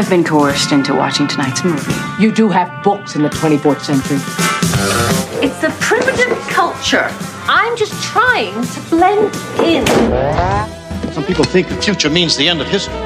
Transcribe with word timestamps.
I've 0.00 0.08
been 0.08 0.24
coerced 0.24 0.72
into 0.72 0.94
watching 0.94 1.28
tonight's 1.28 1.62
movie. 1.62 1.92
You 2.18 2.32
do 2.32 2.48
have 2.48 2.82
books 2.82 3.16
in 3.16 3.22
the 3.22 3.28
24th 3.28 3.82
century. 3.82 4.16
It's 5.46 5.62
a 5.62 5.68
primitive 5.78 6.38
culture. 6.48 7.10
I'm 7.42 7.76
just 7.76 7.92
trying 8.02 8.62
to 8.62 8.80
blend 8.88 9.34
in. 9.60 9.86
Some 11.12 11.22
people 11.24 11.44
think 11.44 11.68
the 11.68 11.76
future 11.76 12.08
means 12.08 12.34
the 12.38 12.48
end 12.48 12.62
of 12.62 12.66
history. 12.68 12.94
We 12.94 13.00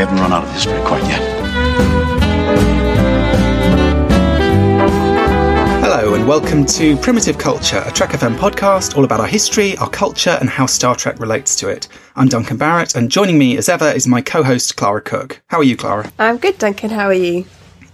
haven't 0.00 0.16
run 0.16 0.32
out 0.32 0.44
of 0.44 0.52
history 0.54 0.80
quite 0.80 1.02
yet. 1.02 1.33
Welcome 6.24 6.64
to 6.64 6.96
Primitive 6.96 7.36
Culture, 7.36 7.82
a 7.84 7.92
Trek 7.92 8.10
FM 8.10 8.36
podcast 8.36 8.96
all 8.96 9.04
about 9.04 9.20
our 9.20 9.26
history, 9.26 9.76
our 9.76 9.90
culture, 9.90 10.38
and 10.40 10.48
how 10.48 10.64
Star 10.64 10.96
Trek 10.96 11.20
relates 11.20 11.54
to 11.56 11.68
it. 11.68 11.88
I'm 12.16 12.28
Duncan 12.28 12.56
Barrett, 12.56 12.94
and 12.94 13.10
joining 13.10 13.36
me 13.36 13.58
as 13.58 13.68
ever 13.68 13.90
is 13.90 14.06
my 14.06 14.22
co 14.22 14.42
host, 14.42 14.74
Clara 14.76 15.02
Cook. 15.02 15.42
How 15.48 15.58
are 15.58 15.64
you, 15.64 15.76
Clara? 15.76 16.10
I'm 16.18 16.38
good, 16.38 16.56
Duncan. 16.56 16.88
How 16.88 17.08
are 17.08 17.12
you? 17.12 17.44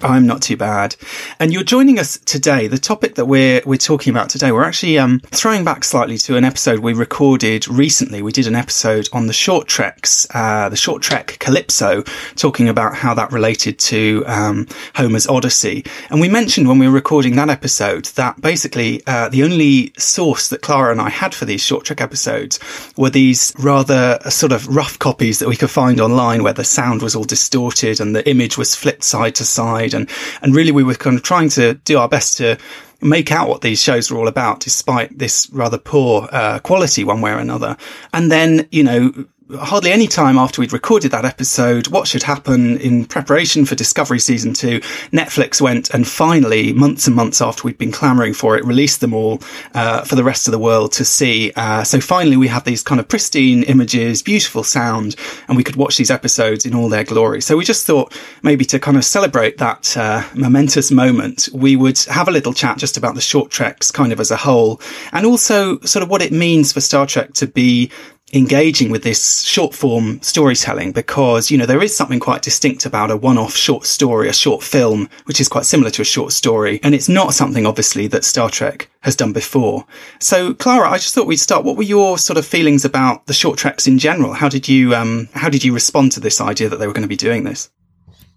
I'm 0.03 0.27
not 0.27 0.43
too 0.43 0.57
bad. 0.57 0.97
And 1.39 1.53
you're 1.53 1.63
joining 1.63 1.99
us 1.99 2.19
today. 2.19 2.69
The 2.69 2.79
topic 2.79 3.17
that 3.17 3.27
we're 3.27 3.61
we're 3.67 3.77
talking 3.77 4.11
about 4.11 4.31
today, 4.31 4.51
we're 4.51 4.65
actually 4.65 4.99
um, 4.99 5.21
throwing 5.27 5.63
back 5.65 5.85
slightly 5.85 6.17
to 6.19 6.37
an 6.37 6.45
episode 6.45 6.79
we 6.79 6.95
recorded 6.95 7.69
recently. 7.69 8.23
We 8.23 8.33
did 8.33 8.47
an 8.47 8.55
episode 8.55 9.09
on 9.13 9.27
the 9.27 9.33
short 9.33 9.69
treks, 9.69 10.27
uh, 10.35 10.71
the 10.71 10.77
short 10.77 11.03
trek 11.03 11.37
Calypso, 11.39 12.03
talking 12.37 12.69
about 12.69 12.95
how 12.95 13.13
that 13.15 13.31
related 13.33 13.79
to 13.81 14.25
um, 14.27 14.67
Homer's 14.95 15.27
Odyssey. 15.27 15.85
And 16.09 16.21
we 16.21 16.29
mentioned 16.29 16.67
when 16.67 16.79
we 16.79 16.89
were 16.89 16.95
recording 16.95 17.37
that 17.37 17.51
episode 17.51 18.07
that 18.17 18.41
basically 18.41 19.03
uh, 19.07 19.29
the 19.29 19.43
only 19.43 19.93
source 19.99 20.49
that 20.49 20.63
Clara 20.63 20.93
and 20.93 21.01
I 21.01 21.11
had 21.11 21.35
for 21.35 21.45
these 21.45 21.63
short 21.63 21.85
trek 21.85 22.01
episodes 22.01 22.59
were 22.97 23.11
these 23.11 23.53
rather 23.59 24.19
uh, 24.25 24.31
sort 24.31 24.53
of 24.53 24.67
rough 24.75 24.99
copies 24.99 25.41
that 25.41 25.49
we 25.49 25.57
could 25.57 25.71
find 25.71 26.01
online, 26.01 26.43
where 26.43 26.55
the 26.55 26.65
sound 26.65 27.03
was 27.03 27.15
all 27.15 27.25
distorted 27.25 28.01
and 28.01 28.17
the 28.17 28.29
image 28.29 28.57
was 28.57 28.75
flipped 28.75 29.05
side 29.05 29.35
to 29.35 29.45
side 29.45 29.90
and 29.95 30.09
and 30.43 30.55
really 30.55 30.73
we 30.73 30.85
were 30.85 30.95
kind 30.95 31.17
of 31.17 31.23
trying 31.23 31.49
to 31.51 31.75
do 31.85 31.99
our 31.99 32.09
best 32.09 32.37
to 32.39 32.57
make 33.03 33.33
out 33.33 33.49
what 33.49 33.63
these 33.63 33.83
shows 33.83 34.11
were 34.11 34.19
all 34.19 34.29
about, 34.29 34.61
despite 34.61 35.19
this 35.19 35.49
rather 35.53 35.79
poor 35.79 36.29
uh, 36.33 36.59
quality 36.61 37.05
one 37.05 37.21
way 37.21 37.31
or 37.31 37.39
another. 37.39 37.77
And 38.13 38.31
then, 38.31 38.69
you 38.71 38.85
know, 38.85 39.25
hardly 39.59 39.93
any 39.93 40.07
time 40.07 40.39
after 40.39 40.61
we'd 40.61 40.73
recorded 40.73 41.11
that 41.11 41.25
episode, 41.25 41.89
what 41.89 42.07
should 42.07 42.23
happen 42.23 42.79
in 42.79 43.05
preparation 43.05 43.65
for 43.65 43.75
Discovery 43.75 44.19
season 44.19 44.53
two, 44.53 44.81
Netflix 45.11 45.61
went 45.61 45.91
and 45.91 46.07
finally, 46.07 46.73
months 46.73 47.07
and 47.07 47.17
months 47.17 47.41
after 47.41 47.63
we'd 47.65 47.79
been 47.79 47.93
clamoring 47.93 48.35
for 48.35 48.57
it, 48.57 48.65
released 48.65 49.01
them 49.01 49.15
all 49.15 49.41
uh, 49.75 50.03
for 50.03 50.15
the 50.15 50.25
rest 50.25 50.47
of 50.47 50.53
the 50.53 50.59
world 50.59 50.93
to 50.93 51.05
see. 51.05 51.53
Uh, 51.57 51.83
so 51.85 52.01
finally, 52.01 52.37
we 52.37 52.49
have 52.49 52.65
these 52.65 52.83
kind 52.83 53.01
of 53.01 53.09
pristine 53.09 53.63
images, 53.65 54.23
beautiful 54.23 54.63
sound, 54.63 55.17
and 55.49 55.57
we 55.57 55.65
could 55.65 55.77
watch 55.77 55.97
these 55.97 56.11
episodes 56.11 56.65
in 56.65 56.75
all 56.75 56.89
their 56.89 57.05
glory. 57.05 57.41
So 57.41 57.57
we 57.57 57.65
just 57.65 57.87
thought 57.87 58.17
maybe 58.43 58.65
to 58.67 58.79
kind 58.79 58.97
of 58.97 59.05
celebrate 59.05 59.59
that 59.59 59.97
uh, 59.97 60.23
momentous 60.35 60.91
moment, 60.91 61.49
we 61.53 61.77
would 61.77 61.99
have 62.01 62.29
a 62.29 62.33
little 62.33 62.53
chat 62.53 62.79
just 62.79 62.97
about 62.97 63.15
the 63.15 63.21
short 63.21 63.51
treks 63.51 63.91
kind 63.91 64.13
of 64.13 64.21
as 64.21 64.31
a 64.31 64.37
whole, 64.37 64.81
and 65.13 65.27
also 65.27 65.79
sort 65.81 66.03
of 66.03 66.11
what 66.11 66.23
it 66.23 66.33
means 66.33 66.73
for 66.73 66.81
Star 66.81 67.07
Trek 67.07 67.33
to 67.35 67.47
be 67.47 67.91
engaging 68.33 68.91
with 68.91 69.03
this 69.03 69.43
short 69.43 69.75
form 69.75 70.21
storytelling 70.23 70.93
because, 70.93 71.51
you 71.51 71.59
know, 71.59 71.67
there 71.67 71.83
is 71.83 71.97
something 71.97 72.21
quite 72.21 72.43
distinct 72.43 72.87
about 72.87 73.11
a 73.11 73.17
one 73.17 73.39
off 73.39 73.57
short 73.57 73.87
story, 73.87 74.29
a 74.29 74.33
short 74.33 74.63
film, 74.63 75.09
which 75.25 75.41
is 75.41 75.49
quite 75.49 75.65
similar 75.65 75.91
to 75.91 76.03
a 76.03 76.05
short 76.05 76.33
story. 76.33 76.81
And 76.83 76.95
it's 76.95 77.09
not 77.09 77.35
something, 77.35 77.67
obviously, 77.67 78.07
that 78.09 78.25
Star 78.25 78.51
Trek 78.51 78.91
has 79.01 79.17
done 79.17 79.33
before. 79.33 79.85
So, 80.21 80.55
Clara, 80.55 80.89
I 80.91 80.99
just 80.99 81.15
thought 81.15 81.27
we'd 81.27 81.37
start. 81.37 81.65
What 81.65 81.77
were 81.77 81.83
your 81.83 82.19
sort 82.19 82.39
of 82.39 82.47
feelings 82.47 82.85
about 82.85 83.27
the 83.27 83.33
short 83.33 83.59
treks 83.59 83.87
in 83.87 83.99
general? 83.99 84.33
How 84.33 84.49
did 84.49 84.69
you, 84.69 84.95
um, 84.95 85.29
how 85.35 85.49
did 85.49 85.65
you 85.65 85.73
respond 85.73 86.13
to 86.13 86.21
this 86.21 86.41
idea 86.41 86.69
that 86.69 86.77
they 86.77 86.87
were 86.87 86.93
going 86.93 87.03
to 87.03 87.09
be 87.09 87.17
doing 87.17 87.45
this? 87.45 87.71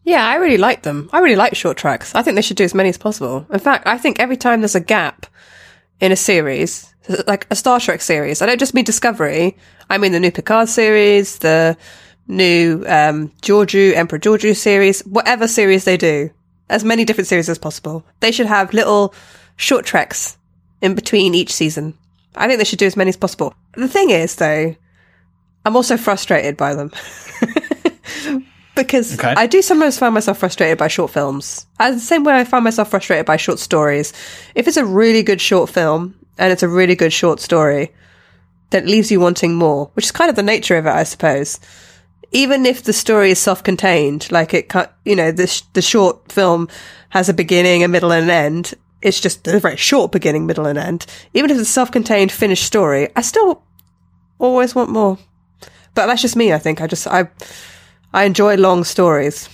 Yeah, 0.03 0.27
I 0.27 0.35
really 0.35 0.57
like 0.57 0.81
them. 0.81 1.09
I 1.13 1.19
really 1.19 1.37
like 1.37 1.55
short 1.55 1.77
treks. 1.77 2.13
I 2.13 2.21
think 2.21 2.35
they 2.35 2.41
should 2.41 2.57
do 2.57 2.65
as 2.65 2.73
many 2.73 2.89
as 2.89 2.97
possible. 2.97 3.45
In 3.49 3.59
fact, 3.59 3.87
I 3.87 3.97
think 3.97 4.19
every 4.19 4.35
time 4.35 4.59
there's 4.59 4.75
a 4.75 4.81
gap 4.81 5.25
in 6.01 6.11
a 6.11 6.17
series, 6.17 6.92
like 7.28 7.47
a 7.50 7.56
Star 7.56 7.80
Trek 7.80 8.02
series, 8.02 8.41
I 8.41 8.46
don't 8.46 8.59
just 8.59 8.74
mean 8.74 8.86
Discovery. 8.86 9.58
I 9.90 9.97
mean 9.97 10.12
the 10.12 10.19
new 10.19 10.31
Picard 10.31 10.69
series, 10.69 11.40
the 11.40 11.78
new 12.28 12.84
um, 12.88 13.30
Georgiou, 13.41 13.94
Emperor 13.96 14.19
Georgiou 14.19 14.56
series, 14.56 15.02
whatever 15.02 15.47
series 15.47 15.84
they 15.86 15.97
do, 15.97 16.30
as 16.69 16.84
many 16.84 17.03
different 17.06 17.28
series 17.28 17.50
as 17.50 17.58
possible. 17.58 18.06
They 18.22 18.31
should 18.31 18.47
have 18.47 18.74
little 18.74 19.14
short 19.58 19.86
treks 19.86 20.38
in 20.81 20.96
between 20.96 21.36
each 21.36 21.53
season. 21.53 21.94
I 22.36 22.47
think 22.47 22.58
they 22.59 22.64
should 22.66 22.80
do 22.80 22.86
as 22.86 22.97
many 22.97 23.09
as 23.09 23.18
possible. 23.18 23.53
The 23.74 23.88
thing 23.88 24.09
is, 24.09 24.35
though, 24.38 24.75
I'm 25.66 25.75
also 25.75 25.97
frustrated 25.97 26.58
by 26.58 26.74
them. 26.74 26.91
because 28.75 29.14
Okay. 29.20 29.34
I 29.38 29.46
do 29.47 29.62
sometimes 29.62 30.00
find 30.00 30.14
myself 30.14 30.40
frustrated 30.40 30.78
by 30.78 30.88
short 30.88 31.12
films. 31.12 31.68
As 31.80 31.96
the 31.96 32.02
same 32.02 32.24
way 32.24 32.34
I 32.40 32.44
find 32.44 32.64
myself 32.64 32.90
frustrated 32.90 33.25
by 33.25 33.38
short 33.38 33.59
stories. 33.59 34.14
If 34.56 34.68
it's 34.68 34.78
a 34.78 34.85
really 34.85 35.22
good 35.24 35.41
short 35.41 35.70
film 35.70 36.16
and 36.38 36.51
it's 36.51 36.63
a 36.63 36.67
really 36.67 36.95
good 36.95 37.13
short 37.13 37.39
story, 37.39 37.91
that 38.71 38.85
leaves 38.85 39.11
you 39.11 39.19
wanting 39.19 39.55
more, 39.55 39.91
which 39.94 40.05
is 40.05 40.11
kind 40.11 40.29
of 40.29 40.35
the 40.35 40.44
nature 40.44 40.77
of 40.77 40.85
it, 40.85 40.91
I 40.91 41.03
suppose. 41.03 41.59
Even 42.31 42.66
if 42.66 42.83
the 42.83 42.94
story 42.94 43.29
is 43.29 43.39
self-contained, 43.39 44.31
like 44.31 44.53
it, 44.53 44.73
you 45.05 45.16
know, 45.16 45.31
the 45.31 45.45
sh- 45.45 45.61
the 45.73 45.81
short 45.81 46.31
film 46.31 46.67
has 47.09 47.29
a 47.29 47.33
beginning, 47.33 47.83
a 47.83 47.88
middle, 47.88 48.11
and 48.11 48.23
an 48.23 48.31
end. 48.31 48.73
It's 49.03 49.19
just 49.19 49.47
a 49.47 49.59
very 49.59 49.77
short 49.77 50.11
beginning, 50.11 50.47
middle, 50.47 50.66
and 50.66 50.79
end. 50.79 51.05
Even 51.35 51.51
if 51.51 51.57
it's 51.57 51.69
a 51.69 51.72
self-contained, 51.72 52.31
finished 52.31 52.66
story, 52.66 53.09
I 53.16 53.22
still 53.22 53.61
always 54.39 54.73
want 54.73 54.89
more. 54.89 55.19
But 55.93 56.07
that's 56.07 56.23
just 56.23 56.35
me. 56.35 56.51
I 56.51 56.57
think 56.57 56.81
I 56.81 56.88
just 56.88 57.05
I 57.05 57.29
I 58.11 58.23
enjoy 58.23 58.55
long 58.55 58.83
stories. 58.83 59.47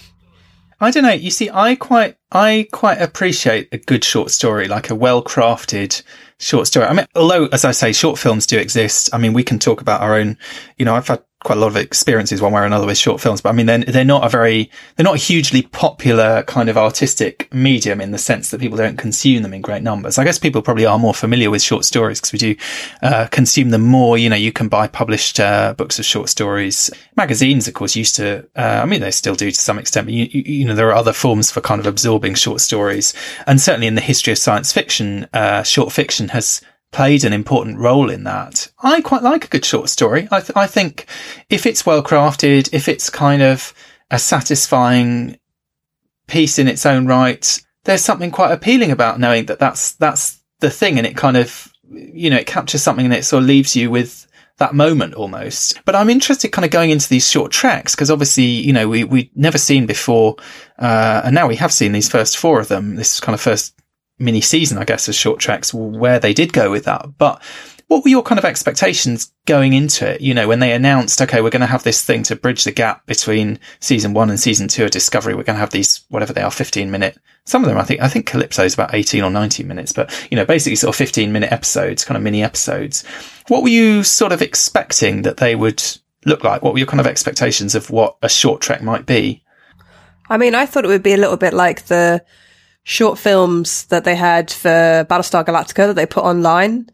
I 0.82 0.92
don't 0.92 1.04
know. 1.04 1.10
You 1.12 1.32
see, 1.32 1.50
I 1.54 1.76
quite, 1.76 2.16
I 2.32 2.68
quite 2.72 3.02
appreciate 3.02 3.68
a 3.72 3.78
good 3.78 4.04
short 4.04 4.32
story, 4.32 4.68
like 4.68 4.90
a 4.90 4.96
well-crafted 4.96 6.02
short 6.40 6.68
story. 6.68 6.86
I 6.86 6.94
mean, 6.94 7.06
although, 7.16 7.48
as 7.48 7.66
I 7.66 7.72
say, 7.72 7.92
short 7.92 8.18
films 8.18 8.48
do 8.48 8.58
exist. 8.58 9.10
I 9.14 9.18
mean, 9.18 9.34
we 9.34 9.44
can 9.44 9.60
talk 9.60 9.82
about 9.82 10.02
our 10.02 10.16
own, 10.16 10.38
you 10.78 10.86
know, 10.86 10.96
I've 10.96 11.08
had 11.08 11.22
quite 11.44 11.58
a 11.58 11.62
lot 11.62 11.68
of 11.68 11.78
experiences 11.78 12.42
one 12.42 12.52
way 12.52 12.62
or 12.62 12.66
another 12.66 12.86
with 12.86 12.98
short 12.98 13.22
films, 13.22 13.40
but 13.40 13.50
I 13.50 13.52
mean, 13.54 13.66
they're, 13.66 13.80
they're 13.80 14.04
not 14.04 14.26
a 14.26 14.30
very, 14.30 14.70
they're 14.96 15.06
not 15.06 15.16
a 15.16 15.20
hugely 15.20 15.62
popular 15.62 16.44
kind 16.44 16.68
of 16.68 16.78
artistic 16.78 17.52
medium 17.54 18.02
in 18.02 18.12
the 18.12 18.18
sense 18.18 18.52
that 18.52 18.60
people 18.60 18.78
don't 18.78 18.98
consume 18.98 19.44
them 19.44 19.54
in 19.54 19.62
great 19.62 19.82
numbers. 19.82 20.18
I 20.18 20.26
guess 20.26 20.38
people 20.38 20.62
probably 20.62 20.86
are 20.86 21.00
more 21.00 21.14
familiar 21.14 21.50
with 21.50 21.62
short 21.62 21.86
stories 21.86 22.20
because 22.20 22.34
we 22.34 22.40
do, 22.40 22.56
uh, 23.02 23.28
consume 23.32 23.70
them 23.70 23.84
more. 23.84 24.18
You 24.18 24.30
know, 24.30 24.36
you 24.36 24.52
can 24.52 24.68
buy 24.68 24.88
published, 24.88 25.40
uh, 25.40 25.76
books 25.76 25.98
of 25.98 26.04
short 26.04 26.28
stories. 26.28 26.92
Magazines, 27.16 27.70
of 27.70 27.74
course, 27.74 27.96
used 27.96 28.18
to, 28.18 28.46
uh, 28.58 28.82
I 28.84 28.86
mean, 28.86 29.00
they 29.00 29.12
still 29.12 29.36
do 29.36 29.50
to 29.50 29.60
some 29.60 29.80
extent, 29.80 30.08
but 30.08 30.14
you, 30.14 30.28
you, 30.30 30.42
you 30.42 30.66
know, 30.66 30.76
there 30.76 30.90
are 30.90 30.94
other 30.96 31.14
forms 31.14 31.52
for 31.52 31.62
kind 31.62 31.80
of 31.80 31.88
absorbing 31.88 32.34
short 32.34 32.60
stories. 32.60 33.14
And 33.48 33.62
certainly 33.62 33.88
in 33.88 33.96
the 33.96 34.02
history 34.02 34.34
of 34.34 34.40
science 34.40 34.74
fiction, 34.74 35.26
uh, 35.32 35.64
short 35.64 35.94
fiction 35.94 36.30
has, 36.30 36.62
played 36.92 37.24
an 37.24 37.34
important 37.34 37.78
role 37.78 38.10
in 38.10 38.24
that. 38.24 38.68
I 38.82 39.02
quite 39.02 39.24
like 39.24 39.46
a 39.46 39.50
good 39.50 39.66
short 39.66 39.90
story. 39.90 40.28
I, 40.32 40.40
th- 40.40 40.56
I 40.56 40.68
think 40.68 41.06
if 41.50 41.66
it's 41.66 41.86
well 41.86 42.04
crafted, 42.04 42.70
if 42.74 42.88
it's 42.88 43.10
kind 43.10 43.42
of 43.42 43.74
a 44.10 44.18
satisfying 44.18 45.38
piece 46.28 46.58
in 46.58 46.68
its 46.68 46.86
own 46.86 47.06
right, 47.06 47.62
there's 47.84 48.04
something 48.04 48.32
quite 48.32 48.52
appealing 48.52 48.92
about 48.92 49.20
knowing 49.20 49.46
that 49.46 49.60
that's, 49.60 49.94
that's 49.94 50.42
the 50.60 50.70
thing. 50.70 50.98
And 50.98 51.06
it 51.06 51.16
kind 51.16 51.38
of, 51.38 51.72
you 51.92 52.30
know, 52.30 52.38
it 52.38 52.48
captures 52.48 52.82
something 52.82 53.06
and 53.06 53.14
it 53.14 53.26
sort 53.26 53.44
of 53.44 53.48
leaves 53.48 53.76
you 53.76 53.92
with 53.92 54.26
that 54.58 54.74
moment 54.74 55.14
almost. 55.14 55.80
But 55.86 55.96
I'm 55.96 56.10
interested 56.10 56.52
kind 56.52 56.66
of 56.66 56.72
going 56.72 56.90
into 56.90 57.08
these 57.08 57.30
short 57.30 57.52
treks 57.52 57.96
because 57.96 58.12
obviously, 58.12 58.44
you 58.44 58.74
know, 58.74 58.90
we, 58.90 59.04
we 59.04 59.32
never 59.36 59.58
seen 59.58 59.86
before, 59.86 60.36
uh, 60.78 61.22
and 61.24 61.34
now 61.34 61.48
we 61.48 61.56
have 61.56 61.72
seen 61.72 61.92
these 61.92 62.10
first 62.10 62.38
four 62.38 62.60
of 62.60 62.68
them, 62.68 62.96
this 62.96 63.20
kind 63.20 63.34
of 63.34 63.42
first 63.42 63.80
mini 64.20 64.42
season, 64.42 64.78
I 64.78 64.84
guess, 64.84 65.10
as 65.10 65.16
short 65.16 65.40
treks, 65.40 65.74
where 65.74 66.20
they 66.20 66.34
did 66.34 66.54
go 66.54 66.70
with 66.70 66.86
that. 66.86 67.18
But 67.18 67.42
what 67.88 68.04
were 68.04 68.10
your 68.10 68.22
kind 68.22 68.38
of 68.38 68.46
expectations 68.46 69.34
going 69.46 69.74
into 69.74 70.08
it? 70.08 70.22
You 70.22 70.36
know, 70.36 70.48
when 70.48 70.60
they 70.60 70.74
announced, 70.74 71.22
okay, 71.24 71.42
we're 71.42 71.50
going 71.50 71.62
to 71.62 71.66
have 71.66 71.84
this 71.84 72.06
thing 72.06 72.22
to 72.24 72.36
bridge 72.36 72.64
the 72.64 72.72
gap 72.72 73.06
between 73.08 73.60
season 73.80 74.14
one 74.14 74.30
and 74.30 74.40
season 74.40 74.68
two 74.68 74.86
of 74.86 74.92
Discovery. 74.92 75.34
We're 75.34 75.44
going 75.44 75.56
to 75.56 75.62
have 75.62 75.72
these, 75.72 76.06
whatever 76.10 76.32
they 76.32 76.44
are, 76.44 76.52
15 76.52 76.92
minute, 76.92 77.18
some 77.46 77.64
of 77.64 77.70
them, 77.70 77.80
I 77.80 77.84
think, 77.84 78.02
I 78.02 78.08
think 78.08 78.28
Calypso 78.28 78.64
is 78.64 78.76
about 78.76 78.94
18 78.94 79.24
or 79.24 79.32
19 79.32 79.68
minutes, 79.68 79.92
but, 79.92 80.14
you 80.30 80.36
know, 80.36 80.46
basically 80.46 80.76
sort 80.76 80.94
of 80.94 80.98
15 80.98 81.32
minute 81.32 81.52
episodes, 81.52 82.06
kind 82.06 82.16
of 82.16 82.22
mini 82.22 82.44
episodes. 82.44 83.04
What 83.48 83.64
were 83.64 83.70
you 83.70 84.04
sort 84.04 84.34
of 84.34 84.44
expecting 84.44 85.24
that 85.24 85.38
they 85.38 85.56
would 85.56 85.84
look 86.26 86.44
like? 86.44 86.62
What 86.62 86.74
were 86.74 86.80
your 86.80 86.88
kind 86.88 87.00
of 87.00 87.08
expectations 87.08 87.74
of 87.74 87.90
what 87.90 88.18
a 88.22 88.30
short 88.30 88.62
trek 88.62 88.84
might 88.84 89.08
be? 89.08 89.44
I 90.30 90.38
mean, 90.38 90.54
I 90.54 90.68
thought 90.68 90.86
it 90.86 90.90
would 90.90 91.02
be 91.02 91.14
a 91.14 91.18
little 91.18 91.38
bit 91.38 91.54
like 91.54 91.88
the 91.88 92.24
short 92.90 93.20
films 93.20 93.86
that 93.86 94.04
they 94.04 94.16
had 94.16 94.50
for 94.50 95.06
Battlestar 95.08 95.46
Galactica 95.46 95.86
that 95.86 95.96
they 95.96 96.08
put 96.08 96.24
online. 96.24 96.90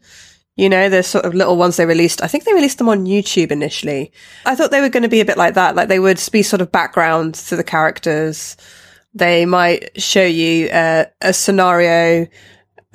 You 0.54 0.68
know, 0.68 0.90
the 0.90 1.02
sort 1.02 1.24
of 1.24 1.34
little 1.34 1.56
ones 1.56 1.78
they 1.78 1.86
released. 1.86 2.22
I 2.22 2.26
think 2.26 2.44
they 2.44 2.52
released 2.52 2.76
them 2.76 2.90
on 2.90 3.06
YouTube 3.06 3.50
initially. 3.50 4.12
I 4.44 4.54
thought 4.54 4.70
they 4.70 4.82
were 4.82 4.90
going 4.90 5.04
to 5.04 5.08
be 5.08 5.22
a 5.22 5.24
bit 5.24 5.38
like 5.38 5.54
that. 5.54 5.74
Like 5.74 5.88
they 5.88 5.98
would 5.98 6.20
be 6.30 6.42
sort 6.42 6.60
of 6.60 6.70
background 6.70 7.34
to 7.48 7.56
the 7.56 7.64
characters. 7.64 8.58
They 9.14 9.46
might 9.46 10.00
show 10.00 10.24
you 10.24 10.68
uh, 10.68 11.06
a 11.22 11.32
scenario 11.32 12.26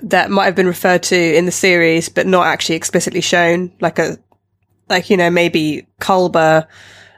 that 0.03 0.29
might 0.29 0.45
have 0.45 0.55
been 0.55 0.67
referred 0.67 1.01
to 1.03 1.17
in 1.17 1.45
the 1.45 1.51
series, 1.51 2.07
but 2.07 2.27
not 2.27 2.45
actually 2.45 2.75
explicitly 2.75 3.21
shown. 3.21 3.71
Like 3.79 3.97
a, 3.97 4.17
like, 4.89 5.09
you 5.09 5.17
know, 5.17 5.31
maybe 5.31 5.87
Culber 5.99 6.67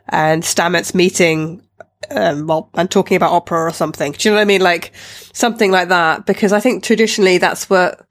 and 0.08 0.44
Stamets 0.44 0.96
meeting 0.96 1.62
um, 2.12 2.48
well, 2.48 2.70
and 2.74 2.90
talking 2.90 3.18
about 3.18 3.32
opera 3.32 3.62
or 3.62 3.74
something. 3.74 4.12
Do 4.12 4.28
you 4.28 4.32
know 4.32 4.38
what 4.38 4.42
I 4.42 4.46
mean? 4.46 4.62
Like 4.62 4.94
something 5.34 5.72
like 5.72 5.90
that, 5.90 6.26
because 6.26 6.54
I 6.54 6.60
think 6.60 6.84
traditionally 6.84 7.38
that's 7.38 7.70
what 7.70 8.06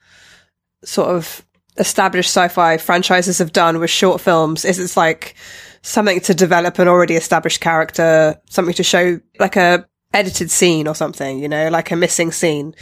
sort 0.84 1.08
of 1.08 1.44
established 1.78 2.30
sci-fi 2.30 2.76
franchises 2.76 3.38
have 3.38 3.52
done 3.52 3.80
with 3.80 3.90
short 3.90 4.20
films 4.20 4.64
is 4.64 4.78
it's 4.78 4.96
like 4.96 5.34
something 5.82 6.20
to 6.20 6.34
develop 6.34 6.78
an 6.78 6.88
already 6.88 7.14
established 7.14 7.60
character, 7.60 8.40
something 8.50 8.74
to 8.74 8.82
show 8.82 9.20
like 9.38 9.56
a 9.56 9.86
edited 10.12 10.50
scene 10.50 10.86
or 10.86 10.94
something, 10.94 11.38
you 11.38 11.48
know, 11.48 11.70
like 11.70 11.90
a 11.90 11.96
missing 11.96 12.30
scene. 12.30 12.74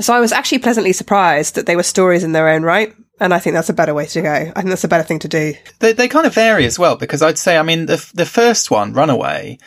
So 0.00 0.14
I 0.14 0.20
was 0.20 0.30
actually 0.30 0.60
pleasantly 0.60 0.92
surprised 0.92 1.56
that 1.56 1.66
they 1.66 1.74
were 1.74 1.82
stories 1.82 2.22
in 2.22 2.32
their 2.32 2.48
own 2.48 2.62
right. 2.62 2.94
And 3.20 3.34
I 3.34 3.40
think 3.40 3.54
that's 3.54 3.68
a 3.68 3.74
better 3.74 3.94
way 3.94 4.06
to 4.06 4.22
go. 4.22 4.32
I 4.32 4.52
think 4.52 4.68
that's 4.68 4.84
a 4.84 4.88
better 4.88 5.02
thing 5.02 5.18
to 5.18 5.28
do. 5.28 5.54
They, 5.80 5.92
they 5.92 6.06
kind 6.06 6.24
of 6.24 6.34
vary 6.34 6.66
as 6.66 6.78
well, 6.78 6.94
because 6.94 7.20
I'd 7.20 7.36
say, 7.36 7.58
I 7.58 7.64
mean, 7.64 7.86
the, 7.86 8.08
the 8.14 8.24
first 8.24 8.70
one, 8.70 8.92
Runaway, 8.92 9.58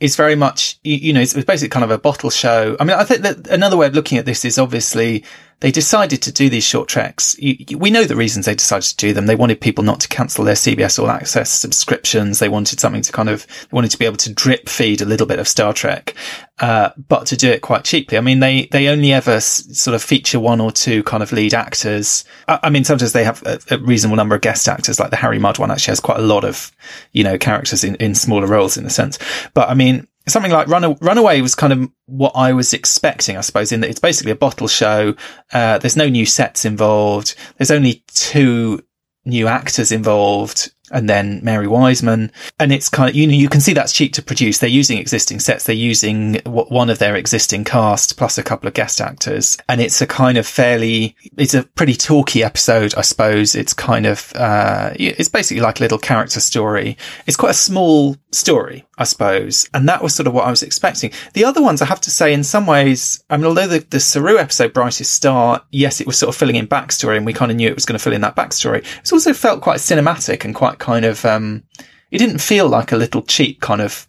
is 0.00 0.16
very 0.16 0.34
much, 0.34 0.78
you, 0.82 0.96
you 0.96 1.12
know, 1.12 1.20
it's, 1.20 1.34
it's 1.34 1.44
basically 1.44 1.68
kind 1.68 1.84
of 1.84 1.90
a 1.90 1.98
bottle 1.98 2.30
show. 2.30 2.76
I 2.80 2.84
mean, 2.84 2.96
I 2.96 3.04
think 3.04 3.22
that 3.22 3.46
another 3.48 3.76
way 3.76 3.86
of 3.86 3.94
looking 3.94 4.18
at 4.18 4.24
this 4.24 4.44
is 4.44 4.58
obviously 4.58 5.24
they 5.60 5.70
decided 5.70 6.22
to 6.22 6.32
do 6.32 6.48
these 6.48 6.64
short 6.64 6.88
treks. 6.88 7.36
We 7.38 7.90
know 7.90 8.04
the 8.04 8.16
reasons 8.16 8.46
they 8.46 8.54
decided 8.54 8.88
to 8.88 8.96
do 8.96 9.12
them. 9.12 9.26
They 9.26 9.36
wanted 9.36 9.60
people 9.60 9.84
not 9.84 10.00
to 10.00 10.08
cancel 10.08 10.44
their 10.44 10.54
CBS 10.54 10.98
All 10.98 11.10
Access 11.10 11.50
subscriptions. 11.50 12.38
They 12.38 12.48
wanted 12.48 12.80
something 12.80 13.02
to 13.02 13.12
kind 13.12 13.28
of, 13.28 13.46
they 13.46 13.74
wanted 13.74 13.90
to 13.90 13.98
be 13.98 14.06
able 14.06 14.16
to 14.18 14.32
drip 14.32 14.68
feed 14.68 15.02
a 15.02 15.04
little 15.04 15.26
bit 15.26 15.38
of 15.38 15.46
Star 15.46 15.74
Trek, 15.74 16.14
uh, 16.60 16.90
but 17.08 17.26
to 17.26 17.36
do 17.36 17.50
it 17.50 17.60
quite 17.60 17.84
cheaply. 17.84 18.16
I 18.16 18.22
mean, 18.22 18.40
they, 18.40 18.66
they 18.66 18.88
only 18.88 19.12
ever 19.12 19.32
s- 19.32 19.78
sort 19.78 19.94
of 19.94 20.02
feature 20.02 20.40
one 20.40 20.60
or 20.60 20.72
two 20.72 21.02
kind 21.02 21.22
of 21.22 21.32
lead 21.32 21.52
actors. 21.52 22.24
I, 22.48 22.60
I 22.64 22.70
mean, 22.70 22.84
sometimes 22.84 23.12
they 23.12 23.24
have 23.24 23.42
a, 23.44 23.58
a, 23.70 23.78
reasonable 23.78 24.16
number 24.16 24.34
of 24.34 24.40
guest 24.40 24.66
actors, 24.66 24.98
like 24.98 25.10
the 25.10 25.16
Harry 25.16 25.38
Mudd 25.38 25.58
one 25.58 25.70
actually 25.70 25.92
has 25.92 26.00
quite 26.00 26.18
a 26.18 26.22
lot 26.22 26.44
of, 26.44 26.72
you 27.12 27.22
know, 27.22 27.36
characters 27.36 27.84
in, 27.84 27.96
in 27.96 28.14
smaller 28.14 28.46
roles 28.46 28.76
in 28.78 28.86
a 28.86 28.90
sense. 28.90 29.18
But 29.52 29.68
I 29.68 29.74
mean, 29.74 30.06
something 30.26 30.52
like 30.52 30.68
Run- 30.68 30.96
Runaway 31.00 31.40
was 31.40 31.54
kind 31.54 31.72
of 31.72 31.90
what 32.06 32.32
I 32.34 32.52
was 32.52 32.72
expecting, 32.72 33.36
I 33.36 33.40
suppose, 33.40 33.72
in 33.72 33.80
that 33.80 33.90
it's 33.90 34.00
basically 34.00 34.32
a 34.32 34.36
bottle 34.36 34.68
show. 34.68 35.14
Uh, 35.52 35.78
there's 35.78 35.96
no 35.96 36.08
new 36.08 36.26
sets 36.26 36.64
involved. 36.64 37.34
There's 37.56 37.70
only 37.70 38.04
two 38.08 38.84
new 39.24 39.48
actors 39.48 39.92
involved 39.92 40.72
and 40.90 41.08
then 41.08 41.40
Mary 41.42 41.66
Wiseman. 41.66 42.32
And 42.58 42.72
it's 42.72 42.88
kind 42.88 43.08
of, 43.08 43.16
you 43.16 43.26
know, 43.26 43.34
you 43.34 43.48
can 43.48 43.60
see 43.60 43.72
that's 43.72 43.92
cheap 43.92 44.12
to 44.14 44.22
produce. 44.22 44.58
They're 44.58 44.68
using 44.68 44.98
existing 44.98 45.40
sets. 45.40 45.64
They're 45.64 45.74
using 45.74 46.40
one 46.44 46.90
of 46.90 46.98
their 46.98 47.16
existing 47.16 47.64
cast 47.64 48.16
plus 48.16 48.38
a 48.38 48.42
couple 48.42 48.68
of 48.68 48.74
guest 48.74 49.00
actors. 49.00 49.56
And 49.68 49.80
it's 49.80 50.00
a 50.00 50.06
kind 50.06 50.38
of 50.38 50.46
fairly, 50.46 51.16
it's 51.36 51.54
a 51.54 51.62
pretty 51.62 51.94
talky 51.94 52.42
episode, 52.42 52.94
I 52.96 53.02
suppose. 53.02 53.54
It's 53.54 53.74
kind 53.74 54.06
of, 54.06 54.32
uh, 54.34 54.92
it's 54.96 55.28
basically 55.28 55.62
like 55.62 55.80
a 55.80 55.82
little 55.82 55.98
character 55.98 56.40
story. 56.40 56.96
It's 57.26 57.36
quite 57.36 57.50
a 57.50 57.54
small 57.54 58.16
story, 58.32 58.86
I 58.98 59.04
suppose. 59.04 59.68
And 59.74 59.88
that 59.88 60.02
was 60.02 60.14
sort 60.14 60.26
of 60.26 60.34
what 60.34 60.46
I 60.46 60.50
was 60.50 60.62
expecting. 60.62 61.12
The 61.34 61.44
other 61.44 61.62
ones, 61.62 61.82
I 61.82 61.86
have 61.86 62.00
to 62.02 62.10
say, 62.10 62.32
in 62.32 62.44
some 62.44 62.66
ways, 62.66 63.22
I 63.30 63.36
mean, 63.36 63.46
although 63.46 63.66
the, 63.66 63.80
the 63.90 64.00
Saru 64.00 64.38
episode, 64.38 64.72
Brightest 64.72 65.12
Star, 65.12 65.62
yes, 65.70 66.00
it 66.00 66.06
was 66.06 66.18
sort 66.18 66.28
of 66.28 66.36
filling 66.36 66.56
in 66.56 66.66
backstory 66.66 67.16
and 67.16 67.26
we 67.26 67.32
kind 67.32 67.50
of 67.50 67.56
knew 67.56 67.68
it 67.68 67.74
was 67.74 67.86
going 67.86 67.98
to 67.98 68.02
fill 68.02 68.12
in 68.12 68.20
that 68.22 68.36
backstory. 68.36 68.84
It's 68.98 69.12
also 69.12 69.32
felt 69.32 69.60
quite 69.62 69.78
cinematic 69.78 70.44
and 70.44 70.54
quite 70.54 70.78
kind 70.80 71.04
of, 71.04 71.24
um, 71.24 71.62
it 72.10 72.18
didn't 72.18 72.40
feel 72.40 72.68
like 72.68 72.90
a 72.90 72.96
little 72.96 73.22
cheap 73.22 73.60
kind 73.60 73.80
of 73.80 74.08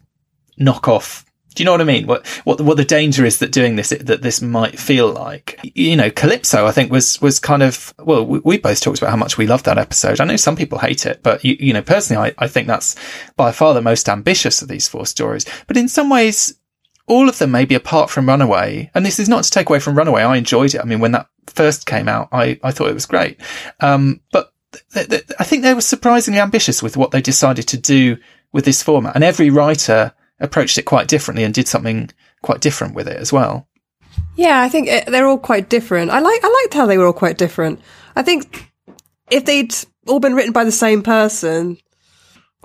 knockoff. 0.60 1.24
Do 1.54 1.62
you 1.62 1.66
know 1.66 1.72
what 1.72 1.82
I 1.82 1.84
mean? 1.84 2.06
What, 2.06 2.26
what, 2.44 2.62
what 2.62 2.78
the 2.78 2.84
danger 2.84 3.26
is 3.26 3.38
that 3.40 3.52
doing 3.52 3.76
this, 3.76 3.90
that 3.90 4.22
this 4.22 4.40
might 4.40 4.78
feel 4.78 5.12
like, 5.12 5.60
you 5.62 5.96
know, 5.96 6.10
Calypso, 6.10 6.66
I 6.66 6.72
think 6.72 6.90
was, 6.90 7.20
was 7.20 7.38
kind 7.38 7.62
of, 7.62 7.92
well, 7.98 8.24
we, 8.24 8.38
we 8.38 8.58
both 8.58 8.80
talked 8.80 8.98
about 8.98 9.10
how 9.10 9.18
much 9.18 9.36
we 9.36 9.46
loved 9.46 9.66
that 9.66 9.76
episode. 9.76 10.18
I 10.18 10.24
know 10.24 10.36
some 10.36 10.56
people 10.56 10.78
hate 10.78 11.04
it, 11.04 11.22
but 11.22 11.44
you, 11.44 11.56
you 11.60 11.74
know, 11.74 11.82
personally, 11.82 12.32
I, 12.38 12.44
I 12.44 12.48
think 12.48 12.68
that's 12.68 12.96
by 13.36 13.52
far 13.52 13.74
the 13.74 13.82
most 13.82 14.08
ambitious 14.08 14.62
of 14.62 14.68
these 14.68 14.88
four 14.88 15.04
stories. 15.04 15.44
But 15.66 15.76
in 15.76 15.88
some 15.88 16.08
ways, 16.08 16.54
all 17.06 17.28
of 17.28 17.38
them, 17.38 17.50
maybe 17.50 17.74
apart 17.74 18.08
from 18.08 18.28
Runaway, 18.28 18.90
and 18.94 19.04
this 19.04 19.18
is 19.18 19.28
not 19.28 19.44
to 19.44 19.50
take 19.50 19.68
away 19.68 19.80
from 19.80 19.98
Runaway. 19.98 20.22
I 20.22 20.36
enjoyed 20.36 20.74
it. 20.74 20.80
I 20.80 20.84
mean, 20.84 21.00
when 21.00 21.12
that 21.12 21.26
first 21.48 21.84
came 21.84 22.08
out, 22.08 22.28
I, 22.32 22.58
I 22.62 22.70
thought 22.70 22.88
it 22.88 22.94
was 22.94 23.04
great. 23.04 23.38
Um, 23.80 24.22
but 24.32 24.51
I 24.94 25.44
think 25.44 25.62
they 25.62 25.74
were 25.74 25.80
surprisingly 25.80 26.40
ambitious 26.40 26.82
with 26.82 26.96
what 26.96 27.10
they 27.10 27.20
decided 27.20 27.68
to 27.68 27.76
do 27.76 28.16
with 28.52 28.64
this 28.64 28.82
format. 28.82 29.14
And 29.14 29.24
every 29.24 29.50
writer 29.50 30.12
approached 30.40 30.78
it 30.78 30.82
quite 30.82 31.08
differently 31.08 31.44
and 31.44 31.54
did 31.54 31.68
something 31.68 32.10
quite 32.42 32.60
different 32.60 32.94
with 32.94 33.08
it 33.08 33.16
as 33.16 33.32
well. 33.32 33.68
Yeah, 34.36 34.60
I 34.60 34.68
think 34.68 34.88
it, 34.88 35.06
they're 35.06 35.26
all 35.26 35.38
quite 35.38 35.68
different. 35.68 36.10
I 36.10 36.20
like 36.20 36.40
I 36.42 36.62
liked 36.62 36.74
how 36.74 36.86
they 36.86 36.98
were 36.98 37.06
all 37.06 37.12
quite 37.12 37.38
different. 37.38 37.80
I 38.16 38.22
think 38.22 38.72
if 39.30 39.44
they'd 39.44 39.74
all 40.06 40.20
been 40.20 40.34
written 40.34 40.52
by 40.52 40.64
the 40.64 40.72
same 40.72 41.02
person, 41.02 41.78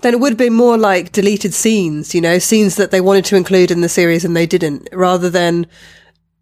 then 0.02 0.14
it 0.14 0.20
would 0.20 0.32
have 0.32 0.38
been 0.38 0.52
more 0.52 0.76
like 0.76 1.12
deleted 1.12 1.54
scenes, 1.54 2.14
you 2.14 2.20
know, 2.20 2.38
scenes 2.38 2.76
that 2.76 2.90
they 2.90 3.00
wanted 3.00 3.24
to 3.26 3.36
include 3.36 3.70
in 3.70 3.80
the 3.80 3.88
series 3.88 4.24
and 4.24 4.36
they 4.36 4.46
didn't, 4.46 4.88
rather 4.92 5.30
than 5.30 5.66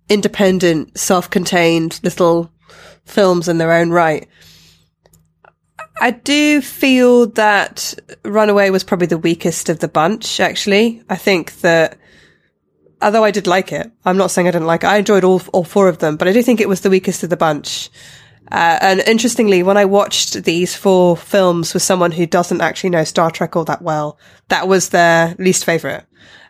independent, 0.09 0.99
self-contained 0.99 2.01
little 2.03 2.51
films 3.05 3.49
in 3.49 3.59
their 3.59 3.73
own 3.73 3.91
right. 3.91 4.29
I 6.01 6.11
do 6.11 6.61
feel 6.61 7.27
that 7.29 7.95
Runaway 8.23 8.71
was 8.71 8.85
probably 8.85 9.07
the 9.07 9.19
weakest 9.19 9.69
of 9.69 9.79
the 9.79 9.89
bunch, 9.89 10.41
actually. 10.41 11.03
I 11.09 11.17
think 11.17 11.61
that, 11.61 11.97
although 13.01 13.25
I 13.25 13.31
did 13.31 13.47
like 13.47 13.73
it, 13.73 13.91
I'm 14.05 14.19
not 14.19 14.31
saying 14.31 14.47
I 14.47 14.51
didn't 14.51 14.67
like 14.67 14.85
it. 14.85 14.89
I 14.89 14.99
enjoyed 14.99 15.25
all, 15.25 15.41
all 15.53 15.65
four 15.65 15.89
of 15.89 15.99
them, 15.99 16.17
but 16.17 16.29
I 16.29 16.33
do 16.33 16.43
think 16.43 16.61
it 16.61 16.69
was 16.69 16.83
the 16.83 16.91
weakest 16.91 17.23
of 17.23 17.31
the 17.31 17.37
bunch. 17.37 17.89
Uh, 18.53 18.79
and 18.81 19.01
interestingly, 19.01 19.63
when 19.63 19.77
I 19.77 19.87
watched 19.87 20.45
these 20.45 20.77
four 20.77 21.17
films 21.17 21.75
with 21.75 21.83
someone 21.83 22.13
who 22.13 22.27
doesn't 22.27 22.61
actually 22.61 22.91
know 22.91 23.05
Star 23.05 23.31
Trek 23.31 23.57
all 23.57 23.65
that 23.65 23.83
well, 23.83 24.19
that 24.49 24.69
was 24.69 24.91
their 24.91 25.35
least 25.39 25.65
favorite. 25.65 26.05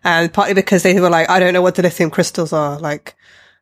And 0.05 0.33
partly 0.33 0.55
because 0.55 0.83
they 0.83 1.01
were 1.01 1.11
like, 1.11 1.31
I 1.31 1.41
don't 1.41 1.53
know 1.53 1.63
what 1.63 1.75
dilithium 1.77 2.13
crystals 2.13 2.53
are. 2.53 2.79
Like, 2.79 3.16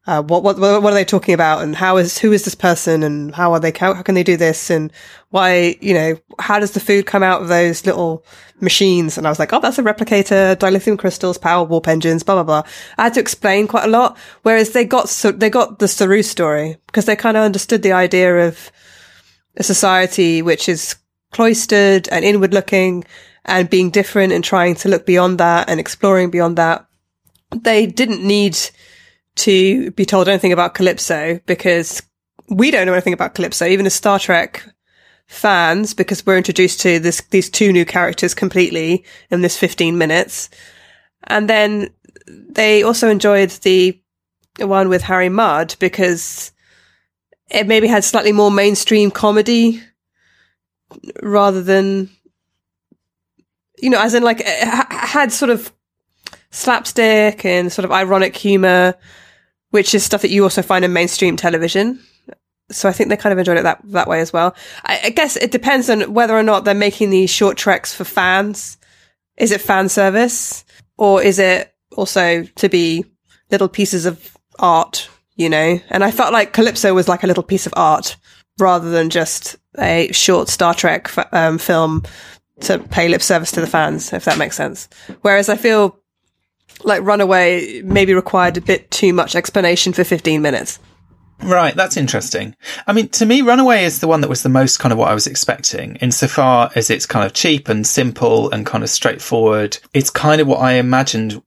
uh, 0.07 0.23
what, 0.23 0.43
what, 0.43 0.59
what 0.59 0.85
are 0.85 0.95
they 0.95 1.05
talking 1.05 1.33
about? 1.33 1.63
And 1.63 1.75
how 1.75 1.97
is, 1.97 2.19
who 2.19 2.31
is 2.33 2.45
this 2.45 2.55
person? 2.55 3.03
And 3.03 3.35
how 3.35 3.53
are 3.53 3.61
they, 3.61 3.73
how, 3.73 3.95
how 3.95 4.03
can 4.03 4.15
they 4.15 4.23
do 4.23 4.37
this? 4.37 4.69
And 4.69 4.93
why, 5.31 5.77
you 5.81 5.95
know, 5.95 6.19
how 6.39 6.59
does 6.59 6.73
the 6.73 6.81
food 6.81 7.07
come 7.07 7.23
out 7.23 7.41
of 7.41 7.49
those 7.49 7.87
little 7.87 8.25
machines? 8.61 9.17
And 9.17 9.27
I 9.27 9.31
was 9.31 9.39
like, 9.39 9.55
oh, 9.55 9.61
that's 9.61 9.79
a 9.79 9.83
replicator, 9.83 10.57
dilithium 10.57 10.99
crystals, 10.99 11.39
power 11.39 11.65
warp 11.65 11.89
engines, 11.89 12.23
blah, 12.23 12.35
blah, 12.35 12.43
blah. 12.45 12.71
I 12.99 13.05
had 13.05 13.15
to 13.15 13.21
explain 13.21 13.67
quite 13.67 13.87
a 13.87 13.91
lot. 13.91 14.19
Whereas 14.43 14.73
they 14.73 14.85
got, 14.85 15.09
so 15.09 15.33
they 15.33 15.49
got 15.49 15.79
the 15.79 15.89
Saru 15.89 16.23
story 16.23 16.77
because 16.87 17.07
they 17.07 17.17
kind 17.17 17.39
of 17.39 17.43
understood 17.43 17.83
the 17.83 17.93
idea 17.93 18.47
of 18.47 18.71
a 19.57 19.63
society 19.63 20.43
which 20.43 20.69
is 20.69 20.97
cloistered 21.33 22.09
and 22.09 22.27
inward 22.27 22.53
looking 22.53 23.05
and 23.47 23.71
being 23.71 23.89
different 23.91 24.35
and 24.35 24.45
trying 24.45 24.75
to 24.75 24.89
look 24.91 25.07
beyond 25.07 25.39
that 25.39 25.71
and 25.71 25.81
exploring 25.81 26.31
beyond 26.31 26.59
that. 26.59 26.87
They 27.55 27.87
didn't 27.87 28.23
need 28.23 28.59
to 29.37 29.91
be 29.93 30.05
told 30.05 30.29
anything 30.29 30.53
about 30.53 30.75
Calypso 30.75 31.41
because 31.47 32.03
we 32.49 32.71
don't 32.71 32.87
know 32.87 32.93
anything 32.93 33.13
about 33.13 33.35
Calypso, 33.35 33.67
even 33.67 33.87
as 33.87 33.95
Star 33.95 34.19
Trek 34.19 34.65
fans, 35.27 35.95
because 35.95 36.25
we're 36.27 36.37
introduced 36.37 36.81
to 36.83 36.99
this, 36.99 37.23
these 37.31 37.51
two 37.51 37.73
new 37.73 37.85
characters 37.85 38.35
completely 38.35 39.05
in 39.31 39.41
this 39.41 39.57
15 39.57 39.97
minutes. 39.97 40.51
And 41.25 41.49
then 41.49 41.91
they 42.27 42.83
also 42.83 43.09
enjoyed 43.09 43.51
the 43.51 43.99
one 44.59 44.89
with 44.89 45.03
Harry 45.03 45.29
Mudd 45.29 45.75
because 45.79 46.53
it 47.51 47.67
maybe 47.67 47.87
had 47.87 48.05
slightly 48.05 48.33
more 48.33 48.51
mainstream 48.51 49.11
comedy 49.11 49.83
rather 51.23 51.63
than 51.63 52.09
you 53.79 53.91
know, 53.91 54.01
as 54.01 54.15
in 54.15 54.23
like 54.23 54.41
it 54.41 54.67
had 54.91 55.33
sort 55.33 55.51
of 55.51 55.73
slapstick 56.51 57.45
and 57.45 57.73
sort 57.73 57.85
of 57.85 57.93
ironic 57.93 58.37
humor, 58.37 58.95
which 59.75 59.93
is 59.93 60.05
stuff 60.05 60.23
that 60.23 60.31
you 60.31 60.45
also 60.45 60.63
find 60.63 60.85
in 60.85 60.93
mainstream 60.93 61.37
television. 61.37 61.99
So 62.71 62.89
I 62.89 62.93
think 62.93 63.09
they 63.09 63.17
kind 63.17 63.33
of 63.33 63.41
enjoyed 63.41 63.57
it 63.57 63.65
that 63.65 63.81
that 63.87 64.07
way 64.07 64.21
as 64.21 64.33
well. 64.33 64.55
I, 64.85 65.01
I 65.07 65.11
guess 65.11 65.35
it 65.35 65.51
depends 65.51 65.91
on 65.91 66.15
whether 66.15 66.39
or 66.39 66.45
not 66.45 66.65
they're 66.65 66.75
making 66.75 67.11
these 67.11 67.29
short 67.29 67.57
treks 67.57 67.93
for 67.93 68.05
fans. 68.05 68.79
Is 69.37 69.51
it 69.51 69.61
fan 69.61 69.89
service 69.89 70.65
or 70.97 71.21
is 71.21 71.41
it 71.41 71.75
also 71.97 72.45
to 72.45 72.69
be 72.69 73.05
little 73.51 73.69
pieces 73.69 74.07
of 74.07 74.37
art, 74.61 75.09
you 75.35 75.51
know? 75.51 75.81
And 75.91 76.05
I 76.05 76.13
felt 76.13 76.33
like 76.33 76.53
Calypso 76.53 76.95
was 76.95 77.09
like 77.09 77.25
a 77.25 77.27
little 77.27 77.43
piece 77.43 77.67
of 77.67 77.75
art 77.77 78.17
rather 78.61 78.91
than 78.91 79.11
just 79.11 79.57
a 79.77 80.09
short 80.13 80.49
Star 80.49 80.73
Trek 80.73 81.11
f- 81.19 81.33
um, 81.33 81.59
film 81.59 82.05
to 82.61 82.79
pay 82.79 83.09
lip 83.09 83.23
service 83.23 83.51
to 83.51 83.61
the 83.61 83.67
fans, 83.67 84.13
if 84.13 84.25
that 84.27 84.39
makes 84.39 84.55
sense. 84.55 84.89
Whereas 85.23 85.49
I 85.49 85.57
feel 85.57 85.99
like 86.83 87.03
Runaway 87.03 87.83
maybe 87.83 88.15
required 88.15 88.57
a 88.57 88.61
bit 88.61 88.91
too 88.91 89.13
much 89.13 89.35
explanation 89.35 89.93
for 89.93 90.05
15 90.05 90.43
minutes. 90.43 90.79
Right, 91.43 91.75
that's 91.75 91.97
interesting. 91.97 92.55
I 92.87 92.93
mean, 92.93 93.09
to 93.09 93.27
me, 93.27 93.43
Runaway 93.43 93.85
is 93.85 94.01
the 94.01 94.07
one 94.07 94.21
that 94.21 94.31
was 94.31 94.43
the 94.43 94.49
most 94.49 94.79
kind 94.79 94.93
of 94.93 94.99
what 94.99 95.11
I 95.11 95.15
was 95.15 95.27
expecting, 95.27 95.97
insofar 95.97 96.71
as 96.75 96.91
it's 96.91 97.07
kind 97.07 97.27
of 97.27 97.33
cheap 97.33 97.69
and 97.69 97.87
simple 97.87 98.51
and 98.51 98.65
kind 98.65 98.85
of 98.85 98.91
straightforward. 98.91 99.79
It's 99.93 100.11
kind 100.11 100.41
of 100.41 100.47
what 100.47 100.61
I 100.61 100.73
imagined 100.73 101.43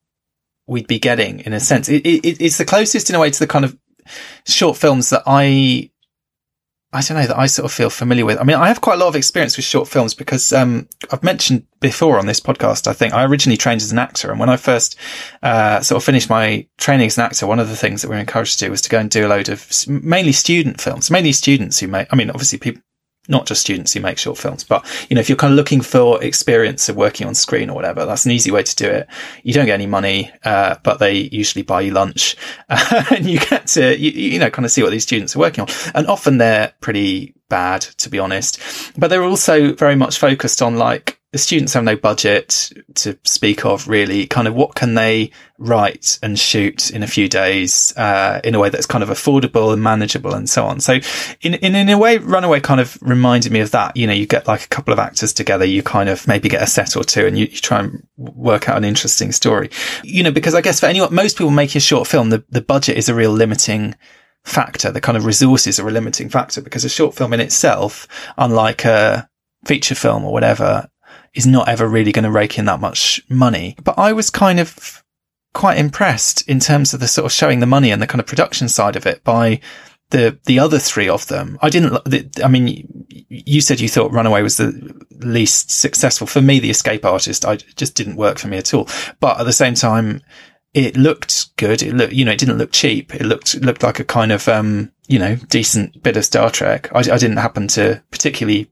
we'd 0.68 0.88
be 0.88 1.00
getting 1.00 1.40
in 1.40 1.54
a 1.54 1.60
sense. 1.60 1.88
It, 1.90 2.06
it, 2.06 2.42
it's 2.42 2.58
the 2.58 2.66
closest 2.66 3.10
in 3.10 3.16
a 3.16 3.20
way 3.20 3.32
to 3.32 3.40
the 3.40 3.48
kind 3.48 3.66
of 3.66 3.78
short 4.46 4.78
films 4.78 5.10
that 5.10 5.24
I 5.26 5.90
I 6.94 7.02
don't 7.02 7.18
know 7.18 7.28
that 7.28 7.38
I 7.38 7.48
sort 7.48 7.66
of 7.66 7.74
feel 7.74 7.90
familiar 7.90 8.26
with. 8.26 8.40
I 8.40 8.44
mean, 8.44 8.56
I 8.56 8.70
have 8.70 8.80
quite 8.80 8.96
a 8.96 8.98
lot 8.98 9.10
of 9.10 9.16
experience 9.18 9.58
with 9.58 9.66
short 9.66 9.90
films 9.90 10.14
because 10.14 10.54
um, 10.54 10.88
I've 11.12 11.24
mentioned 11.24 11.68
before 11.82 12.18
on 12.18 12.28
this 12.28 12.40
podcast. 12.40 12.88
I 12.88 12.94
think 12.94 13.14
I 13.14 13.26
originally 13.26 13.58
trained 13.58 13.82
as 13.82 13.92
an 13.92 14.00
actor, 14.00 14.32
and 14.32 14.40
when 14.40 14.50
I 14.50 14.56
first 14.56 14.98
uh, 15.44 15.82
sort 15.82 15.98
of 15.98 16.06
finished 16.06 16.30
my 16.30 16.66
training 16.78 17.08
as 17.08 17.18
an 17.18 17.26
actor, 17.26 17.46
one 17.46 17.60
of 17.60 17.68
the 17.68 17.76
things 17.76 18.02
that 18.02 18.08
we 18.08 18.16
were 18.16 18.22
encouraged 18.22 18.60
to 18.60 18.66
do 18.66 18.72
was 18.72 18.82
to 18.84 18.90
go 18.90 19.00
and 19.00 19.10
do 19.10 19.28
a 19.28 19.30
load 19.30 19.50
of 19.50 19.70
mainly 19.88 20.32
student 20.32 20.80
films, 20.80 21.12
mainly 21.12 21.34
students 21.34 21.80
who 21.80 21.88
make. 21.88 22.08
I 22.12 22.16
mean, 22.16 22.30
obviously 22.30 22.58
people 22.58 22.82
not 23.28 23.46
just 23.46 23.62
students 23.62 23.94
who 23.94 24.00
make 24.00 24.18
short 24.18 24.38
films, 24.38 24.64
but 24.64 24.86
you 25.10 25.16
know, 25.16 25.20
if 25.20 25.30
you're 25.30 25.38
kind 25.38 25.54
of 25.54 25.58
looking 25.58 25.82
for 25.82 26.24
experience 26.24 26.90
of 26.90 26.96
working 26.96 27.28
on 27.28 27.36
screen 27.36 27.70
or 27.70 27.76
whatever, 27.76 28.06
that's 28.06 28.26
an 28.26 28.32
easy 28.32 28.52
way 28.52 28.64
to 28.64 28.76
do 28.76 28.88
it. 28.88 29.08
You 29.44 29.54
don't 29.54 29.66
get 29.66 29.74
any 29.74 29.88
money, 29.88 30.32
uh, 30.44 30.76
but 30.84 31.00
they 31.00 31.14
usually 31.32 31.64
buy 31.64 31.82
you 31.82 31.92
lunch 31.92 32.36
uh, 32.70 33.04
and 33.12 33.26
you 33.26 33.40
get 33.40 33.68
to, 33.68 33.98
you, 33.98 34.12
you 34.12 34.40
know, 34.40 34.50
kind 34.50 34.66
of 34.66 34.72
see 34.72 34.84
what 34.84 34.92
these 34.92 35.04
students 35.04 35.36
are 35.36 35.40
working 35.40 35.64
on. 35.64 35.68
And 35.94 36.08
often 36.08 36.38
they're 36.38 36.74
pretty 36.82 37.36
bad, 37.50 37.82
to 37.82 38.10
be 38.10 38.20
honest, 38.20 38.60
but 38.98 39.10
they're 39.10 39.24
also 39.24 39.74
very 39.74 39.96
much 39.96 40.20
focused 40.20 40.62
on 40.62 40.76
like, 40.76 41.17
the 41.34 41.38
students 41.38 41.74
have 41.74 41.84
no 41.84 41.96
budget 41.96 42.72
to 42.96 43.18
speak 43.26 43.66
of 43.66 43.88
really. 43.88 44.28
Kind 44.28 44.48
of 44.48 44.54
what 44.54 44.76
can 44.76 44.94
they 44.94 45.32
write 45.58 46.20
and 46.24 46.40
shoot 46.40 46.90
in 46.90 47.04
a 47.04 47.08
few 47.08 47.28
days 47.28 47.94
uh, 47.98 48.40
in 48.44 48.56
a 48.56 48.60
way 48.60 48.70
that's 48.70 48.86
kind 48.86 49.04
of 49.04 49.10
affordable 49.10 49.74
and 49.74 49.84
manageable 49.84 50.34
and 50.34 50.50
so 50.50 50.66
on. 50.66 50.80
So 50.80 51.00
in, 51.42 51.56
in 51.56 51.76
in 51.76 51.90
a 51.90 51.98
way 51.98 52.18
runaway 52.18 52.62
kind 52.62 52.80
of 52.80 52.98
reminded 53.02 53.52
me 53.52 53.60
of 53.60 53.72
that. 53.72 53.98
You 53.98 54.08
know 54.08 54.14
you 54.14 54.26
get 54.26 54.48
like 54.48 54.64
a 54.64 54.70
couple 54.70 54.94
of 54.94 55.00
actors 55.00 55.34
together 55.34 55.66
you 55.66 55.84
kind 55.84 56.08
of 56.08 56.28
maybe 56.28 56.48
get 56.48 56.64
a 56.64 56.68
set 56.68 56.96
or 56.96 57.04
two 57.04 57.26
and 57.26 57.38
you, 57.38 57.46
you 57.46 57.58
try 57.58 57.82
and 57.82 58.08
work 58.16 58.70
out 58.70 58.78
an 58.78 58.86
interesting 58.86 59.34
story. 59.34 59.70
You 60.04 60.24
know 60.24 60.32
because 60.32 60.56
i 60.56 60.62
guess 60.62 60.80
for 60.80 60.86
anyone 60.86 61.14
most 61.14 61.38
people 61.38 61.52
making 61.52 61.80
a 61.80 61.82
short 61.82 62.08
film 62.08 62.30
the, 62.30 62.44
the 62.50 62.62
budget 62.62 62.98
is 62.98 63.10
a 63.10 63.16
real 63.16 63.32
limiting 63.32 63.96
factor. 64.46 64.92
The 64.92 65.02
kind 65.02 65.18
of 65.18 65.26
resources 65.26 65.78
are 65.78 65.88
a 65.88 65.92
limiting 65.92 66.30
factor 66.30 66.62
because 66.62 66.86
a 66.86 66.90
short 66.90 67.16
film 67.16 67.34
in 67.34 67.42
itself 67.42 68.08
unlike 68.38 68.86
a 68.86 69.30
feature 69.66 69.96
film 69.96 70.24
or 70.24 70.32
whatever 70.32 70.90
is 71.38 71.48
not 71.48 71.70
ever 71.70 71.88
really 71.88 72.12
going 72.12 72.24
to 72.24 72.32
rake 72.32 72.58
in 72.58 72.66
that 72.66 72.82
much 72.82 73.22
money. 73.30 73.76
But 73.84 73.98
I 73.98 74.14
was 74.14 74.30
kind 74.30 74.60
of 74.60 75.04
quite 75.54 75.78
impressed 75.78 76.48
in 76.48 76.60
terms 76.60 76.94
of 76.94 77.00
the 77.00 77.08
sort 77.08 77.26
of 77.26 77.32
showing 77.32 77.60
the 77.60 77.66
money 77.66 77.92
and 77.92 78.02
the 78.02 78.08
kind 78.08 78.20
of 78.20 78.28
production 78.28 78.70
side 78.70 78.96
of 78.96 79.06
it 79.06 79.24
by 79.24 79.60
the 80.10 80.40
the 80.46 80.60
other 80.60 80.80
three 80.80 81.10
of 81.10 81.28
them. 81.28 81.58
I 81.62 81.70
didn't. 81.70 81.98
I 82.44 82.48
mean, 82.48 83.06
you 83.30 83.62
said 83.62 83.80
you 83.80 83.90
thought 83.90 84.12
Runaway 84.12 84.42
was 84.42 84.58
the 84.58 85.06
least 85.20 85.72
successful. 85.72 86.28
For 86.28 86.42
me, 86.42 86.60
The 86.60 86.70
Escape 86.70 87.06
Artist, 87.06 87.46
I 87.46 87.58
just 87.58 87.96
didn't 87.96 88.16
work 88.16 88.38
for 88.38 88.48
me 88.48 88.58
at 88.58 88.74
all. 88.74 88.88
But 89.20 89.40
at 89.40 89.44
the 89.44 89.54
same 89.54 89.74
time, 89.74 90.22
it 90.74 90.96
looked 90.96 91.56
good. 91.58 91.82
It 91.82 91.94
looked, 91.94 92.14
you 92.14 92.24
know, 92.24 92.32
it 92.32 92.40
didn't 92.40 92.58
look 92.58 92.72
cheap. 92.72 93.14
It 93.14 93.24
looked 93.24 93.56
looked 93.62 93.84
like 93.84 94.00
a 94.00 94.06
kind 94.06 94.32
of 94.32 94.48
um, 94.48 94.92
you 95.08 95.20
know, 95.20 95.36
decent 95.50 96.02
bit 96.04 96.18
of 96.18 96.26
Star 96.26 96.50
Trek. 96.50 96.90
I, 96.94 97.00
I 97.00 97.18
didn't 97.18 97.38
happen 97.38 97.68
to 97.70 98.02
particularly 98.12 98.72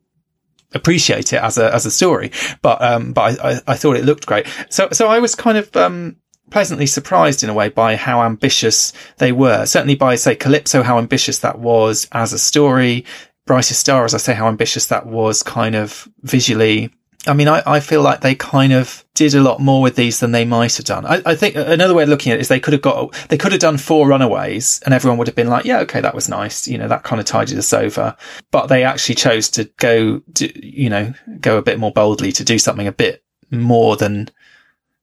appreciate 0.76 1.34
it 1.34 1.42
as 1.42 1.58
a 1.58 1.74
as 1.74 1.86
a 1.86 1.92
story, 1.92 2.32
but 2.62 2.82
um, 2.82 3.14
but 3.14 3.40
I, 3.40 3.50
I, 3.50 3.62
I 3.68 3.76
thought 3.76 3.98
it 3.98 4.06
looked 4.06 4.26
great. 4.28 4.46
So 4.70 4.90
so 4.92 5.08
I 5.08 5.20
was 5.20 5.34
kind 5.34 5.58
of 5.58 5.76
um 5.76 6.18
pleasantly 6.52 6.86
surprised 6.86 7.44
in 7.44 7.50
a 7.50 7.54
way 7.54 7.70
by 7.70 7.96
how 7.96 8.22
ambitious 8.22 8.94
they 9.18 9.32
were. 9.32 9.66
Certainly 9.66 9.96
by 9.96 10.16
say 10.16 10.36
Calypso, 10.36 10.84
how 10.84 10.98
ambitious 11.00 11.40
that 11.40 11.60
was 11.60 12.08
as 12.12 12.34
a 12.34 12.40
story. 12.40 13.06
Brightest 13.46 13.80
Star, 13.80 14.06
as 14.06 14.14
I 14.14 14.18
say, 14.18 14.34
how 14.34 14.48
ambitious 14.48 14.88
that 14.88 15.06
was 15.06 15.44
kind 15.44 15.76
of 15.76 16.08
visually. 16.22 16.92
I 17.28 17.34
mean, 17.34 17.48
I, 17.48 17.64
I 17.66 17.80
feel 17.80 18.02
like 18.02 18.22
they 18.22 18.36
kind 18.36 18.74
of 18.74 19.04
did 19.14 19.34
a 19.34 19.42
lot 19.42 19.60
more 19.60 19.82
with 19.82 19.96
these 19.96 20.20
than 20.20 20.32
they 20.32 20.46
might 20.46 20.76
have 20.78 20.86
done. 20.86 21.06
I, 21.06 21.22
I, 21.26 21.36
think 21.36 21.56
another 21.56 21.94
way 21.94 22.04
of 22.04 22.10
looking 22.10 22.32
at 22.32 22.38
it 22.38 22.42
is 22.42 22.48
they 22.48 22.60
could 22.60 22.74
have 22.74 22.82
got, 22.82 23.14
they 23.30 23.38
could 23.38 23.52
have 23.52 23.62
done 23.62 23.78
four 23.78 24.08
runaways 24.08 24.82
and 24.86 24.94
everyone 24.94 25.18
would 25.18 25.28
have 25.28 25.36
been 25.36 25.50
like, 25.50 25.66
yeah, 25.66 25.80
okay, 25.80 26.02
that 26.02 26.14
was 26.14 26.30
nice. 26.30 26.68
You 26.68 26.78
know, 26.78 26.88
that 26.88 27.04
kind 27.04 27.20
of 27.20 27.26
tidied 27.26 27.58
us 27.58 27.74
over. 27.74 28.16
But 28.52 28.68
they 28.68 28.84
actually 28.84 29.16
chose 29.16 29.50
to 29.52 29.66
go, 29.78 30.22
you 30.40 30.90
know, 30.90 31.14
go 31.40 31.58
a 31.58 31.64
bit 31.64 31.80
more 31.80 31.92
boldly 31.92 32.32
to 32.34 32.44
do 32.44 32.60
something 32.60 32.88
a 32.88 32.92
bit 32.92 33.24
more 33.50 33.96
than, 33.96 34.30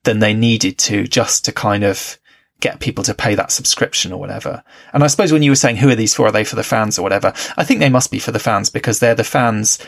than 0.05 0.19
they 0.19 0.35
needed 0.35 0.79
to 0.79 1.07
just 1.09 1.45
to 1.47 1.53
kind 1.53 1.83
of 1.83 2.19
get 2.61 2.81
people 2.81 3.03
to 3.05 3.15
pay 3.15 3.35
that 3.35 3.51
subscription 3.51 4.13
or 4.13 4.21
whatever. 4.21 4.63
And 4.93 5.03
I 5.03 5.09
suppose 5.09 5.33
when 5.33 5.43
you 5.43 5.51
were 5.51 5.57
saying, 5.57 5.77
who 5.77 5.89
are 5.89 5.97
these 5.97 6.15
for? 6.15 6.27
Are 6.27 6.33
they 6.33 6.45
for 6.45 6.57
the 6.57 6.63
fans 6.63 6.99
or 6.99 7.03
whatever? 7.03 7.33
I 7.57 7.65
think 7.65 7.81
they 7.81 7.89
must 7.89 8.11
be 8.11 8.21
for 8.21 8.31
the 8.31 8.39
fans 8.39 8.71
because 8.71 9.01
they're 9.01 9.17
the 9.17 9.25
fans 9.25 9.79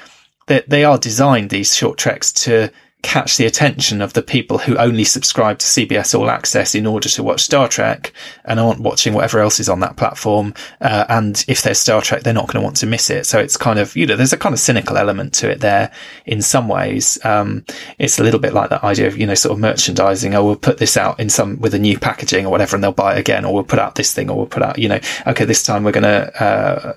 they, 0.46 0.62
they 0.66 0.84
are 0.84 0.98
designed 0.98 1.50
these 1.50 1.74
short 1.74 1.98
treks 1.98 2.32
to 2.32 2.70
catch 3.04 3.36
the 3.36 3.44
attention 3.44 4.00
of 4.00 4.14
the 4.14 4.22
people 4.22 4.58
who 4.58 4.76
only 4.78 5.04
subscribe 5.04 5.58
to 5.58 5.66
CBS 5.66 6.18
All 6.18 6.30
Access 6.30 6.74
in 6.74 6.86
order 6.86 7.08
to 7.10 7.22
watch 7.22 7.42
Star 7.42 7.68
Trek 7.68 8.12
and 8.44 8.58
aren't 8.58 8.80
watching 8.80 9.12
whatever 9.12 9.40
else 9.40 9.60
is 9.60 9.68
on 9.68 9.80
that 9.80 9.96
platform. 9.96 10.54
Uh, 10.80 11.04
and 11.08 11.44
if 11.46 11.62
there's 11.62 11.78
Star 11.78 12.00
Trek, 12.00 12.22
they're 12.22 12.32
not 12.32 12.46
going 12.46 12.60
to 12.60 12.64
want 12.64 12.76
to 12.76 12.86
miss 12.86 13.10
it. 13.10 13.26
So 13.26 13.38
it's 13.38 13.58
kind 13.58 13.78
of, 13.78 13.94
you 13.94 14.06
know, 14.06 14.16
there's 14.16 14.32
a 14.32 14.38
kind 14.38 14.54
of 14.54 14.58
cynical 14.58 14.96
element 14.96 15.34
to 15.34 15.50
it 15.50 15.60
there 15.60 15.92
in 16.24 16.40
some 16.40 16.66
ways. 16.66 17.22
Um, 17.24 17.64
it's 17.98 18.18
a 18.18 18.24
little 18.24 18.40
bit 18.40 18.54
like 18.54 18.70
that 18.70 18.82
idea 18.82 19.06
of, 19.06 19.18
you 19.18 19.26
know, 19.26 19.34
sort 19.34 19.52
of 19.52 19.60
merchandising. 19.60 20.34
Oh, 20.34 20.44
we'll 20.44 20.56
put 20.56 20.78
this 20.78 20.96
out 20.96 21.20
in 21.20 21.28
some 21.28 21.60
with 21.60 21.74
a 21.74 21.78
new 21.78 21.98
packaging 21.98 22.46
or 22.46 22.50
whatever, 22.50 22.74
and 22.74 22.82
they'll 22.82 22.92
buy 22.92 23.16
it 23.16 23.20
again, 23.20 23.44
or 23.44 23.52
we'll 23.52 23.64
put 23.64 23.78
out 23.78 23.96
this 23.96 24.14
thing, 24.14 24.30
or 24.30 24.36
we'll 24.36 24.46
put 24.46 24.62
out, 24.62 24.78
you 24.78 24.88
know, 24.88 25.00
okay, 25.26 25.44
this 25.44 25.62
time 25.62 25.84
we're 25.84 25.92
going 25.92 26.04
to, 26.04 26.42
uh, 26.42 26.94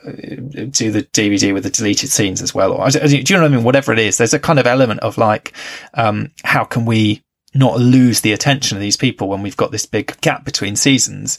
do 0.70 0.90
the 0.90 1.04
DVD 1.12 1.54
with 1.54 1.64
the 1.64 1.70
deleted 1.70 2.10
scenes 2.10 2.42
as 2.42 2.56
well. 2.56 2.72
Or 2.72 2.90
do 2.90 3.00
you 3.08 3.24
know 3.36 3.42
what 3.42 3.52
I 3.52 3.56
mean? 3.56 3.64
Whatever 3.66 3.92
it 3.92 4.00
is, 4.00 4.18
there's 4.18 4.34
a 4.34 4.40
kind 4.40 4.58
of 4.58 4.66
element 4.66 5.02
of 5.02 5.18
like, 5.18 5.54
um, 5.98 6.32
how 6.46 6.64
can 6.64 6.86
we 6.86 7.22
not 7.54 7.80
lose 7.80 8.22
the 8.22 8.32
attention 8.32 8.78
of 8.78 8.82
these 8.82 8.96
people 8.96 9.28
when 9.28 9.42
we've 9.42 9.58
got 9.58 9.72
this 9.72 9.86
big 9.86 10.20
gap 10.22 10.46
between 10.46 10.76
seasons? 10.76 11.38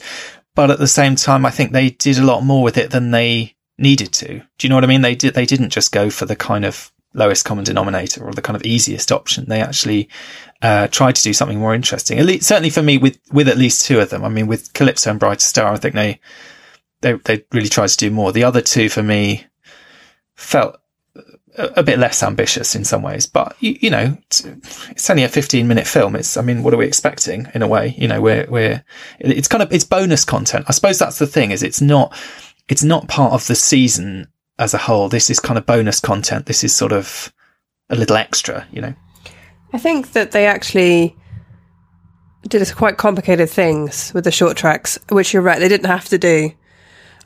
But 0.55 0.69
at 0.69 0.79
the 0.79 0.87
same 0.87 1.15
time, 1.15 1.45
I 1.45 1.51
think 1.51 1.71
they 1.71 1.91
did 1.91 2.19
a 2.19 2.25
lot 2.25 2.43
more 2.43 2.61
with 2.61 2.77
it 2.77 2.91
than 2.91 3.11
they 3.11 3.55
needed 3.77 4.11
to. 4.13 4.27
Do 4.27 4.43
you 4.61 4.69
know 4.69 4.75
what 4.75 4.83
I 4.83 4.87
mean? 4.87 5.01
They 5.01 5.15
did, 5.15 5.33
they 5.33 5.45
didn't 5.45 5.69
just 5.69 5.91
go 5.91 6.09
for 6.09 6.25
the 6.25 6.35
kind 6.35 6.65
of 6.65 6.91
lowest 7.13 7.45
common 7.45 7.63
denominator 7.63 8.23
or 8.23 8.33
the 8.33 8.41
kind 8.41 8.55
of 8.55 8.63
easiest 8.63 9.11
option. 9.11 9.45
They 9.47 9.61
actually, 9.61 10.09
uh, 10.61 10.87
tried 10.89 11.15
to 11.15 11.23
do 11.23 11.33
something 11.33 11.57
more 11.57 11.73
interesting. 11.73 12.19
At 12.19 12.25
least, 12.25 12.47
certainly 12.47 12.69
for 12.69 12.83
me 12.83 12.97
with, 12.97 13.19
with 13.31 13.47
at 13.47 13.57
least 13.57 13.85
two 13.85 13.99
of 13.99 14.09
them. 14.09 14.25
I 14.25 14.29
mean, 14.29 14.47
with 14.47 14.73
Calypso 14.73 15.09
and 15.09 15.19
Bright 15.19 15.41
Star, 15.41 15.71
I 15.71 15.77
think 15.77 15.95
they, 15.95 16.19
they, 17.01 17.13
they 17.13 17.45
really 17.53 17.69
tried 17.69 17.89
to 17.89 17.97
do 17.97 18.11
more. 18.11 18.31
The 18.31 18.43
other 18.43 18.61
two 18.61 18.89
for 18.89 19.01
me 19.01 19.45
felt 20.35 20.77
a 21.57 21.83
bit 21.83 21.99
less 21.99 22.23
ambitious 22.23 22.75
in 22.75 22.85
some 22.85 23.01
ways, 23.01 23.25
but 23.25 23.55
you, 23.59 23.77
you, 23.81 23.89
know, 23.89 24.17
it's 24.29 25.09
only 25.09 25.23
a 25.23 25.29
15 25.29 25.67
minute 25.67 25.87
film. 25.87 26.15
It's, 26.15 26.37
I 26.37 26.41
mean, 26.41 26.63
what 26.63 26.73
are 26.73 26.77
we 26.77 26.85
expecting 26.85 27.47
in 27.53 27.61
a 27.61 27.67
way? 27.67 27.95
You 27.97 28.07
know, 28.07 28.21
we're, 28.21 28.45
we're, 28.49 28.83
it's 29.19 29.47
kind 29.47 29.63
of, 29.63 29.71
it's 29.73 29.83
bonus 29.83 30.23
content. 30.23 30.65
I 30.67 30.71
suppose 30.71 30.99
that's 30.99 31.19
the 31.19 31.27
thing 31.27 31.51
is 31.51 31.63
it's 31.63 31.81
not, 31.81 32.15
it's 32.67 32.83
not 32.83 33.07
part 33.07 33.33
of 33.33 33.45
the 33.47 33.55
season 33.55 34.27
as 34.57 34.73
a 34.73 34.77
whole. 34.77 35.09
This 35.09 35.29
is 35.29 35.39
kind 35.39 35.57
of 35.57 35.65
bonus 35.65 35.99
content. 35.99 36.45
This 36.45 36.63
is 36.63 36.75
sort 36.75 36.91
of 36.91 37.33
a 37.89 37.95
little 37.95 38.17
extra, 38.17 38.67
you 38.71 38.81
know? 38.81 38.93
I 39.73 39.77
think 39.79 40.13
that 40.13 40.31
they 40.31 40.45
actually 40.45 41.15
did 42.47 42.65
quite 42.75 42.97
complicated 42.97 43.49
things 43.49 44.13
with 44.13 44.23
the 44.23 44.31
short 44.31 44.55
treks, 44.55 44.97
which 45.09 45.33
you're 45.33 45.41
right, 45.41 45.59
they 45.59 45.67
didn't 45.67 45.87
have 45.87 46.05
to 46.09 46.17
do. 46.17 46.51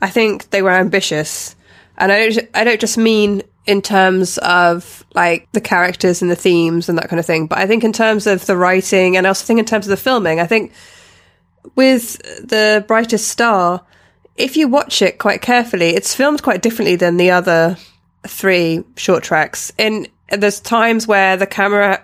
I 0.02 0.10
think 0.10 0.50
they 0.50 0.62
were 0.62 0.70
ambitious. 0.70 1.56
And 1.96 2.10
I 2.10 2.28
don't, 2.28 2.48
I 2.54 2.64
don't 2.64 2.80
just 2.80 2.98
mean 2.98 3.42
in 3.66 3.80
terms 3.80 4.38
of 4.38 5.04
like 5.14 5.48
the 5.52 5.60
characters 5.60 6.20
and 6.20 6.30
the 6.30 6.36
themes 6.36 6.88
and 6.88 6.98
that 6.98 7.08
kind 7.08 7.20
of 7.20 7.26
thing. 7.26 7.46
But 7.46 7.58
I 7.58 7.66
think 7.66 7.84
in 7.84 7.92
terms 7.92 8.26
of 8.26 8.44
the 8.46 8.56
writing 8.56 9.16
and 9.16 9.26
I 9.26 9.28
also 9.28 9.46
think 9.46 9.58
in 9.58 9.64
terms 9.64 9.86
of 9.86 9.90
the 9.90 9.96
filming, 9.96 10.40
I 10.40 10.46
think 10.46 10.72
with 11.74 12.18
the 12.46 12.84
brightest 12.86 13.28
star, 13.28 13.82
if 14.36 14.56
you 14.56 14.68
watch 14.68 15.00
it 15.00 15.18
quite 15.18 15.40
carefully, 15.40 15.90
it's 15.90 16.14
filmed 16.14 16.42
quite 16.42 16.62
differently 16.62 16.96
than 16.96 17.16
the 17.16 17.30
other 17.30 17.76
three 18.26 18.84
short 18.96 19.22
treks. 19.22 19.72
In 19.78 20.08
there's 20.30 20.60
times 20.60 21.06
where 21.06 21.36
the 21.36 21.46
camera 21.46 22.02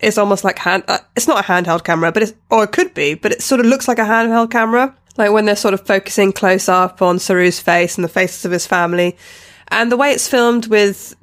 is 0.00 0.18
almost 0.18 0.44
like 0.44 0.58
hand. 0.58 0.84
Uh, 0.86 0.98
it's 1.16 1.26
not 1.26 1.44
a 1.44 1.48
handheld 1.48 1.84
camera, 1.84 2.12
but 2.12 2.22
it's 2.22 2.34
or 2.50 2.64
it 2.64 2.72
could 2.72 2.94
be, 2.94 3.14
but 3.14 3.32
it 3.32 3.42
sort 3.42 3.60
of 3.60 3.66
looks 3.66 3.88
like 3.88 3.98
a 3.98 4.02
handheld 4.02 4.50
camera. 4.50 4.94
Like 5.16 5.32
when 5.32 5.44
they're 5.44 5.56
sort 5.56 5.74
of 5.74 5.86
focusing 5.86 6.32
close 6.32 6.68
up 6.68 7.00
on 7.00 7.18
Saru's 7.18 7.60
face 7.60 7.96
and 7.96 8.04
the 8.04 8.08
faces 8.08 8.44
of 8.44 8.50
his 8.50 8.66
family, 8.66 9.16
and 9.68 9.90
the 9.90 9.96
way 9.96 10.12
it's 10.12 10.28
filmed 10.28 10.66
with 10.66 11.14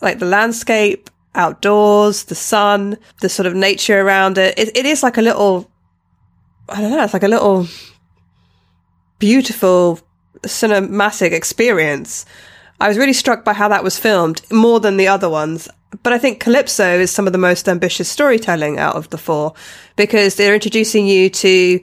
like 0.00 0.18
the 0.18 0.26
landscape 0.26 1.10
outdoors, 1.34 2.24
the 2.24 2.34
sun, 2.34 2.98
the 3.20 3.28
sort 3.28 3.46
of 3.46 3.54
nature 3.54 4.00
around 4.00 4.38
it. 4.38 4.58
It, 4.58 4.76
it 4.76 4.86
is 4.86 5.02
like 5.02 5.16
a 5.16 5.22
little, 5.22 5.70
I 6.68 6.80
don't 6.80 6.90
know, 6.90 7.04
it's 7.04 7.12
like 7.12 7.22
a 7.22 7.28
little 7.28 7.66
beautiful 9.18 10.00
cinematic 10.42 11.32
experience. 11.32 12.26
I 12.80 12.88
was 12.88 12.98
really 12.98 13.12
struck 13.12 13.44
by 13.44 13.52
how 13.52 13.68
that 13.68 13.84
was 13.84 13.98
filmed 13.98 14.42
more 14.52 14.80
than 14.80 14.96
the 14.96 15.08
other 15.08 15.28
ones. 15.28 15.68
But 16.02 16.12
I 16.12 16.18
think 16.18 16.40
Calypso 16.40 16.98
is 16.98 17.10
some 17.10 17.26
of 17.26 17.32
the 17.32 17.38
most 17.38 17.68
ambitious 17.68 18.08
storytelling 18.08 18.78
out 18.78 18.94
of 18.94 19.10
the 19.10 19.18
four 19.18 19.54
because 19.96 20.36
they're 20.36 20.54
introducing 20.54 21.06
you 21.06 21.30
to, 21.30 21.80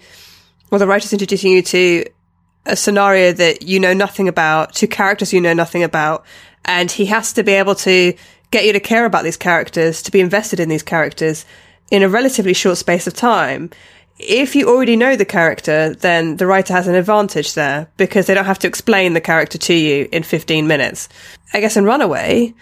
well, 0.70 0.80
the 0.80 0.88
writer's 0.88 1.12
introducing 1.12 1.52
you 1.52 1.62
to 1.64 2.06
a 2.66 2.76
scenario 2.76 3.32
that 3.34 3.62
you 3.62 3.80
know 3.80 3.94
nothing 3.94 4.28
about, 4.28 4.74
to 4.76 4.88
characters 4.88 5.34
you 5.34 5.42
know 5.42 5.54
nothing 5.54 5.84
about. 5.84 6.26
And 6.66 6.92
he 6.92 7.06
has 7.06 7.34
to 7.34 7.44
be 7.44 7.54
able 7.54 7.76
to 7.76 8.14
get 8.52 8.66
you 8.66 8.74
to 8.74 8.80
care 8.80 9.06
about 9.06 9.24
these 9.24 9.38
characters, 9.38 10.02
to 10.04 10.12
be 10.12 10.20
invested 10.20 10.60
in 10.60 10.70
these 10.70 10.84
characters 10.84 11.46
in 11.92 12.04
a 12.04 12.10
relatively 12.10 12.54
short 12.54 12.78
space 12.78 13.08
of 13.08 13.14
time. 13.14 13.70
If 14.18 14.56
you 14.56 14.70
already 14.70 14.96
know 14.96 15.16
the 15.16 15.26
character, 15.26 15.94
then 15.94 16.38
the 16.38 16.48
writer 16.48 16.74
has 16.74 16.88
an 16.88 16.96
advantage 16.96 17.54
there 17.54 17.90
because 17.98 18.28
they 18.28 18.34
don't 18.34 18.46
have 18.46 18.60
to 18.60 18.68
explain 18.68 19.14
the 19.14 19.22
character 19.22 19.58
to 19.58 19.74
you 19.74 20.08
in 20.12 20.24
15 20.24 20.68
minutes. 20.68 21.10
I 21.54 21.60
guess 21.60 21.76
in 21.76 21.84
Runaway, 21.84 22.54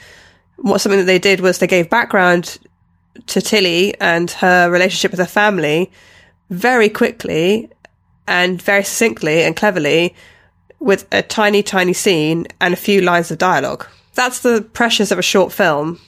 what 0.58 0.82
something 0.82 1.00
that 1.00 1.06
they 1.06 1.20
did 1.20 1.42
was 1.42 1.60
they 1.60 1.68
gave 1.68 1.90
background 1.90 2.58
to 3.28 3.42
Tilly 3.42 3.94
and 4.02 4.32
her 4.32 4.70
relationship 4.72 5.12
with 5.12 5.20
her 5.20 5.26
family 5.26 5.92
very 6.50 6.90
quickly 6.90 7.70
and 8.28 8.62
very 8.62 8.84
succinctly 8.84 9.44
and 9.44 9.56
cleverly 9.56 10.16
with 10.80 11.08
a 11.12 11.22
tiny, 11.22 11.64
tiny 11.64 11.94
scene 11.94 12.46
and 12.60 12.74
a 12.74 12.78
few 12.78 13.02
lines 13.02 13.32
of 13.32 13.38
dialogue 13.38 13.88
that's 14.14 14.42
the 14.42 14.62
pressures 14.74 15.12
of 15.12 15.20
a 15.20 15.24
short 15.24 15.52
film 15.52 16.00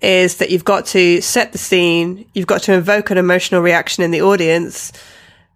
is 0.00 0.38
that 0.38 0.50
you've 0.50 0.64
got 0.64 0.86
to 0.86 1.20
set 1.20 1.52
the 1.52 1.58
scene, 1.58 2.24
you've 2.32 2.46
got 2.46 2.62
to 2.62 2.72
invoke 2.72 3.10
an 3.10 3.18
emotional 3.18 3.60
reaction 3.60 4.02
in 4.02 4.10
the 4.10 4.22
audience, 4.22 4.92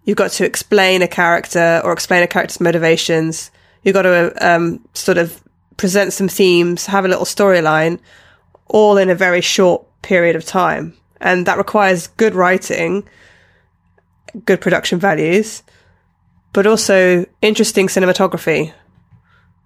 you've 0.04 0.19
got 0.19 0.31
to 0.33 0.45
explain 0.45 1.00
a 1.00 1.09
character 1.09 1.81
or 1.83 1.93
explain 1.93 2.23
a 2.23 2.26
character's 2.26 2.61
motivations, 2.61 3.50
you've 3.83 3.95
got 3.95 4.02
to 4.02 4.35
um, 4.47 4.87
sort 4.93 5.16
of 5.16 5.43
present 5.78 6.12
some 6.12 6.28
themes, 6.28 6.85
have 6.87 7.07
a 7.07 7.09
little 7.09 7.25
storyline, 7.25 7.99
all 8.66 8.99
in 8.99 9.09
a 9.09 9.14
very 9.14 9.40
short 9.40 9.85
period 10.02 10.37
of 10.37 10.45
time. 10.45 10.95
And 11.23 11.47
that 11.47 11.57
requires 11.57 12.09
good 12.09 12.35
writing, 12.35 13.09
good 14.45 14.61
production 14.61 14.99
values, 14.99 15.62
but 16.53 16.67
also 16.67 17.26
interesting 17.43 17.88
cinematography 17.88 18.73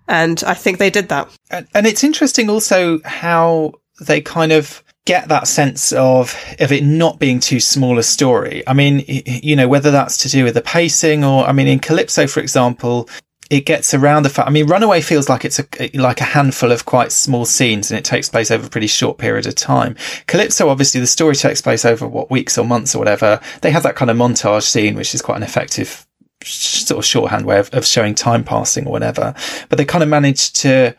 and 0.08 0.42
I 0.46 0.54
think 0.54 0.78
they 0.78 0.90
did 0.90 1.10
that. 1.10 1.30
And, 1.50 1.68
and 1.74 1.86
it's 1.86 2.02
interesting 2.02 2.48
also 2.48 3.00
how 3.04 3.74
they 4.00 4.20
kind 4.20 4.52
of 4.52 4.82
get 5.04 5.28
that 5.28 5.48
sense 5.48 5.92
of 5.92 6.36
of 6.60 6.72
it 6.72 6.84
not 6.84 7.18
being 7.18 7.40
too 7.40 7.60
small 7.60 7.98
a 7.98 8.02
story. 8.02 8.62
I 8.66 8.72
mean, 8.72 9.04
you 9.06 9.54
know, 9.54 9.68
whether 9.68 9.90
that's 9.90 10.18
to 10.18 10.28
do 10.28 10.44
with 10.44 10.54
the 10.54 10.62
pacing 10.62 11.24
or, 11.24 11.44
I 11.44 11.52
mean, 11.52 11.66
in 11.66 11.78
Calypso, 11.78 12.26
for 12.26 12.40
example, 12.40 13.08
it 13.50 13.62
gets 13.62 13.94
around 13.94 14.24
the 14.24 14.28
fact. 14.28 14.48
I 14.48 14.50
mean, 14.50 14.66
Runaway 14.66 15.00
feels 15.00 15.28
like 15.28 15.44
it's 15.44 15.58
a 15.58 15.66
like 15.94 16.20
a 16.20 16.24
handful 16.24 16.70
of 16.70 16.84
quite 16.84 17.12
small 17.12 17.44
scenes, 17.44 17.90
and 17.90 17.98
it 17.98 18.04
takes 18.04 18.28
place 18.28 18.50
over 18.50 18.66
a 18.66 18.70
pretty 18.70 18.86
short 18.86 19.18
period 19.18 19.46
of 19.46 19.54
time. 19.54 19.96
Calypso, 20.26 20.68
obviously, 20.68 21.00
the 21.00 21.06
story 21.06 21.34
takes 21.34 21.62
place 21.62 21.84
over 21.84 22.06
what 22.06 22.30
weeks 22.30 22.58
or 22.58 22.66
months 22.66 22.94
or 22.94 22.98
whatever. 22.98 23.40
They 23.62 23.70
have 23.70 23.84
that 23.84 23.96
kind 23.96 24.10
of 24.10 24.16
montage 24.16 24.64
scene, 24.64 24.96
which 24.96 25.14
is 25.14 25.22
quite 25.22 25.36
an 25.38 25.42
effective 25.42 26.06
sort 26.44 26.98
of 26.98 27.04
shorthand 27.04 27.46
way 27.46 27.58
of, 27.58 27.72
of 27.72 27.84
showing 27.84 28.14
time 28.14 28.44
passing 28.44 28.86
or 28.86 28.92
whatever. 28.92 29.34
But 29.68 29.78
they 29.78 29.84
kind 29.84 30.02
of 30.02 30.08
manage 30.08 30.52
to 30.54 30.94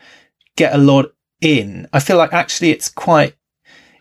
get 0.56 0.74
a 0.74 0.78
lot 0.78 1.12
in. 1.40 1.88
I 1.92 2.00
feel 2.00 2.16
like 2.16 2.32
actually 2.32 2.70
it's 2.70 2.88
quite, 2.88 3.34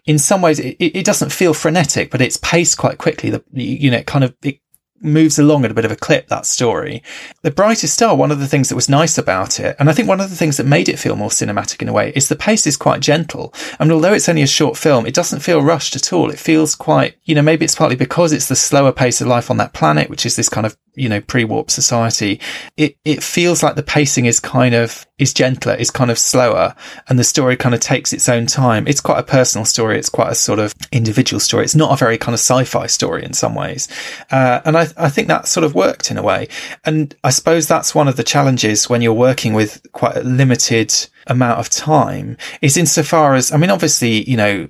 in 0.06 0.18
some 0.20 0.42
ways, 0.42 0.60
it, 0.60 0.76
it 0.80 1.06
doesn't 1.06 1.32
feel 1.32 1.54
frenetic, 1.54 2.10
but 2.10 2.22
it's 2.22 2.38
paced 2.38 2.78
quite 2.78 2.98
quickly. 2.98 3.30
The, 3.30 3.44
you 3.52 3.92
know, 3.92 3.98
it 3.98 4.08
kind 4.08 4.24
of, 4.24 4.36
it 4.44 4.60
moves 5.02 5.40
along 5.40 5.66
at 5.66 5.72
a 5.72 5.74
bit 5.74 5.86
of 5.86 5.92
a 5.92 5.96
clip, 5.96 6.28
that 6.28 6.46
story. 6.46 7.02
The 7.42 7.52
Brightest 7.52 7.94
Star, 7.94 8.16
one 8.16 8.32
of 8.32 8.40
the 8.40 8.48
things 8.48 8.70
that 8.70 8.76
was 8.76 8.90
nice 8.90 9.18
about 9.18 9.60
it, 9.60 9.76
and 9.80 9.90
I 9.90 9.94
think 9.94 10.08
one 10.08 10.20
of 10.20 10.30
the 10.30 10.36
things 10.36 10.58
that 10.58 10.66
made 10.66 10.90
it 10.90 11.00
feel 11.00 11.16
more 11.16 11.30
cinematic 11.30 11.82
in 11.82 11.90
a 11.90 11.94
way, 11.94 12.12
is 12.16 12.28
the 12.28 12.36
pace 12.36 12.68
is 12.68 12.78
quite 12.78 13.02
gentle. 13.02 13.54
I 13.80 13.84
mean, 13.84 13.94
although 13.94 14.14
it's 14.14 14.30
only 14.30 14.42
a 14.42 14.48
short 14.48 14.78
film, 14.78 15.06
it 15.06 15.14
doesn't 15.14 15.40
feel 15.40 15.62
rushed 15.62 15.96
at 15.96 16.14
all. 16.14 16.30
It 16.30 16.40
feels 16.40 16.76
quite, 16.76 17.16
you 17.24 17.36
know, 17.36 17.42
maybe 17.42 17.66
it's 17.66 17.76
partly 17.76 17.96
because 17.96 18.34
it's 18.34 18.50
the 18.50 18.56
slower 18.56 18.92
pace 18.92 19.22
of 19.22 19.28
life 19.28 19.50
on 19.50 19.58
that 19.58 19.74
planet, 19.74 20.10
which 20.10 20.26
is 20.26 20.36
this 20.36 20.50
kind 20.50 20.66
of, 20.66 20.78
you 20.96 21.10
know, 21.10 21.22
pre-warp 21.22 21.72
society. 21.72 22.40
It, 22.78 22.98
it 23.06 23.24
feels 23.24 23.64
like 23.64 23.76
the 23.76 23.84
pacing 23.84 24.26
is 24.26 24.40
kind 24.40 24.76
of, 24.76 25.06
is 25.20 25.34
gentler, 25.34 25.76
is 25.76 25.92
kind 25.92 26.10
of 26.10 26.18
slower, 26.18 26.74
and 27.08 27.20
the 27.20 27.24
story 27.24 27.56
kind 27.56 27.76
of 27.76 27.82
takes 27.82 28.14
its 28.14 28.28
own 28.28 28.48
time. 28.48 28.88
It's 28.88 29.02
quite 29.02 29.20
a 29.20 29.24
personal 29.24 29.66
story. 29.66 30.00
It's 30.00 30.10
quite 30.10 30.32
a 30.32 30.36
sort 30.36 30.60
of 30.60 30.74
individual 30.92 31.40
story. 31.40 31.66
It's 31.66 31.76
not 31.76 31.92
a 31.92 31.98
very 31.98 32.18
kind 32.18 32.34
of 32.34 32.40
sci-fi 32.40 32.88
story 32.88 33.24
in 33.24 33.34
some 33.34 33.54
ways. 33.54 33.88
Uh, 34.32 34.62
and 34.66 34.78
I, 34.78 34.88
I 34.98 35.10
think 35.10 35.28
that 35.28 35.48
sort 35.48 35.64
of 35.64 35.76
worked 35.76 36.10
in 36.10 36.18
a 36.18 36.24
way. 36.24 36.48
And 36.86 37.16
I 37.24 37.30
suppose 37.30 37.68
that's 37.68 37.94
one 37.94 38.08
of 38.08 38.16
the 38.16 38.24
challenges 38.24 38.90
when 38.90 39.02
you're 39.02 39.14
working 39.14 39.54
with 39.54 39.86
quite 39.92 40.16
a 40.16 40.24
limited 40.24 40.94
amount 41.28 41.60
of 41.60 41.70
time 41.70 42.38
is 42.62 42.78
insofar 42.78 43.36
as, 43.36 43.52
I 43.52 43.58
mean, 43.58 43.70
obviously, 43.70 44.24
you 44.30 44.38
know, 44.38 44.70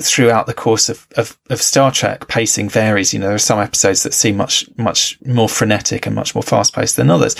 throughout 0.00 0.46
the 0.46 0.54
course 0.54 0.88
of, 0.88 1.06
of, 1.16 1.38
of, 1.50 1.60
Star 1.60 1.90
Trek, 1.90 2.26
pacing 2.26 2.70
varies. 2.70 3.12
You 3.12 3.20
know, 3.20 3.26
there 3.26 3.34
are 3.34 3.38
some 3.38 3.58
episodes 3.58 4.02
that 4.02 4.14
seem 4.14 4.36
much, 4.36 4.66
much 4.78 5.18
more 5.26 5.48
frenetic 5.48 6.06
and 6.06 6.14
much 6.14 6.34
more 6.34 6.42
fast 6.42 6.74
paced 6.74 6.96
than 6.96 7.10
others. 7.10 7.36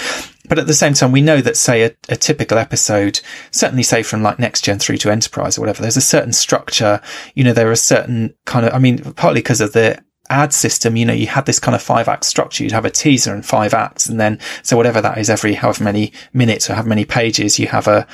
But 0.49 0.59
at 0.59 0.67
the 0.67 0.75
same 0.75 0.95
time, 0.95 1.13
we 1.13 1.21
know 1.21 1.41
that, 1.41 1.57
say, 1.57 1.85
a, 1.85 1.93
a, 2.09 2.17
typical 2.17 2.59
episode, 2.59 3.21
certainly 3.53 3.85
say 3.85 4.03
from 4.03 4.23
like 4.23 4.39
Next 4.39 4.65
Gen 4.65 4.79
through 4.79 4.97
to 4.99 5.11
Enterprise 5.11 5.57
or 5.57 5.61
whatever, 5.61 5.83
there's 5.83 5.97
a 5.97 6.01
certain 6.01 6.33
structure. 6.33 7.01
You 7.35 7.45
know, 7.45 7.53
there 7.53 7.71
are 7.71 7.77
certain 7.77 8.35
kind 8.45 8.67
of, 8.67 8.75
I 8.75 8.79
mean, 8.79 8.99
partly 9.15 9.41
because 9.41 9.61
of 9.61 9.73
the 9.73 10.03
ad 10.31 10.53
system, 10.53 10.97
you 10.97 11.05
know, 11.05 11.13
you 11.13 11.27
had 11.27 11.47
this 11.47 11.61
kind 11.61 11.75
of 11.75 11.83
five 11.83 12.09
act 12.09 12.25
structure. 12.25 12.65
You'd 12.65 12.73
have 12.73 12.85
a 12.85 12.91
teaser 12.91 13.33
and 13.33 13.47
five 13.47 13.73
acts. 13.75 14.09
And 14.09 14.19
then, 14.19 14.41
so 14.63 14.77
whatever 14.77 15.01
that 15.01 15.19
is, 15.19 15.31
every 15.31 15.55
however 15.55 15.85
many 15.85 16.13
minutes 16.33 16.69
or 16.69 16.75
however 16.75 16.89
many 16.89 17.05
pages, 17.05 17.59
you 17.59 17.69
have 17.69 17.87
a, 17.87 18.07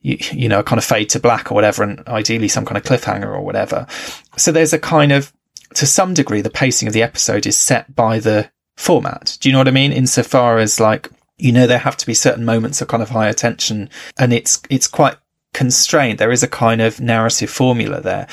you, 0.00 0.18
you 0.32 0.48
know, 0.48 0.60
a 0.60 0.64
kind 0.64 0.78
of 0.78 0.84
fade 0.84 1.10
to 1.10 1.20
black 1.20 1.50
or 1.50 1.54
whatever, 1.54 1.82
and 1.82 2.06
ideally 2.08 2.48
some 2.48 2.64
kind 2.64 2.78
of 2.78 2.84
cliffhanger 2.84 3.26
or 3.26 3.42
whatever. 3.42 3.86
So 4.36 4.50
there's 4.52 4.72
a 4.72 4.78
kind 4.78 5.12
of, 5.12 5.32
to 5.74 5.86
some 5.86 6.14
degree, 6.14 6.40
the 6.40 6.50
pacing 6.50 6.88
of 6.88 6.94
the 6.94 7.02
episode 7.02 7.46
is 7.46 7.56
set 7.56 7.94
by 7.94 8.18
the 8.18 8.50
format. 8.76 9.36
Do 9.40 9.48
you 9.48 9.52
know 9.52 9.58
what 9.58 9.68
I 9.68 9.72
mean? 9.72 9.92
Insofar 9.92 10.58
as 10.58 10.80
like, 10.80 11.10
you 11.38 11.52
know, 11.52 11.66
there 11.66 11.78
have 11.78 11.96
to 11.98 12.06
be 12.06 12.14
certain 12.14 12.44
moments 12.44 12.80
of 12.80 12.88
kind 12.88 13.02
of 13.02 13.10
high 13.10 13.28
attention 13.28 13.90
and 14.18 14.32
it's, 14.32 14.62
it's 14.70 14.86
quite 14.86 15.16
constrained. 15.52 16.18
There 16.18 16.32
is 16.32 16.42
a 16.42 16.48
kind 16.48 16.80
of 16.80 17.00
narrative 17.00 17.50
formula 17.50 18.00
there. 18.00 18.26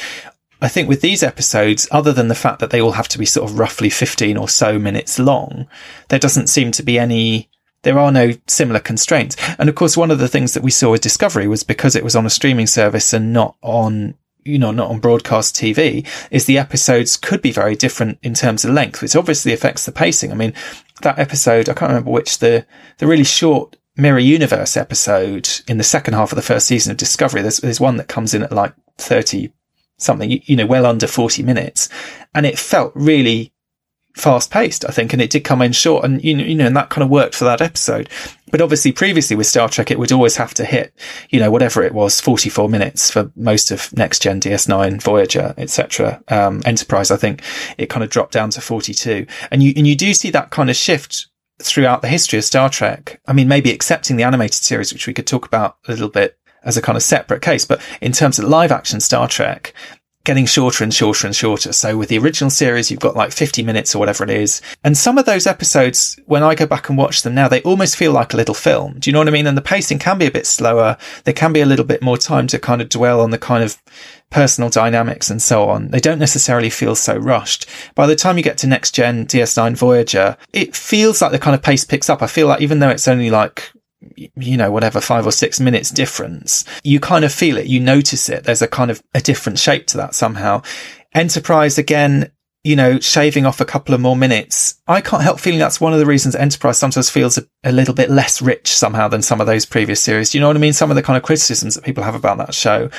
I 0.61 0.69
think 0.69 0.87
with 0.87 1.01
these 1.01 1.23
episodes, 1.23 1.89
other 1.91 2.13
than 2.13 2.29
the 2.29 2.35
fact 2.35 2.59
that 2.59 2.69
they 2.69 2.79
all 2.79 2.93
have 2.93 3.09
to 3.09 3.19
be 3.19 3.25
sort 3.25 3.49
of 3.49 3.59
roughly 3.59 3.89
15 3.89 4.37
or 4.37 4.47
so 4.47 4.79
minutes 4.79 5.19
long, 5.19 5.67
there 6.07 6.19
doesn't 6.19 6.47
seem 6.47 6.71
to 6.71 6.83
be 6.83 6.97
any, 6.97 7.49
there 7.81 7.99
are 7.99 8.13
no 8.13 8.31
similar 8.47 8.79
constraints. 8.79 9.35
And 9.59 9.67
of 9.67 9.75
course, 9.75 9.97
one 9.97 10.09
of 10.09 10.19
the 10.19 10.29
things 10.29 10.53
that 10.53 10.63
we 10.63 10.71
saw 10.71 10.91
with 10.91 11.01
Discovery 11.01 11.49
was 11.49 11.63
because 11.63 11.97
it 11.97 12.03
was 12.03 12.15
on 12.15 12.25
a 12.25 12.29
streaming 12.29 12.67
service 12.67 13.11
and 13.11 13.33
not 13.33 13.57
on, 13.61 14.15
you 14.45 14.60
know, 14.60 14.71
not 14.71 14.89
on 14.89 14.99
broadcast 14.99 15.56
TV, 15.56 16.08
is 16.32 16.45
the 16.45 16.58
episodes 16.58 17.17
could 17.17 17.41
be 17.41 17.51
very 17.51 17.75
different 17.75 18.19
in 18.21 18.34
terms 18.34 18.65
of 18.65 18.73
length, 18.73 19.01
which 19.01 19.15
obviously 19.15 19.53
affects 19.53 19.86
the 19.86 19.91
pacing. 19.91 20.32
I 20.32 20.36
mean, 20.36 20.53
that 21.01 21.19
episode, 21.19 21.69
I 21.69 21.73
can't 21.73 21.89
remember 21.89 22.12
which, 22.12 22.39
the, 22.39 22.65
the 22.97 23.08
really 23.08 23.23
short 23.23 23.77
Mirror 23.95 24.19
Universe 24.19 24.75
episode 24.75 25.49
in 25.67 25.77
the 25.77 25.84
second 25.84 26.15
half 26.15 26.32
of 26.32 26.36
the 26.36 26.41
first 26.41 26.67
season 26.67 26.91
of 26.91 26.97
Discovery, 26.97 27.41
there's, 27.41 27.58
there's 27.58 27.79
one 27.79 27.97
that 27.97 28.08
comes 28.08 28.34
in 28.34 28.43
at 28.43 28.51
like 28.51 28.73
30 28.97 29.51
something, 29.97 30.41
you 30.45 30.56
know, 30.56 30.65
well 30.65 30.86
under 30.86 31.08
40 31.08 31.43
minutes. 31.43 31.89
And 32.34 32.45
it 32.45 32.60
felt 32.60 32.91
really 32.95 33.52
fast 34.15 34.52
paced, 34.52 34.86
I 34.88 34.91
think, 34.91 35.13
and 35.13 35.21
it 35.21 35.30
did 35.30 35.43
come 35.43 35.62
in 35.62 35.71
short 35.71 36.06
and, 36.06 36.23
you 36.23 36.36
know, 36.36 36.43
you 36.43 36.56
know, 36.56 36.67
and 36.67 36.76
that 36.78 36.89
kind 36.89 37.04
of 37.04 37.10
worked 37.10 37.36
for 37.36 37.45
that 37.45 37.62
episode. 37.62 38.10
But 38.52 38.62
obviously 38.62 38.91
previously 38.91 39.36
with 39.36 39.47
Star 39.47 39.67
Trek, 39.67 39.89
it 39.89 39.97
would 39.97 40.12
always 40.12 40.36
have 40.36 40.54
to 40.56 40.65
hit, 40.65 40.93
you 41.30 41.39
know, 41.39 41.49
whatever 41.49 41.82
it 41.84 41.93
was, 41.93 42.21
44 42.21 42.69
minutes 42.69 43.10
for 43.10 43.32
most 43.36 43.71
of 43.71 43.91
next 43.97 44.21
gen 44.21 44.39
DS9, 44.39 45.02
Voyager, 45.02 45.56
etc. 45.58 46.21
Um, 46.28 46.62
Enterprise, 46.65 47.10
I 47.10 47.17
think 47.17 47.41
it 47.78 47.89
kind 47.89 48.04
of 48.04 48.10
dropped 48.10 48.34
down 48.34 48.52
to 48.52 48.62
42 48.62 49.26
and 49.52 49.63
you, 49.63 49.73
and 49.76 49.88
you 49.88 49.95
do 49.95 50.13
see 50.13 50.30
that 50.30 50.52
kind 50.52 50.69
of 50.69 50.76
shift 50.76 51.28
throughout 51.62 52.02
the 52.02 52.08
history 52.08 52.38
of 52.38 52.45
Star 52.45 52.69
Trek. 52.69 53.19
I 53.26 53.34
mean, 53.34 53.47
maybe 53.47 53.71
accepting 53.71 54.17
the 54.17 54.23
animated 54.23 54.63
series, 54.63 54.93
which 54.93 55.08
we 55.08 55.13
could 55.13 55.28
talk 55.28 55.45
about 55.45 55.78
a 55.88 55.91
little 55.91 56.10
bit 56.10 56.38
as 56.63 56.78
a 56.78 56.82
kind 56.82 56.95
of 56.95 57.04
separate 57.04 57.41
case. 57.41 57.65
But 57.65 57.82
in 58.02 58.12
terms 58.12 58.39
of 58.39 58.45
live 58.45 58.71
action 58.71 58.99
Star 58.99 59.28
Trek, 59.28 59.73
getting 60.25 60.45
shorter 60.45 60.83
and 60.83 60.93
shorter 60.93 61.27
and 61.27 61.36
shorter. 61.36 61.73
So 61.73 61.97
with 61.97 62.07
the 62.07 62.17
original 62.17 62.49
series, 62.49 62.89
you've 62.89 63.01
got 63.01 63.15
like 63.15 63.33
50 63.33 63.62
minutes 63.63 63.93
or 63.93 63.99
whatever 63.99 64.23
it 64.23 64.29
is. 64.29 64.62
And 64.83 64.97
some 64.97 65.17
of 65.17 65.25
those 65.25 65.45
episodes, 65.45 66.17
when 66.25 66.43
I 66.43 66.55
go 66.55 66.65
back 66.65 66.88
and 66.88 66.97
watch 66.97 67.23
them 67.23 67.36
now, 67.36 67.49
they 67.49 67.62
almost 67.63 67.97
feel 67.97 68.13
like 68.13 68.33
a 68.33 68.38
little 68.38 68.55
film. 68.55 68.99
Do 68.99 69.09
you 69.09 69.13
know 69.13 69.19
what 69.19 69.27
I 69.27 69.31
mean? 69.31 69.47
And 69.47 69.57
the 69.57 69.62
pacing 69.62 69.99
can 69.99 70.17
be 70.17 70.25
a 70.25 70.31
bit 70.31 70.47
slower. 70.47 70.97
There 71.25 71.33
can 71.33 71.51
be 71.51 71.59
a 71.59 71.65
little 71.65 71.86
bit 71.86 72.01
more 72.01 72.17
time 72.17 72.47
to 72.47 72.59
kind 72.59 72.81
of 72.81 72.88
dwell 72.88 73.19
on 73.19 73.31
the 73.31 73.38
kind 73.38 73.63
of 73.65 73.81
personal 74.29 74.69
dynamics 74.69 75.29
and 75.29 75.41
so 75.41 75.69
on. 75.69 75.89
They 75.89 75.99
don't 75.99 76.19
necessarily 76.19 76.69
feel 76.69 76.95
so 76.95 77.17
rushed. 77.17 77.67
By 77.93 78.07
the 78.07 78.15
time 78.15 78.38
you 78.38 78.43
get 78.43 78.57
to 78.59 78.67
next 78.67 78.95
gen 78.95 79.25
DS9 79.27 79.75
Voyager, 79.75 80.38
it 80.53 80.73
feels 80.73 81.21
like 81.21 81.31
the 81.31 81.39
kind 81.39 81.53
of 81.53 81.62
pace 81.62 81.83
picks 81.83 82.09
up. 82.09 82.21
I 82.21 82.27
feel 82.27 82.47
like 82.47 82.62
even 82.62 82.79
though 82.79 82.89
it's 82.89 83.09
only 83.09 83.29
like 83.29 83.73
you 84.15 84.57
know, 84.57 84.71
whatever, 84.71 85.01
five 85.01 85.25
or 85.25 85.31
six 85.31 85.59
minutes 85.59 85.91
difference, 85.91 86.65
you 86.83 86.99
kind 86.99 87.25
of 87.25 87.31
feel 87.31 87.57
it, 87.57 87.67
you 87.67 87.79
notice 87.79 88.29
it. 88.29 88.43
There's 88.43 88.61
a 88.61 88.67
kind 88.67 88.91
of 88.91 89.01
a 89.13 89.21
different 89.21 89.59
shape 89.59 89.87
to 89.87 89.97
that 89.97 90.15
somehow. 90.15 90.61
Enterprise 91.13 91.77
again, 91.77 92.31
you 92.63 92.75
know, 92.77 92.99
shaving 92.99 93.45
off 93.45 93.59
a 93.59 93.65
couple 93.65 93.93
of 93.93 93.99
more 93.99 94.15
minutes. 94.15 94.81
I 94.87 95.01
can't 95.01 95.21
help 95.21 95.39
feeling 95.39 95.59
that's 95.59 95.81
one 95.81 95.93
of 95.93 95.99
the 95.99 96.05
reasons 96.05 96.35
Enterprise 96.35 96.77
sometimes 96.77 97.09
feels 97.09 97.37
a, 97.37 97.43
a, 97.63 97.73
little 97.73 97.93
bit 97.93 98.09
less 98.09 98.41
rich 98.41 98.67
somehow 98.67 99.09
than 99.09 99.21
some 99.21 99.41
of 99.41 99.47
those 99.47 99.65
previous 99.65 100.01
series. 100.01 100.29
Do 100.29 100.37
you 100.37 100.41
know 100.41 100.47
what 100.47 100.55
I 100.55 100.61
mean? 100.61 100.73
Some 100.73 100.89
of 100.89 100.95
the 100.95 101.03
kind 101.03 101.17
of 101.17 101.23
criticisms 101.23 101.75
that 101.75 101.83
people 101.83 102.03
have 102.03 102.15
about 102.15 102.37
that 102.37 102.53
show. 102.53 102.89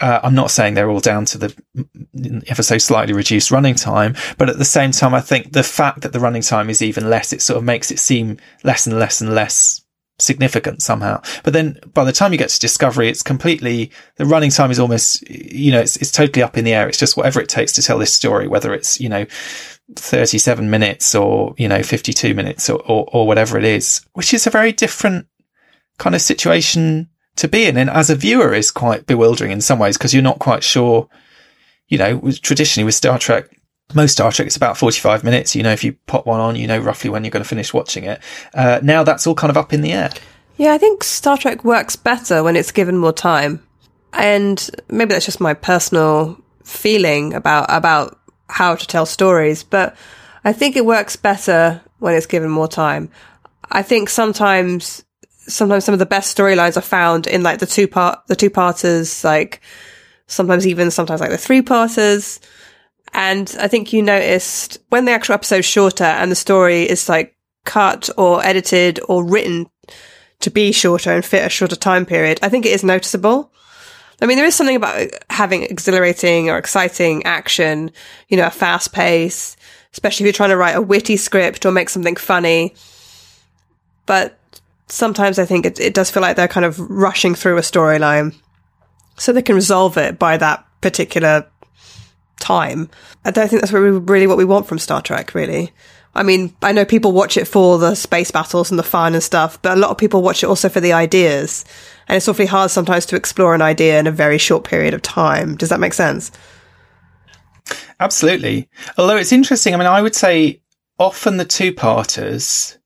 Uh, 0.00 0.20
I'm 0.22 0.34
not 0.34 0.50
saying 0.50 0.74
they're 0.74 0.90
all 0.90 1.00
down 1.00 1.24
to 1.26 1.38
the 1.38 2.42
ever 2.48 2.62
so 2.62 2.78
slightly 2.78 3.14
reduced 3.14 3.50
running 3.50 3.76
time, 3.76 4.16
but 4.36 4.50
at 4.50 4.58
the 4.58 4.64
same 4.64 4.90
time, 4.90 5.14
I 5.14 5.20
think 5.20 5.52
the 5.52 5.62
fact 5.62 6.00
that 6.02 6.12
the 6.12 6.20
running 6.20 6.42
time 6.42 6.68
is 6.68 6.82
even 6.82 7.08
less, 7.08 7.32
it 7.32 7.40
sort 7.40 7.58
of 7.58 7.64
makes 7.64 7.92
it 7.92 8.00
seem 8.00 8.38
less 8.64 8.86
and 8.86 8.98
less 8.98 9.20
and 9.20 9.34
less 9.34 9.83
significant 10.18 10.82
somehow. 10.82 11.20
But 11.42 11.52
then 11.52 11.78
by 11.92 12.04
the 12.04 12.12
time 12.12 12.32
you 12.32 12.38
get 12.38 12.50
to 12.50 12.60
Discovery, 12.60 13.08
it's 13.08 13.22
completely, 13.22 13.90
the 14.16 14.26
running 14.26 14.50
time 14.50 14.70
is 14.70 14.78
almost, 14.78 15.28
you 15.28 15.72
know, 15.72 15.80
it's, 15.80 15.96
it's 15.96 16.12
totally 16.12 16.42
up 16.42 16.56
in 16.56 16.64
the 16.64 16.74
air. 16.74 16.88
It's 16.88 16.98
just 16.98 17.16
whatever 17.16 17.40
it 17.40 17.48
takes 17.48 17.72
to 17.72 17.82
tell 17.82 17.98
this 17.98 18.12
story, 18.12 18.46
whether 18.46 18.72
it's, 18.72 19.00
you 19.00 19.08
know, 19.08 19.26
37 19.96 20.70
minutes 20.70 21.14
or, 21.14 21.54
you 21.58 21.68
know, 21.68 21.82
52 21.82 22.34
minutes 22.34 22.70
or, 22.70 22.80
or, 22.82 23.08
or 23.12 23.26
whatever 23.26 23.58
it 23.58 23.64
is, 23.64 24.04
which 24.14 24.32
is 24.32 24.46
a 24.46 24.50
very 24.50 24.72
different 24.72 25.26
kind 25.98 26.14
of 26.14 26.22
situation 26.22 27.08
to 27.36 27.48
be 27.48 27.66
in. 27.66 27.76
And 27.76 27.90
as 27.90 28.10
a 28.10 28.16
viewer 28.16 28.54
is 28.54 28.70
quite 28.70 29.06
bewildering 29.06 29.50
in 29.50 29.60
some 29.60 29.78
ways 29.78 29.98
because 29.98 30.14
you're 30.14 30.22
not 30.22 30.38
quite 30.38 30.62
sure, 30.62 31.08
you 31.88 31.98
know, 31.98 32.30
traditionally 32.42 32.84
with 32.84 32.94
Star 32.94 33.18
Trek, 33.18 33.48
most 33.92 34.12
Star 34.12 34.32
Trek 34.32 34.46
it's 34.46 34.56
about 34.56 34.78
45 34.78 35.24
minutes. 35.24 35.54
You 35.54 35.62
know, 35.62 35.72
if 35.72 35.84
you 35.84 35.94
pop 36.06 36.26
one 36.26 36.40
on, 36.40 36.56
you 36.56 36.66
know 36.66 36.78
roughly 36.78 37.10
when 37.10 37.24
you're 37.24 37.30
going 37.30 37.42
to 37.42 37.48
finish 37.48 37.74
watching 37.74 38.04
it. 38.04 38.20
Uh, 38.54 38.80
now 38.82 39.04
that's 39.04 39.26
all 39.26 39.34
kind 39.34 39.50
of 39.50 39.56
up 39.56 39.72
in 39.72 39.82
the 39.82 39.92
air. 39.92 40.10
Yeah, 40.56 40.72
I 40.72 40.78
think 40.78 41.02
Star 41.02 41.36
Trek 41.36 41.64
works 41.64 41.96
better 41.96 42.42
when 42.42 42.56
it's 42.56 42.70
given 42.70 42.96
more 42.96 43.12
time. 43.12 43.62
And 44.12 44.70
maybe 44.88 45.12
that's 45.12 45.26
just 45.26 45.40
my 45.40 45.54
personal 45.54 46.38
feeling 46.62 47.34
about, 47.34 47.66
about 47.68 48.18
how 48.48 48.76
to 48.76 48.86
tell 48.86 49.06
stories, 49.06 49.64
but 49.64 49.96
I 50.44 50.52
think 50.52 50.76
it 50.76 50.86
works 50.86 51.16
better 51.16 51.82
when 51.98 52.14
it's 52.14 52.26
given 52.26 52.50
more 52.50 52.68
time. 52.68 53.10
I 53.70 53.82
think 53.82 54.08
sometimes, 54.08 55.04
sometimes 55.38 55.84
some 55.84 55.92
of 55.92 55.98
the 55.98 56.06
best 56.06 56.36
storylines 56.36 56.76
are 56.76 56.82
found 56.82 57.26
in 57.26 57.42
like 57.42 57.58
the 57.58 57.66
two 57.66 57.88
part, 57.88 58.20
the 58.28 58.36
two 58.36 58.50
parters, 58.50 59.24
like 59.24 59.60
sometimes 60.26 60.66
even 60.66 60.90
sometimes 60.90 61.20
like 61.20 61.30
the 61.30 61.38
three 61.38 61.62
parters. 61.62 62.40
And 63.14 63.54
I 63.60 63.68
think 63.68 63.92
you 63.92 64.02
noticed 64.02 64.78
when 64.88 65.04
the 65.04 65.12
actual 65.12 65.34
episode's 65.34 65.66
shorter 65.66 66.04
and 66.04 66.30
the 66.30 66.36
story 66.36 66.82
is 66.82 67.08
like 67.08 67.36
cut 67.64 68.10
or 68.18 68.44
edited 68.44 69.00
or 69.08 69.24
written 69.24 69.66
to 70.40 70.50
be 70.50 70.72
shorter 70.72 71.12
and 71.12 71.24
fit 71.24 71.46
a 71.46 71.48
shorter 71.48 71.76
time 71.76 72.04
period, 72.04 72.40
I 72.42 72.48
think 72.48 72.66
it 72.66 72.72
is 72.72 72.82
noticeable. 72.82 73.52
I 74.20 74.26
mean, 74.26 74.36
there 74.36 74.46
is 74.46 74.54
something 74.54 74.76
about 74.76 75.08
having 75.30 75.62
exhilarating 75.62 76.50
or 76.50 76.58
exciting 76.58 77.24
action, 77.24 77.92
you 78.28 78.36
know, 78.36 78.46
a 78.46 78.50
fast 78.50 78.92
pace, 78.92 79.56
especially 79.92 80.24
if 80.24 80.26
you're 80.26 80.32
trying 80.32 80.50
to 80.50 80.56
write 80.56 80.76
a 80.76 80.82
witty 80.82 81.16
script 81.16 81.64
or 81.64 81.72
make 81.72 81.88
something 81.88 82.16
funny. 82.16 82.74
But 84.06 84.38
sometimes 84.88 85.38
I 85.38 85.44
think 85.44 85.66
it, 85.66 85.80
it 85.80 85.94
does 85.94 86.10
feel 86.10 86.20
like 86.20 86.36
they're 86.36 86.48
kind 86.48 86.66
of 86.66 86.78
rushing 86.78 87.34
through 87.34 87.58
a 87.58 87.62
storyline 87.62 88.34
so 89.16 89.32
they 89.32 89.42
can 89.42 89.54
resolve 89.54 89.96
it 89.98 90.18
by 90.18 90.36
that 90.36 90.66
particular 90.80 91.46
time. 92.44 92.90
I 93.24 93.30
don't 93.30 93.48
think 93.48 93.62
that's 93.62 93.72
really 93.72 94.26
what 94.26 94.36
we 94.36 94.44
want 94.44 94.66
from 94.66 94.78
Star 94.78 95.00
Trek, 95.00 95.34
really. 95.34 95.72
I 96.14 96.22
mean, 96.22 96.54
I 96.62 96.72
know 96.72 96.84
people 96.84 97.12
watch 97.12 97.36
it 97.36 97.48
for 97.48 97.78
the 97.78 97.94
space 97.94 98.30
battles 98.30 98.70
and 98.70 98.78
the 98.78 98.84
fun 98.84 99.14
and 99.14 99.22
stuff, 99.22 99.60
but 99.62 99.76
a 99.76 99.80
lot 99.80 99.90
of 99.90 99.98
people 99.98 100.22
watch 100.22 100.44
it 100.44 100.46
also 100.46 100.68
for 100.68 100.80
the 100.80 100.92
ideas. 100.92 101.64
And 102.06 102.16
it's 102.16 102.28
awfully 102.28 102.46
hard 102.46 102.70
sometimes 102.70 103.06
to 103.06 103.16
explore 103.16 103.54
an 103.54 103.62
idea 103.62 103.98
in 103.98 104.06
a 104.06 104.12
very 104.12 104.38
short 104.38 104.64
period 104.64 104.94
of 104.94 105.02
time. 105.02 105.56
Does 105.56 105.70
that 105.70 105.80
make 105.80 105.94
sense? 105.94 106.30
Absolutely. 107.98 108.68
Although 108.96 109.16
it's 109.16 109.32
interesting, 109.32 109.74
I 109.74 109.76
mean, 109.76 109.86
I 109.86 110.02
would 110.02 110.14
say 110.14 110.62
often 110.98 111.36
the 111.36 111.44
two 111.44 111.72
parters, 111.72 112.78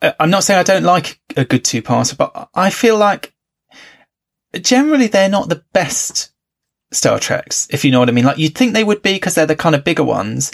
uh, 0.00 0.12
I'm 0.18 0.30
not 0.30 0.44
saying 0.44 0.60
I 0.60 0.62
don't 0.62 0.84
like 0.84 1.20
a 1.36 1.44
good 1.44 1.64
two 1.64 1.82
parter, 1.82 2.16
but 2.16 2.48
I 2.54 2.70
feel 2.70 2.96
like 2.96 3.34
generally 4.60 5.08
they're 5.08 5.28
not 5.28 5.48
the 5.50 5.64
best 5.72 6.31
Star 6.92 7.18
Treks, 7.18 7.66
if 7.70 7.84
you 7.84 7.90
know 7.90 7.98
what 7.98 8.08
I 8.08 8.12
mean. 8.12 8.24
Like 8.24 8.38
you'd 8.38 8.54
think 8.54 8.72
they 8.72 8.84
would 8.84 9.02
be 9.02 9.14
because 9.14 9.34
they're 9.34 9.46
the 9.46 9.56
kind 9.56 9.74
of 9.74 9.84
bigger 9.84 10.04
ones. 10.04 10.52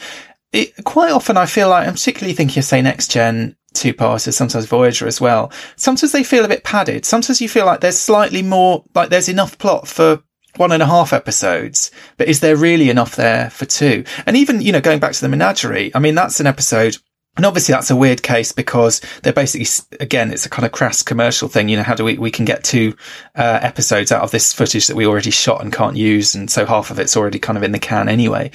It, 0.53 0.73
quite 0.85 1.13
often 1.13 1.37
I 1.37 1.47
feel 1.47 1.69
like 1.69 1.87
I'm 1.87 1.95
particularly 1.95 2.35
thinking 2.35 2.61
of 2.61 2.65
say 2.65 2.81
next 2.81 3.11
gen 3.11 3.57
two 3.75 3.93
parters, 3.93 4.37
sometimes 4.37 4.67
Voyager 4.67 5.07
as 5.07 5.21
well. 5.21 5.53
Sometimes 5.77 6.13
they 6.13 6.25
feel 6.25 6.45
a 6.45 6.49
bit 6.49 6.65
padded. 6.65 7.05
Sometimes 7.05 7.41
you 7.41 7.49
feel 7.49 7.67
like 7.67 7.81
there's 7.81 7.99
slightly 7.99 8.43
more, 8.43 8.85
like 8.95 9.11
there's 9.11 9.29
enough 9.29 9.59
plot 9.59 9.87
for 9.87 10.23
one 10.57 10.73
and 10.73 10.83
a 10.83 10.87
half 10.87 11.13
episodes, 11.13 11.91
but 12.17 12.29
is 12.29 12.41
there 12.41 12.57
really 12.57 12.91
enough 12.91 13.17
there 13.17 13.51
for 13.51 13.67
two? 13.67 14.05
And 14.27 14.37
even, 14.37 14.61
you 14.61 14.73
know, 14.73 14.81
going 14.81 14.99
back 14.99 15.13
to 15.13 15.21
the 15.21 15.29
menagerie, 15.29 15.95
I 15.95 15.99
mean, 15.99 16.15
that's 16.15 16.41
an 16.41 16.47
episode 16.47 16.97
and 17.39 17.47
obviously 17.47 17.73
that's 17.73 17.89
a 17.89 17.95
weird 17.95 18.25
case 18.25 18.51
because 18.51 19.01
they're 19.23 19.33
basically, 19.33 19.69
again, 20.01 20.33
it's 20.33 20.45
a 20.45 20.51
kind 20.51 20.67
of 20.67 20.73
crass 20.73 21.05
commercial 21.05 21.47
thing. 21.47 21.69
You 21.69 21.77
know, 21.77 21.85
how 21.85 21.95
do 21.95 22.03
we, 22.03 22.19
we 22.19 22.33
can 22.33 22.45
get 22.45 22.65
two, 22.65 22.97
uh, 23.37 23.61
episodes 23.63 24.11
out 24.11 24.23
of 24.23 24.33
this 24.33 24.53
footage 24.53 24.89
that 24.89 24.97
we 24.97 25.07
already 25.07 25.31
shot 25.31 25.63
and 25.63 25.73
can't 25.73 25.97
use. 25.97 26.35
And 26.35 26.51
so 26.51 26.67
half 26.67 26.91
of 26.91 26.99
it's 26.99 27.17
already 27.17 27.39
kind 27.39 27.57
of 27.57 27.63
in 27.63 27.71
the 27.71 27.79
can 27.79 28.09
anyway. 28.09 28.51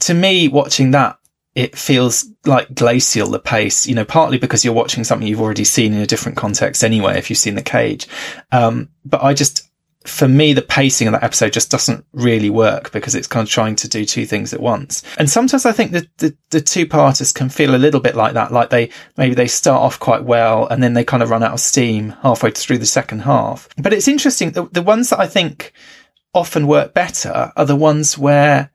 To 0.00 0.14
me, 0.14 0.46
watching 0.46 0.92
that, 0.92 1.18
it 1.56 1.76
feels 1.76 2.24
like 2.46 2.72
glacial, 2.72 3.30
the 3.30 3.40
pace, 3.40 3.84
you 3.84 3.96
know, 3.96 4.04
partly 4.04 4.38
because 4.38 4.64
you're 4.64 4.74
watching 4.74 5.02
something 5.02 5.26
you've 5.26 5.40
already 5.40 5.64
seen 5.64 5.92
in 5.92 6.00
a 6.00 6.06
different 6.06 6.38
context 6.38 6.84
anyway, 6.84 7.18
if 7.18 7.30
you've 7.30 7.36
seen 7.36 7.56
the 7.56 7.62
cage. 7.62 8.06
Um, 8.52 8.90
but 9.04 9.24
I 9.24 9.34
just, 9.34 9.68
for 10.04 10.26
me, 10.26 10.54
the 10.54 10.62
pacing 10.62 11.08
of 11.08 11.12
that 11.12 11.22
episode 11.22 11.52
just 11.52 11.70
doesn't 11.70 12.06
really 12.12 12.48
work 12.48 12.90
because 12.90 13.14
it's 13.14 13.26
kind 13.26 13.46
of 13.46 13.50
trying 13.50 13.76
to 13.76 13.88
do 13.88 14.06
two 14.06 14.24
things 14.24 14.54
at 14.54 14.60
once. 14.60 15.02
And 15.18 15.28
sometimes 15.28 15.66
I 15.66 15.72
think 15.72 15.92
that 15.92 16.06
the, 16.18 16.34
the 16.50 16.60
two 16.62 16.86
parters 16.86 17.32
can 17.32 17.50
feel 17.50 17.74
a 17.74 17.76
little 17.76 18.00
bit 18.00 18.16
like 18.16 18.32
that. 18.32 18.50
Like 18.50 18.70
they, 18.70 18.90
maybe 19.18 19.34
they 19.34 19.46
start 19.46 19.82
off 19.82 20.00
quite 20.00 20.24
well 20.24 20.66
and 20.68 20.82
then 20.82 20.94
they 20.94 21.04
kind 21.04 21.22
of 21.22 21.28
run 21.28 21.42
out 21.42 21.52
of 21.52 21.60
steam 21.60 22.10
halfway 22.22 22.50
through 22.50 22.78
the 22.78 22.86
second 22.86 23.20
half. 23.20 23.68
But 23.76 23.92
it's 23.92 24.08
interesting. 24.08 24.52
The, 24.52 24.66
the 24.72 24.82
ones 24.82 25.10
that 25.10 25.20
I 25.20 25.26
think 25.26 25.72
often 26.32 26.66
work 26.66 26.94
better 26.94 27.52
are 27.54 27.66
the 27.66 27.76
ones 27.76 28.16
where 28.16 28.70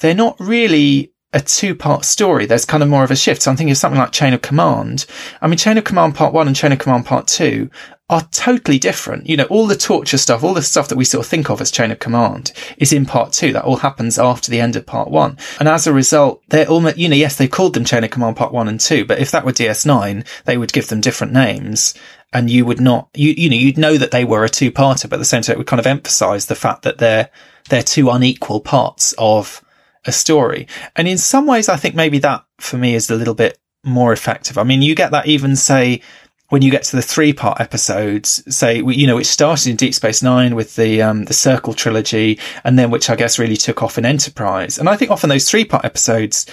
they're 0.00 0.14
not 0.14 0.36
really 0.38 1.13
a 1.34 1.40
two 1.40 1.74
part 1.74 2.04
story. 2.04 2.46
There's 2.46 2.64
kind 2.64 2.82
of 2.82 2.88
more 2.88 3.04
of 3.04 3.10
a 3.10 3.16
shift. 3.16 3.42
So 3.42 3.50
I'm 3.50 3.56
thinking 3.56 3.72
of 3.72 3.76
something 3.76 3.98
like 3.98 4.12
Chain 4.12 4.32
of 4.32 4.40
Command. 4.40 5.04
I 5.42 5.48
mean, 5.48 5.58
Chain 5.58 5.76
of 5.76 5.84
Command 5.84 6.14
part 6.14 6.32
one 6.32 6.46
and 6.46 6.56
Chain 6.56 6.72
of 6.72 6.78
Command 6.78 7.04
part 7.04 7.26
two 7.26 7.70
are 8.08 8.22
totally 8.30 8.78
different. 8.78 9.26
You 9.26 9.36
know, 9.36 9.44
all 9.44 9.66
the 9.66 9.76
torture 9.76 10.18
stuff, 10.18 10.44
all 10.44 10.54
the 10.54 10.62
stuff 10.62 10.88
that 10.88 10.96
we 10.96 11.04
sort 11.04 11.24
of 11.24 11.30
think 11.30 11.50
of 11.50 11.60
as 11.60 11.72
Chain 11.72 11.90
of 11.90 11.98
Command 11.98 12.52
is 12.78 12.92
in 12.92 13.04
part 13.04 13.32
two. 13.32 13.52
That 13.52 13.64
all 13.64 13.76
happens 13.76 14.18
after 14.18 14.50
the 14.50 14.60
end 14.60 14.76
of 14.76 14.86
part 14.86 15.10
one. 15.10 15.36
And 15.58 15.68
as 15.68 15.86
a 15.86 15.92
result, 15.92 16.42
they're 16.48 16.68
almost, 16.68 16.98
you 16.98 17.08
know, 17.08 17.16
yes, 17.16 17.36
they 17.36 17.48
called 17.48 17.74
them 17.74 17.84
Chain 17.84 18.04
of 18.04 18.10
Command 18.10 18.36
part 18.36 18.52
one 18.52 18.68
and 18.68 18.78
two, 18.78 19.04
but 19.04 19.18
if 19.18 19.32
that 19.32 19.44
were 19.44 19.52
DS9, 19.52 20.24
they 20.44 20.56
would 20.56 20.72
give 20.72 20.88
them 20.88 21.00
different 21.00 21.32
names 21.32 21.94
and 22.32 22.50
you 22.50 22.64
would 22.64 22.80
not, 22.80 23.08
you, 23.14 23.32
you 23.36 23.48
know, 23.48 23.56
you'd 23.56 23.78
know 23.78 23.96
that 23.96 24.10
they 24.10 24.24
were 24.24 24.44
a 24.44 24.48
two 24.48 24.70
parter, 24.70 25.08
but 25.08 25.14
at 25.14 25.18
the 25.18 25.24
same 25.24 25.42
time, 25.42 25.54
it 25.54 25.58
would 25.58 25.66
kind 25.66 25.80
of 25.80 25.86
emphasize 25.86 26.46
the 26.46 26.54
fact 26.54 26.82
that 26.82 26.98
they're, 26.98 27.30
they're 27.70 27.82
two 27.82 28.10
unequal 28.10 28.60
parts 28.60 29.14
of 29.18 29.63
a 30.06 30.12
story. 30.12 30.66
And 30.96 31.08
in 31.08 31.18
some 31.18 31.46
ways, 31.46 31.68
I 31.68 31.76
think 31.76 31.94
maybe 31.94 32.18
that 32.20 32.44
for 32.58 32.76
me 32.76 32.94
is 32.94 33.10
a 33.10 33.16
little 33.16 33.34
bit 33.34 33.58
more 33.84 34.12
effective. 34.12 34.58
I 34.58 34.64
mean, 34.64 34.82
you 34.82 34.94
get 34.94 35.10
that 35.10 35.26
even 35.26 35.56
say 35.56 36.00
when 36.48 36.62
you 36.62 36.70
get 36.70 36.84
to 36.84 36.96
the 36.96 37.02
three 37.02 37.32
part 37.32 37.60
episodes, 37.60 38.42
say, 38.54 38.82
you 38.82 39.06
know, 39.06 39.16
which 39.16 39.26
started 39.26 39.70
in 39.70 39.76
Deep 39.76 39.94
Space 39.94 40.22
Nine 40.22 40.54
with 40.54 40.76
the, 40.76 41.02
um, 41.02 41.24
the 41.24 41.32
Circle 41.34 41.74
trilogy 41.74 42.38
and 42.64 42.78
then 42.78 42.90
which 42.90 43.10
I 43.10 43.16
guess 43.16 43.38
really 43.38 43.56
took 43.56 43.82
off 43.82 43.98
in 43.98 44.04
Enterprise. 44.06 44.78
And 44.78 44.88
I 44.88 44.96
think 44.96 45.10
often 45.10 45.30
those 45.30 45.50
three 45.50 45.64
part 45.64 45.84
episodes, 45.84 46.46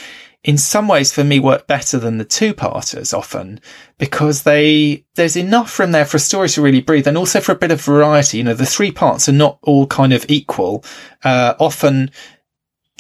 in 0.43 0.57
some 0.57 0.87
ways 0.87 1.13
for 1.13 1.23
me 1.23 1.39
work 1.39 1.67
better 1.67 1.99
than 1.99 2.17
the 2.17 2.25
two 2.25 2.53
parters 2.53 3.13
often 3.13 3.59
because 3.99 4.41
they, 4.41 5.05
there's 5.15 5.35
enough 5.35 5.69
from 5.69 5.91
there 5.91 6.05
for 6.05 6.17
a 6.17 6.21
story 6.21 6.49
to 6.49 6.63
really 6.63 6.81
breathe 6.81 7.07
and 7.07 7.17
also 7.17 7.39
for 7.39 7.51
a 7.51 7.57
bit 7.57 7.69
of 7.69 7.79
variety. 7.79 8.37
You 8.37 8.43
know, 8.45 8.55
the 8.55 8.65
three 8.65 8.91
parts 8.91 9.29
are 9.29 9.33
not 9.33 9.59
all 9.61 9.85
kind 9.85 10.13
of 10.13 10.25
equal. 10.29 10.83
Uh, 11.23 11.53
often, 11.59 12.09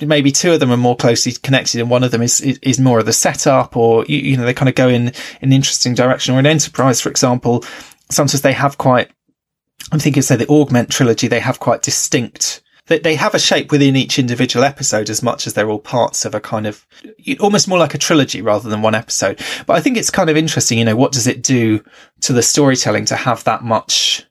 maybe 0.01 0.31
two 0.31 0.53
of 0.53 0.59
them 0.59 0.71
are 0.71 0.77
more 0.77 0.95
closely 0.95 1.31
connected 1.31 1.79
and 1.79 1.89
one 1.89 2.03
of 2.03 2.11
them 2.11 2.21
is, 2.21 2.41
is, 2.41 2.79
more 2.79 2.99
of 2.99 3.05
the 3.05 3.13
setup 3.13 3.77
or, 3.77 4.05
you, 4.05 4.17
you, 4.17 4.37
know, 4.37 4.45
they 4.45 4.53
kind 4.53 4.69
of 4.69 4.75
go 4.75 4.87
in, 4.87 5.07
in 5.07 5.13
an 5.41 5.53
interesting 5.53 5.93
direction 5.93 6.35
or 6.35 6.39
an 6.39 6.45
enterprise, 6.45 7.01
for 7.01 7.09
example, 7.09 7.63
sometimes 8.09 8.41
they 8.41 8.53
have 8.53 8.77
quite, 8.77 9.11
I'm 9.91 9.99
thinking, 9.99 10.21
say 10.21 10.35
the 10.35 10.47
augment 10.47 10.89
trilogy, 10.89 11.27
they 11.27 11.39
have 11.39 11.59
quite 11.59 11.81
distinct, 11.81 12.61
they, 12.87 12.99
they 12.99 13.15
have 13.15 13.33
a 13.33 13.39
shape 13.39 13.71
within 13.71 13.95
each 13.95 14.19
individual 14.19 14.65
episode 14.65 15.09
as 15.09 15.23
much 15.23 15.47
as 15.47 15.53
they're 15.53 15.69
all 15.69 15.79
parts 15.79 16.25
of 16.25 16.35
a 16.35 16.39
kind 16.39 16.67
of 16.67 16.85
almost 17.39 17.67
more 17.67 17.79
like 17.79 17.93
a 17.93 17.99
trilogy 17.99 18.41
rather 18.41 18.69
than 18.69 18.81
one 18.81 18.95
episode. 18.95 19.39
But 19.65 19.77
I 19.77 19.81
think 19.81 19.97
it's 19.97 20.09
kind 20.09 20.29
of 20.29 20.37
interesting, 20.37 20.77
you 20.77 20.85
know, 20.85 20.95
what 20.95 21.11
does 21.11 21.27
it 21.27 21.41
do 21.41 21.83
to 22.21 22.33
the 22.33 22.41
storytelling 22.41 23.05
to 23.05 23.15
have 23.15 23.43
that 23.45 23.63
much 23.63 24.25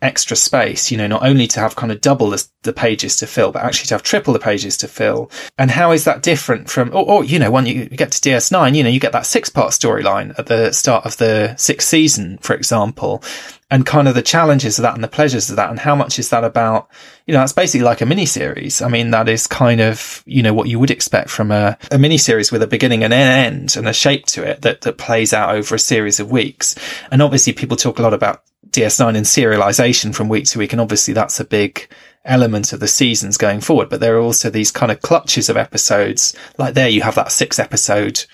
extra 0.00 0.36
space, 0.36 0.90
you 0.90 0.96
know, 0.96 1.08
not 1.08 1.24
only 1.24 1.46
to 1.48 1.60
have 1.60 1.74
kind 1.74 1.90
of 1.90 2.00
double 2.00 2.30
the, 2.30 2.46
the, 2.62 2.72
pages 2.72 3.16
to 3.16 3.26
fill, 3.26 3.50
but 3.50 3.64
actually 3.64 3.86
to 3.88 3.94
have 3.94 4.02
triple 4.02 4.32
the 4.32 4.38
pages 4.38 4.76
to 4.76 4.86
fill. 4.86 5.30
And 5.58 5.70
how 5.70 5.90
is 5.90 6.04
that 6.04 6.22
different 6.22 6.70
from, 6.70 6.90
or, 6.90 7.04
or 7.04 7.24
you 7.24 7.38
know, 7.38 7.50
when 7.50 7.66
you 7.66 7.86
get 7.86 8.12
to 8.12 8.28
DS9, 8.28 8.76
you 8.76 8.84
know, 8.84 8.88
you 8.88 9.00
get 9.00 9.12
that 9.12 9.26
six 9.26 9.48
part 9.48 9.72
storyline 9.72 10.38
at 10.38 10.46
the 10.46 10.72
start 10.72 11.04
of 11.04 11.16
the 11.16 11.56
sixth 11.56 11.88
season, 11.88 12.38
for 12.38 12.54
example, 12.54 13.22
and 13.70 13.84
kind 13.84 14.08
of 14.08 14.14
the 14.14 14.22
challenges 14.22 14.78
of 14.78 14.82
that 14.82 14.94
and 14.94 15.04
the 15.04 15.08
pleasures 15.08 15.50
of 15.50 15.56
that. 15.56 15.68
And 15.68 15.78
how 15.78 15.94
much 15.94 16.18
is 16.18 16.30
that 16.30 16.42
about, 16.42 16.88
you 17.26 17.34
know, 17.34 17.40
that's 17.40 17.52
basically 17.52 17.84
like 17.84 18.00
a 18.00 18.06
mini 18.06 18.24
series. 18.24 18.80
I 18.80 18.88
mean, 18.88 19.10
that 19.10 19.28
is 19.28 19.46
kind 19.46 19.80
of, 19.80 20.22
you 20.26 20.42
know, 20.42 20.54
what 20.54 20.68
you 20.68 20.78
would 20.78 20.90
expect 20.90 21.28
from 21.28 21.50
a, 21.50 21.76
a 21.90 21.98
mini 21.98 22.16
series 22.16 22.50
with 22.50 22.62
a 22.62 22.66
beginning 22.66 23.04
and 23.04 23.12
an 23.12 23.46
end 23.46 23.76
and 23.76 23.86
a 23.86 23.92
shape 23.92 24.24
to 24.26 24.42
it 24.42 24.62
that, 24.62 24.80
that 24.82 24.96
plays 24.96 25.34
out 25.34 25.54
over 25.54 25.74
a 25.74 25.78
series 25.78 26.18
of 26.18 26.30
weeks. 26.30 26.76
And 27.10 27.20
obviously 27.20 27.52
people 27.52 27.76
talk 27.76 27.98
a 27.98 28.02
lot 28.02 28.14
about 28.14 28.42
DS9 28.70 29.16
and 29.16 29.26
serialization 29.26 30.14
from 30.14 30.30
week 30.30 30.46
to 30.46 30.58
week. 30.58 30.72
And 30.72 30.80
obviously 30.80 31.12
that's 31.12 31.38
a 31.38 31.44
big 31.44 31.90
element 32.24 32.72
of 32.72 32.80
the 32.80 32.88
seasons 32.88 33.36
going 33.36 33.60
forward. 33.60 33.90
But 33.90 34.00
there 34.00 34.16
are 34.16 34.22
also 34.22 34.48
these 34.48 34.70
kind 34.70 34.90
of 34.90 35.02
clutches 35.02 35.50
of 35.50 35.58
episodes. 35.58 36.34
Like 36.56 36.72
there 36.72 36.88
you 36.88 37.02
have 37.02 37.16
that 37.16 37.32
six 37.32 37.58
episode, 37.58 38.24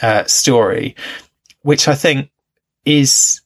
uh, 0.00 0.24
story, 0.24 0.94
which 1.62 1.88
I 1.88 1.96
think 1.96 2.30
is 2.84 3.40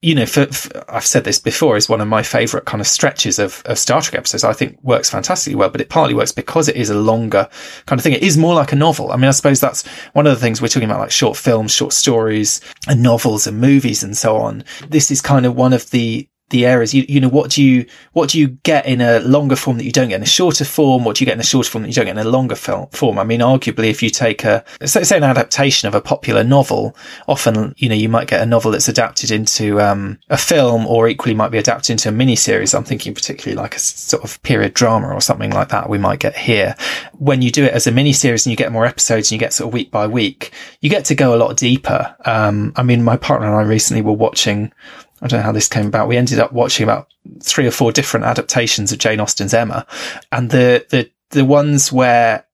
you 0.00 0.14
know, 0.14 0.26
for, 0.26 0.46
for, 0.46 0.84
I've 0.88 1.04
said 1.04 1.24
this 1.24 1.40
before, 1.40 1.76
is 1.76 1.88
one 1.88 2.00
of 2.00 2.06
my 2.06 2.22
favorite 2.22 2.66
kind 2.66 2.80
of 2.80 2.86
stretches 2.86 3.38
of, 3.40 3.62
of 3.66 3.78
Star 3.78 4.00
Trek 4.00 4.18
episodes. 4.18 4.44
I 4.44 4.52
think 4.52 4.78
works 4.82 5.10
fantastically 5.10 5.56
well, 5.56 5.70
but 5.70 5.80
it 5.80 5.88
partly 5.88 6.14
works 6.14 6.30
because 6.30 6.68
it 6.68 6.76
is 6.76 6.88
a 6.88 6.94
longer 6.94 7.48
kind 7.86 7.98
of 7.98 8.04
thing. 8.04 8.12
It 8.12 8.22
is 8.22 8.36
more 8.36 8.54
like 8.54 8.72
a 8.72 8.76
novel. 8.76 9.10
I 9.10 9.16
mean, 9.16 9.26
I 9.26 9.32
suppose 9.32 9.58
that's 9.58 9.86
one 10.12 10.26
of 10.26 10.34
the 10.34 10.40
things 10.40 10.62
we're 10.62 10.68
talking 10.68 10.88
about, 10.88 11.00
like 11.00 11.10
short 11.10 11.36
films, 11.36 11.72
short 11.72 11.92
stories 11.92 12.60
and 12.86 13.02
novels 13.02 13.48
and 13.48 13.60
movies 13.60 14.04
and 14.04 14.16
so 14.16 14.36
on. 14.36 14.62
This 14.88 15.10
is 15.10 15.20
kind 15.20 15.44
of 15.46 15.56
one 15.56 15.72
of 15.72 15.90
the, 15.90 16.28
the 16.50 16.66
areas. 16.66 16.94
You 16.94 17.04
you 17.08 17.20
know 17.20 17.28
what 17.28 17.50
do 17.50 17.62
you 17.62 17.86
what 18.12 18.30
do 18.30 18.38
you 18.38 18.48
get 18.48 18.86
in 18.86 19.00
a 19.00 19.20
longer 19.20 19.56
form 19.56 19.76
that 19.78 19.84
you 19.84 19.92
don't 19.92 20.08
get? 20.08 20.16
In 20.16 20.22
a 20.22 20.26
shorter 20.26 20.64
form 20.64 21.04
what 21.04 21.16
do 21.16 21.24
you 21.24 21.26
get 21.26 21.34
in 21.34 21.40
a 21.40 21.44
shorter 21.44 21.70
form 21.70 21.82
that 21.82 21.88
you 21.88 21.94
don't 21.94 22.06
get 22.06 22.18
in 22.18 22.26
a 22.26 22.30
longer 22.30 22.54
form? 22.54 23.18
I 23.18 23.24
mean 23.24 23.40
arguably 23.40 23.90
if 23.90 24.02
you 24.02 24.10
take 24.10 24.44
a 24.44 24.64
say, 24.84 25.04
say 25.04 25.16
an 25.16 25.24
adaptation 25.24 25.88
of 25.88 25.94
a 25.94 26.00
popular 26.00 26.44
novel 26.44 26.96
often 27.26 27.74
you 27.76 27.88
know 27.88 27.94
you 27.94 28.08
might 28.08 28.28
get 28.28 28.42
a 28.42 28.46
novel 28.46 28.70
that's 28.70 28.88
adapted 28.88 29.30
into 29.30 29.80
um, 29.80 30.18
a 30.30 30.36
film 30.36 30.86
or 30.86 31.08
equally 31.08 31.34
might 31.34 31.50
be 31.50 31.58
adapted 31.58 31.90
into 31.90 32.08
a 32.08 32.12
mini 32.12 32.36
series 32.36 32.74
i'm 32.74 32.84
thinking 32.84 33.14
particularly 33.14 33.56
like 33.60 33.76
a 33.76 33.78
sort 33.78 34.24
of 34.24 34.42
period 34.42 34.74
drama 34.74 35.08
or 35.08 35.20
something 35.20 35.50
like 35.50 35.68
that 35.68 35.88
we 35.88 35.98
might 35.98 36.20
get 36.20 36.36
here. 36.36 36.74
When 37.18 37.42
you 37.42 37.50
do 37.50 37.64
it 37.64 37.72
as 37.72 37.86
a 37.86 37.92
mini 37.92 38.12
series 38.12 38.46
and 38.46 38.50
you 38.50 38.56
get 38.56 38.72
more 38.72 38.86
episodes 38.86 39.30
and 39.30 39.32
you 39.32 39.38
get 39.38 39.52
sort 39.52 39.68
of 39.68 39.74
week 39.74 39.90
by 39.90 40.06
week 40.06 40.52
you 40.80 40.90
get 40.90 41.04
to 41.06 41.14
go 41.14 41.34
a 41.34 41.38
lot 41.38 41.56
deeper. 41.56 42.16
Um, 42.24 42.72
i 42.76 42.82
mean 42.82 43.02
my 43.02 43.16
partner 43.16 43.46
and 43.46 43.56
i 43.56 43.62
recently 43.62 44.02
were 44.02 44.12
watching 44.12 44.72
I 45.20 45.26
don't 45.26 45.40
know 45.40 45.44
how 45.44 45.52
this 45.52 45.68
came 45.68 45.86
about. 45.86 46.08
We 46.08 46.16
ended 46.16 46.38
up 46.38 46.52
watching 46.52 46.84
about 46.84 47.08
three 47.42 47.66
or 47.66 47.70
four 47.70 47.92
different 47.92 48.26
adaptations 48.26 48.92
of 48.92 48.98
Jane 48.98 49.20
Austen's 49.20 49.54
Emma 49.54 49.86
and 50.30 50.50
the, 50.50 50.86
the, 50.90 51.10
the 51.30 51.44
ones 51.44 51.92
where 51.92 52.46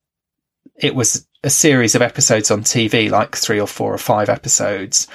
it 0.77 0.95
was 0.95 1.27
a 1.43 1.51
series 1.51 1.95
of 1.95 2.03
episodes 2.03 2.51
on 2.51 2.63
TV, 2.63 3.11
like 3.11 3.37
three 3.37 3.61
or 3.61 3.67
four 3.67 3.93
or 3.93 3.99
five 3.99 4.29
episodes 4.29 5.07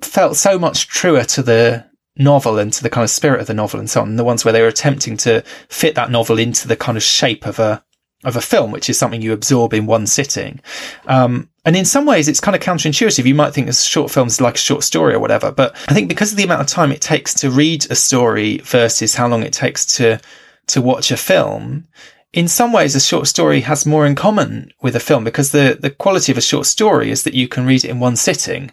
felt 0.00 0.36
so 0.36 0.58
much 0.58 0.88
truer 0.88 1.24
to 1.24 1.42
the 1.42 1.84
novel 2.16 2.58
and 2.58 2.72
to 2.72 2.82
the 2.82 2.90
kind 2.90 3.04
of 3.04 3.10
spirit 3.10 3.40
of 3.40 3.46
the 3.46 3.54
novel 3.54 3.78
and 3.78 3.90
so 3.90 4.00
on. 4.00 4.08
And 4.08 4.18
the 4.18 4.24
ones 4.24 4.44
where 4.44 4.52
they 4.52 4.62
were 4.62 4.68
attempting 4.68 5.16
to 5.18 5.42
fit 5.68 5.94
that 5.94 6.10
novel 6.10 6.38
into 6.38 6.66
the 6.66 6.76
kind 6.76 6.96
of 6.96 7.02
shape 7.02 7.46
of 7.46 7.58
a, 7.58 7.84
of 8.26 8.36
a 8.36 8.40
film, 8.42 8.72
which 8.72 8.90
is 8.90 8.98
something 8.98 9.22
you 9.22 9.32
absorb 9.32 9.72
in 9.72 9.86
one 9.86 10.06
sitting. 10.06 10.60
Um, 11.06 11.48
and 11.64 11.76
in 11.76 11.84
some 11.84 12.04
ways, 12.04 12.28
it's 12.28 12.40
kind 12.40 12.56
of 12.56 12.60
counterintuitive. 12.60 13.24
You 13.24 13.34
might 13.34 13.54
think 13.54 13.68
a 13.68 13.72
short 13.72 14.10
film 14.10 14.26
is 14.26 14.40
like 14.40 14.56
a 14.56 14.58
short 14.58 14.82
story 14.82 15.14
or 15.14 15.20
whatever, 15.20 15.50
but 15.50 15.74
I 15.88 15.94
think 15.94 16.08
because 16.08 16.32
of 16.32 16.36
the 16.36 16.44
amount 16.44 16.60
of 16.60 16.66
time 16.66 16.92
it 16.92 17.00
takes 17.00 17.32
to 17.34 17.50
read 17.50 17.90
a 17.90 17.94
story 17.94 18.58
versus 18.58 19.14
how 19.14 19.28
long 19.28 19.42
it 19.42 19.52
takes 19.52 19.86
to, 19.96 20.20
to 20.66 20.82
watch 20.82 21.10
a 21.10 21.16
film, 21.16 21.86
in 22.32 22.48
some 22.48 22.70
ways, 22.70 22.94
a 22.94 23.00
short 23.00 23.28
story 23.28 23.60
has 23.62 23.86
more 23.86 24.04
in 24.04 24.14
common 24.14 24.70
with 24.82 24.94
a 24.94 25.00
film 25.00 25.24
because 25.24 25.52
the, 25.52 25.78
the 25.80 25.88
quality 25.88 26.30
of 26.32 26.36
a 26.36 26.42
short 26.42 26.66
story 26.66 27.10
is 27.10 27.22
that 27.22 27.32
you 27.32 27.48
can 27.48 27.64
read 27.64 27.82
it 27.82 27.88
in 27.88 27.98
one 27.98 28.16
sitting. 28.16 28.72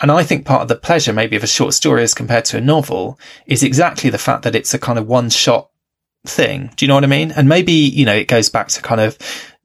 And 0.00 0.10
I 0.10 0.22
think 0.22 0.46
part 0.46 0.62
of 0.62 0.68
the 0.68 0.76
pleasure 0.76 1.12
maybe 1.12 1.36
of 1.36 1.44
a 1.44 1.48
short 1.48 1.74
story 1.74 2.02
as 2.02 2.14
compared 2.14 2.46
to 2.46 2.56
a 2.56 2.62
novel 2.62 3.18
is 3.46 3.62
exactly 3.62 4.08
the 4.08 4.16
fact 4.16 4.44
that 4.44 4.54
it's 4.54 4.72
a 4.72 4.78
kind 4.78 4.98
of 4.98 5.06
one 5.06 5.28
shot 5.28 5.68
thing. 6.26 6.70
Do 6.76 6.84
you 6.84 6.88
know 6.88 6.94
what 6.94 7.04
I 7.04 7.08
mean? 7.08 7.32
And 7.32 7.48
maybe, 7.48 7.72
you 7.72 8.04
know, 8.04 8.14
it 8.14 8.28
goes 8.28 8.48
back 8.48 8.68
to 8.68 8.82
kind 8.82 9.00
of 9.00 9.18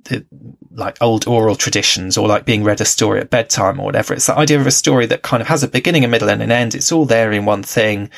the, 0.05 0.25
like 0.71 0.97
old 1.01 1.27
oral 1.27 1.55
traditions 1.55 2.17
or 2.17 2.27
like 2.27 2.45
being 2.45 2.63
read 2.63 2.81
a 2.81 2.85
story 2.85 3.19
at 3.19 3.29
bedtime 3.29 3.79
or 3.79 3.85
whatever. 3.85 4.13
It's 4.13 4.27
the 4.27 4.37
idea 4.37 4.59
of 4.59 4.67
a 4.67 4.71
story 4.71 5.05
that 5.07 5.23
kind 5.23 5.41
of 5.41 5.47
has 5.47 5.63
a 5.63 5.67
beginning, 5.67 6.05
a 6.05 6.07
middle 6.07 6.29
and 6.29 6.41
an 6.41 6.51
end. 6.51 6.75
It's 6.75 6.91
all 6.91 7.05
there 7.05 7.31
in 7.31 7.45
one 7.45 7.63
thing. 7.63 8.09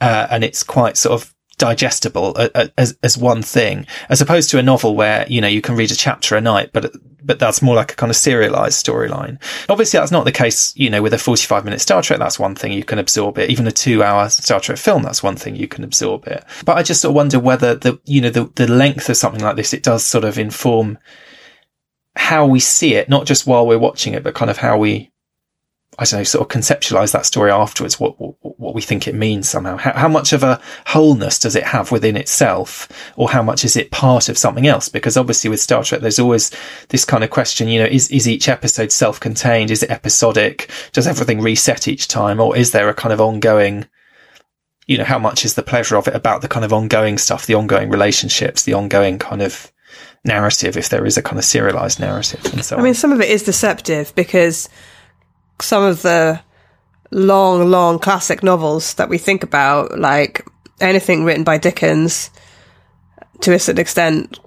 Uh, 0.00 0.26
and 0.30 0.44
it's 0.44 0.62
quite 0.62 0.96
sort 0.96 1.20
of 1.20 1.34
digestible 1.58 2.34
uh, 2.36 2.48
uh, 2.54 2.68
as, 2.76 2.96
as 3.02 3.16
one 3.16 3.42
thing, 3.42 3.86
as 4.08 4.20
opposed 4.20 4.50
to 4.50 4.58
a 4.58 4.62
novel 4.62 4.94
where, 4.94 5.26
you 5.28 5.40
know, 5.40 5.48
you 5.48 5.60
can 5.60 5.76
read 5.76 5.90
a 5.90 5.96
chapter 5.96 6.36
a 6.36 6.40
night, 6.40 6.70
but, 6.72 6.94
but 7.24 7.38
that's 7.38 7.62
more 7.62 7.74
like 7.74 7.92
a 7.92 7.96
kind 7.96 8.10
of 8.10 8.16
serialized 8.16 8.84
storyline. 8.84 9.40
Obviously, 9.68 9.98
that's 9.98 10.12
not 10.12 10.24
the 10.24 10.32
case, 10.32 10.76
you 10.76 10.90
know, 10.90 11.02
with 11.02 11.14
a 11.14 11.18
45 11.18 11.64
minute 11.64 11.80
Star 11.80 12.02
Trek. 12.02 12.18
That's 12.18 12.38
one 12.38 12.54
thing 12.54 12.72
you 12.72 12.84
can 12.84 12.98
absorb 12.98 13.38
it. 13.38 13.50
Even 13.50 13.66
a 13.66 13.72
two 13.72 14.02
hour 14.02 14.28
Star 14.28 14.60
Trek 14.60 14.78
film, 14.78 15.02
that's 15.02 15.22
one 15.22 15.36
thing 15.36 15.56
you 15.56 15.68
can 15.68 15.84
absorb 15.84 16.26
it. 16.26 16.44
But 16.64 16.76
I 16.76 16.82
just 16.82 17.00
sort 17.00 17.10
of 17.10 17.16
wonder 17.16 17.40
whether 17.40 17.74
the, 17.74 17.98
you 18.04 18.20
know, 18.20 18.30
the, 18.30 18.50
the 18.54 18.70
length 18.70 19.08
of 19.08 19.16
something 19.16 19.42
like 19.42 19.56
this, 19.56 19.72
it 19.72 19.82
does 19.82 20.04
sort 20.04 20.24
of 20.24 20.38
inform 20.38 20.98
how 22.16 22.46
we 22.46 22.60
see 22.60 22.94
it, 22.94 23.08
not 23.08 23.26
just 23.26 23.46
while 23.46 23.66
we're 23.66 23.78
watching 23.78 24.14
it, 24.14 24.22
but 24.22 24.34
kind 24.34 24.50
of 24.50 24.58
how 24.58 24.78
we 24.78 25.10
I 25.98 26.04
don't 26.04 26.20
know, 26.20 26.24
sort 26.24 26.42
of 26.42 26.60
conceptualize 26.60 27.12
that 27.12 27.24
story 27.24 27.50
afterwards, 27.50 27.98
what, 27.98 28.20
what, 28.20 28.34
what 28.42 28.74
we 28.74 28.82
think 28.82 29.08
it 29.08 29.14
means 29.14 29.48
somehow. 29.48 29.78
How, 29.78 29.92
how, 29.92 30.08
much 30.08 30.34
of 30.34 30.42
a 30.42 30.60
wholeness 30.86 31.38
does 31.38 31.56
it 31.56 31.62
have 31.64 31.90
within 31.90 32.16
itself? 32.16 32.88
Or 33.16 33.30
how 33.30 33.42
much 33.42 33.64
is 33.64 33.76
it 33.76 33.90
part 33.90 34.28
of 34.28 34.36
something 34.36 34.66
else? 34.66 34.90
Because 34.90 35.16
obviously 35.16 35.48
with 35.48 35.60
Star 35.60 35.82
Trek, 35.82 36.02
there's 36.02 36.18
always 36.18 36.50
this 36.90 37.06
kind 37.06 37.24
of 37.24 37.30
question, 37.30 37.68
you 37.68 37.80
know, 37.80 37.86
is, 37.86 38.10
is 38.10 38.28
each 38.28 38.48
episode 38.48 38.92
self-contained? 38.92 39.70
Is 39.70 39.82
it 39.82 39.90
episodic? 39.90 40.70
Does 40.92 41.06
everything 41.06 41.40
reset 41.40 41.88
each 41.88 42.08
time? 42.08 42.40
Or 42.40 42.54
is 42.54 42.72
there 42.72 42.90
a 42.90 42.94
kind 42.94 43.14
of 43.14 43.20
ongoing, 43.20 43.86
you 44.86 44.98
know, 44.98 45.04
how 45.04 45.18
much 45.18 45.46
is 45.46 45.54
the 45.54 45.62
pleasure 45.62 45.96
of 45.96 46.08
it 46.08 46.14
about 46.14 46.42
the 46.42 46.48
kind 46.48 46.64
of 46.64 46.74
ongoing 46.74 47.16
stuff, 47.16 47.46
the 47.46 47.54
ongoing 47.54 47.88
relationships, 47.88 48.64
the 48.64 48.74
ongoing 48.74 49.18
kind 49.18 49.40
of 49.40 49.72
narrative, 50.26 50.76
if 50.76 50.90
there 50.90 51.06
is 51.06 51.16
a 51.16 51.22
kind 51.22 51.38
of 51.38 51.44
serialized 51.44 52.00
narrative 52.00 52.44
and 52.52 52.62
so 52.62 52.76
on? 52.76 52.80
I 52.80 52.84
mean, 52.84 52.94
some 52.94 53.12
of 53.12 53.20
it 53.22 53.30
is 53.30 53.44
deceptive 53.44 54.14
because 54.14 54.68
some 55.60 55.82
of 55.82 56.02
the 56.02 56.40
long, 57.10 57.70
long 57.70 57.98
classic 57.98 58.42
novels 58.42 58.94
that 58.94 59.08
we 59.08 59.18
think 59.18 59.42
about, 59.42 59.98
like 59.98 60.44
anything 60.80 61.24
written 61.24 61.44
by 61.44 61.58
Dickens, 61.58 62.30
to 63.40 63.52
a 63.52 63.58
certain 63.58 63.80
extent, 63.80 64.38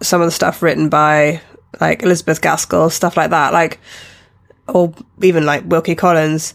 some 0.00 0.20
of 0.20 0.26
the 0.26 0.32
stuff 0.32 0.62
written 0.62 0.88
by 0.88 1.40
like 1.80 2.02
Elizabeth 2.02 2.40
Gaskell, 2.40 2.90
stuff 2.90 3.16
like 3.16 3.30
that, 3.30 3.52
like, 3.52 3.78
or 4.68 4.92
even 5.20 5.46
like 5.46 5.64
Wilkie 5.66 5.94
Collins, 5.94 6.54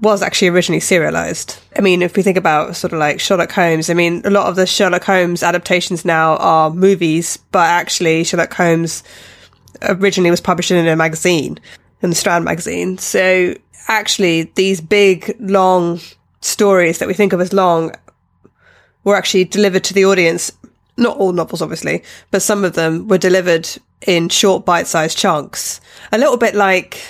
was 0.00 0.22
actually 0.22 0.48
originally 0.48 0.80
serialized. 0.80 1.58
I 1.76 1.80
mean, 1.80 2.02
if 2.02 2.16
we 2.16 2.22
think 2.22 2.36
about 2.36 2.76
sort 2.76 2.92
of 2.92 2.98
like 2.98 3.20
Sherlock 3.20 3.50
Holmes, 3.52 3.90
I 3.90 3.94
mean, 3.94 4.22
a 4.24 4.30
lot 4.30 4.46
of 4.46 4.56
the 4.56 4.66
Sherlock 4.66 5.04
Holmes 5.04 5.42
adaptations 5.42 6.04
now 6.04 6.36
are 6.36 6.70
movies, 6.70 7.38
but 7.50 7.66
actually 7.66 8.24
Sherlock 8.24 8.54
Holmes 8.54 9.02
originally 9.82 10.30
was 10.30 10.40
published 10.40 10.70
in 10.70 10.86
a 10.86 10.96
magazine 10.96 11.58
in 12.02 12.10
the 12.10 12.16
Strand 12.16 12.44
magazine. 12.44 12.98
So 12.98 13.54
actually, 13.88 14.44
these 14.54 14.80
big, 14.80 15.36
long 15.40 16.00
stories 16.40 16.98
that 16.98 17.08
we 17.08 17.14
think 17.14 17.32
of 17.32 17.40
as 17.40 17.52
long 17.52 17.92
were 19.04 19.16
actually 19.16 19.44
delivered 19.44 19.84
to 19.84 19.94
the 19.94 20.04
audience. 20.04 20.52
Not 20.96 21.16
all 21.16 21.32
novels, 21.32 21.62
obviously, 21.62 22.02
but 22.30 22.42
some 22.42 22.64
of 22.64 22.74
them 22.74 23.08
were 23.08 23.18
delivered 23.18 23.68
in 24.06 24.28
short, 24.28 24.64
bite-sized 24.64 25.16
chunks. 25.16 25.80
A 26.12 26.18
little 26.18 26.36
bit 26.36 26.54
like, 26.54 27.00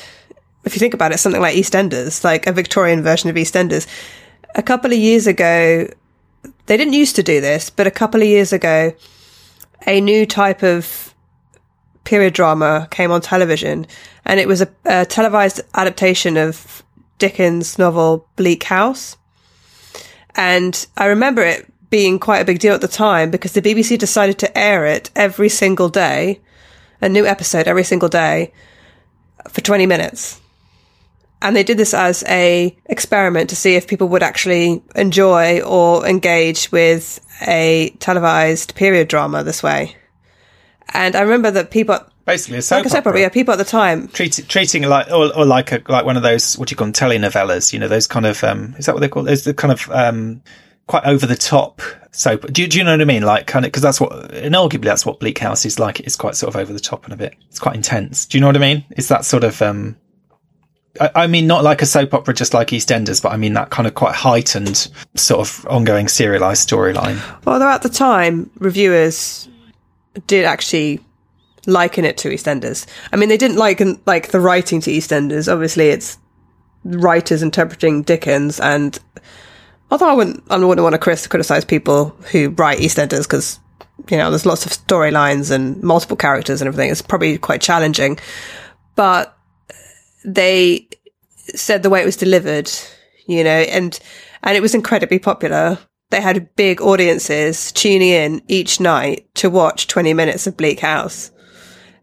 if 0.65 0.75
you 0.75 0.79
think 0.79 0.95
about 0.95 1.13
it, 1.13 1.19
something 1.19 1.41
like 1.41 1.57
EastEnders, 1.57 2.25
like 2.25 2.47
a 2.47 2.53
Victorian 2.53 3.03
version 3.03 3.31
of 3.31 3.37
EastEnders. 3.37 3.87
A 4.55 4.63
couple 4.63 4.93
of 4.93 4.99
years 4.99 5.27
ago, 5.27 5.89
they 6.67 6.77
didn't 6.77 6.93
used 6.93 7.17
to 7.17 7.23
do 7.23 7.41
this, 7.41 7.71
but 7.71 7.87
a 7.87 7.91
couple 7.91 8.21
of 8.21 8.27
years 8.27 8.53
ago, 8.53 8.93
a 9.87 10.01
new 10.01 10.27
type 10.27 10.63
of 10.63 11.15
period 12.09 12.33
drama 12.33 12.89
came 12.91 13.11
on 13.11 13.21
television, 13.21 13.87
and 14.25 14.41
it 14.41 14.49
was 14.49 14.63
a, 14.63 14.69
a 14.87 15.05
televised 15.05 15.61
adaptation 15.75 16.39
of 16.39 16.83
Dickens' 17.19 17.79
novel 17.79 18.27
Bleak 18.37 18.65
House. 18.65 19.19
And 20.35 20.87
I 20.97 21.05
remember 21.05 21.43
it 21.43 21.71
being 21.91 22.19
quite 22.19 22.39
a 22.39 22.47
big 22.47 22.61
deal 22.61 22.73
at 22.73 22.81
the 22.81 22.89
time 22.89 23.31
because 23.31 23.53
the 23.53 23.61
BBC 23.61 23.99
decided 23.99 24.39
to 24.39 24.59
air 24.59 24.87
it 24.87 25.11
every 25.15 25.51
single 25.51 25.91
day, 25.91 26.41
a 27.03 27.11
new 27.11 27.27
episode 27.27 27.69
every 27.69 27.85
single 27.85 28.09
day 28.09 28.55
for 29.51 29.61
20 29.61 29.85
minutes. 29.85 30.41
And 31.43 31.55
they 31.55 31.63
did 31.63 31.77
this 31.77 31.93
as 31.93 32.25
a 32.27 32.75
experiment 32.87 33.51
to 33.51 33.57
see 33.57 33.75
if 33.75 33.87
people 33.87 34.09
would 34.09 34.23
actually 34.23 34.83
enjoy 34.97 35.61
or 35.61 36.07
engage 36.07 36.73
with 36.73 37.21
a 37.47 37.91
televised 37.99 38.75
period 38.77 39.09
drama 39.09 39.45
this 39.45 39.63
way. 39.63 39.95
And 40.95 41.15
I 41.17 41.21
remember 41.23 41.51
that 41.51 41.71
people, 41.71 41.99
Basically, 42.25 42.59
a 42.59 42.63
soap 42.63 42.79
like 42.79 42.87
a 42.87 42.89
soap 42.91 42.99
opera. 43.01 43.11
opera, 43.13 43.21
yeah, 43.23 43.29
people 43.31 43.53
at 43.53 43.59
the 43.59 43.65
time, 43.65 44.09
Treat, 44.09 44.45
treating 44.49 44.83
like 44.85 45.11
or, 45.11 45.35
or 45.37 45.45
like 45.45 45.73
a 45.73 45.83
like 45.89 46.05
one 46.05 46.17
of 46.17 46.23
those 46.23 46.57
what 46.59 46.69
do 46.69 46.73
you 46.73 46.77
call 46.77 46.87
them 46.87 46.93
telenovelas 46.93 47.73
you 47.73 47.79
know 47.79 47.89
those 47.89 48.07
kind 48.07 48.27
of 48.27 48.43
um 48.45 48.75
is 48.79 48.87
that 48.87 48.95
what 48.95 49.01
they 49.01 49.09
call 49.09 49.23
those 49.23 49.45
the 49.45 49.55
kind 49.55 49.73
of 49.73 49.91
um 49.91 50.43
quite 50.87 51.05
over 51.05 51.27
the 51.27 51.37
top 51.37 51.81
soap. 52.13 52.47
Do, 52.53 52.63
you- 52.63 52.69
do 52.69 52.79
you 52.79 52.85
know 52.85 52.93
what 52.93 53.01
I 53.03 53.05
mean? 53.05 53.23
Like 53.23 53.47
kind 53.47 53.65
of 53.65 53.71
because 53.71 53.83
that's 53.83 54.01
what 54.01 54.33
and 54.35 54.55
arguably 54.55 54.85
that's 54.85 55.05
what 55.07 55.21
Bleak 55.21 55.39
House 55.39 55.65
is 55.67 55.79
like. 55.79 56.01
It's 56.01 56.17
quite 56.17 56.35
sort 56.35 56.55
of 56.55 56.61
over 56.61 56.73
the 56.73 56.81
top 56.81 57.05
and 57.05 57.13
a 57.13 57.17
bit 57.17 57.35
it's 57.49 57.59
quite 57.59 57.77
intense. 57.77 58.27
Do 58.27 58.37
you 58.39 58.41
know 58.41 58.47
what 58.49 58.57
I 58.57 58.61
mean? 58.61 58.85
It's 58.91 59.09
that 59.09 59.25
sort 59.25 59.45
of 59.45 59.61
um 59.63 59.97
I, 61.15 61.29
mean 61.29 61.47
not 61.47 61.63
like 61.63 61.81
a 61.81 61.87
soap 61.87 62.13
opera 62.13 62.35
just 62.35 62.55
like 62.55 62.69
EastEnders 62.69 63.23
but 63.23 63.31
I 63.33 63.37
mean 63.37 63.53
that 63.55 63.71
kind 63.71 63.87
of 63.87 63.95
quite 63.95 64.15
heightened 64.17 64.89
sort 65.15 65.41
of 65.41 65.65
ongoing 65.69 66.09
serialized 66.09 66.69
storyline. 66.69 67.21
Although 67.47 67.69
at 67.69 67.83
the 67.83 67.89
time 67.89 68.51
reviewers 68.59 69.49
did 70.27 70.45
actually 70.45 71.01
liken 71.67 72.05
it 72.05 72.17
to 72.19 72.31
EastEnders. 72.31 72.87
I 73.13 73.17
mean, 73.17 73.29
they 73.29 73.37
didn't 73.37 73.59
liken 73.59 74.01
like 74.07 74.29
the 74.29 74.41
writing 74.41 74.81
to 74.83 74.91
EastEnders. 74.91 75.53
Obviously, 75.53 75.89
it's 75.89 76.19
writers 76.85 77.43
interpreting 77.43 78.03
Dickens, 78.03 78.61
and 78.61 78.99
although 79.91 80.09
I 80.09 80.15
wouldn't, 80.15 80.43
I 80.51 80.57
wouldn't 80.57 80.83
want 80.83 81.01
to 81.01 81.29
criticize 81.29 81.65
people 81.65 82.11
who 82.33 82.51
write 82.51 82.79
EastEnders 82.79 83.23
because 83.23 83.61
you 84.11 84.17
know 84.17 84.31
there's 84.31 84.47
lots 84.47 84.67
of 84.67 84.73
storylines 84.73 85.51
and 85.51 85.83
multiple 85.83 86.17
characters 86.17 86.61
and 86.61 86.69
everything. 86.69 86.91
It's 86.91 87.03
probably 87.03 87.39
quite 87.39 87.61
challenging, 87.61 88.19
but 88.95 89.37
they 90.25 90.89
said 91.55 91.83
the 91.83 91.91
way 91.91 92.03
it 92.03 92.07
was 92.07 92.17
delivered, 92.17 92.71
you 93.27 93.45
know, 93.45 93.51
and 93.51 93.99
and 94.43 94.57
it 94.57 94.61
was 94.61 94.75
incredibly 94.75 95.19
popular. 95.19 95.79
They 96.11 96.21
had 96.21 96.55
big 96.57 96.81
audiences 96.81 97.71
tuning 97.73 98.09
in 98.09 98.43
each 98.49 98.81
night 98.81 99.29
to 99.35 99.51
watch 99.51 99.87
20 99.89 100.15
minutes 100.15 100.47
of 100.47 100.57
Bleak 100.57 100.81
House. 100.81 101.31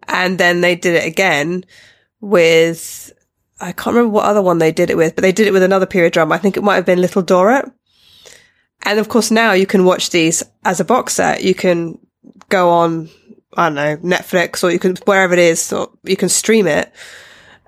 And 0.08 0.38
then 0.38 0.62
they 0.62 0.76
did 0.76 0.96
it 0.96 1.08
again 1.08 1.66
with, 2.22 3.12
I 3.60 3.72
can't 3.72 3.96
remember 3.96 4.14
what 4.14 4.26
other 4.26 4.44
one 4.44 4.60
they 4.60 4.72
did 4.72 4.92
it 4.92 4.98
with, 4.98 5.16
but 5.16 5.24
they 5.24 5.32
did 5.32 5.48
it 5.48 5.54
with 5.54 5.64
another 5.64 5.88
period 5.88 6.14
drama. 6.14 6.36
I 6.36 6.38
think 6.38 6.56
it 6.56 6.64
might 6.64 6.76
have 6.76 6.86
been 6.86 7.02
Little 7.02 7.24
Dorrit. 7.24 7.72
And 8.84 9.00
of 9.00 9.10
course, 9.10 9.32
now 9.32 9.54
you 9.54 9.66
can 9.66 9.86
watch 9.86 10.12
these 10.12 10.44
as 10.64 10.80
a 10.80 10.86
box 10.86 11.16
set. 11.16 11.44
You 11.44 11.56
can 11.56 11.98
go 12.50 12.70
on, 12.70 13.10
I 13.58 13.70
don't 13.70 13.76
know, 13.76 13.98
Netflix 13.98 14.64
or 14.64 14.70
you 14.70 14.78
can, 14.78 14.96
wherever 15.06 15.34
it 15.34 15.40
is, 15.40 15.74
or 15.74 15.90
you 16.04 16.16
can 16.16 16.30
stream 16.30 16.68
it 16.68 16.94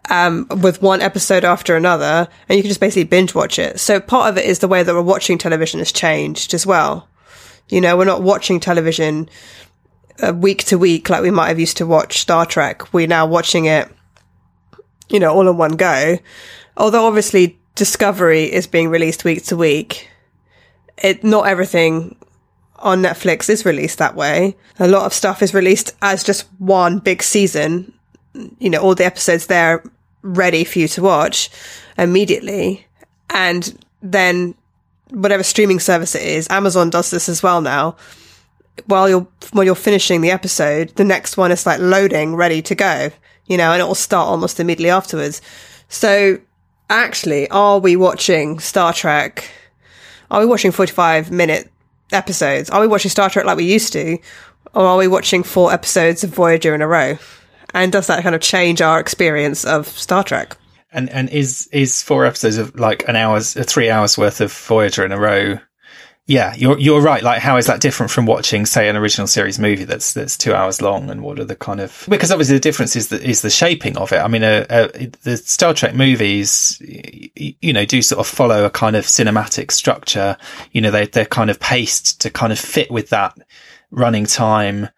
um, 0.09 0.47
with 0.61 0.81
one 0.81 1.01
episode 1.01 1.43
after 1.43 1.75
another, 1.75 2.27
and 2.47 2.57
you 2.57 2.63
can 2.63 2.69
just 2.69 2.79
basically 2.79 3.03
binge 3.03 3.35
watch 3.35 3.59
it. 3.59 3.79
So 3.79 3.99
part 3.99 4.29
of 4.29 4.37
it 4.37 4.45
is 4.45 4.59
the 4.59 4.67
way 4.67 4.83
that 4.83 4.93
we're 4.93 5.01
watching 5.01 5.37
television 5.37 5.79
has 5.79 5.91
changed 5.91 6.53
as 6.53 6.65
well. 6.65 7.07
You 7.69 7.81
know, 7.81 7.97
we're 7.97 8.05
not 8.05 8.21
watching 8.21 8.59
television 8.59 9.29
uh, 10.25 10.33
week 10.33 10.63
to 10.65 10.77
week 10.77 11.09
like 11.09 11.21
we 11.21 11.31
might 11.31 11.49
have 11.49 11.59
used 11.59 11.77
to 11.77 11.85
watch 11.85 12.19
Star 12.19 12.45
Trek. 12.45 12.93
We're 12.93 13.07
now 13.07 13.25
watching 13.25 13.65
it, 13.65 13.89
you 15.09 15.19
know, 15.19 15.33
all 15.33 15.47
in 15.47 15.57
one 15.57 15.75
go. 15.75 16.17
Although 16.77 17.05
obviously 17.05 17.59
Discovery 17.75 18.45
is 18.51 18.67
being 18.67 18.89
released 18.89 19.23
week 19.23 19.43
to 19.45 19.57
week, 19.57 20.09
it 20.97 21.23
not 21.23 21.47
everything 21.47 22.15
on 22.77 23.01
Netflix 23.01 23.49
is 23.49 23.65
released 23.65 23.97
that 23.97 24.15
way. 24.15 24.55
A 24.79 24.87
lot 24.87 25.05
of 25.05 25.13
stuff 25.13 25.41
is 25.41 25.53
released 25.53 25.95
as 26.01 26.23
just 26.23 26.47
one 26.59 26.99
big 26.99 27.21
season. 27.21 27.93
You 28.59 28.69
know, 28.69 28.79
all 28.79 28.95
the 28.95 29.05
episodes 29.05 29.47
there 29.47 29.83
ready 30.27 30.63
for 30.63 30.79
you 30.79 30.87
to 30.89 31.01
watch 31.01 31.49
immediately. 31.97 32.85
And 33.29 33.77
then 34.01 34.55
whatever 35.09 35.43
streaming 35.43 35.79
service 35.79 36.15
it 36.15 36.23
is, 36.23 36.47
Amazon 36.49 36.89
does 36.89 37.09
this 37.09 37.29
as 37.29 37.41
well 37.41 37.61
now. 37.61 37.95
While 38.85 39.09
you're, 39.09 39.27
when 39.53 39.65
you're 39.65 39.75
finishing 39.75 40.21
the 40.21 40.31
episode, 40.31 40.89
the 40.95 41.03
next 41.03 41.37
one 41.37 41.51
is 41.51 41.65
like 41.65 41.79
loading, 41.79 42.35
ready 42.35 42.61
to 42.63 42.75
go, 42.75 43.09
you 43.47 43.57
know, 43.57 43.71
and 43.71 43.81
it 43.81 43.85
will 43.85 43.95
start 43.95 44.27
almost 44.27 44.59
immediately 44.59 44.91
afterwards. 44.91 45.41
So 45.89 46.39
actually, 46.89 47.49
are 47.49 47.79
we 47.79 47.95
watching 47.95 48.59
Star 48.59 48.93
Trek? 48.93 49.49
Are 50.29 50.41
we 50.41 50.45
watching 50.45 50.71
45 50.71 51.31
minute 51.31 51.71
episodes? 52.11 52.69
Are 52.69 52.81
we 52.81 52.87
watching 52.87 53.09
Star 53.09 53.29
Trek 53.29 53.45
like 53.45 53.57
we 53.57 53.65
used 53.65 53.93
to? 53.93 54.19
Or 54.73 54.85
are 54.85 54.97
we 54.97 55.07
watching 55.07 55.43
four 55.43 55.73
episodes 55.73 56.23
of 56.23 56.29
Voyager 56.29 56.75
in 56.75 56.81
a 56.81 56.87
row? 56.87 57.17
And 57.73 57.91
does 57.91 58.07
that 58.07 58.23
kind 58.23 58.35
of 58.35 58.41
change 58.41 58.81
our 58.81 58.99
experience 58.99 59.65
of 59.65 59.87
Star 59.87 60.23
Trek? 60.23 60.57
and 60.89 61.09
and 61.09 61.29
is 61.31 61.67
is 61.73 62.01
four 62.01 62.25
episodes 62.25 62.57
of 62.57 62.73
like 62.79 63.05
an 63.09 63.17
hour's 63.17 63.57
uh, 63.57 63.63
three 63.67 63.89
hours 63.89 64.17
worth 64.17 64.39
of 64.39 64.53
Voyager 64.53 65.03
in 65.03 65.11
a 65.11 65.19
row 65.19 65.59
yeah, 66.29 66.53
you're 66.55 66.77
you're 66.77 66.99
right. 66.99 67.23
Like, 67.23 67.41
how 67.41 67.55
is 67.55 67.67
that 67.67 67.79
different 67.79 68.11
from 68.11 68.25
watching, 68.25 68.65
say, 68.65 68.89
an 68.89 68.97
original 68.97 69.27
series 69.27 69.57
movie 69.57 69.85
that's 69.85 70.13
that's 70.13 70.37
two 70.37 70.53
hours 70.53 70.81
long? 70.81 71.09
And 71.09 71.23
what 71.23 71.39
are 71.39 71.45
the 71.45 71.55
kind 71.55 71.79
of 71.79 72.05
because 72.09 72.31
obviously 72.31 72.57
the 72.57 72.61
difference 72.61 72.97
is 72.97 73.07
the 73.07 73.23
is 73.23 73.41
the 73.41 73.49
shaping 73.49 73.97
of 73.97 74.11
it. 74.11 74.17
I 74.17 74.27
mean, 74.27 74.43
uh, 74.43 74.65
uh, 74.69 74.87
the 75.23 75.37
Star 75.37 75.73
Trek 75.73 75.95
movies, 75.95 76.81
you 76.81 77.71
know, 77.71 77.85
do 77.85 78.01
sort 78.01 78.19
of 78.19 78.27
follow 78.27 78.65
a 78.65 78.69
kind 78.69 78.97
of 78.97 79.05
cinematic 79.05 79.71
structure. 79.71 80.35
You 80.73 80.81
know, 80.81 80.91
they 80.91 81.05
they're 81.05 81.25
kind 81.25 81.49
of 81.49 81.61
paced 81.61 82.19
to 82.21 82.29
kind 82.29 82.51
of 82.51 82.59
fit 82.59 82.91
with 82.91 83.09
that 83.11 83.37
running 83.89 84.25
time. 84.25 84.89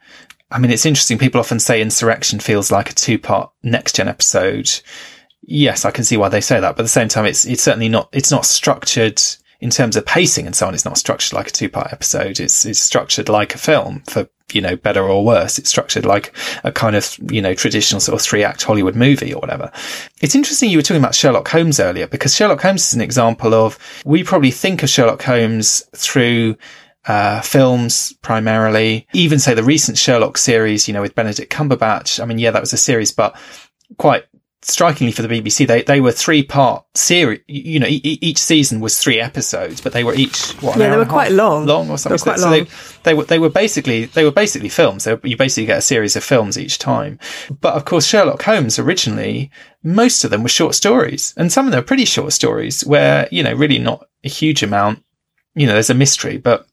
I 0.51 0.59
mean, 0.59 0.71
it's 0.71 0.85
interesting. 0.85 1.17
People 1.17 1.39
often 1.39 1.59
say 1.59 1.81
Insurrection 1.81 2.39
feels 2.39 2.71
like 2.71 2.89
a 2.89 2.95
two 2.95 3.19
part 3.19 3.51
next 3.63 3.95
gen 3.95 4.07
episode. 4.07 4.69
Yes, 5.41 5.85
I 5.85 5.91
can 5.91 6.03
see 6.03 6.17
why 6.17 6.29
they 6.29 6.41
say 6.41 6.59
that, 6.59 6.75
but 6.75 6.81
at 6.81 6.85
the 6.85 6.89
same 6.89 7.07
time, 7.07 7.25
it's 7.25 7.45
it's 7.45 7.63
certainly 7.63 7.89
not 7.89 8.09
it's 8.11 8.31
not 8.31 8.45
structured 8.45 9.21
in 9.61 9.69
terms 9.69 9.95
of 9.95 10.05
pacing 10.05 10.45
and 10.45 10.55
so 10.55 10.67
on, 10.67 10.73
it's 10.73 10.85
not 10.85 10.97
structured 10.97 11.33
like 11.33 11.49
a 11.49 11.51
two 11.51 11.69
part 11.69 11.91
episode. 11.91 12.39
It's, 12.39 12.65
it's 12.65 12.79
structured 12.79 13.27
like 13.27 13.53
a 13.53 13.57
film 13.57 14.03
for, 14.07 14.29
you 14.53 14.61
know, 14.61 14.77
better 14.77 15.03
or 15.03 15.25
worse. 15.25 15.59
It's 15.59 15.69
structured 15.69 16.05
like 16.05 16.33
a 16.63 16.71
kind 16.71 16.95
of, 16.95 17.17
you 17.29 17.41
know, 17.41 17.53
traditional 17.53 17.99
sort 17.99 18.19
of 18.19 18.25
three 18.25 18.43
act 18.43 18.63
Hollywood 18.63 18.95
movie 18.95 19.33
or 19.33 19.41
whatever. 19.41 19.69
It's 20.21 20.35
interesting 20.35 20.69
you 20.69 20.77
were 20.77 20.81
talking 20.81 21.01
about 21.01 21.15
Sherlock 21.15 21.49
Holmes 21.49 21.79
earlier 21.79 22.07
because 22.07 22.33
Sherlock 22.33 22.61
Holmes 22.61 22.87
is 22.87 22.93
an 22.93 23.01
example 23.01 23.53
of, 23.53 23.77
we 24.05 24.23
probably 24.23 24.51
think 24.51 24.81
of 24.81 24.89
Sherlock 24.89 25.23
Holmes 25.23 25.83
through 25.93 26.55
uh, 27.07 27.41
films 27.41 28.13
primarily, 28.21 29.07
even 29.13 29.39
say 29.39 29.53
the 29.53 29.63
recent 29.63 29.97
Sherlock 29.97 30.37
series, 30.37 30.87
you 30.87 30.93
know, 30.93 31.01
with 31.01 31.15
Benedict 31.15 31.51
Cumberbatch. 31.51 32.21
I 32.21 32.25
mean, 32.25 32.39
yeah, 32.39 32.51
that 32.51 32.61
was 32.61 32.73
a 32.73 32.77
series, 32.77 33.11
but 33.11 33.35
quite 33.97 34.25
strikingly 34.61 35.11
for 35.11 35.21
the 35.21 35.27
BBC, 35.27 35.65
they, 35.65 35.83
they 35.83 36.01
were 36.01 36.11
three 36.11 36.43
part 36.43 36.85
series. 36.93 37.39
You 37.47 37.79
know, 37.79 37.87
e- 37.87 38.01
each 38.03 38.37
season 38.37 38.79
was 38.79 38.97
three 38.97 39.19
episodes, 39.19 39.81
but 39.81 39.93
they 39.93 40.03
were 40.03 40.13
each 40.13 40.51
what? 40.61 40.77
Yeah, 40.77 40.89
they 40.89 40.97
were 40.97 41.05
quite 41.05 41.31
long. 41.31 41.65
long 41.65 41.89
or 41.89 41.97
something. 41.97 42.17
They 42.17 42.31
were 42.31 42.35
quite 42.35 42.39
so 42.39 42.49
long. 42.49 42.63
They, 42.63 42.69
they 43.03 43.13
were 43.13 43.23
they 43.23 43.39
were 43.39 43.49
basically 43.49 44.05
they 44.05 44.23
were 44.23 44.31
basically 44.31 44.69
films. 44.69 45.05
They 45.05 45.13
were, 45.13 45.21
you 45.23 45.37
basically 45.37 45.65
get 45.65 45.77
a 45.77 45.81
series 45.81 46.15
of 46.15 46.23
films 46.23 46.57
each 46.57 46.77
time. 46.77 47.19
But 47.61 47.75
of 47.75 47.85
course, 47.85 48.05
Sherlock 48.05 48.41
Holmes 48.43 48.79
originally 48.79 49.49
most 49.83 50.23
of 50.23 50.31
them 50.31 50.43
were 50.43 50.49
short 50.49 50.75
stories, 50.75 51.33
and 51.37 51.51
some 51.51 51.65
of 51.65 51.71
them 51.71 51.79
are 51.79 51.87
pretty 51.87 52.05
short 52.05 52.33
stories 52.33 52.85
where 52.85 53.27
you 53.31 53.43
know 53.43 53.53
really 53.53 53.79
not 53.79 54.07
a 54.23 54.29
huge 54.29 54.63
amount. 54.63 55.03
You 55.55 55.65
know, 55.65 55.73
there's 55.73 55.89
a 55.89 55.95
mystery, 55.95 56.37
but 56.37 56.67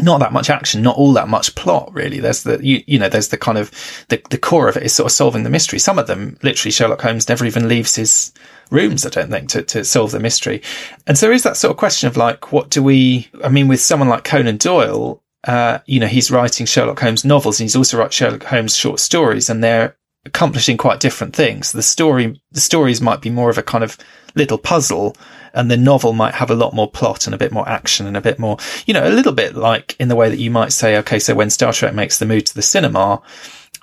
not 0.00 0.20
that 0.20 0.32
much 0.32 0.50
action, 0.50 0.82
not 0.82 0.96
all 0.96 1.12
that 1.12 1.28
much 1.28 1.54
plot, 1.54 1.92
really. 1.92 2.20
There's 2.20 2.44
the, 2.44 2.64
you, 2.64 2.82
you 2.86 2.98
know, 2.98 3.08
there's 3.08 3.28
the 3.28 3.36
kind 3.36 3.58
of, 3.58 3.70
the, 4.08 4.22
the 4.30 4.38
core 4.38 4.68
of 4.68 4.76
it 4.76 4.84
is 4.84 4.94
sort 4.94 5.06
of 5.06 5.12
solving 5.12 5.42
the 5.42 5.50
mystery. 5.50 5.78
Some 5.78 5.98
of 5.98 6.06
them, 6.06 6.38
literally, 6.42 6.70
Sherlock 6.70 7.02
Holmes 7.02 7.28
never 7.28 7.44
even 7.44 7.68
leaves 7.68 7.96
his 7.96 8.32
rooms, 8.70 9.04
I 9.04 9.10
don't 9.10 9.30
think, 9.30 9.48
to, 9.50 9.62
to 9.62 9.84
solve 9.84 10.12
the 10.12 10.20
mystery. 10.20 10.62
And 11.06 11.18
so 11.18 11.26
there 11.26 11.34
is 11.34 11.42
that 11.42 11.56
sort 11.56 11.72
of 11.72 11.76
question 11.76 12.06
of 12.06 12.16
like, 12.16 12.52
what 12.52 12.70
do 12.70 12.82
we, 12.82 13.28
I 13.42 13.48
mean, 13.48 13.68
with 13.68 13.80
someone 13.80 14.08
like 14.08 14.24
Conan 14.24 14.56
Doyle, 14.56 15.22
uh, 15.46 15.78
you 15.86 16.00
know, 16.00 16.06
he's 16.06 16.30
writing 16.30 16.66
Sherlock 16.66 17.00
Holmes 17.00 17.24
novels 17.24 17.60
and 17.60 17.64
he's 17.64 17.76
also 17.76 17.98
writing 17.98 18.12
Sherlock 18.12 18.44
Holmes 18.44 18.76
short 18.76 19.00
stories 19.00 19.50
and 19.50 19.62
they're 19.62 19.96
accomplishing 20.24 20.76
quite 20.76 21.00
different 21.00 21.34
things. 21.34 21.72
The 21.72 21.82
story, 21.82 22.40
the 22.50 22.60
stories 22.60 23.00
might 23.00 23.20
be 23.20 23.30
more 23.30 23.50
of 23.50 23.58
a 23.58 23.62
kind 23.62 23.84
of 23.84 23.96
little 24.34 24.58
puzzle 24.58 25.16
and 25.54 25.70
the 25.70 25.76
novel 25.76 26.12
might 26.12 26.34
have 26.34 26.50
a 26.50 26.54
lot 26.54 26.74
more 26.74 26.90
plot 26.90 27.26
and 27.26 27.34
a 27.34 27.38
bit 27.38 27.52
more 27.52 27.68
action 27.68 28.06
and 28.06 28.16
a 28.16 28.20
bit 28.20 28.38
more, 28.38 28.58
you 28.86 28.94
know, 28.94 29.06
a 29.06 29.10
little 29.10 29.32
bit 29.32 29.54
like 29.54 29.96
in 29.98 30.08
the 30.08 30.16
way 30.16 30.28
that 30.28 30.38
you 30.38 30.50
might 30.50 30.72
say, 30.72 30.96
okay, 30.98 31.18
so 31.18 31.34
when 31.34 31.50
Star 31.50 31.72
Trek 31.72 31.94
makes 31.94 32.18
the 32.18 32.26
move 32.26 32.44
to 32.44 32.54
the 32.54 32.62
cinema, 32.62 33.22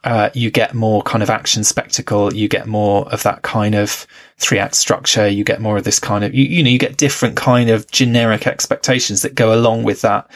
uh, 0.06 0.30
you 0.34 0.52
get 0.52 0.76
more 0.76 1.02
kind 1.02 1.24
of 1.24 1.32
action 1.32 1.64
spectacle. 1.64 2.32
You 2.32 2.48
get 2.48 2.68
more 2.68 3.12
of 3.12 3.24
that 3.24 3.42
kind 3.42 3.74
of 3.74 4.06
three 4.38 4.60
act 4.60 4.76
structure. 4.76 5.28
You 5.28 5.44
get 5.44 5.62
more 5.62 5.78
of 5.78 5.84
this 5.84 6.00
kind 6.00 6.24
of, 6.24 6.36
you, 6.36 6.46
you 6.46 6.64
know, 6.64 6.70
you 6.70 6.78
get 6.78 6.98
different 6.98 7.36
kind 7.36 7.72
of 7.72 7.90
generic 7.90 8.46
expectations 8.46 9.24
that 9.24 9.34
go 9.34 9.54
along 9.54 9.84
with 9.84 10.02
that. 10.02 10.30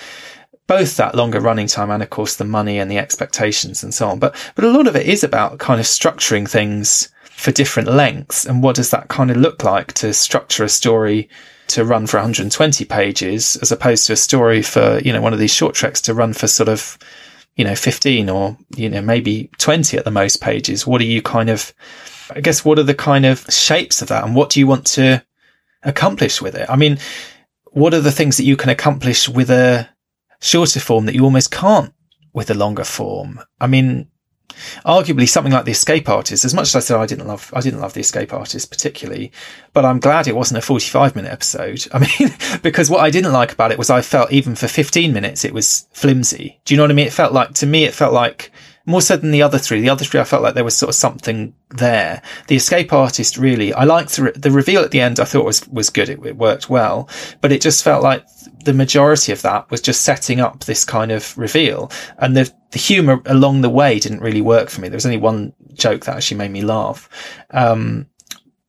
Both 0.70 0.98
that 0.98 1.16
longer 1.16 1.40
running 1.40 1.66
time 1.66 1.90
and 1.90 2.04
of 2.04 2.12
course 2.12 2.36
the 2.36 2.46
money 2.46 2.78
and 2.78 2.92
the 2.92 3.00
expectations 3.00 3.82
and 3.82 3.92
so 3.92 4.08
on. 4.08 4.20
But, 4.20 4.36
but 4.54 4.64
a 4.64 4.70
lot 4.70 4.86
of 4.86 4.96
it 4.96 5.08
is 5.08 5.24
about 5.24 5.58
kind 5.58 5.80
of 5.80 5.88
structuring 5.88 6.48
things 6.48 7.10
for 7.24 7.52
different 7.52 7.90
lengths. 7.90 8.46
And 8.46 8.62
what 8.62 8.76
does 8.76 8.92
that 8.92 9.08
kind 9.08 9.32
of 9.32 9.38
look 9.38 9.64
like 9.64 9.94
to 9.94 10.14
structure 10.14 10.64
a 10.64 10.70
story 10.70 11.28
to 11.70 11.84
run 11.84 12.06
for 12.06 12.18
120 12.18 12.86
pages 12.86 13.56
as 13.64 13.72
opposed 13.72 14.06
to 14.06 14.14
a 14.14 14.16
story 14.16 14.62
for, 14.62 15.00
you 15.00 15.12
know, 15.12 15.22
one 15.22 15.34
of 15.34 15.40
these 15.40 15.54
short 15.54 15.74
treks 15.74 16.02
to 16.02 16.14
run 16.14 16.34
for 16.34 16.48
sort 16.48 16.70
of, 16.70 17.00
you 17.56 17.64
know, 17.66 17.74
15 17.76 18.30
or, 18.30 18.56
you 18.76 18.90
know, 18.90 19.02
maybe 19.02 19.50
20 19.58 19.98
at 19.98 20.06
the 20.06 20.12
most 20.12 20.40
pages. 20.40 20.86
What 20.86 21.02
are 21.02 21.06
you 21.06 21.24
kind 21.24 21.50
of, 21.50 21.74
I 22.30 22.42
guess 22.42 22.64
what 22.64 22.78
are 22.78 22.84
the 22.84 22.94
kind 22.94 23.26
of 23.26 23.44
shapes 23.50 24.04
of 24.04 24.10
that 24.10 24.24
and 24.24 24.36
what 24.36 24.52
do 24.52 24.60
you 24.60 24.68
want 24.68 24.86
to 24.88 25.24
accomplish 25.82 26.44
with 26.44 26.54
it? 26.54 26.70
I 26.70 26.76
mean, 26.76 27.00
what 27.72 27.96
are 27.96 28.02
the 28.02 28.12
things 28.12 28.38
that 28.38 28.44
you 28.44 28.56
can 28.56 28.70
accomplish 28.70 29.28
with 29.28 29.50
a 29.50 29.90
shorter 30.42 30.80
form 30.80 31.06
that 31.06 31.16
you 31.16 31.24
almost 31.24 31.52
can't 31.52 31.94
with 32.34 32.50
a 32.50 32.54
longer 32.54 32.84
form? 32.84 33.40
I 33.60 33.68
mean, 33.68 34.10
arguably 34.86 35.28
something 35.28 35.54
like 35.54 35.66
the 35.66 35.72
escape 35.72 36.10
artist 36.10 36.44
as 36.44 36.54
much 36.54 36.70
as 36.70 36.76
i 36.76 36.80
said 36.80 36.98
i 36.98 37.06
didn't 37.06 37.28
love 37.28 37.54
i 37.56 37.62
didn't 37.62 37.80
love 37.80 37.94
the 37.94 38.00
escape 38.00 38.34
artist 38.34 38.70
particularly 38.70 39.32
but 39.74 39.86
i'm 39.86 40.00
glad 40.00 40.28
it 40.28 40.36
wasn't 40.36 40.58
a 40.58 40.62
45 40.62 41.16
minute 41.16 41.32
episode. 41.32 41.86
I 41.94 42.00
mean 42.00 42.34
because 42.62 42.90
what 42.90 43.02
i 43.02 43.10
didn't 43.10 43.34
like 43.34 43.54
about 43.54 43.72
it 43.72 43.78
was 43.78 43.90
i 43.90 44.02
felt 44.02 44.32
even 44.32 44.56
for 44.56 44.68
15 44.68 45.14
minutes 45.14 45.46
it 45.46 45.54
was 45.54 45.88
flimsy. 45.92 46.60
Do 46.66 46.74
you 46.74 46.78
know 46.78 46.84
what 46.84 46.92
i 46.92 46.96
mean? 46.96 47.08
It 47.08 47.14
felt 47.14 47.34
like 47.34 47.54
to 47.56 47.66
me 47.66 47.86
it 47.86 47.94
felt 47.94 48.14
like 48.14 48.52
more 48.90 49.02
so 49.02 49.16
than 49.16 49.30
the 49.30 49.44
other 49.44 49.60
three. 49.60 49.82
The 49.82 49.90
other 49.90 50.04
three, 50.04 50.20
I 50.20 50.24
felt 50.24 50.42
like 50.42 50.56
there 50.56 50.64
was 50.64 50.76
sort 50.76 50.90
of 50.90 50.96
something 50.96 51.54
there. 51.70 52.24
The 52.48 52.56
escape 52.56 52.92
artist, 52.92 53.38
really, 53.38 53.72
I 53.72 53.84
liked 53.84 54.16
the, 54.16 54.32
the 54.36 54.50
reveal 54.50 54.82
at 54.82 54.90
the 54.90 55.00
end. 55.00 55.20
I 55.20 55.26
thought 55.26 55.46
was 55.46 55.68
was 55.70 55.92
good. 55.92 56.10
It, 56.10 56.26
it, 56.26 56.38
worked 56.38 56.70
well, 56.70 57.08
but 57.40 57.52
it 57.52 57.62
just 57.62 57.84
felt 57.84 58.02
like 58.02 58.26
the 58.66 58.74
majority 58.74 59.32
of 59.32 59.44
that 59.44 59.70
was 59.70 59.80
just 59.80 60.02
setting 60.02 60.40
up 60.40 60.66
this 60.66 60.84
kind 60.84 61.12
of 61.12 61.38
reveal, 61.38 61.92
and 62.18 62.36
the 62.36 62.52
the 62.72 62.80
humor 62.80 63.22
along 63.28 63.62
the 63.62 63.70
way 63.70 64.00
didn't 64.00 64.22
really 64.22 64.42
work 64.42 64.70
for 64.70 64.82
me. 64.82 64.90
There 64.90 64.98
was 64.98 65.06
only 65.06 65.18
one 65.18 65.54
joke 65.74 66.06
that 66.06 66.18
actually 66.18 66.38
made 66.38 66.52
me 66.52 66.62
laugh, 66.62 67.08
um, 67.52 68.08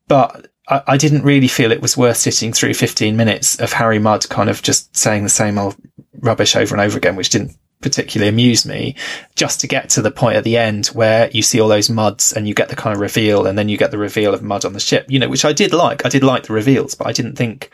but. 0.07 0.47
I 0.73 0.99
didn't 0.99 1.25
really 1.25 1.49
feel 1.49 1.73
it 1.73 1.83
was 1.83 1.97
worth 1.97 2.19
sitting 2.19 2.53
through 2.53 2.75
15 2.75 3.17
minutes 3.17 3.59
of 3.59 3.73
Harry 3.73 3.99
Mudd 3.99 4.29
kind 4.29 4.49
of 4.49 4.63
just 4.63 4.97
saying 4.97 5.25
the 5.25 5.29
same 5.29 5.59
old 5.59 5.75
rubbish 6.21 6.55
over 6.55 6.73
and 6.77 6.81
over 6.81 6.97
again, 6.97 7.17
which 7.17 7.31
didn't 7.31 7.57
particularly 7.81 8.29
amuse 8.29 8.67
me 8.67 8.95
just 9.37 9.61
to 9.61 9.67
get 9.67 9.89
to 9.91 10.03
the 10.03 10.11
point 10.11 10.37
at 10.37 10.45
the 10.45 10.57
end 10.57 10.89
where 10.89 11.31
you 11.31 11.43
see 11.43 11.61
all 11.61 11.69
those 11.69 11.89
Mudds 11.89 12.35
and 12.35 12.47
you 12.47 12.55
get 12.55 12.69
the 12.69 12.77
kind 12.77 12.95
of 12.95 13.01
reveal 13.01 13.47
and 13.47 13.59
then 13.59 13.69
you 13.69 13.77
get 13.77 13.91
the 13.91 13.99
reveal 13.99 14.35
of 14.35 14.43
Mudd 14.43 14.65
on 14.65 14.75
the 14.75 14.81
ship, 14.81 15.07
you 15.09 15.19
know, 15.19 15.29
which 15.29 15.45
I 15.45 15.53
did 15.53 15.73
like. 15.73 16.05
I 16.05 16.09
did 16.09 16.23
like 16.23 16.45
the 16.45 16.53
reveals, 16.53 16.95
but 16.95 17.07
I 17.07 17.13
didn't 17.13 17.37
think 17.37 17.71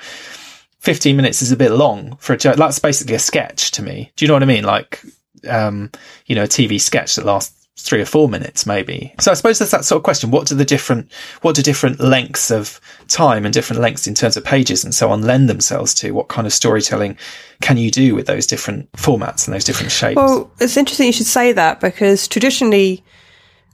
15 0.81 1.17
minutes 1.17 1.43
is 1.43 1.51
a 1.51 1.57
bit 1.57 1.73
long 1.73 2.17
for 2.17 2.33
a 2.33 2.37
joke. 2.37 2.57
That's 2.57 2.79
basically 2.79 3.17
a 3.17 3.21
sketch 3.21 3.73
to 3.73 3.83
me. 3.83 4.13
Do 4.17 4.25
you 4.25 4.29
know 4.29 4.35
what 4.35 4.45
I 4.45 4.47
mean? 4.47 4.65
Like, 4.65 5.03
um, 5.49 5.91
you 6.27 6.37
know, 6.37 6.45
a 6.45 6.49
TV 6.49 6.81
sketch 6.81 7.17
that 7.17 7.27
lasts 7.27 7.66
three 7.79 8.01
or 8.01 8.07
four 8.07 8.29
minutes 8.29 8.67
maybe. 8.67 9.15
So 9.21 9.31
I 9.31 9.35
suppose 9.35 9.59
there's 9.59 9.71
that 9.71 9.85
sort 9.85 9.99
of 9.99 10.03
question. 10.03 10.31
What 10.31 10.47
do 10.47 10.55
the 10.55 10.65
different, 10.65 11.13
what 11.43 11.55
do 11.55 11.63
different 11.63 12.01
lengths 12.01 12.51
of 12.51 12.81
time 13.09 13.45
and 13.45 13.53
different 13.53 13.83
lengths 13.83 14.07
in 14.07 14.15
terms 14.15 14.37
of 14.37 14.45
pages 14.45 14.83
and 14.83 14.95
so 14.95 15.11
on 15.11 15.23
lend 15.23 15.49
themselves 15.49 15.93
to? 15.95 16.13
What 16.13 16.29
kind 16.29 16.47
of 16.47 16.53
storytelling 16.53 17.19
can 17.61 17.77
you 17.77 17.91
do 17.91 18.15
with 18.15 18.27
those 18.27 18.47
different 18.47 18.91
formats 18.93 19.47
and 19.47 19.55
those 19.55 19.65
different 19.65 19.93
shapes? 19.93 20.17
Well, 20.17 20.51
it's 20.59 20.77
interesting 20.77 21.07
you 21.07 21.13
should 21.13 21.27
say 21.27 21.53
that 21.53 21.81
because 21.81 22.27
traditionally 22.27 23.05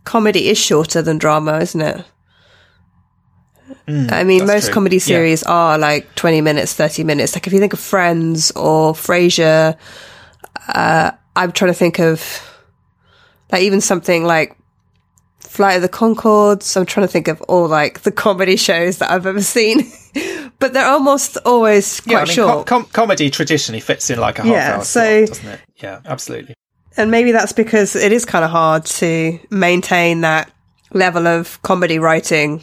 comedy 0.04 0.48
is 0.48 0.58
shorter 0.58 1.00
than 1.00 1.18
drama, 1.18 1.58
isn't 1.58 1.80
it? 1.80 2.04
Mm, 3.86 4.12
I 4.12 4.24
mean, 4.24 4.46
most 4.46 4.66
true. 4.66 4.74
comedy 4.74 4.98
series 4.98 5.42
yeah. 5.42 5.52
are 5.52 5.78
like 5.78 6.12
20 6.16 6.40
minutes, 6.40 6.74
30 6.74 7.04
minutes. 7.04 7.34
Like 7.34 7.46
if 7.46 7.52
you 7.52 7.60
think 7.60 7.72
of 7.72 7.80
Friends 7.80 8.50
or 8.52 8.92
Frasier, 8.94 9.76
uh, 10.68 11.12
I'm 11.34 11.52
trying 11.52 11.70
to 11.70 11.78
think 11.78 11.98
of 11.98 12.51
like 13.52 13.62
even 13.62 13.80
something 13.80 14.24
like 14.24 14.56
Flight 15.40 15.76
of 15.76 15.82
the 15.82 15.88
Conchords. 15.88 16.76
I'm 16.76 16.86
trying 16.86 17.06
to 17.06 17.12
think 17.12 17.28
of 17.28 17.40
all 17.42 17.68
like 17.68 18.00
the 18.02 18.12
comedy 18.12 18.56
shows 18.56 18.98
that 18.98 19.10
I've 19.10 19.26
ever 19.26 19.42
seen, 19.42 19.92
but 20.58 20.72
they're 20.72 20.86
almost 20.88 21.36
always 21.44 22.00
quite 22.00 22.12
yeah, 22.12 22.18
I 22.18 22.24
mean, 22.24 22.34
short. 22.34 22.66
Com- 22.66 22.82
com- 22.84 22.90
comedy 22.92 23.30
traditionally 23.30 23.80
fits 23.80 24.08
in 24.10 24.18
like 24.18 24.38
a 24.38 24.42
half 24.42 24.50
Yeah, 24.52 24.74
hour 24.76 24.84
so- 24.84 25.26
doesn't 25.26 25.48
it? 25.48 25.60
Yeah, 25.76 26.00
absolutely. 26.06 26.54
And 26.96 27.10
maybe 27.10 27.32
that's 27.32 27.52
because 27.52 27.96
it 27.96 28.12
is 28.12 28.24
kind 28.26 28.44
of 28.44 28.50
hard 28.50 28.84
to 28.86 29.38
maintain 29.50 30.20
that 30.22 30.50
level 30.92 31.26
of 31.26 31.60
comedy 31.62 31.98
writing 31.98 32.62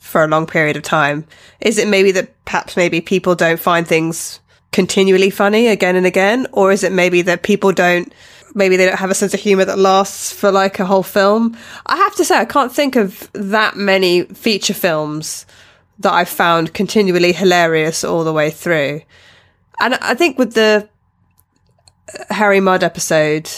for 0.00 0.24
a 0.24 0.26
long 0.28 0.44
period 0.46 0.76
of 0.76 0.82
time. 0.82 1.24
Is 1.60 1.78
it 1.78 1.86
maybe 1.88 2.10
that 2.12 2.44
perhaps 2.44 2.76
maybe 2.76 3.00
people 3.00 3.34
don't 3.36 3.60
find 3.60 3.86
things 3.86 4.40
continually 4.72 5.30
funny 5.30 5.68
again 5.68 5.94
and 5.94 6.04
again? 6.04 6.48
Or 6.52 6.72
is 6.72 6.82
it 6.82 6.90
maybe 6.90 7.22
that 7.22 7.42
people 7.44 7.72
don't, 7.72 8.12
maybe 8.54 8.76
they 8.76 8.86
don't 8.86 8.98
have 8.98 9.10
a 9.10 9.14
sense 9.14 9.34
of 9.34 9.40
humor 9.40 9.64
that 9.64 9.78
lasts 9.78 10.32
for 10.32 10.50
like 10.50 10.78
a 10.78 10.86
whole 10.86 11.02
film? 11.02 11.56
I 11.86 11.96
have 11.96 12.14
to 12.16 12.24
say, 12.24 12.38
I 12.38 12.44
can't 12.44 12.72
think 12.72 12.96
of 12.96 13.28
that 13.32 13.76
many 13.76 14.22
feature 14.22 14.74
films 14.74 15.44
that 15.98 16.12
I've 16.12 16.28
found 16.28 16.74
continually 16.74 17.32
hilarious 17.32 18.04
all 18.04 18.24
the 18.24 18.32
way 18.32 18.50
through. 18.50 19.02
And 19.80 19.94
I 19.94 20.14
think 20.14 20.38
with 20.38 20.54
the 20.54 20.88
uh, 22.12 22.34
Harry 22.34 22.60
Mudd 22.60 22.84
episode, 22.84 23.50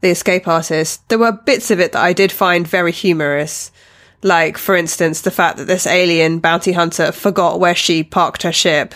The 0.00 0.10
Escape 0.10 0.46
Artist, 0.46 1.08
there 1.08 1.18
were 1.18 1.32
bits 1.32 1.70
of 1.70 1.80
it 1.80 1.92
that 1.92 2.02
I 2.02 2.12
did 2.12 2.32
find 2.32 2.66
very 2.66 2.92
humorous. 2.92 3.70
Like, 4.22 4.56
for 4.56 4.74
instance, 4.74 5.20
the 5.20 5.30
fact 5.30 5.58
that 5.58 5.66
this 5.66 5.86
alien 5.86 6.38
bounty 6.38 6.72
hunter 6.72 7.12
forgot 7.12 7.60
where 7.60 7.74
she 7.74 8.02
parked 8.02 8.42
her 8.42 8.52
ship. 8.52 8.94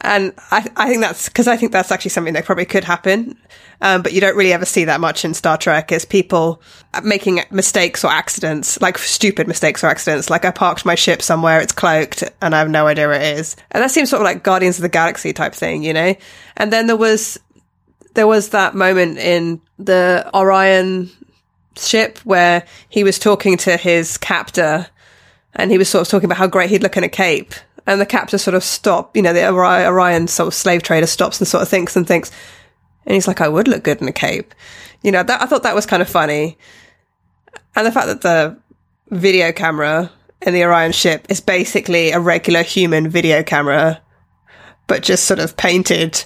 And 0.00 0.32
I, 0.50 0.68
I 0.76 0.88
think 0.88 1.00
that's, 1.00 1.28
cause 1.28 1.48
I 1.48 1.56
think 1.56 1.72
that's 1.72 1.90
actually 1.90 2.10
something 2.10 2.34
that 2.34 2.44
probably 2.44 2.64
could 2.64 2.84
happen. 2.84 3.36
Um, 3.80 4.02
but 4.02 4.12
you 4.12 4.20
don't 4.20 4.36
really 4.36 4.52
ever 4.52 4.64
see 4.64 4.84
that 4.84 5.00
much 5.00 5.24
in 5.24 5.34
Star 5.34 5.56
Trek 5.56 5.92
is 5.92 6.04
people 6.04 6.62
making 7.02 7.40
mistakes 7.50 8.04
or 8.04 8.10
accidents, 8.10 8.80
like 8.80 8.98
stupid 8.98 9.46
mistakes 9.46 9.84
or 9.84 9.88
accidents. 9.88 10.30
Like 10.30 10.44
I 10.44 10.50
parked 10.50 10.84
my 10.84 10.94
ship 10.94 11.22
somewhere, 11.22 11.60
it's 11.60 11.72
cloaked 11.72 12.24
and 12.40 12.54
I 12.54 12.58
have 12.58 12.70
no 12.70 12.86
idea 12.86 13.08
where 13.08 13.20
it 13.20 13.38
is. 13.38 13.56
And 13.70 13.82
that 13.82 13.90
seems 13.90 14.10
sort 14.10 14.22
of 14.22 14.24
like 14.24 14.42
Guardians 14.42 14.78
of 14.78 14.82
the 14.82 14.88
Galaxy 14.88 15.32
type 15.32 15.54
thing, 15.54 15.82
you 15.82 15.92
know? 15.92 16.14
And 16.56 16.72
then 16.72 16.86
there 16.86 16.96
was, 16.96 17.38
there 18.14 18.26
was 18.26 18.50
that 18.50 18.74
moment 18.74 19.18
in 19.18 19.60
the 19.78 20.28
Orion 20.34 21.10
ship 21.76 22.18
where 22.18 22.64
he 22.88 23.04
was 23.04 23.18
talking 23.18 23.56
to 23.58 23.76
his 23.76 24.18
captor 24.18 24.86
and 25.54 25.70
he 25.70 25.78
was 25.78 25.88
sort 25.88 26.02
of 26.02 26.08
talking 26.08 26.26
about 26.26 26.38
how 26.38 26.46
great 26.46 26.70
he'd 26.70 26.82
look 26.82 26.96
in 26.96 27.04
a 27.04 27.08
cape. 27.08 27.54
And 27.88 28.02
the 28.02 28.06
captor 28.06 28.36
sort 28.36 28.54
of 28.54 28.62
stopped, 28.62 29.16
you 29.16 29.22
know, 29.22 29.32
the 29.32 29.48
Orion 29.48 30.28
sort 30.28 30.46
of 30.46 30.52
slave 30.52 30.82
trader 30.82 31.06
stops 31.06 31.40
and 31.40 31.48
sort 31.48 31.62
of 31.62 31.70
thinks 31.70 31.96
and 31.96 32.06
thinks. 32.06 32.30
And 33.06 33.14
he's 33.14 33.26
like, 33.26 33.40
I 33.40 33.48
would 33.48 33.66
look 33.66 33.82
good 33.82 34.02
in 34.02 34.08
a 34.08 34.12
cape. 34.12 34.54
You 35.02 35.10
know, 35.10 35.22
that, 35.22 35.40
I 35.40 35.46
thought 35.46 35.62
that 35.62 35.74
was 35.74 35.86
kind 35.86 36.02
of 36.02 36.08
funny. 36.08 36.58
And 37.74 37.86
the 37.86 37.90
fact 37.90 38.08
that 38.08 38.20
the 38.20 38.58
video 39.08 39.52
camera 39.52 40.12
in 40.42 40.52
the 40.52 40.64
Orion 40.64 40.92
ship 40.92 41.24
is 41.30 41.40
basically 41.40 42.10
a 42.10 42.20
regular 42.20 42.62
human 42.62 43.08
video 43.08 43.42
camera, 43.42 44.02
but 44.86 45.02
just 45.02 45.24
sort 45.24 45.40
of 45.40 45.56
painted 45.56 46.22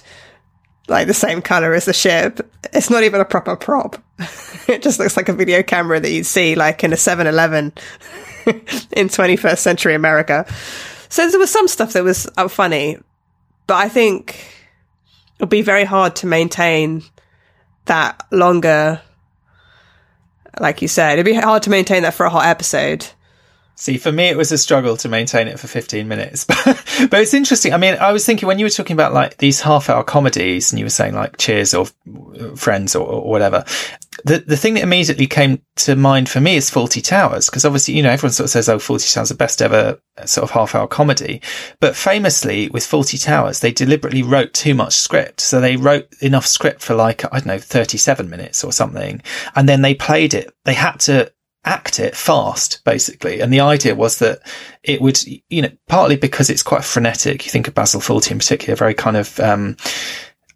like 0.89 1.07
the 1.07 1.13
same 1.13 1.41
color 1.41 1.73
as 1.73 1.85
the 1.85 1.93
ship. 1.93 2.41
It's 2.73 2.89
not 2.89 3.03
even 3.03 3.21
a 3.21 3.25
proper 3.25 3.55
prop. 3.55 3.95
it 4.67 4.81
just 4.81 4.99
looks 4.99 5.15
like 5.15 5.29
a 5.29 5.33
video 5.33 5.63
camera 5.63 6.01
that 6.01 6.11
you'd 6.11 6.25
see 6.25 6.55
like 6.55 6.83
in 6.83 6.91
a 6.91 6.97
7-Eleven 6.97 7.71
in 8.47 9.07
21st 9.07 9.59
century 9.59 9.95
America. 9.95 10.45
So 11.13 11.29
there 11.29 11.39
was 11.39 11.51
some 11.51 11.67
stuff 11.67 11.93
that 11.93 12.03
was 12.03 12.27
uh, 12.37 12.47
funny, 12.47 12.97
but 13.67 13.75
I 13.75 13.87
think 13.87 14.35
it'll 15.35 15.45
be 15.45 15.61
very 15.61 15.83
hard 15.83 16.15
to 16.15 16.25
maintain 16.25 17.03
that 17.85 18.25
longer. 18.31 18.99
Like 20.59 20.81
you 20.81 20.87
said, 20.87 21.13
it'd 21.13 21.25
be 21.25 21.35
hard 21.35 21.61
to 21.63 21.69
maintain 21.69 22.01
that 22.01 22.15
for 22.15 22.25
a 22.25 22.31
whole 22.31 22.41
episode. 22.41 23.05
See, 23.75 23.97
for 23.97 24.11
me, 24.11 24.25
it 24.25 24.37
was 24.37 24.51
a 24.51 24.57
struggle 24.57 24.95
to 24.97 25.09
maintain 25.09 25.47
it 25.47 25.59
for 25.59 25.67
15 25.67 26.07
minutes. 26.07 26.45
but 26.45 27.13
it's 27.13 27.33
interesting. 27.33 27.73
I 27.73 27.77
mean, 27.77 27.95
I 27.95 28.11
was 28.11 28.25
thinking 28.25 28.47
when 28.47 28.59
you 28.59 28.65
were 28.65 28.69
talking 28.69 28.93
about 28.93 29.13
like 29.13 29.37
these 29.37 29.61
half 29.61 29.89
hour 29.89 30.03
comedies 30.03 30.71
and 30.71 30.79
you 30.79 30.85
were 30.85 30.91
saying 30.91 31.15
like 31.15 31.37
Cheers 31.37 31.73
or 31.73 31.87
uh, 32.39 32.55
Friends 32.55 32.95
or, 32.95 33.07
or 33.07 33.29
whatever, 33.29 33.65
the, 34.25 34.39
the 34.39 34.57
thing 34.57 34.75
that 34.75 34.83
immediately 34.83 35.25
came 35.25 35.61
to 35.77 35.95
mind 35.95 36.29
for 36.29 36.39
me 36.39 36.55
is 36.55 36.69
Fawlty 36.69 37.03
Towers. 37.03 37.49
Cause 37.49 37.65
obviously, 37.65 37.95
you 37.95 38.03
know, 38.03 38.11
everyone 38.11 38.31
sort 38.31 38.45
of 38.45 38.51
says, 38.51 38.69
oh, 38.69 38.77
Fawlty 38.77 39.11
Towers 39.11 39.29
the 39.29 39.35
best 39.35 39.61
ever 39.61 39.99
uh, 40.17 40.25
sort 40.25 40.43
of 40.43 40.51
half 40.51 40.75
hour 40.75 40.87
comedy. 40.87 41.41
But 41.79 41.95
famously 41.95 42.69
with 42.69 42.83
Fawlty 42.83 43.21
Towers, 43.23 43.61
they 43.61 43.71
deliberately 43.71 44.21
wrote 44.21 44.53
too 44.53 44.75
much 44.75 44.93
script. 44.93 45.41
So 45.41 45.59
they 45.59 45.77
wrote 45.77 46.07
enough 46.21 46.45
script 46.45 46.81
for 46.81 46.93
like, 46.93 47.25
I 47.25 47.39
don't 47.39 47.47
know, 47.47 47.59
37 47.59 48.29
minutes 48.29 48.63
or 48.63 48.71
something. 48.71 49.21
And 49.55 49.67
then 49.67 49.81
they 49.81 49.95
played 49.95 50.35
it. 50.35 50.53
They 50.63 50.75
had 50.75 50.99
to 51.01 51.33
act 51.65 51.99
it 51.99 52.15
fast, 52.15 52.83
basically. 52.83 53.39
And 53.39 53.51
the 53.51 53.61
idea 53.61 53.95
was 53.95 54.19
that 54.19 54.39
it 54.83 55.01
would, 55.01 55.19
you 55.25 55.61
know, 55.61 55.71
partly 55.87 56.17
because 56.17 56.49
it's 56.49 56.63
quite 56.63 56.83
frenetic. 56.83 57.45
You 57.45 57.51
think 57.51 57.67
of 57.67 57.73
Basil 57.73 58.01
Fawlty 58.01 58.31
in 58.31 58.39
particular, 58.39 58.75
very 58.75 58.93
kind 58.93 59.17
of, 59.17 59.39
um, 59.39 59.77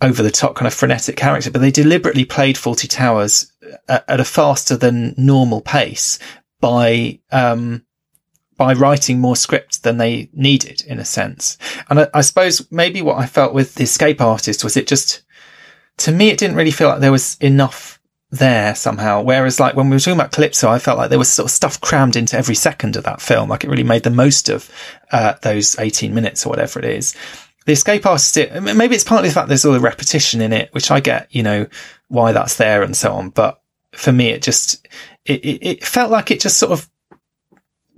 over 0.01 0.21
the 0.21 0.31
top 0.31 0.55
kind 0.55 0.67
of 0.67 0.73
frenetic 0.73 1.15
character, 1.15 1.49
but 1.49 1.59
they 1.59 1.71
deliberately 1.71 2.25
played 2.25 2.55
Fawlty 2.55 2.89
Towers 2.89 3.51
at, 3.87 4.03
at 4.07 4.19
a 4.19 4.25
faster 4.25 4.75
than 4.75 5.15
normal 5.17 5.61
pace 5.61 6.19
by, 6.59 7.19
um, 7.31 7.83
by 8.57 8.73
writing 8.73 9.19
more 9.19 9.35
script 9.35 9.83
than 9.83 9.97
they 9.97 10.29
needed 10.33 10.83
in 10.87 10.99
a 10.99 11.05
sense. 11.05 11.57
And 11.89 12.01
I, 12.01 12.07
I 12.13 12.21
suppose 12.21 12.69
maybe 12.71 13.01
what 13.01 13.17
I 13.17 13.25
felt 13.25 13.53
with 13.53 13.75
the 13.75 13.83
escape 13.83 14.19
artist 14.19 14.63
was 14.63 14.75
it 14.75 14.87
just, 14.87 15.23
to 15.97 16.11
me, 16.11 16.29
it 16.29 16.37
didn't 16.37 16.57
really 16.57 16.71
feel 16.71 16.89
like 16.89 16.99
there 16.99 17.11
was 17.11 17.37
enough 17.39 17.96
there 18.29 18.75
somehow. 18.75 19.21
Whereas 19.21 19.59
like 19.59 19.75
when 19.75 19.89
we 19.89 19.95
were 19.95 19.99
talking 19.99 20.19
about 20.19 20.31
Calypso, 20.31 20.69
I 20.69 20.79
felt 20.79 20.97
like 20.97 21.09
there 21.09 21.19
was 21.19 21.31
sort 21.31 21.45
of 21.45 21.51
stuff 21.51 21.79
crammed 21.79 22.15
into 22.15 22.37
every 22.37 22.55
second 22.55 22.95
of 22.95 23.03
that 23.05 23.21
film. 23.21 23.49
Like 23.49 23.63
it 23.63 23.69
really 23.69 23.83
made 23.83 24.03
the 24.03 24.09
most 24.09 24.49
of, 24.49 24.69
uh, 25.11 25.33
those 25.41 25.77
18 25.79 26.13
minutes 26.13 26.45
or 26.45 26.49
whatever 26.49 26.79
it 26.79 26.85
is. 26.85 27.15
The 27.65 27.73
escape 27.73 28.05
artist, 28.05 28.37
it, 28.37 28.61
maybe 28.61 28.95
it's 28.95 29.03
partly 29.03 29.29
the 29.29 29.35
fact 29.35 29.47
there's 29.47 29.65
all 29.65 29.73
the 29.73 29.79
repetition 29.79 30.41
in 30.41 30.53
it, 30.53 30.73
which 30.73 30.91
I 30.91 30.99
get, 30.99 31.27
you 31.33 31.43
know, 31.43 31.67
why 32.07 32.31
that's 32.31 32.57
there 32.57 32.81
and 32.81 32.95
so 32.95 33.13
on. 33.13 33.29
But 33.29 33.61
for 33.91 34.11
me, 34.11 34.29
it 34.29 34.41
just, 34.41 34.87
it, 35.25 35.43
it, 35.43 35.65
it 35.65 35.85
felt 35.85 36.11
like 36.11 36.31
it 36.31 36.39
just 36.39 36.57
sort 36.57 36.71
of 36.71 36.89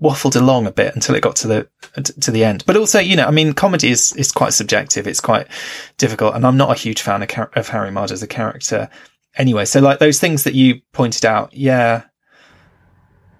waffled 0.02 0.36
along 0.36 0.66
a 0.66 0.72
bit 0.72 0.96
until 0.96 1.14
it 1.14 1.22
got 1.22 1.36
to 1.36 1.48
the 1.48 1.70
to 2.22 2.32
the 2.32 2.44
end. 2.44 2.64
But 2.66 2.78
also, 2.78 3.00
you 3.00 3.16
know, 3.16 3.26
I 3.26 3.32
mean, 3.32 3.54
comedy 3.54 3.90
is 3.90 4.14
is 4.16 4.32
quite 4.32 4.54
subjective. 4.54 5.08
It's 5.08 5.20
quite 5.20 5.48
difficult, 5.98 6.36
and 6.36 6.46
I'm 6.46 6.58
not 6.58 6.72
a 6.72 6.80
huge 6.80 7.02
fan 7.02 7.22
of, 7.22 7.30
of 7.54 7.68
Harry 7.68 7.92
Mudd 7.92 8.12
as 8.12 8.24
a 8.24 8.28
character 8.28 8.90
anyway. 9.36 9.66
So, 9.66 9.80
like 9.80 10.00
those 10.00 10.20
things 10.20 10.44
that 10.44 10.54
you 10.54 10.82
pointed 10.92 11.26
out, 11.26 11.54
yeah. 11.54 12.04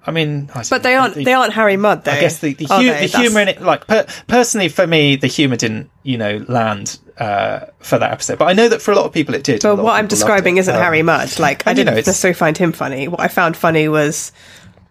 I 0.06 0.12
mean, 0.12 0.50
I 0.56 0.64
but 0.70 0.82
they 0.82 0.96
aren't 0.96 1.14
the, 1.14 1.24
they 1.24 1.34
aren't 1.34 1.54
Harry 1.54 1.78
Mudd 1.78 2.06
though. 2.06 2.12
I 2.12 2.20
guess 2.20 2.40
the 2.40 2.54
the, 2.54 2.66
hu- 2.66 2.84
the 2.84 3.18
humor 3.18 3.42
in 3.42 3.50
it, 3.50 3.62
like 3.62 3.86
per- 3.86 4.08
personally 4.28 4.70
for 4.70 4.88
me, 4.88 5.18
the 5.18 5.28
humor 5.28 5.56
didn't 5.56 5.92
you 6.04 6.18
know 6.18 6.44
land 6.48 7.00
uh, 7.20 7.66
for 7.80 8.00
that 8.00 8.12
episode. 8.12 8.40
But 8.40 8.46
I 8.46 8.54
know 8.54 8.70
that 8.70 8.82
for 8.82 8.92
a 8.92 8.96
lot 8.96 9.06
of 9.06 9.14
people 9.14 9.36
it 9.36 9.44
did. 9.44 9.62
But 9.62 9.78
what 9.78 9.94
I'm 9.94 10.08
describing 10.08 10.58
isn't 10.58 10.74
um, 10.74 10.82
Harry 10.82 11.02
Mudd. 11.02 11.38
Like 11.38 11.68
I 11.68 11.74
didn't 11.74 11.88
you 11.88 11.92
know, 11.92 11.96
necessarily 11.98 12.34
find 12.34 12.58
him 12.58 12.72
funny. 12.72 13.08
What 13.08 13.20
I 13.20 13.28
found 13.28 13.58
funny 13.58 13.88
was 13.88 14.32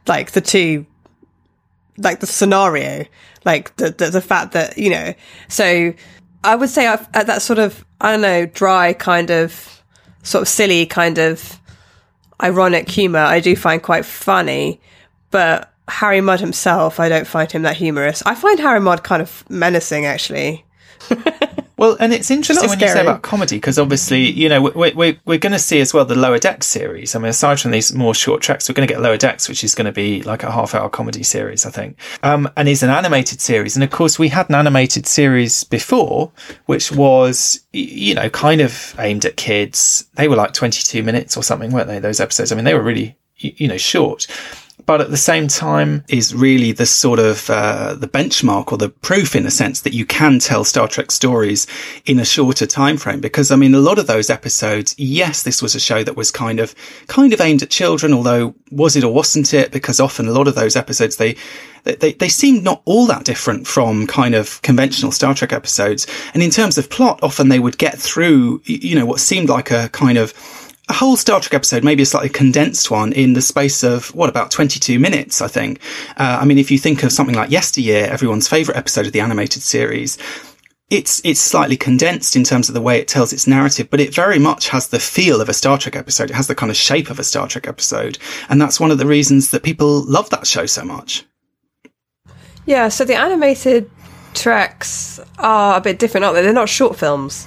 like 0.06 0.32
the 0.32 0.40
two, 0.40 0.86
like 1.96 2.20
the 2.20 2.26
scenario, 2.26 3.06
like 3.44 3.74
the 3.76 3.90
the, 3.90 4.10
the 4.10 4.20
fact 4.20 4.52
that 4.52 4.78
you 4.78 4.90
know. 4.90 5.14
So 5.48 5.94
I 6.44 6.54
would 6.54 6.68
say 6.68 6.86
I've, 6.86 7.08
at 7.14 7.26
that 7.26 7.42
sort 7.42 7.58
of 7.58 7.84
I 8.00 8.12
don't 8.12 8.20
know 8.20 8.46
dry 8.46 8.92
kind 8.92 9.30
of 9.30 9.77
sort 10.28 10.42
of 10.42 10.48
silly 10.48 10.86
kind 10.86 11.18
of 11.18 11.58
ironic 12.42 12.88
humor, 12.88 13.20
I 13.20 13.40
do 13.40 13.56
find 13.56 13.82
quite 13.82 14.04
funny. 14.04 14.80
But 15.30 15.72
Harry 15.88 16.20
Mudd 16.20 16.40
himself, 16.40 17.00
I 17.00 17.08
don't 17.08 17.26
find 17.26 17.50
him 17.50 17.62
that 17.62 17.76
humorous. 17.76 18.22
I 18.26 18.34
find 18.34 18.58
Harry 18.60 18.80
Mudd 18.80 19.02
kind 19.02 19.22
of 19.22 19.44
menacing, 19.50 20.06
actually. 20.06 20.64
well, 21.78 21.96
and 22.00 22.12
it's 22.12 22.30
interesting 22.30 22.68
when 22.68 22.76
scary. 22.76 22.90
you 22.90 22.96
say 22.96 23.02
about 23.02 23.22
comedy 23.22 23.56
because 23.56 23.78
obviously, 23.78 24.28
you 24.28 24.48
know, 24.48 24.60
we're 24.60 24.92
we're, 24.94 25.16
we're 25.24 25.38
going 25.38 25.52
to 25.52 25.58
see 25.60 25.80
as 25.80 25.94
well 25.94 26.04
the 26.04 26.18
Lower 26.18 26.38
Decks 26.38 26.66
series. 26.66 27.14
I 27.14 27.20
mean, 27.20 27.28
aside 27.28 27.60
from 27.60 27.70
these 27.70 27.94
more 27.94 28.14
short 28.14 28.42
treks, 28.42 28.68
we're 28.68 28.74
going 28.74 28.86
to 28.86 28.92
get 28.92 29.00
Lower 29.00 29.16
Decks, 29.16 29.48
which 29.48 29.62
is 29.62 29.76
going 29.76 29.86
to 29.86 29.92
be 29.92 30.22
like 30.22 30.42
a 30.42 30.50
half-hour 30.50 30.90
comedy 30.90 31.22
series, 31.22 31.64
I 31.64 31.70
think, 31.70 31.96
um, 32.24 32.50
and 32.56 32.68
is 32.68 32.82
an 32.82 32.90
animated 32.90 33.40
series. 33.40 33.76
And 33.76 33.84
of 33.84 33.90
course, 33.90 34.18
we 34.18 34.28
had 34.28 34.48
an 34.48 34.56
animated 34.56 35.06
series 35.06 35.62
before, 35.64 36.32
which 36.66 36.90
was 36.90 37.60
you 37.72 38.14
know 38.14 38.28
kind 38.28 38.60
of 38.60 38.94
aimed 38.98 39.24
at 39.24 39.36
kids. 39.36 40.10
They 40.14 40.26
were 40.26 40.36
like 40.36 40.52
twenty-two 40.52 41.04
minutes 41.04 41.36
or 41.36 41.44
something, 41.44 41.70
weren't 41.70 41.86
they? 41.86 42.00
Those 42.00 42.18
episodes. 42.20 42.50
I 42.50 42.56
mean, 42.56 42.64
they 42.64 42.74
were 42.74 42.82
really 42.82 43.16
you 43.36 43.68
know 43.68 43.76
short 43.78 44.26
but 44.86 45.00
at 45.00 45.10
the 45.10 45.16
same 45.16 45.48
time 45.48 46.04
is 46.08 46.34
really 46.34 46.72
the 46.72 46.86
sort 46.86 47.18
of 47.18 47.50
uh, 47.50 47.94
the 47.94 48.08
benchmark 48.08 48.72
or 48.72 48.78
the 48.78 48.88
proof 48.88 49.36
in 49.36 49.44
a 49.44 49.50
sense 49.50 49.82
that 49.82 49.92
you 49.92 50.06
can 50.06 50.38
tell 50.38 50.64
Star 50.64 50.88
Trek 50.88 51.10
stories 51.10 51.66
in 52.06 52.18
a 52.18 52.24
shorter 52.24 52.66
time 52.66 52.96
frame. 52.96 53.20
Because 53.20 53.50
I 53.50 53.56
mean, 53.56 53.74
a 53.74 53.80
lot 53.80 53.98
of 53.98 54.06
those 54.06 54.30
episodes, 54.30 54.94
yes, 54.98 55.42
this 55.42 55.60
was 55.60 55.74
a 55.74 55.80
show 55.80 56.02
that 56.04 56.16
was 56.16 56.30
kind 56.30 56.60
of 56.60 56.74
kind 57.06 57.32
of 57.32 57.40
aimed 57.40 57.62
at 57.62 57.70
children, 57.70 58.12
although 58.12 58.54
was 58.70 58.96
it 58.96 59.04
or 59.04 59.12
wasn't 59.12 59.52
it? 59.52 59.72
Because 59.72 60.00
often 60.00 60.28
a 60.28 60.32
lot 60.32 60.48
of 60.48 60.54
those 60.54 60.76
episodes 60.76 61.16
they 61.16 61.36
they, 61.84 62.12
they 62.12 62.28
seem 62.28 62.62
not 62.62 62.82
all 62.84 63.06
that 63.06 63.24
different 63.24 63.66
from 63.66 64.06
kind 64.06 64.34
of 64.34 64.60
conventional 64.62 65.12
Star 65.12 65.34
Trek 65.34 65.52
episodes. 65.52 66.06
And 66.34 66.42
in 66.42 66.50
terms 66.50 66.78
of 66.78 66.90
plot, 66.90 67.20
often 67.22 67.48
they 67.48 67.58
would 67.58 67.78
get 67.78 67.98
through, 67.98 68.62
you 68.64 68.94
know, 68.94 69.06
what 69.06 69.20
seemed 69.20 69.48
like 69.48 69.70
a 69.70 69.88
kind 69.90 70.18
of 70.18 70.32
a 70.88 70.94
whole 70.94 71.16
Star 71.16 71.40
Trek 71.40 71.54
episode, 71.54 71.84
maybe 71.84 72.02
a 72.02 72.06
slightly 72.06 72.30
condensed 72.30 72.90
one 72.90 73.12
in 73.12 73.34
the 73.34 73.42
space 73.42 73.82
of 73.82 74.14
what 74.14 74.28
about 74.28 74.50
22 74.50 74.98
minutes, 74.98 75.42
I 75.42 75.48
think. 75.48 75.80
Uh, 76.16 76.38
I 76.40 76.44
mean, 76.44 76.58
if 76.58 76.70
you 76.70 76.78
think 76.78 77.02
of 77.02 77.12
something 77.12 77.36
like 77.36 77.50
Yesteryear, 77.50 78.06
everyone's 78.06 78.48
favorite 78.48 78.76
episode 78.76 79.06
of 79.06 79.12
the 79.12 79.20
animated 79.20 79.62
series, 79.62 80.16
it's, 80.88 81.20
it's 81.24 81.40
slightly 81.40 81.76
condensed 81.76 82.34
in 82.36 82.44
terms 82.44 82.68
of 82.68 82.74
the 82.74 82.80
way 82.80 82.98
it 82.98 83.08
tells 83.08 83.34
its 83.34 83.46
narrative, 83.46 83.90
but 83.90 84.00
it 84.00 84.14
very 84.14 84.38
much 84.38 84.70
has 84.70 84.88
the 84.88 84.98
feel 84.98 85.42
of 85.42 85.50
a 85.50 85.52
Star 85.52 85.76
Trek 85.76 85.94
episode. 85.94 86.30
It 86.30 86.36
has 86.36 86.46
the 86.46 86.54
kind 86.54 86.70
of 86.70 86.76
shape 86.76 87.10
of 87.10 87.18
a 87.18 87.24
Star 87.24 87.46
Trek 87.46 87.68
episode. 87.68 88.18
And 88.48 88.60
that's 88.60 88.80
one 88.80 88.90
of 88.90 88.96
the 88.96 89.06
reasons 89.06 89.50
that 89.50 89.62
people 89.62 90.00
love 90.04 90.30
that 90.30 90.46
show 90.46 90.64
so 90.64 90.84
much. 90.84 91.26
Yeah. 92.64 92.88
So 92.88 93.04
the 93.04 93.14
animated 93.14 93.90
tracks 94.32 95.20
are 95.38 95.76
a 95.76 95.80
bit 95.82 95.98
different, 95.98 96.24
aren't 96.24 96.36
they? 96.36 96.42
They're 96.42 96.52
not 96.54 96.70
short 96.70 96.96
films. 96.96 97.46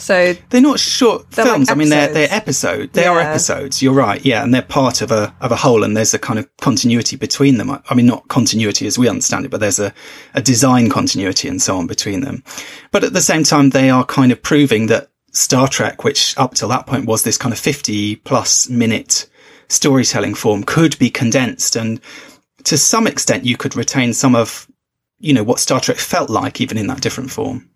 So 0.00 0.34
they're 0.48 0.60
not 0.60 0.80
short 0.80 1.30
they're 1.30 1.44
films. 1.44 1.68
Like 1.68 1.76
I 1.76 1.78
mean, 1.78 1.90
they're 1.90 2.12
they're 2.12 2.32
episodes. 2.32 2.92
They 2.92 3.02
yeah. 3.02 3.10
are 3.10 3.20
episodes. 3.20 3.82
You're 3.82 3.92
right. 3.92 4.24
Yeah, 4.24 4.42
and 4.42 4.52
they're 4.54 4.62
part 4.62 5.02
of 5.02 5.12
a 5.12 5.34
of 5.40 5.52
a 5.52 5.56
whole, 5.56 5.84
and 5.84 5.96
there's 5.96 6.14
a 6.14 6.18
kind 6.18 6.38
of 6.38 6.48
continuity 6.58 7.16
between 7.16 7.58
them. 7.58 7.70
I 7.70 7.94
mean, 7.94 8.06
not 8.06 8.28
continuity 8.28 8.86
as 8.86 8.98
we 8.98 9.08
understand 9.08 9.44
it, 9.44 9.50
but 9.50 9.60
there's 9.60 9.78
a 9.78 9.92
a 10.34 10.42
design 10.42 10.88
continuity 10.88 11.48
and 11.48 11.60
so 11.60 11.76
on 11.76 11.86
between 11.86 12.22
them. 12.22 12.42
But 12.90 13.04
at 13.04 13.12
the 13.12 13.20
same 13.20 13.44
time, 13.44 13.70
they 13.70 13.90
are 13.90 14.04
kind 14.04 14.32
of 14.32 14.42
proving 14.42 14.86
that 14.86 15.10
Star 15.32 15.68
Trek, 15.68 16.02
which 16.02 16.36
up 16.38 16.54
till 16.54 16.68
that 16.70 16.86
point 16.86 17.06
was 17.06 17.22
this 17.22 17.38
kind 17.38 17.52
of 17.52 17.58
50 17.58 18.16
plus 18.16 18.68
minute 18.68 19.28
storytelling 19.68 20.34
form, 20.34 20.64
could 20.64 20.98
be 20.98 21.10
condensed, 21.10 21.76
and 21.76 22.00
to 22.64 22.76
some 22.76 23.06
extent, 23.06 23.44
you 23.44 23.56
could 23.56 23.76
retain 23.76 24.12
some 24.12 24.34
of 24.34 24.66
you 25.18 25.34
know 25.34 25.44
what 25.44 25.60
Star 25.60 25.80
Trek 25.80 25.98
felt 25.98 26.30
like, 26.30 26.60
even 26.60 26.78
in 26.78 26.86
that 26.88 27.02
different 27.02 27.30
form. 27.30 27.69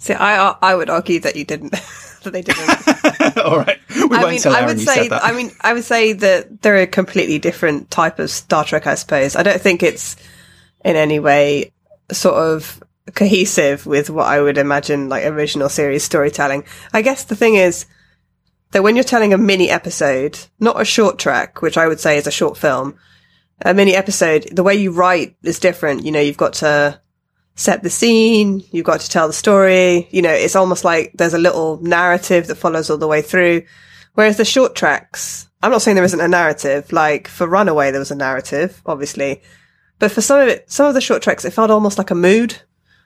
See, 0.00 0.14
I 0.14 0.56
I 0.62 0.74
would 0.74 0.90
argue 0.90 1.20
that 1.20 1.36
you 1.36 1.44
didn't. 1.44 1.72
that 2.22 2.32
they 2.32 2.42
didn't. 2.42 3.38
All 3.44 3.58
right, 3.58 3.78
we 3.94 4.02
I 4.16 4.22
won't 4.24 4.44
mean, 4.44 4.54
I 4.54 4.66
would 4.66 4.80
say. 4.80 5.08
I 5.10 5.32
mean, 5.32 5.52
I 5.60 5.74
would 5.74 5.84
say 5.84 6.14
that 6.14 6.62
they're 6.62 6.78
a 6.78 6.86
completely 6.86 7.38
different 7.38 7.90
type 7.90 8.18
of 8.18 8.30
Star 8.30 8.64
Trek. 8.64 8.86
I 8.86 8.94
suppose. 8.94 9.36
I 9.36 9.42
don't 9.42 9.60
think 9.60 9.82
it's 9.82 10.16
in 10.84 10.96
any 10.96 11.20
way 11.20 11.72
sort 12.10 12.36
of 12.36 12.82
cohesive 13.14 13.84
with 13.84 14.08
what 14.08 14.26
I 14.26 14.40
would 14.40 14.56
imagine 14.56 15.10
like 15.10 15.26
original 15.26 15.68
series 15.68 16.02
storytelling. 16.02 16.64
I 16.94 17.02
guess 17.02 17.24
the 17.24 17.36
thing 17.36 17.56
is 17.56 17.84
that 18.70 18.82
when 18.82 18.96
you're 18.96 19.04
telling 19.04 19.34
a 19.34 19.38
mini 19.38 19.68
episode, 19.68 20.38
not 20.58 20.80
a 20.80 20.84
short 20.84 21.18
trek, 21.18 21.60
which 21.60 21.76
I 21.76 21.88
would 21.88 22.00
say 22.00 22.16
is 22.16 22.26
a 22.26 22.32
short 22.32 22.56
film, 22.56 22.96
a 23.60 23.74
mini 23.74 23.94
episode, 23.94 24.48
the 24.50 24.62
way 24.62 24.76
you 24.76 24.92
write 24.92 25.36
is 25.42 25.58
different. 25.58 26.06
You 26.06 26.12
know, 26.12 26.20
you've 26.20 26.38
got 26.38 26.54
to 26.54 27.00
set 27.60 27.82
the 27.82 27.90
scene, 27.90 28.64
you've 28.72 28.86
got 28.86 29.00
to 29.00 29.08
tell 29.08 29.26
the 29.26 29.34
story. 29.34 30.08
You 30.10 30.22
know, 30.22 30.32
it's 30.32 30.56
almost 30.56 30.82
like 30.82 31.12
there's 31.14 31.34
a 31.34 31.38
little 31.38 31.78
narrative 31.82 32.46
that 32.46 32.54
follows 32.54 32.88
all 32.88 32.96
the 32.96 33.06
way 33.06 33.20
through. 33.20 33.64
Whereas 34.14 34.38
the 34.38 34.46
short 34.46 34.74
treks, 34.74 35.46
I'm 35.62 35.70
not 35.70 35.82
saying 35.82 35.94
there 35.94 36.04
isn't 36.04 36.20
a 36.20 36.26
narrative. 36.26 36.90
Like 36.90 37.28
for 37.28 37.46
Runaway, 37.46 37.90
there 37.90 38.00
was 38.00 38.10
a 38.10 38.16
narrative, 38.16 38.80
obviously. 38.86 39.42
But 39.98 40.10
for 40.10 40.22
some 40.22 40.40
of 40.40 40.48
it, 40.48 40.70
some 40.70 40.86
of 40.86 40.94
the 40.94 41.02
short 41.02 41.22
treks, 41.22 41.44
it 41.44 41.52
felt 41.52 41.70
almost 41.70 41.98
like 41.98 42.10
a 42.10 42.14
mood. 42.14 42.56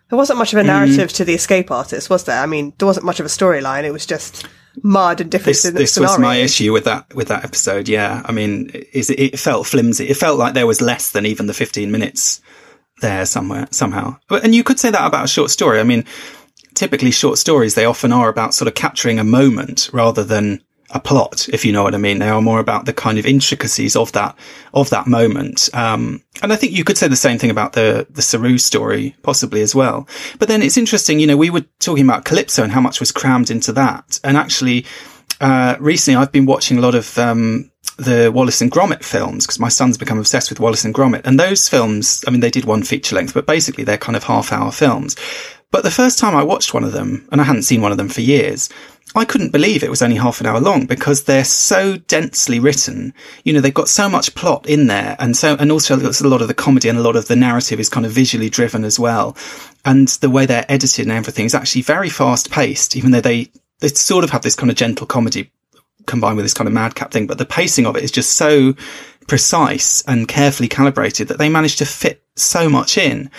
There 0.09 0.17
wasn't 0.17 0.39
much 0.39 0.53
of 0.53 0.59
a 0.59 0.63
mm-hmm. 0.63 0.69
narrative 0.69 1.11
mm. 1.11 1.17
to 1.17 1.25
the 1.25 1.35
escape 1.35 1.73
artist, 1.73 2.09
was 2.09 2.25
there? 2.25 2.41
I 2.41 2.47
mean, 2.47 2.75
there 2.79 2.87
wasn't 2.87 3.07
much 3.07 3.19
of 3.19 3.27
a 3.27 3.31
storyline. 3.31 3.83
It 3.83 3.91
was 3.91 4.07
just 4.07 4.47
Mudd 4.85 5.21
and 5.21 5.31
different. 5.31 5.57
This, 5.57 5.63
this 5.65 5.99
was 5.99 6.19
my 6.19 6.37
issue 6.37 6.73
with 6.73 6.85
that 6.85 7.13
with 7.13 7.29
that 7.29 7.45
episode. 7.45 7.89
Yeah, 7.89 8.23
I 8.25 8.31
mean, 8.31 8.71
is 8.93 9.11
it, 9.11 9.19
it 9.19 9.39
felt 9.39 9.67
flimsy. 9.67 10.09
It 10.09 10.17
felt 10.17 10.39
like 10.39 10.55
there 10.55 10.67
was 10.67 10.81
less 10.81 11.11
than 11.11 11.27
even 11.27 11.47
the 11.47 11.55
15 11.55 11.91
minutes 11.91 12.41
there 13.01 13.27
somewhere 13.27 13.67
somehow. 13.71 14.17
And 14.31 14.55
you 14.55 14.65
could 14.65 14.79
say 14.79 14.91
that 14.91 15.07
about 15.07 15.25
a 15.25 15.29
short 15.29 15.51
story. 15.51 15.81
I 15.81 15.85
mean, 15.85 16.05
typically 16.75 17.11
short 17.11 17.39
stories 17.39 17.75
they 17.75 17.85
often 17.85 18.13
are 18.13 18.29
about 18.29 18.55
sort 18.55 18.69
of 18.69 18.75
capturing 18.75 19.19
a 19.19 19.25
moment 19.25 19.91
rather 19.93 20.25
than 20.25 20.63
a 20.91 21.01
plot, 21.01 21.49
if 21.49 21.65
you 21.65 21.73
know 21.73 21.83
what 21.83 21.95
I 21.95 21.99
mean. 21.99 22.19
They 22.19 22.29
are 22.29 22.41
more 22.41 22.61
about 22.61 22.87
the 22.87 22.93
kind 22.93 23.19
of 23.19 23.27
intricacies 23.27 23.97
of 23.97 24.13
that 24.13 24.37
of 24.73 24.91
that 24.91 25.07
moment. 25.07 25.69
Um, 25.75 26.23
and 26.43 26.53
I 26.53 26.57
think 26.57 26.73
you 26.73 26.85
could 26.85 26.99
say 26.99 27.09
the 27.09 27.17
same 27.17 27.39
thing 27.39 27.51
about 27.51 27.73
the 27.73 28.07
the 28.11 28.23
Saru 28.23 28.59
story, 28.59 29.17
possibly 29.23 29.61
as 29.61 29.75
well. 29.75 30.09
But 30.39 30.49
then 30.49 30.63
it's 30.63 30.77
interesting, 30.77 31.19
you 31.19 31.27
know, 31.27 31.37
we 31.37 31.51
were 31.51 31.65
talking 31.81 32.05
about 32.05 32.25
Calypso 32.25 32.63
and 32.63 32.73
how 32.73 32.81
much 32.81 33.01
was 33.01 33.13
crammed 33.13 33.51
into 33.51 33.73
that, 33.73 34.21
and 34.25 34.37
actually. 34.37 34.87
Uh, 35.41 35.77
recently 35.81 36.17
I've 36.17 36.33
been 36.33 36.47
watching 36.47 36.79
a 36.79 36.81
lot 36.81 36.95
of, 36.95 37.19
um, 37.19 37.71
the 37.97 38.31
Wallace 38.35 38.61
and 38.61 38.73
Gromit 38.73 39.05
films 39.05 39.47
because 39.47 39.61
my 39.61 39.69
son's 39.69 39.99
become 39.99 40.19
obsessed 40.19 40.51
with 40.51 40.61
Wallace 40.61 40.85
and 40.85 40.95
Gromit. 40.95 41.23
And 41.25 41.39
those 41.39 41.69
films, 41.69 42.25
I 42.27 42.31
mean, 42.31 42.41
they 42.41 42.51
did 42.51 42.65
one 42.65 42.83
feature 42.83 43.15
length, 43.15 43.35
but 43.35 43.47
basically 43.47 43.85
they're 43.85 43.99
kind 43.99 44.17
of 44.17 44.25
half 44.25 44.53
hour 44.53 44.73
films. 44.73 45.17
But 45.71 45.83
the 45.83 45.91
first 45.91 46.19
time 46.19 46.37
I 46.37 46.43
watched 46.43 46.75
one 46.75 46.85
of 46.85 46.93
them, 46.93 47.29
and 47.31 47.41
I 47.41 47.45
hadn't 47.45 47.63
seen 47.63 47.83
one 47.83 47.93
of 47.93 47.99
them 47.99 48.09
for 48.09 48.21
years, 48.21 48.69
I 49.17 49.25
couldn't 49.25 49.53
believe 49.53 49.85
it 49.85 49.91
was 49.91 50.03
only 50.03 50.17
half 50.17 50.41
an 50.41 50.47
hour 50.47 50.61
long 50.61 50.87
because 50.87 51.25
they're 51.25 51.45
so 51.45 51.97
densely 51.97 52.59
written. 52.59 53.15
You 53.45 53.53
know, 53.53 53.61
they've 53.61 53.73
got 53.73 53.89
so 53.89 54.09
much 54.09 54.35
plot 54.35 54.67
in 54.69 54.89
there. 54.89 55.15
And 55.21 55.37
so, 55.37 55.57
and 55.59 55.71
also 55.71 55.97
a 55.97 56.29
lot 56.29 56.43
of 56.43 56.49
the 56.49 56.55
comedy 56.55 56.89
and 56.89 56.99
a 56.99 57.03
lot 57.03 57.15
of 57.15 57.29
the 57.29 57.37
narrative 57.37 57.79
is 57.79 57.89
kind 57.89 58.07
of 58.07 58.13
visually 58.13 58.51
driven 58.51 58.85
as 58.85 58.99
well. 58.99 59.37
And 59.85 60.09
the 60.09 60.31
way 60.31 60.47
they're 60.47 60.67
edited 60.69 61.07
and 61.07 61.13
everything 61.13 61.45
is 61.45 61.55
actually 61.55 61.83
very 61.83 62.09
fast 62.09 62.51
paced, 62.51 62.97
even 62.97 63.13
though 63.13 63.21
they, 63.21 63.51
they 63.85 63.89
sort 63.89 64.25
of 64.25 64.31
have 64.31 64.41
this 64.41 64.57
kind 64.57 64.71
of 64.71 64.77
gentle 64.77 65.07
comedy 65.07 65.51
combined 66.07 66.37
with 66.37 66.45
this 66.45 66.55
kind 66.55 66.67
of 66.67 66.73
madcap 66.73 67.13
thing, 67.13 67.27
but 67.27 67.37
the 67.37 67.45
pacing 67.45 67.85
of 67.85 67.97
it 67.97 68.03
is 68.03 68.11
just 68.11 68.33
so 68.37 68.75
precise 69.29 70.03
and 70.07 70.27
carefully 70.27 70.69
calibrated 70.69 71.29
that 71.29 71.37
they 71.37 71.51
manage 71.51 71.77
to 71.77 71.85
fit 71.85 72.23
so 72.35 72.69
much 72.71 72.97
in. 72.97 73.31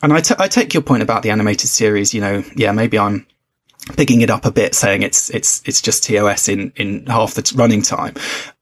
And 0.00 0.12
I, 0.12 0.20
t- 0.20 0.36
I 0.38 0.46
take 0.46 0.72
your 0.72 0.84
point 0.84 1.02
about 1.02 1.24
the 1.24 1.30
animated 1.30 1.68
series. 1.68 2.14
You 2.14 2.20
know, 2.20 2.44
yeah, 2.54 2.70
maybe 2.70 2.96
I'm 2.96 3.26
picking 3.96 4.20
it 4.20 4.30
up 4.30 4.44
a 4.44 4.52
bit, 4.52 4.76
saying 4.76 5.02
it's 5.02 5.30
it's 5.30 5.62
it's 5.64 5.82
just 5.82 6.04
TOS 6.04 6.48
in 6.48 6.72
in 6.76 7.04
half 7.06 7.34
the 7.34 7.52
running 7.56 7.82
time. 7.82 8.14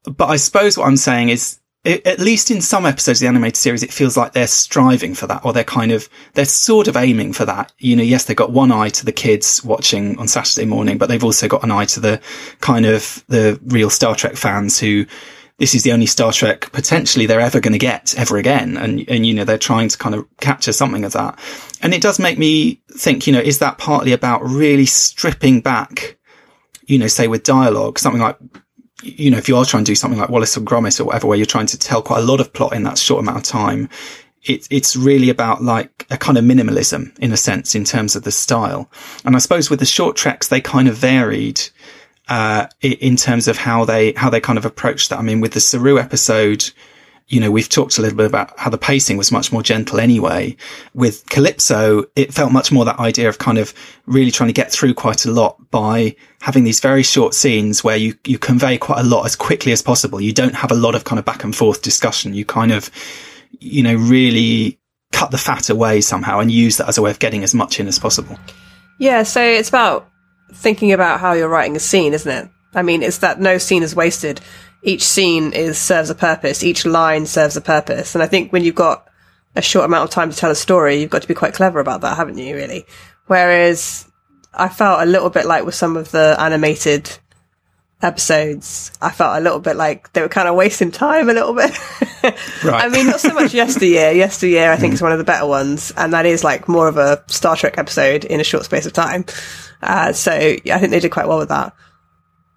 But 0.05 0.29
I 0.29 0.37
suppose 0.37 0.79
what 0.79 0.87
I'm 0.87 0.97
saying 0.97 1.29
is 1.29 1.59
at 1.87 2.19
least 2.19 2.51
in 2.51 2.61
some 2.61 2.85
episodes 2.85 3.21
of 3.21 3.25
the 3.25 3.29
animated 3.29 3.57
series, 3.57 3.83
it 3.83 3.93
feels 3.93 4.17
like 4.17 4.33
they're 4.33 4.49
striving 4.49 5.15
for 5.15 5.27
that, 5.29 5.45
or 5.45 5.53
they're 5.53 5.63
kind 5.63 5.93
of, 5.93 6.09
they're 6.35 6.45
sort 6.45 6.89
of 6.89 6.97
aiming 6.97 7.33
for 7.33 7.45
that. 7.45 7.73
You 7.79 7.95
know, 7.95 8.03
yes, 8.03 8.25
they've 8.25 8.37
got 8.37 8.51
one 8.51 8.73
eye 8.73 8.89
to 8.89 9.05
the 9.05 9.13
kids 9.13 9.63
watching 9.65 10.19
on 10.19 10.27
Saturday 10.27 10.67
morning, 10.67 10.99
but 10.99 11.09
they've 11.09 11.23
also 11.23 11.47
got 11.47 11.63
an 11.63 11.71
eye 11.71 11.85
to 11.87 12.01
the 12.01 12.21
kind 12.61 12.87
of 12.87 13.25
the 13.29 13.61
real 13.67 13.89
Star 13.89 14.17
Trek 14.17 14.37
fans 14.37 14.81
who 14.81 15.07
this 15.59 15.75
is 15.75 15.85
the 15.85 15.93
only 15.93 16.07
Star 16.07 16.33
Trek 16.33 16.71
potentially 16.73 17.25
they're 17.25 17.41
ever 17.41 17.61
going 17.61 17.73
to 17.73 17.79
get 17.79 18.19
ever 18.19 18.37
again. 18.37 18.77
And, 18.77 19.09
and, 19.09 19.25
you 19.25 19.33
know, 19.33 19.45
they're 19.45 19.57
trying 19.57 19.89
to 19.89 19.97
kind 19.97 20.15
of 20.15 20.27
capture 20.39 20.73
something 20.73 21.05
of 21.05 21.13
that. 21.13 21.39
And 21.81 21.95
it 21.95 22.03
does 22.03 22.19
make 22.19 22.37
me 22.37 22.83
think, 22.91 23.27
you 23.27 23.33
know, 23.33 23.41
is 23.41 23.61
that 23.61 23.79
partly 23.79 24.13
about 24.13 24.45
really 24.45 24.87
stripping 24.87 25.61
back, 25.63 26.19
you 26.85 26.99
know, 26.99 27.07
say 27.07 27.27
with 27.27 27.43
dialogue, 27.43 27.99
something 27.99 28.21
like, 28.21 28.37
you 29.03 29.31
know, 29.31 29.39
if 29.39 29.49
you 29.49 29.57
are 29.57 29.65
trying 29.65 29.85
to 29.85 29.91
do 29.91 29.95
something 29.95 30.19
like 30.19 30.31
Wallace 30.31 30.57
and 30.57 30.67
Gromit 30.67 31.01
or 31.01 31.05
whatever, 31.05 31.27
where 31.27 31.37
you're 31.37 31.47
trying 31.47 31.67
to 31.67 31.79
tell 31.79 32.03
quite 32.03 32.21
a 32.21 32.25
lot 32.25 32.41
of 32.41 32.53
plot 32.53 32.73
in 32.73 32.83
that 32.85 32.99
short 32.99 33.21
amount 33.21 33.39
of 33.39 33.43
time, 33.45 33.89
it, 34.45 34.67
it's 34.71 34.97
really 34.97 35.29
about 35.29 35.63
like 35.63 36.07
a 36.11 36.17
kind 36.17 36.39
of 36.39 36.45
minimalism 36.45 37.17
in 37.19 37.33
a 37.33 37.37
sense 37.37 37.75
in 37.75 37.85
terms 37.85 38.17
of 38.17 38.23
the 38.23 38.33
style. 38.33 38.91
And 39.25 39.37
I 39.37 39.39
suppose 39.39 39.69
with 39.69 39.81
the 39.81 39.87
short 39.87 40.17
treks, 40.17 40.49
they 40.49 40.61
kind 40.61 40.89
of 40.89 40.97
varied 40.97 41.61
uh, 42.29 42.67
in 42.81 43.17
terms 43.17 43.49
of 43.49 43.59
how 43.59 43.85
they 43.85 44.13
how 44.13 44.31
they 44.31 44.41
kind 44.41 44.59
of 44.59 44.65
approached 44.65 45.11
that. 45.11 45.19
I 45.19 45.23
mean, 45.23 45.41
with 45.41 45.53
the 45.53 45.61
Saru 45.61 45.99
episode, 45.99 46.71
you 47.29 47.41
know, 47.41 47.51
we've 47.51 47.69
talked 47.69 47.99
a 47.99 48.03
little 48.03 48.17
bit 48.17 48.27
about 48.27 48.57
how 48.57 48.71
the 48.71 48.79
pacing 48.79 49.17
was 49.17 49.33
much 49.33 49.53
more 49.53 49.63
gentle 49.63 49.99
anyway. 49.99 50.57
With 50.95 51.29
Calypso, 51.29 52.05
it 52.15 52.33
felt 52.33 52.53
much 52.53 52.71
more 52.71 52.85
that 52.85 53.01
idea 53.01 53.29
of 53.29 53.39
kind 53.39 53.59
of 53.59 53.75
really 54.07 54.31
trying 54.31 54.49
to 54.49 54.53
get 54.53 54.71
through 54.71 54.95
quite 54.95 55.25
a 55.25 55.31
lot 55.31 55.71
by 55.73 56.15
having 56.41 56.63
these 56.63 56.79
very 56.79 57.03
short 57.03 57.35
scenes 57.35 57.83
where 57.83 57.97
you, 57.97 58.15
you 58.25 58.39
convey 58.39 58.79
quite 58.79 59.01
a 59.01 59.09
lot 59.09 59.25
as 59.25 59.35
quickly 59.35 59.73
as 59.73 59.83
possible. 59.83 60.21
You 60.21 60.33
don't 60.33 60.55
have 60.55 60.71
a 60.71 60.77
lot 60.77 60.95
of 60.95 61.03
kind 61.03 61.19
of 61.19 61.25
back 61.25 61.43
and 61.43 61.55
forth 61.55 61.83
discussion. 61.83 62.33
You 62.33 62.45
kind 62.45 62.71
of, 62.71 62.91
you 63.59 63.83
know, 63.83 63.97
really 63.97 64.79
cut 65.11 65.33
the 65.33 65.39
fat 65.39 65.69
away 65.69 66.03
somehow 66.03 66.39
and 66.39 66.51
use 66.51 66.77
that 66.77 66.89
as 66.89 66.97
a 66.97 67.03
way 67.03 67.11
of 67.11 67.19
getting 67.19 67.43
as 67.43 67.55
much 67.55 67.81
in 67.81 67.89
as 67.89 67.99
possible. 67.99 68.39
Yeah. 69.01 69.25
So 69.25 69.43
it's 69.43 69.69
about 69.69 70.09
thinking 70.55 70.93
about 70.93 71.19
how 71.19 71.33
you're 71.33 71.49
writing 71.49 71.75
a 71.75 71.81
scene, 71.81 72.15
isn't 72.15 72.31
it? 72.31 72.49
I 72.75 72.83
mean, 72.83 73.03
it's 73.03 73.19
that 73.19 73.41
no 73.41 73.59
scene 73.59 73.83
is 73.83 73.97
wasted. 73.97 74.41
Each 74.87 75.03
scene 75.03 75.53
is 75.53 75.79
serves 75.79 76.11
a 76.11 76.15
purpose. 76.15 76.63
Each 76.63 76.87
line 76.87 77.27
serves 77.27 77.57
a 77.57 77.61
purpose. 77.61 78.15
And 78.15 78.23
I 78.23 78.29
think 78.29 78.53
when 78.53 78.63
you've 78.63 78.77
got 78.77 79.09
a 79.57 79.61
short 79.61 79.85
amount 79.85 80.05
of 80.05 80.11
time 80.11 80.31
to 80.31 80.37
tell 80.37 80.53
a 80.53 80.55
story, 80.55 81.01
you've 81.01 81.11
got 81.11 81.23
to 81.23 81.29
be 81.29 81.35
quite 81.35 81.55
clever 81.55 81.81
about 81.81 82.03
that, 82.03 82.17
haven't 82.17 82.39
you, 82.39 82.55
really? 82.55 82.87
Whereas 83.27 84.07
I 84.55 84.69
felt 84.69 85.03
a 85.03 85.11
little 85.11 85.29
bit 85.29 85.45
like 85.45 85.65
with 85.65 85.75
some 85.75 85.97
of 85.97 86.13
the 86.13 86.37
animated 86.39 87.19
episodes, 88.01 88.93
I 89.03 89.11
felt 89.11 89.37
a 89.37 89.41
little 89.41 89.59
bit 89.59 89.75
like 89.75 90.13
they 90.13 90.21
were 90.21 90.29
kind 90.29 90.47
of 90.47 90.55
wasting 90.55 90.93
time 90.93 91.29
a 91.29 91.33
little 91.33 91.53
bit. 91.53 91.77
right. 92.63 92.85
I 92.85 92.89
mean, 92.89 93.09
not 93.09 93.19
so 93.19 93.35
much 93.35 93.53
yesteryear. 93.55 94.13
Yesteryear, 94.13 94.71
I 94.71 94.77
think, 94.77 94.95
is 94.95 95.03
one 95.03 95.11
of 95.11 95.19
the 95.19 95.25
better 95.25 95.47
ones. 95.47 95.91
And 95.97 96.13
that 96.13 96.27
is 96.27 96.45
like 96.45 96.69
more 96.69 96.87
of 96.87 96.97
a 96.97 97.25
Star 97.27 97.57
Trek 97.57 97.77
episode 97.77 98.25
in 98.25 98.39
a 98.39 98.45
short 98.45 98.65
space 98.65 98.87
of 98.87 98.93
time. 98.93 99.25
Uh, 99.83 100.13
so 100.13 100.57
yeah, 100.65 100.77
I 100.77 100.79
think 100.79 100.93
they 100.93 101.01
did 101.01 101.11
quite 101.11 101.27
well 101.27 101.39
with 101.39 101.49
that. 101.49 101.75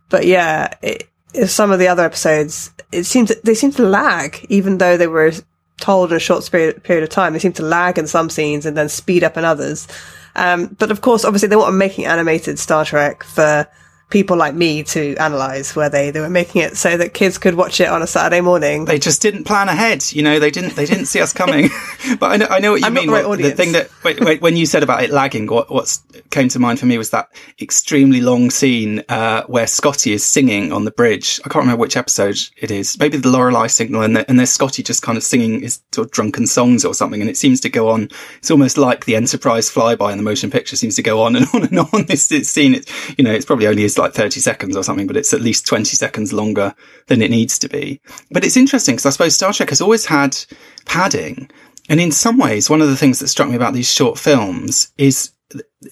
But 0.09 0.27
yeah, 0.27 0.75
it, 0.83 1.09
some 1.45 1.71
of 1.71 1.79
the 1.79 1.87
other 1.87 2.03
episodes, 2.03 2.71
it 2.91 3.03
seems 3.03 3.33
they 3.43 3.53
seem 3.53 3.71
to 3.73 3.83
lag, 3.83 4.45
even 4.49 4.77
though 4.77 4.97
they 4.97 5.07
were 5.07 5.31
told 5.79 6.11
in 6.11 6.17
a 6.17 6.19
short 6.19 6.49
period, 6.51 6.83
period 6.83 7.03
of 7.03 7.09
time. 7.09 7.33
They 7.33 7.39
seem 7.39 7.53
to 7.53 7.63
lag 7.63 7.97
in 7.97 8.07
some 8.07 8.29
scenes 8.29 8.65
and 8.65 8.75
then 8.75 8.89
speed 8.89 9.23
up 9.23 9.37
in 9.37 9.45
others. 9.45 9.87
Um, 10.35 10.75
but 10.79 10.91
of 10.91 11.01
course, 11.01 11.25
obviously, 11.25 11.49
they 11.49 11.55
weren't 11.55 11.75
making 11.75 12.05
animated 12.05 12.59
Star 12.59 12.85
Trek 12.85 13.23
for 13.23 13.67
people 14.09 14.35
like 14.35 14.55
me 14.55 14.83
to 14.83 15.15
analyze 15.17 15.75
where 15.75 15.89
they 15.89 16.11
they 16.11 16.19
were 16.19 16.29
making 16.29 16.61
it 16.61 16.75
so 16.75 16.97
that 16.97 17.13
kids 17.13 17.37
could 17.37 17.55
watch 17.55 17.79
it 17.79 17.87
on 17.87 18.01
a 18.01 18.07
Saturday 18.07 18.41
morning. 18.41 18.85
They 18.85 18.99
just 18.99 19.21
didn't 19.21 19.43
plan 19.43 19.69
ahead, 19.69 20.11
you 20.11 20.23
know. 20.23 20.39
They 20.39 20.51
didn't 20.51 20.75
they 20.75 20.85
didn't 20.85 21.05
see 21.05 21.21
us 21.21 21.33
coming. 21.33 21.69
but 22.19 22.31
I 22.31 22.37
know 22.37 22.47
I 22.49 22.59
know 22.59 22.71
what 22.71 22.81
you 22.81 22.87
I'm 22.87 22.93
mean. 22.93 23.07
The, 23.07 23.13
right 23.13 23.37
the, 23.37 23.51
thing 23.51 23.73
that 23.73 23.89
wait, 24.03 24.19
wait, 24.19 24.41
when 24.41 24.57
you 24.57 24.65
said 24.65 24.83
about 24.83 25.03
it 25.03 25.11
lagging, 25.11 25.47
what 25.47 25.69
what's 25.69 26.03
came 26.31 26.49
to 26.49 26.59
mind 26.59 26.79
for 26.79 26.85
me 26.85 26.97
was 26.97 27.11
that 27.11 27.29
extremely 27.61 28.21
long 28.21 28.49
scene 28.49 29.03
uh, 29.09 29.43
where 29.43 29.67
Scotty 29.67 30.13
is 30.13 30.23
singing 30.23 30.71
on 30.71 30.85
the 30.85 30.91
bridge. 30.91 31.39
I 31.45 31.49
can't 31.49 31.63
remember 31.63 31.81
which 31.81 31.97
episode 31.97 32.37
it 32.57 32.71
is. 32.71 32.97
Maybe 32.99 33.17
the 33.17 33.29
Lorelei 33.29 33.67
signal, 33.67 34.01
and, 34.01 34.15
the, 34.15 34.29
and 34.29 34.39
there's 34.39 34.49
Scotty 34.49 34.83
just 34.83 35.01
kind 35.01 35.17
of 35.17 35.23
singing 35.23 35.61
his 35.61 35.81
sort 35.91 36.07
of 36.07 36.11
drunken 36.11 36.47
songs 36.47 36.85
or 36.85 36.93
something, 36.93 37.21
and 37.21 37.29
it 37.29 37.37
seems 37.37 37.59
to 37.61 37.69
go 37.69 37.89
on. 37.89 38.09
It's 38.39 38.51
almost 38.51 38.77
like 38.77 39.05
the 39.05 39.15
Enterprise 39.15 39.69
flyby 39.69 40.11
in 40.11 40.17
the 40.17 40.23
motion 40.23 40.49
picture 40.49 40.75
seems 40.75 40.95
to 40.95 41.03
go 41.03 41.21
on 41.21 41.35
and 41.35 41.45
on 41.53 41.63
and 41.63 41.79
on. 41.79 42.05
This, 42.05 42.27
this 42.27 42.49
scene, 42.49 42.75
it's 42.75 43.17
you 43.17 43.23
know, 43.23 43.31
it's 43.31 43.45
probably 43.45 43.67
only 43.67 43.83
is 43.83 43.97
like 43.99 44.13
thirty 44.13 44.39
seconds 44.39 44.75
or 44.75 44.83
something, 44.83 45.07
but 45.07 45.17
it's 45.17 45.33
at 45.33 45.41
least 45.41 45.67
20 45.67 45.95
seconds 45.95 46.33
longer 46.33 46.73
than 47.07 47.21
it 47.21 47.31
needs 47.31 47.59
to 47.59 47.69
be. 47.69 48.01
But 48.31 48.43
it's 48.43 48.57
interesting 48.57 48.95
because 48.95 49.05
I 49.05 49.11
suppose 49.11 49.35
Star 49.35 49.53
Trek 49.53 49.69
has 49.69 49.81
always 49.81 50.05
had 50.05 50.37
padding. 50.85 51.49
And 51.89 51.99
in 51.99 52.11
some 52.11 52.37
ways, 52.37 52.69
one 52.69 52.81
of 52.81 52.87
the 52.87 52.95
things 52.95 53.19
that 53.19 53.27
struck 53.27 53.49
me 53.49 53.55
about 53.55 53.73
these 53.73 53.91
short 53.91 54.17
films 54.17 54.91
is, 54.97 55.31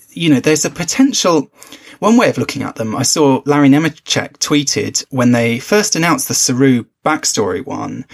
you 0.09 0.29
know, 0.29 0.39
there's 0.39 0.65
a 0.65 0.69
potential, 0.69 1.51
one 1.99 2.17
way 2.17 2.29
of 2.29 2.37
looking 2.37 2.61
at 2.61 2.75
them. 2.75 2.95
I 2.95 3.01
saw 3.01 3.41
Larry 3.45 3.69
Nemecek 3.69 4.37
tweeted 4.37 5.03
when 5.09 5.31
they 5.31 5.57
first 5.57 5.95
announced 5.95 6.27
the 6.27 6.35
Saru 6.35 6.85
backstory 7.03 7.65
one 7.65 8.05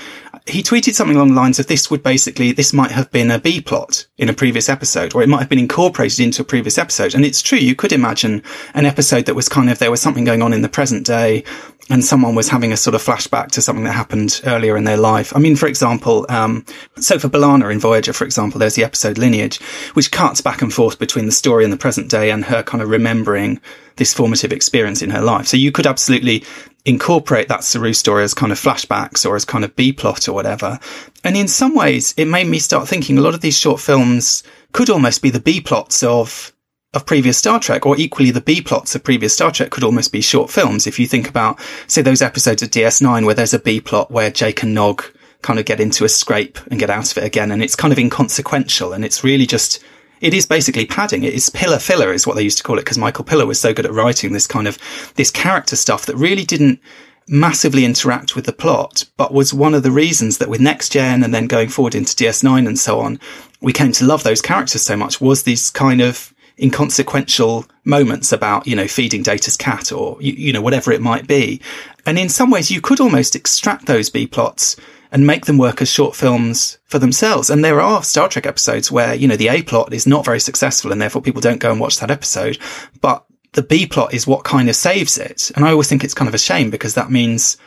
he 0.45 0.61
tweeted 0.61 0.93
something 0.93 1.15
along 1.15 1.29
the 1.29 1.35
lines 1.35 1.59
of 1.59 1.67
this 1.67 1.89
would 1.89 2.03
basically, 2.03 2.51
this 2.51 2.73
might 2.73 2.91
have 2.91 3.09
been 3.11 3.31
a 3.31 3.39
B 3.39 3.61
plot 3.61 4.07
in 4.17 4.27
a 4.27 4.33
previous 4.33 4.67
episode, 4.67 5.15
or 5.15 5.23
it 5.23 5.29
might 5.29 5.39
have 5.39 5.49
been 5.49 5.59
incorporated 5.59 6.19
into 6.19 6.41
a 6.41 6.45
previous 6.45 6.77
episode. 6.77 7.15
And 7.15 7.23
it's 7.23 7.41
true, 7.41 7.57
you 7.57 7.75
could 7.75 7.93
imagine 7.93 8.43
an 8.73 8.85
episode 8.85 9.25
that 9.25 9.35
was 9.35 9.47
kind 9.47 9.69
of, 9.69 9.79
there 9.79 9.91
was 9.91 10.01
something 10.01 10.25
going 10.25 10.41
on 10.41 10.51
in 10.51 10.61
the 10.61 10.69
present 10.69 11.05
day 11.05 11.45
and 11.89 12.03
someone 12.03 12.35
was 12.35 12.49
having 12.49 12.71
a 12.71 12.77
sort 12.77 12.95
of 12.95 13.03
flashback 13.03 13.51
to 13.51 13.61
something 13.61 13.83
that 13.85 13.91
happened 13.93 14.41
earlier 14.45 14.77
in 14.77 14.83
their 14.83 14.97
life. 14.97 15.35
I 15.35 15.39
mean, 15.39 15.55
for 15.55 15.67
example, 15.67 16.25
um, 16.29 16.65
so 16.97 17.19
for 17.19 17.29
B'Elanna 17.29 17.71
in 17.71 17.79
Voyager, 17.79 18.13
for 18.13 18.25
example, 18.25 18.59
there's 18.59 18.75
the 18.75 18.83
episode 18.83 19.17
Lineage, 19.17 19.61
which 19.93 20.11
cuts 20.11 20.41
back 20.41 20.61
and 20.61 20.73
forth 20.73 20.99
between 20.99 21.25
the 21.25 21.31
story 21.31 21.63
and 21.63 21.73
the 21.73 21.77
present 21.77 22.09
day 22.09 22.31
and 22.31 22.45
her 22.45 22.63
kind 22.63 22.81
of 22.81 22.89
remembering 22.89 23.59
this 23.97 24.13
formative 24.13 24.51
experience 24.51 25.01
in 25.01 25.09
her 25.09 25.21
life. 25.21 25.47
So 25.47 25.57
you 25.57 25.71
could 25.71 25.85
absolutely 25.85 26.43
incorporate 26.86 27.47
that 27.47 27.63
Saru 27.63 27.93
story 27.93 28.23
as 28.23 28.34
kind 28.34 28.51
of 28.51 28.59
flashbacks 28.59 29.25
or 29.25 29.36
as 29.36 29.45
kind 29.45 29.63
of 29.63 29.75
B 29.75 29.93
plot 29.93 30.27
or 30.27 30.34
whatever. 30.34 30.79
And 31.23 31.38
in 31.38 31.47
some 31.47 31.75
ways, 31.75 32.13
it 32.17 32.25
made 32.25 32.47
me 32.47 32.59
start 32.59 32.88
thinking 32.88 33.17
a 33.17 33.21
lot 33.21 33.34
of 33.34 33.41
these 33.41 33.57
short 33.57 33.79
films 33.79 34.43
could 34.73 34.89
almost 34.89 35.21
be 35.21 35.29
the 35.29 35.39
B 35.39 35.61
plots 35.61 36.03
of 36.03 36.51
of 36.93 37.07
previous 37.07 37.39
Star 37.39 37.59
Trek, 37.59 37.88
or 37.88 37.97
equally 37.97 38.29
the 38.29 38.39
B 38.39 38.61
plots 38.61 38.93
of 38.93 39.03
previous 39.03 39.34
Star 39.34 39.51
Trek 39.51 39.71
could 39.71 39.84
almost 39.84 40.11
be 40.11 40.21
short 40.21 40.51
films. 40.51 40.86
If 40.86 40.99
you 40.99 41.07
think 41.07 41.27
about, 41.27 41.59
say, 41.88 42.03
those 42.03 42.21
episodes 42.21 42.61
of 42.61 42.69
DS9 42.69 43.25
where 43.25 43.34
there's 43.34 43.53
a 43.53 43.59
B 43.59 43.81
plot 43.81 44.11
where 44.11 44.29
Jake 44.29 44.61
and 44.61 44.75
Nog 44.75 45.03
kind 45.41 45.57
of 45.57 45.65
get 45.65 45.79
into 45.79 46.05
a 46.05 46.09
scrape 46.09 46.59
and 46.69 46.79
get 46.79 46.91
out 46.91 47.11
of 47.11 47.17
it 47.17 47.23
again, 47.23 47.51
and 47.51 47.63
it's 47.63 47.75
kind 47.75 47.91
of 47.91 47.97
inconsequential, 47.97 48.93
and 48.93 49.03
it's 49.03 49.23
really 49.23 49.47
just 49.47 49.84
it 50.22 50.34
is 50.34 50.45
basically 50.45 50.86
padding. 50.86 51.24
It 51.24 51.34
is 51.34 51.49
Piller 51.49 51.80
filler 51.80 52.14
is 52.14 52.26
what 52.26 52.36
they 52.36 52.43
used 52.43 52.57
to 52.59 52.64
call 52.64 52.78
it 52.78 52.82
because 52.82 52.97
Michael 52.97 53.26
Piller 53.26 53.45
was 53.45 53.59
so 53.59 53.74
good 53.74 53.86
at 53.86 53.93
writing 53.93 54.34
this 54.34 54.47
kind 54.47 54.68
of, 54.68 54.78
this 55.16 55.32
character 55.32 55.76
stuff 55.76 56.05
that 56.05 56.16
really 56.16 56.45
didn't 56.45 56.80
massively 57.28 57.86
interact 57.86 58.36
with 58.36 58.45
the 58.45 58.53
plot, 58.53 59.05
but 59.18 59.34
was 59.34 59.53
one 59.53 59.74
of 59.74 59.84
the 59.84 59.91
reasons 59.91 60.38
that 60.38 60.49
with 60.49 60.61
Next 60.61 60.89
Gen 60.91 61.24
and 61.24 61.34
then 61.34 61.47
going 61.47 61.70
forward 61.70 61.95
into 61.95 62.16
DS9 62.16 62.68
and 62.68 62.78
so 62.78 62.99
on, 62.99 63.20
we 63.61 63.74
came 63.74 63.91
to 63.93 64.05
love 64.05 64.24
those 64.24 64.41
characters 64.41 64.82
so 64.82 64.97
much 64.97 65.22
was 65.22 65.43
these 65.43 65.70
kind 65.70 66.01
of 66.01 66.34
inconsequential 66.59 67.66
moments 67.84 68.32
about, 68.32 68.68
you 68.68 68.76
know, 68.76 68.88
feeding 68.88 69.24
Data's 69.24 69.57
cat 69.57 69.91
or, 69.91 70.18
you, 70.22 70.34
you 70.34 70.53
know, 70.53 70.61
whatever 70.61 70.91
it 70.91 71.01
might 71.01 71.28
be. 71.28 71.61
And 72.05 72.20
in 72.20 72.30
some 72.30 72.51
ways 72.51 72.70
you 72.70 72.82
could 72.82 72.99
almost 72.99 73.36
extract 73.36 73.86
those 73.86 74.09
B 74.09 74.28
plots 74.28 74.76
and 75.14 75.28
make 75.28 75.45
them 75.45 75.59
work 75.59 75.80
as 75.80 75.89
short 75.89 76.16
films 76.16 76.80
for 76.86 76.97
themselves. 76.97 77.51
And 77.51 77.64
there 77.64 77.80
are 77.80 78.03
Star 78.03 78.28
Trek 78.28 78.47
episodes 78.47 78.91
where, 78.91 79.14
you 79.14 79.28
know, 79.28 79.38
the 79.38 79.47
A 79.47 79.61
plot 79.61 79.93
is 79.93 80.07
not 80.07 80.26
very 80.26 80.39
successful 80.39 80.91
and 80.91 80.99
therefore 80.99 81.22
people 81.22 81.39
don't 81.39 81.59
go 81.59 81.72
and 81.72 81.80
watch 81.80 81.99
that 81.99 82.09
episode. 82.09 82.57
But 82.99 83.24
the 83.51 83.61
B 83.61 83.86
plot 83.86 84.16
is 84.16 84.26
what 84.26 84.43
kind 84.43 84.70
of 84.70 84.76
saves 84.76 85.20
it. 85.20 85.51
And 85.55 85.64
I 85.64 85.72
always 85.72 85.88
think 85.88 86.03
it's 86.03 86.16
kind 86.16 86.28
of 86.28 86.34
a 86.34 86.39
shame 86.39 86.72
because 86.72 86.95
that 86.95 87.11
means 87.11 87.57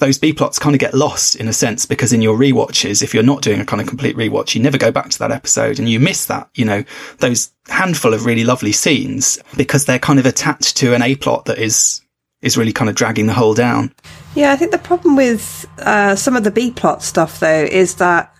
those 0.00 0.18
B 0.18 0.32
plots 0.32 0.58
kind 0.58 0.74
of 0.74 0.80
get 0.80 0.92
lost 0.92 1.36
in 1.36 1.46
a 1.46 1.52
sense 1.52 1.86
because 1.86 2.12
in 2.12 2.20
your 2.20 2.36
rewatches, 2.36 3.00
if 3.00 3.14
you're 3.14 3.22
not 3.22 3.42
doing 3.42 3.60
a 3.60 3.64
kind 3.64 3.80
of 3.80 3.86
complete 3.86 4.16
rewatch, 4.16 4.56
you 4.56 4.60
never 4.60 4.76
go 4.76 4.90
back 4.90 5.08
to 5.10 5.18
that 5.20 5.30
episode 5.30 5.78
and 5.78 5.88
you 5.88 6.00
miss 6.00 6.26
that, 6.26 6.50
you 6.56 6.64
know, 6.64 6.82
those 7.18 7.52
handful 7.68 8.12
of 8.12 8.26
really 8.26 8.44
lovely 8.44 8.72
scenes 8.72 9.38
because 9.56 9.84
they're 9.84 10.00
kind 10.00 10.18
of 10.18 10.26
attached 10.26 10.76
to 10.78 10.94
an 10.94 11.02
A 11.02 11.14
plot 11.14 11.44
that 11.44 11.58
is 11.58 12.02
is 12.42 12.56
really 12.56 12.72
kind 12.72 12.88
of 12.88 12.96
dragging 12.96 13.26
the 13.26 13.34
whole 13.34 13.54
down. 13.54 13.92
Yeah, 14.34 14.52
I 14.52 14.56
think 14.56 14.70
the 14.70 14.78
problem 14.78 15.16
with 15.16 15.66
uh, 15.78 16.14
some 16.14 16.36
of 16.36 16.44
the 16.44 16.50
B 16.50 16.70
plot 16.70 17.02
stuff 17.02 17.40
though 17.40 17.64
is 17.64 17.96
that, 17.96 18.32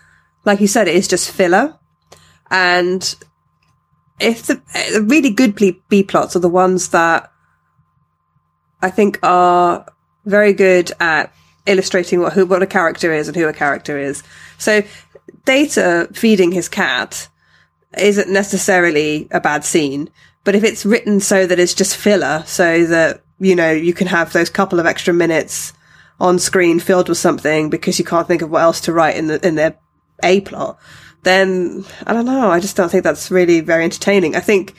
like 0.45 0.61
you 0.61 0.67
said, 0.67 0.87
it 0.87 0.95
is 0.95 1.07
just 1.07 1.31
filler, 1.31 1.77
and 2.49 3.15
if 4.19 4.43
the, 4.43 4.61
the 4.93 5.01
really 5.01 5.29
good 5.29 5.55
B 5.55 6.03
plots 6.03 6.35
are 6.35 6.39
the 6.39 6.49
ones 6.49 6.89
that 6.89 7.31
I 8.81 8.89
think 8.89 9.19
are 9.23 9.85
very 10.25 10.53
good 10.53 10.91
at 10.99 11.33
illustrating 11.65 12.21
what 12.21 12.33
who 12.33 12.45
what 12.45 12.63
a 12.63 12.67
character 12.67 13.13
is 13.13 13.27
and 13.27 13.35
who 13.35 13.47
a 13.47 13.53
character 13.53 13.97
is. 13.97 14.23
So, 14.57 14.83
Data 15.45 16.07
feeding 16.13 16.51
his 16.51 16.69
cat 16.69 17.27
isn't 17.97 18.31
necessarily 18.31 19.27
a 19.31 19.41
bad 19.41 19.65
scene, 19.65 20.09
but 20.43 20.55
if 20.55 20.63
it's 20.63 20.85
written 20.85 21.19
so 21.19 21.45
that 21.45 21.59
it's 21.59 21.73
just 21.73 21.97
filler, 21.97 22.43
so 22.45 22.85
that 22.85 23.21
you 23.39 23.55
know, 23.55 23.71
you 23.71 23.93
can 23.93 24.07
have 24.07 24.31
those 24.33 24.49
couple 24.49 24.79
of 24.79 24.85
extra 24.85 25.13
minutes 25.13 25.73
on 26.19 26.39
screen 26.39 26.79
filled 26.79 27.09
with 27.09 27.17
something 27.17 27.69
because 27.69 27.97
you 27.97 28.05
can't 28.05 28.27
think 28.27 28.41
of 28.41 28.49
what 28.49 28.61
else 28.61 28.81
to 28.81 28.93
write 28.93 29.15
in 29.15 29.27
the, 29.27 29.45
in 29.45 29.55
their 29.55 29.77
A 30.23 30.41
plot, 30.41 30.77
then 31.23 31.85
I 32.05 32.13
don't 32.13 32.25
know. 32.25 32.51
I 32.51 32.59
just 32.59 32.75
don't 32.75 32.89
think 32.89 33.03
that's 33.03 33.31
really 33.31 33.61
very 33.61 33.83
entertaining. 33.83 34.35
I 34.35 34.41
think 34.41 34.75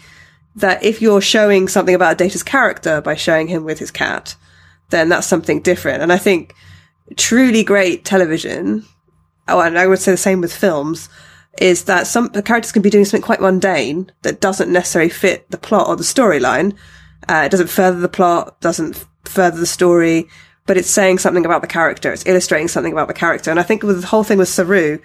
that 0.57 0.82
if 0.82 1.01
you're 1.01 1.20
showing 1.20 1.68
something 1.68 1.95
about 1.95 2.12
a 2.12 2.16
Data's 2.16 2.43
character 2.43 3.01
by 3.01 3.14
showing 3.14 3.49
him 3.49 3.64
with 3.64 3.78
his 3.78 3.91
cat, 3.91 4.36
then 4.91 5.09
that's 5.09 5.26
something 5.26 5.61
different. 5.61 6.03
And 6.03 6.12
I 6.12 6.18
think 6.18 6.55
truly 7.16 7.62
great 7.62 8.05
television, 8.05 8.84
oh, 9.49 9.61
and 9.61 9.78
I 9.78 9.86
would 9.86 9.99
say 9.99 10.11
the 10.11 10.16
same 10.16 10.41
with 10.41 10.55
films, 10.55 11.09
is 11.61 11.84
that 11.84 12.07
some 12.07 12.30
characters 12.30 12.72
can 12.72 12.82
be 12.82 12.91
doing 12.91 13.05
something 13.05 13.24
quite 13.24 13.41
mundane 13.41 14.11
that 14.22 14.41
doesn't 14.41 14.72
necessarily 14.72 15.11
fit 15.11 15.51
the 15.51 15.59
plot 15.59 15.88
or 15.88 15.97
the 15.97 16.03
storyline. 16.03 16.74
Uh, 17.28 17.43
it 17.47 17.51
doesn't 17.51 17.68
further 17.68 18.01
the 18.01 18.09
plot, 18.09 18.61
doesn't 18.61 19.05
further 19.24 19.59
the 19.59 19.66
story, 19.66 20.28
but 20.71 20.79
it's 20.79 20.89
saying 20.89 21.18
something 21.18 21.45
about 21.45 21.62
the 21.62 21.66
character. 21.66 22.12
It's 22.12 22.25
illustrating 22.27 22.68
something 22.68 22.93
about 22.93 23.09
the 23.09 23.12
character. 23.12 23.51
And 23.51 23.59
I 23.59 23.64
think 23.64 23.83
the 23.83 24.07
whole 24.07 24.23
thing 24.23 24.39
with 24.39 24.49
Saru 24.49 25.01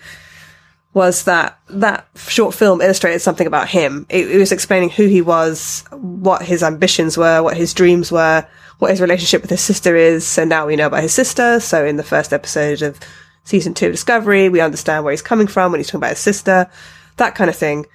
was 0.93 1.23
that 1.23 1.57
that 1.69 2.07
short 2.15 2.53
film 2.53 2.81
illustrated 2.81 3.17
something 3.21 3.47
about 3.47 3.67
him. 3.67 4.05
It, 4.07 4.29
it 4.29 4.37
was 4.37 4.51
explaining 4.51 4.91
who 4.91 5.07
he 5.07 5.23
was, 5.23 5.83
what 5.89 6.43
his 6.43 6.61
ambitions 6.61 7.17
were, 7.17 7.41
what 7.41 7.57
his 7.57 7.73
dreams 7.73 8.11
were, 8.11 8.47
what 8.77 8.91
his 8.91 9.01
relationship 9.01 9.41
with 9.41 9.49
his 9.49 9.61
sister 9.61 9.95
is. 9.95 10.23
So 10.23 10.45
now 10.45 10.67
we 10.67 10.75
know 10.75 10.85
about 10.85 11.01
his 11.01 11.15
sister. 11.15 11.59
So 11.59 11.83
in 11.83 11.95
the 11.95 12.03
first 12.03 12.31
episode 12.31 12.83
of 12.83 12.99
season 13.43 13.73
two 13.73 13.87
of 13.87 13.93
Discovery, 13.93 14.49
we 14.49 14.61
understand 14.61 15.03
where 15.03 15.13
he's 15.13 15.23
coming 15.23 15.47
from 15.47 15.71
when 15.71 15.79
he's 15.79 15.87
talking 15.87 16.01
about 16.01 16.11
his 16.11 16.19
sister, 16.19 16.69
that 17.17 17.33
kind 17.33 17.49
of 17.49 17.55
thing. 17.55 17.87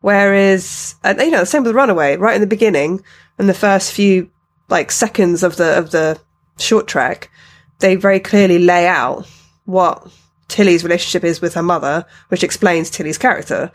Whereas, 0.00 0.94
and 1.04 1.20
you 1.20 1.30
know, 1.30 1.40
the 1.40 1.44
same 1.44 1.64
with 1.64 1.74
Runaway, 1.74 2.16
right 2.16 2.36
in 2.36 2.40
the 2.40 2.46
beginning, 2.46 3.02
in 3.38 3.48
the 3.48 3.52
first 3.52 3.92
few 3.92 4.30
like 4.70 4.90
seconds 4.90 5.42
of 5.42 5.56
the 5.56 5.76
of 5.76 5.90
the 5.90 6.18
short 6.58 6.86
trek, 6.88 7.30
they 7.78 7.96
very 7.96 8.20
clearly 8.20 8.58
lay 8.58 8.86
out 8.86 9.26
what 9.64 10.10
Tilly's 10.48 10.82
relationship 10.82 11.24
is 11.24 11.40
with 11.40 11.54
her 11.54 11.62
mother, 11.62 12.06
which 12.28 12.42
explains 12.42 12.90
Tilly's 12.90 13.18
character. 13.18 13.70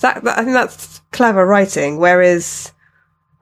That, 0.00 0.22
that 0.24 0.38
I 0.38 0.42
think 0.42 0.54
that's 0.54 1.00
clever 1.10 1.44
writing. 1.44 1.98
Whereas 1.98 2.72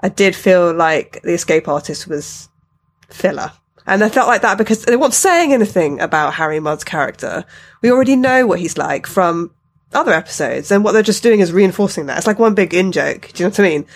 I 0.00 0.08
did 0.08 0.34
feel 0.34 0.72
like 0.72 1.20
the 1.22 1.34
escape 1.34 1.68
artist 1.68 2.06
was 2.06 2.48
filler. 3.08 3.52
And 3.86 4.02
I 4.02 4.08
felt 4.08 4.26
like 4.26 4.42
that 4.42 4.58
because 4.58 4.84
they 4.84 4.96
weren't 4.96 5.14
saying 5.14 5.52
anything 5.52 6.00
about 6.00 6.34
Harry 6.34 6.58
Mudd's 6.58 6.84
character. 6.84 7.44
We 7.82 7.90
already 7.90 8.16
know 8.16 8.46
what 8.46 8.58
he's 8.58 8.76
like 8.76 9.06
from 9.06 9.52
other 9.92 10.12
episodes, 10.12 10.70
and 10.70 10.82
what 10.82 10.92
they're 10.92 11.02
just 11.02 11.22
doing 11.22 11.40
is 11.40 11.52
reinforcing 11.52 12.06
that. 12.06 12.18
It's 12.18 12.26
like 12.26 12.38
one 12.38 12.54
big 12.54 12.74
in 12.74 12.90
joke. 12.90 13.30
Do 13.32 13.42
you 13.42 13.48
know 13.48 13.50
what 13.50 13.60
I 13.60 13.62
mean? 13.62 13.86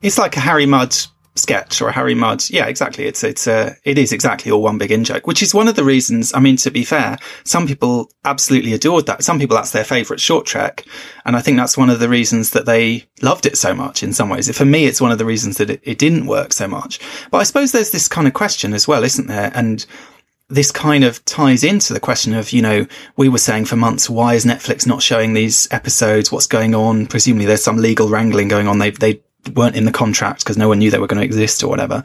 It's 0.00 0.18
like 0.18 0.36
a 0.36 0.40
Harry 0.40 0.64
Mudd 0.64 0.96
sketch 1.34 1.80
or 1.80 1.88
a 1.88 1.92
Harry 1.92 2.14
Mudd. 2.14 2.48
Yeah, 2.50 2.66
exactly. 2.66 3.06
It's, 3.06 3.22
it's, 3.24 3.46
uh, 3.46 3.74
it 3.84 3.98
is 3.98 4.12
exactly 4.12 4.50
all 4.50 4.62
one 4.62 4.78
big 4.78 4.92
in 4.92 5.04
joke, 5.04 5.26
which 5.26 5.42
is 5.42 5.54
one 5.54 5.68
of 5.68 5.76
the 5.76 5.84
reasons. 5.84 6.34
I 6.34 6.40
mean, 6.40 6.56
to 6.56 6.70
be 6.70 6.84
fair, 6.84 7.18
some 7.44 7.66
people 7.66 8.10
absolutely 8.24 8.72
adored 8.72 9.06
that. 9.06 9.24
Some 9.24 9.38
people, 9.38 9.56
that's 9.56 9.70
their 9.70 9.84
favorite 9.84 10.20
short 10.20 10.46
trek. 10.46 10.84
And 11.24 11.36
I 11.36 11.40
think 11.40 11.56
that's 11.56 11.78
one 11.78 11.90
of 11.90 12.00
the 12.00 12.08
reasons 12.08 12.50
that 12.50 12.66
they 12.66 13.06
loved 13.22 13.46
it 13.46 13.56
so 13.56 13.74
much 13.74 14.02
in 14.02 14.12
some 14.12 14.28
ways. 14.28 14.54
For 14.56 14.64
me, 14.64 14.86
it's 14.86 15.00
one 15.00 15.12
of 15.12 15.18
the 15.18 15.24
reasons 15.24 15.56
that 15.58 15.70
it, 15.70 15.80
it 15.84 15.98
didn't 15.98 16.26
work 16.26 16.52
so 16.52 16.66
much. 16.66 17.00
But 17.30 17.38
I 17.38 17.44
suppose 17.44 17.72
there's 17.72 17.92
this 17.92 18.08
kind 18.08 18.26
of 18.26 18.34
question 18.34 18.74
as 18.74 18.88
well, 18.88 19.04
isn't 19.04 19.28
there? 19.28 19.52
And, 19.54 19.86
this 20.50 20.72
kind 20.72 21.04
of 21.04 21.24
ties 21.24 21.62
into 21.62 21.94
the 21.94 22.00
question 22.00 22.34
of, 22.34 22.52
you 22.52 22.60
know, 22.60 22.86
we 23.16 23.28
were 23.28 23.38
saying 23.38 23.64
for 23.64 23.76
months, 23.76 24.10
why 24.10 24.34
is 24.34 24.44
Netflix 24.44 24.86
not 24.86 25.00
showing 25.00 25.32
these 25.32 25.68
episodes? 25.70 26.32
What's 26.32 26.48
going 26.48 26.74
on? 26.74 27.06
Presumably 27.06 27.46
there's 27.46 27.62
some 27.62 27.76
legal 27.76 28.08
wrangling 28.08 28.48
going 28.48 28.66
on. 28.66 28.78
They, 28.78 28.90
they 28.90 29.22
weren't 29.54 29.76
in 29.76 29.84
the 29.84 29.92
contract 29.92 30.44
because 30.44 30.56
no 30.56 30.68
one 30.68 30.78
knew 30.78 30.90
they 30.90 30.98
were 30.98 31.06
going 31.06 31.20
to 31.20 31.24
exist 31.24 31.62
or 31.62 31.68
whatever. 31.68 32.02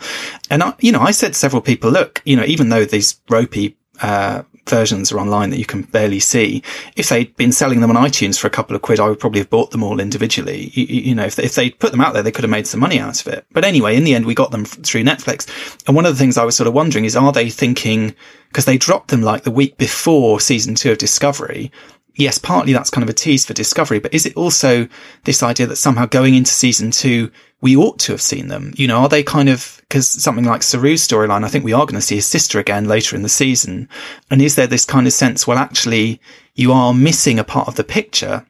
And 0.50 0.64
I, 0.64 0.74
you 0.80 0.92
know, 0.92 1.02
I 1.02 1.12
said 1.12 1.34
to 1.34 1.40
several 1.40 1.62
people, 1.62 1.92
look, 1.92 2.22
you 2.26 2.36
know, 2.36 2.46
even 2.46 2.70
though 2.70 2.86
these 2.86 3.20
ropey, 3.30 3.78
uh, 4.02 4.44
versions 4.68 5.12
are 5.12 5.20
online 5.20 5.52
that 5.52 5.60
you 5.60 5.66
can 5.66 5.84
barely 5.84 6.20
see. 6.20 6.64
If 6.96 7.10
they'd 7.10 7.36
been 7.38 7.52
selling 7.52 7.82
them 7.82 7.96
on 7.96 8.04
iTunes 8.04 8.40
for 8.40 8.48
a 8.48 8.52
couple 8.52 8.76
of 8.76 8.82
quid, 8.82 9.00
I 9.00 9.08
would 9.08 9.20
probably 9.20 9.40
have 9.40 9.50
bought 9.50 9.72
them 9.72 9.84
all 9.84 10.00
individually. 10.00 10.72
You, 10.74 10.86
you 10.86 11.16
know, 11.16 11.26
if, 11.26 11.38
if 11.40 11.56
they 11.56 11.70
put 11.70 11.92
them 11.92 12.02
out 12.02 12.14
there, 12.14 12.24
they 12.24 12.32
could 12.32 12.44
have 12.44 12.52
made 12.52 12.68
some 12.68 12.80
money 12.80 13.00
out 13.00 13.22
of 13.22 13.28
it. 13.32 13.46
But 13.52 13.64
anyway, 13.64 13.96
in 13.96 14.04
the 14.04 14.16
end, 14.16 14.26
we 14.26 14.36
got 14.36 14.52
them 14.52 14.66
through 14.66 15.04
Netflix. 15.04 15.48
And 15.88 15.96
one 15.96 16.06
of 16.06 16.14
the 16.14 16.20
things 16.20 16.38
I 16.38 16.46
was 16.46 16.56
sort 16.56 16.68
of 16.68 16.74
wondering 16.74 17.06
is, 17.06 17.16
are 17.16 17.32
they 17.32 17.50
thinking, 17.50 18.16
because 18.50 18.66
they 18.66 18.78
dropped 18.78 19.10
them 19.10 19.22
like 19.22 19.44
the 19.44 19.52
week 19.52 19.78
before 19.78 20.40
season 20.40 20.76
two 20.76 20.92
of 20.92 20.98
Discovery, 20.98 21.72
yes, 22.16 22.38
partly 22.38 22.74
that's 22.74 22.90
kind 22.90 23.04
of 23.04 23.10
a 23.10 23.14
tease 23.14 23.46
for 23.46 23.54
Discovery, 23.54 24.00
but 24.00 24.14
is 24.14 24.26
it 24.26 24.36
also 24.36 24.88
this 25.24 25.44
idea 25.44 25.68
that 25.68 25.76
somehow 25.76 26.06
going 26.06 26.36
into 26.36 26.52
season 26.52 26.92
two, 26.92 27.32
we 27.62 27.76
ought 27.76 28.00
to 28.00 28.14
have 28.14 28.22
seen 28.22 28.48
them? 28.48 28.74
You 28.76 28.88
know, 28.88 29.00
are 29.00 29.10
they 29.10 29.24
kind 29.24 29.50
of, 29.50 29.78
because 29.82 30.08
something 30.08 30.46
like 30.46 30.62
Saru's 30.62 31.08
storyline, 31.08 31.44
I 31.44 31.48
think 31.48 31.66
we 31.66 31.74
are 31.74 31.86
going 31.86 31.96
to 31.96 32.02
see 32.02 32.16
his 32.16 32.26
sister 32.26 32.60
again 32.60 32.86
later 32.86 33.16
in 33.16 33.22
the 33.22 33.30
season. 33.30 33.90
And 34.32 34.42
is 34.42 34.56
there 34.56 34.68
this 34.68 34.86
kind 34.86 35.08
of 35.08 35.14
sense, 35.14 35.46
well, 35.46 35.58
actually, 35.58 36.22
you 36.54 36.72
are 36.72 36.94
missing 36.94 37.38
a 37.40 37.44
part 37.44 37.68
of 37.68 37.76
the 37.76 37.84
picture 37.84 38.46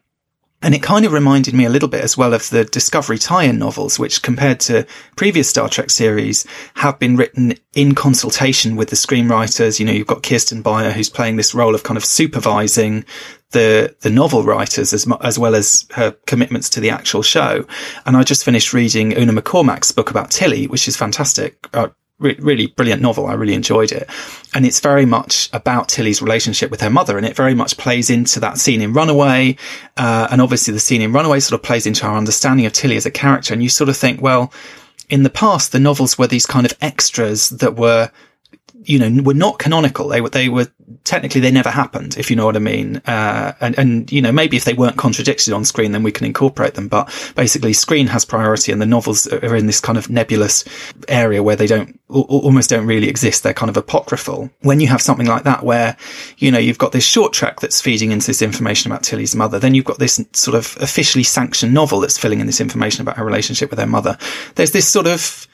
and 0.65 0.73
it 0.73 0.81
kind 0.81 1.05
of 1.05 1.13
reminded 1.13 1.53
me 1.53 1.65
a 1.65 1.69
little 1.69 1.87
bit 1.87 2.03
as 2.03 2.17
well 2.17 2.33
of 2.33 2.49
the 2.49 2.65
Discovery 2.65 3.19
tie-in 3.19 3.59
novels, 3.59 3.99
which 3.99 4.23
compared 4.23 4.59
to 4.61 4.87
previous 5.15 5.47
Star 5.47 5.69
Trek 5.69 5.91
series 5.91 6.43
have 6.73 6.97
been 6.97 7.15
written 7.15 7.53
in 7.75 7.93
consultation 7.93 8.75
with 8.75 8.89
the 8.89 8.95
screenwriters. 8.95 9.79
You 9.79 9.85
know, 9.85 9.91
you've 9.91 10.07
got 10.07 10.23
Kirsten 10.23 10.63
Beyer 10.63 10.91
who's 10.91 11.07
playing 11.07 11.35
this 11.35 11.53
role 11.53 11.75
of 11.75 11.83
kind 11.83 11.97
of 11.97 12.03
supervising 12.03 13.05
the, 13.55 13.95
the 14.01 14.09
novel 14.09 14.43
writers 14.43 14.93
as, 14.93 15.07
as 15.21 15.39
well 15.39 15.55
as 15.55 15.87
her 15.91 16.11
commitments 16.27 16.69
to 16.71 16.81
the 16.81 16.89
actual 16.89 17.23
show. 17.23 17.65
And 18.05 18.17
I 18.17 18.23
just 18.23 18.43
finished 18.43 18.73
reading 18.73 19.17
Una 19.17 19.31
McCormack's 19.31 19.93
book 19.93 20.11
about 20.11 20.29
Tilly, 20.29 20.67
which 20.67 20.89
is 20.89 20.97
fantastic. 20.97 21.67
Uh, 21.73 21.87
re- 22.19 22.35
really 22.39 22.67
brilliant 22.67 23.01
novel. 23.01 23.27
I 23.27 23.33
really 23.33 23.53
enjoyed 23.53 23.93
it. 23.93 24.09
And 24.53 24.65
it's 24.65 24.81
very 24.81 25.05
much 25.05 25.49
about 25.53 25.87
Tilly's 25.87 26.21
relationship 26.21 26.69
with 26.69 26.81
her 26.81 26.89
mother. 26.89 27.17
And 27.17 27.25
it 27.25 27.35
very 27.35 27.55
much 27.55 27.77
plays 27.77 28.09
into 28.09 28.41
that 28.41 28.57
scene 28.57 28.81
in 28.81 28.91
Runaway. 28.91 29.55
Uh, 29.95 30.27
and 30.29 30.41
obviously 30.41 30.73
the 30.73 30.79
scene 30.81 31.01
in 31.01 31.13
Runaway 31.13 31.39
sort 31.39 31.57
of 31.57 31.63
plays 31.65 31.87
into 31.87 32.05
our 32.05 32.17
understanding 32.17 32.65
of 32.65 32.73
Tilly 32.73 32.97
as 32.97 33.05
a 33.05 33.11
character. 33.11 33.53
And 33.53 33.63
you 33.63 33.69
sort 33.69 33.89
of 33.89 33.95
think, 33.95 34.21
well, 34.21 34.51
in 35.09 35.23
the 35.23 35.29
past, 35.29 35.71
the 35.71 35.79
novels 35.79 36.17
were 36.17 36.27
these 36.27 36.45
kind 36.45 36.65
of 36.65 36.73
extras 36.81 37.49
that 37.51 37.77
were 37.77 38.11
you 38.85 38.99
know, 38.99 39.23
were 39.23 39.33
not 39.33 39.59
canonical. 39.59 40.07
They 40.07 40.21
were, 40.21 40.29
they 40.29 40.49
were 40.49 40.67
technically 41.03 41.41
they 41.41 41.51
never 41.51 41.69
happened, 41.69 42.17
if 42.17 42.29
you 42.29 42.35
know 42.35 42.45
what 42.45 42.55
I 42.55 42.59
mean. 42.59 42.97
Uh, 43.05 43.53
and, 43.59 43.77
and, 43.77 44.11
you 44.11 44.21
know, 44.21 44.31
maybe 44.31 44.57
if 44.57 44.63
they 44.63 44.73
weren't 44.73 44.97
contradicted 44.97 45.53
on 45.53 45.65
screen, 45.65 45.91
then 45.91 46.03
we 46.03 46.11
can 46.11 46.25
incorporate 46.25 46.75
them. 46.75 46.87
But 46.87 47.33
basically 47.35 47.73
screen 47.73 48.07
has 48.07 48.25
priority 48.25 48.71
and 48.71 48.81
the 48.81 48.85
novels 48.85 49.27
are 49.27 49.55
in 49.55 49.67
this 49.67 49.79
kind 49.79 49.97
of 49.97 50.09
nebulous 50.09 50.63
area 51.07 51.41
where 51.41 51.55
they 51.55 51.67
don't, 51.67 51.99
almost 52.09 52.69
don't 52.69 52.85
really 52.85 53.09
exist. 53.09 53.43
They're 53.43 53.53
kind 53.53 53.69
of 53.69 53.77
apocryphal. 53.77 54.49
When 54.61 54.79
you 54.79 54.87
have 54.87 55.01
something 55.01 55.27
like 55.27 55.43
that 55.43 55.63
where, 55.63 55.97
you 56.37 56.51
know, 56.51 56.59
you've 56.59 56.77
got 56.77 56.91
this 56.91 57.05
short 57.05 57.33
trek 57.33 57.59
that's 57.59 57.81
feeding 57.81 58.11
into 58.11 58.27
this 58.27 58.41
information 58.41 58.91
about 58.91 59.03
Tilly's 59.03 59.35
mother, 59.35 59.59
then 59.59 59.73
you've 59.73 59.85
got 59.85 59.99
this 59.99 60.23
sort 60.33 60.55
of 60.55 60.77
officially 60.79 61.23
sanctioned 61.23 61.73
novel 61.73 61.99
that's 61.99 62.17
filling 62.17 62.39
in 62.39 62.45
this 62.45 62.61
information 62.61 63.01
about 63.01 63.17
her 63.17 63.25
relationship 63.25 63.69
with 63.69 63.79
her 63.79 63.87
mother. 63.87 64.17
There's 64.55 64.71
this 64.71 64.87
sort 64.87 65.07
of, 65.07 65.47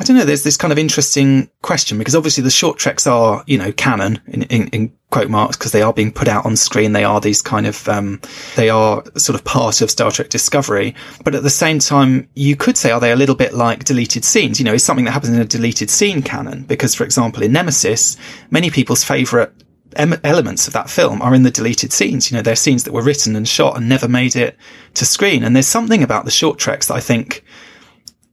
I 0.00 0.02
don't 0.02 0.16
know. 0.16 0.24
There's 0.24 0.44
this 0.44 0.56
kind 0.56 0.72
of 0.72 0.78
interesting 0.78 1.50
question 1.60 1.98
because 1.98 2.16
obviously 2.16 2.42
the 2.42 2.50
short 2.50 2.78
treks 2.78 3.06
are, 3.06 3.44
you 3.46 3.58
know, 3.58 3.70
canon 3.70 4.18
in, 4.28 4.44
in, 4.44 4.68
in 4.68 4.92
quote 5.10 5.28
marks 5.28 5.58
because 5.58 5.72
they 5.72 5.82
are 5.82 5.92
being 5.92 6.10
put 6.10 6.26
out 6.26 6.46
on 6.46 6.56
screen. 6.56 6.94
They 6.94 7.04
are 7.04 7.20
these 7.20 7.42
kind 7.42 7.66
of, 7.66 7.86
um, 7.86 8.18
they 8.56 8.70
are 8.70 9.04
sort 9.18 9.38
of 9.38 9.44
part 9.44 9.82
of 9.82 9.90
Star 9.90 10.10
Trek 10.10 10.30
Discovery. 10.30 10.94
But 11.22 11.34
at 11.34 11.42
the 11.42 11.50
same 11.50 11.80
time, 11.80 12.30
you 12.34 12.56
could 12.56 12.78
say, 12.78 12.90
are 12.92 12.98
they 12.98 13.12
a 13.12 13.16
little 13.16 13.34
bit 13.34 13.52
like 13.52 13.84
deleted 13.84 14.24
scenes? 14.24 14.58
You 14.58 14.64
know, 14.64 14.72
is 14.72 14.82
something 14.82 15.04
that 15.04 15.10
happens 15.10 15.34
in 15.34 15.40
a 15.42 15.44
deleted 15.44 15.90
scene 15.90 16.22
canon? 16.22 16.62
Because, 16.62 16.94
for 16.94 17.04
example, 17.04 17.42
in 17.42 17.52
Nemesis, 17.52 18.16
many 18.50 18.70
people's 18.70 19.04
favorite 19.04 19.52
elements 19.96 20.66
of 20.66 20.72
that 20.72 20.88
film 20.88 21.20
are 21.20 21.34
in 21.34 21.42
the 21.42 21.50
deleted 21.50 21.92
scenes. 21.92 22.30
You 22.30 22.38
know, 22.38 22.42
they're 22.42 22.56
scenes 22.56 22.84
that 22.84 22.94
were 22.94 23.02
written 23.02 23.36
and 23.36 23.46
shot 23.46 23.76
and 23.76 23.86
never 23.86 24.08
made 24.08 24.34
it 24.34 24.56
to 24.94 25.04
screen. 25.04 25.44
And 25.44 25.54
there's 25.54 25.68
something 25.68 26.02
about 26.02 26.24
the 26.24 26.30
short 26.30 26.58
treks 26.58 26.88
that 26.88 26.94
I 26.94 27.00
think 27.00 27.44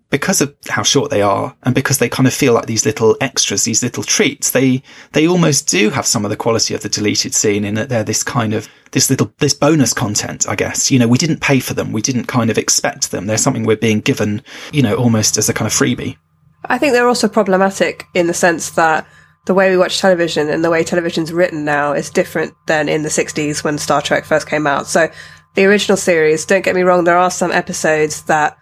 because 0.10 0.41
of 0.41 0.55
how 0.70 0.84
short 0.84 1.10
they 1.10 1.22
are 1.22 1.55
and 1.64 1.76
because 1.76 1.97
they 1.97 2.08
kind 2.08 2.28
of 2.28 2.34
feel 2.34 2.53
like 2.53 2.66
these 2.66 2.86
little 2.86 3.18
extras, 3.20 3.66
these 3.66 3.84
little 3.84 4.03
treats, 4.03 4.51
they, 4.51 4.82
they 5.12 5.28
almost 5.28 5.68
do 5.68 5.89
have 5.89 6.05
some 6.05 6.24
of 6.24 6.32
the 6.32 6.38
quality 6.38 6.74
of 6.74 6.82
the 6.82 6.89
deleted 6.89 7.34
scene 7.34 7.66
in 7.66 7.76
that 7.76 7.89
they're 7.89 8.03
this 8.03 8.24
kind 8.24 8.53
of, 8.53 8.70
this 8.91 9.10
little, 9.10 9.34
this 9.39 9.53
bonus 9.53 9.93
content, 9.93 10.47
I 10.47 10.55
guess. 10.55 10.89
You 10.89 10.99
know, 10.99 11.08
we 11.08 11.18
didn't 11.18 11.41
pay 11.41 11.60
for 11.60 11.74
them. 11.74 11.91
We 11.91 12.01
didn't 12.01 12.26
kind 12.26 12.49
of 12.49 12.58
expect 12.58 13.12
them. 13.12 13.26
They're 13.26 13.38
something 13.38 13.66
we're 13.66 13.76
being 13.76 13.99
given, 13.99 14.43
you 14.72 14.82
know, 14.82 14.95
almost 14.95 15.38
as 15.38 15.49
a 15.49 15.53
kind 15.53 15.68
of 15.68 15.74
freebie. 15.74 16.18
I 16.66 16.78
think 16.78 16.93
they're 16.93 17.08
also 17.08 17.28
problematic 17.28 18.05
in 18.14 18.28
the 18.28 18.34
sense 18.34 18.72
that 18.72 19.05
the 19.45 19.53
way 19.53 19.70
we 19.70 19.78
watch 19.78 19.99
television 19.99 20.49
and 20.49 20.64
the 20.64 20.70
way 20.70 20.84
television's 20.84 21.32
written 21.34 21.66
now 21.66 21.93
is 21.93 22.10
different 22.10 22.53
than 22.68 22.89
in 22.89 23.03
the 23.03 23.10
60s 23.10 23.64
when 23.64 23.78
Star 23.78 24.01
Trek 24.01 24.26
first 24.26 24.47
came 24.47 24.68
out. 24.68 24.88
So 24.88 25.10
the 25.55 25.66
original 25.66 25.97
series, 25.97 26.45
don't 26.45 26.64
get 26.64 26.76
me 26.76 26.84
wrong, 26.84 27.05
there 27.05 27.18
are 27.18 27.32
some 27.32 27.51
episodes 27.51 28.24
that 28.24 28.58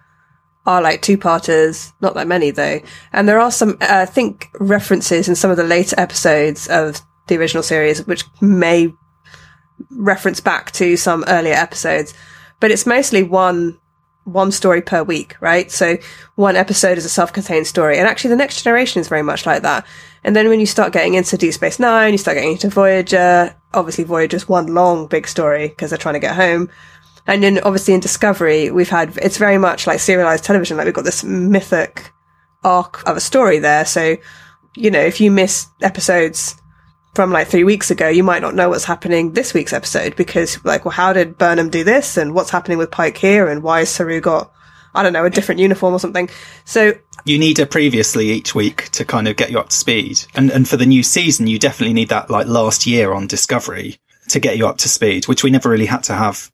are 0.66 0.82
like 0.82 1.00
two 1.00 1.16
parters, 1.16 1.92
not 2.00 2.14
that 2.14 2.26
many 2.26 2.50
though. 2.50 2.80
And 3.12 3.28
there 3.28 3.40
are 3.40 3.50
some, 3.50 3.78
uh, 3.80 3.86
I 3.88 4.04
think, 4.04 4.50
references 4.58 5.28
in 5.28 5.36
some 5.36 5.50
of 5.50 5.56
the 5.56 5.64
later 5.64 5.94
episodes 5.98 6.68
of 6.68 7.00
the 7.28 7.36
original 7.36 7.62
series, 7.62 8.06
which 8.06 8.24
may 8.40 8.92
reference 9.90 10.40
back 10.40 10.72
to 10.72 10.96
some 10.96 11.24
earlier 11.28 11.54
episodes, 11.54 12.14
but 12.60 12.70
it's 12.70 12.86
mostly 12.86 13.22
one, 13.22 13.78
one 14.24 14.50
story 14.50 14.82
per 14.82 15.02
week, 15.02 15.36
right? 15.40 15.70
So 15.70 15.98
one 16.34 16.56
episode 16.56 16.98
is 16.98 17.04
a 17.04 17.10
self-contained 17.10 17.66
story. 17.66 17.98
And 17.98 18.08
actually 18.08 18.30
the 18.30 18.36
next 18.36 18.62
generation 18.62 19.00
is 19.00 19.08
very 19.08 19.22
much 19.22 19.46
like 19.46 19.62
that. 19.62 19.86
And 20.24 20.34
then 20.34 20.48
when 20.48 20.58
you 20.58 20.66
start 20.66 20.92
getting 20.92 21.14
into 21.14 21.36
Deep 21.36 21.54
Space 21.54 21.78
Nine, 21.78 22.12
you 22.12 22.18
start 22.18 22.36
getting 22.36 22.52
into 22.52 22.68
Voyager, 22.68 23.54
obviously 23.72 24.04
Voyager's 24.04 24.48
one 24.48 24.74
long 24.74 25.06
big 25.06 25.28
story 25.28 25.68
because 25.68 25.90
they're 25.90 25.98
trying 25.98 26.14
to 26.14 26.20
get 26.20 26.34
home. 26.34 26.68
And 27.26 27.42
then 27.42 27.58
obviously 27.60 27.94
in 27.94 28.00
Discovery, 28.00 28.70
we've 28.70 28.88
had, 28.88 29.16
it's 29.18 29.38
very 29.38 29.58
much 29.58 29.86
like 29.86 30.00
serialized 30.00 30.44
television. 30.44 30.76
Like 30.76 30.86
we've 30.86 30.94
got 30.94 31.04
this 31.04 31.24
mythic 31.24 32.12
arc 32.62 33.06
of 33.06 33.16
a 33.16 33.20
story 33.20 33.58
there. 33.58 33.84
So, 33.84 34.16
you 34.76 34.90
know, 34.90 35.00
if 35.00 35.20
you 35.20 35.30
miss 35.30 35.66
episodes 35.82 36.54
from 37.14 37.32
like 37.32 37.48
three 37.48 37.64
weeks 37.64 37.90
ago, 37.90 38.08
you 38.08 38.22
might 38.22 38.42
not 38.42 38.54
know 38.54 38.68
what's 38.68 38.84
happening 38.84 39.32
this 39.32 39.54
week's 39.54 39.72
episode 39.72 40.14
because 40.16 40.64
like, 40.64 40.84
well, 40.84 40.92
how 40.92 41.12
did 41.12 41.38
Burnham 41.38 41.70
do 41.70 41.82
this 41.82 42.16
and 42.16 42.34
what's 42.34 42.50
happening 42.50 42.78
with 42.78 42.90
Pike 42.90 43.16
here 43.16 43.48
and 43.48 43.62
why 43.62 43.80
has 43.80 43.88
Saru 43.88 44.20
got, 44.20 44.52
I 44.94 45.02
don't 45.02 45.12
know, 45.12 45.24
a 45.24 45.30
different 45.30 45.60
uniform 45.60 45.94
or 45.94 46.00
something. 46.00 46.30
So 46.64 46.94
you 47.24 47.38
need 47.38 47.58
a 47.58 47.66
previously 47.66 48.30
each 48.30 48.54
week 48.54 48.90
to 48.90 49.04
kind 49.04 49.26
of 49.26 49.36
get 49.36 49.50
you 49.50 49.58
up 49.58 49.70
to 49.70 49.76
speed. 49.76 50.24
And, 50.34 50.50
and 50.50 50.68
for 50.68 50.76
the 50.76 50.86
new 50.86 51.02
season, 51.02 51.46
you 51.46 51.58
definitely 51.58 51.94
need 51.94 52.10
that 52.10 52.30
like 52.30 52.46
last 52.46 52.86
year 52.86 53.12
on 53.12 53.26
Discovery 53.26 53.98
to 54.28 54.40
get 54.40 54.58
you 54.58 54.66
up 54.66 54.78
to 54.78 54.88
speed, 54.88 55.26
which 55.26 55.42
we 55.42 55.50
never 55.50 55.68
really 55.68 55.86
had 55.86 56.02
to 56.04 56.14
have 56.14 56.50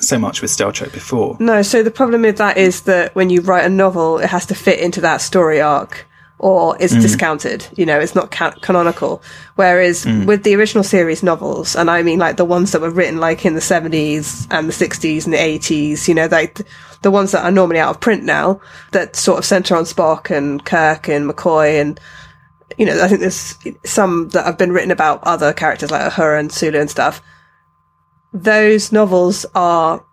so 0.00 0.18
much 0.18 0.42
with 0.42 0.50
Star 0.50 0.72
Trek 0.72 0.92
before. 0.92 1.36
No, 1.40 1.62
so 1.62 1.82
the 1.82 1.90
problem 1.90 2.22
with 2.22 2.38
that 2.38 2.56
is 2.56 2.82
that 2.82 3.14
when 3.14 3.30
you 3.30 3.40
write 3.40 3.64
a 3.64 3.68
novel, 3.68 4.18
it 4.18 4.28
has 4.28 4.46
to 4.46 4.54
fit 4.54 4.78
into 4.78 5.00
that 5.00 5.20
story 5.20 5.60
arc 5.60 6.06
or 6.38 6.76
it's 6.80 6.94
mm. 6.94 7.02
discounted. 7.02 7.66
You 7.76 7.84
know, 7.84 7.98
it's 7.98 8.14
not 8.14 8.30
ca- 8.30 8.54
canonical. 8.62 9.22
Whereas 9.56 10.04
mm. 10.04 10.24
with 10.26 10.44
the 10.44 10.54
original 10.54 10.84
series 10.84 11.22
novels, 11.22 11.74
and 11.74 11.90
I 11.90 12.02
mean 12.02 12.18
like 12.18 12.36
the 12.36 12.44
ones 12.44 12.72
that 12.72 12.80
were 12.80 12.90
written 12.90 13.18
like 13.18 13.44
in 13.44 13.54
the 13.54 13.60
70s 13.60 14.46
and 14.50 14.68
the 14.68 14.72
60s 14.72 15.24
and 15.24 15.34
the 15.34 15.38
80s, 15.38 16.06
you 16.06 16.14
know, 16.14 16.26
like 16.26 16.60
the 17.02 17.10
ones 17.10 17.32
that 17.32 17.44
are 17.44 17.50
normally 17.50 17.80
out 17.80 17.90
of 17.90 18.00
print 18.00 18.24
now 18.24 18.60
that 18.92 19.16
sort 19.16 19.38
of 19.38 19.44
center 19.44 19.76
on 19.76 19.84
Spock 19.84 20.34
and 20.34 20.64
Kirk 20.64 21.08
and 21.08 21.28
McCoy 21.28 21.80
and 21.80 22.00
you 22.76 22.86
know, 22.86 23.02
I 23.02 23.08
think 23.08 23.20
there's 23.20 23.56
some 23.84 24.28
that 24.28 24.44
have 24.44 24.58
been 24.58 24.70
written 24.70 24.92
about 24.92 25.24
other 25.24 25.52
characters 25.52 25.90
like 25.90 26.12
Uhura 26.12 26.38
and 26.38 26.52
Sulu 26.52 26.78
and 26.78 26.88
stuff. 26.88 27.20
Those 28.32 28.92
novels 28.92 29.46
are 29.54 30.04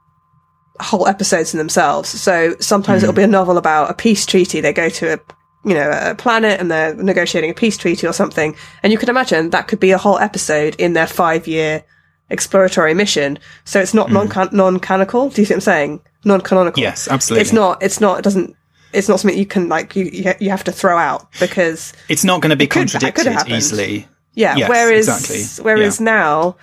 whole 0.80 1.08
episodes 1.08 1.54
in 1.54 1.58
themselves. 1.58 2.10
So 2.10 2.56
sometimes 2.60 3.02
mm. 3.02 3.04
it'll 3.04 3.16
be 3.16 3.24
a 3.24 3.28
novel 3.28 3.58
about 3.58 3.90
a 3.90 3.94
peace 3.94 4.26
treaty. 4.26 4.62
They 4.62 4.74
go 4.74 4.90
to 4.90 5.14
a 5.14 5.20
you 5.66 5.74
know, 5.74 5.90
a 5.92 6.14
planet 6.14 6.60
and 6.60 6.70
they're 6.70 6.94
negotiating 6.94 7.50
a 7.50 7.54
peace 7.54 7.76
treaty 7.76 8.06
or 8.06 8.14
something. 8.14 8.56
And 8.84 8.94
you 8.94 9.00
can 9.00 9.10
imagine 9.10 9.50
that 9.50 9.68
could 9.68 9.80
be 9.80 9.92
a 9.92 9.98
whole 9.98 10.20
episode 10.20 10.76
in 10.76 10.94
their 10.94 11.08
five 11.08 11.48
year 11.48 11.84
exploratory 12.30 12.94
mission. 12.94 13.40
So 13.66 13.80
it's 13.80 13.94
not 13.94 14.10
mm. 14.10 14.36
non 14.36 14.50
non 14.52 14.80
canonical. 14.80 15.30
Do 15.30 15.42
you 15.42 15.46
see 15.46 15.54
what 15.54 15.58
I'm 15.58 15.62
saying? 15.62 16.02
Non 16.24 16.42
canonical. 16.42 16.82
Yes, 16.82 17.08
absolutely. 17.08 17.42
It's 17.42 17.52
not. 17.52 17.82
It's 17.82 18.00
not. 18.00 18.20
It 18.20 18.22
doesn't. 18.22 18.56
It's 18.94 19.10
not 19.10 19.20
something 19.20 19.38
you 19.38 19.46
can 19.46 19.68
like 19.68 19.96
you 19.96 20.06
you 20.40 20.52
have 20.52 20.64
to 20.66 20.72
throw 20.72 20.98
out 20.98 21.28
because 21.40 21.94
it's 22.10 22.24
not 22.24 22.42
going 22.42 22.52
to 22.52 22.56
be 22.56 22.68
contradicted 22.68 23.50
easily. 23.50 24.08
Yeah. 24.36 24.56
Yes, 24.56 24.70
whereas 24.70 25.08
exactly. 25.08 25.64
whereas 25.64 26.00
yeah. 26.00 26.06
now 26.06 26.58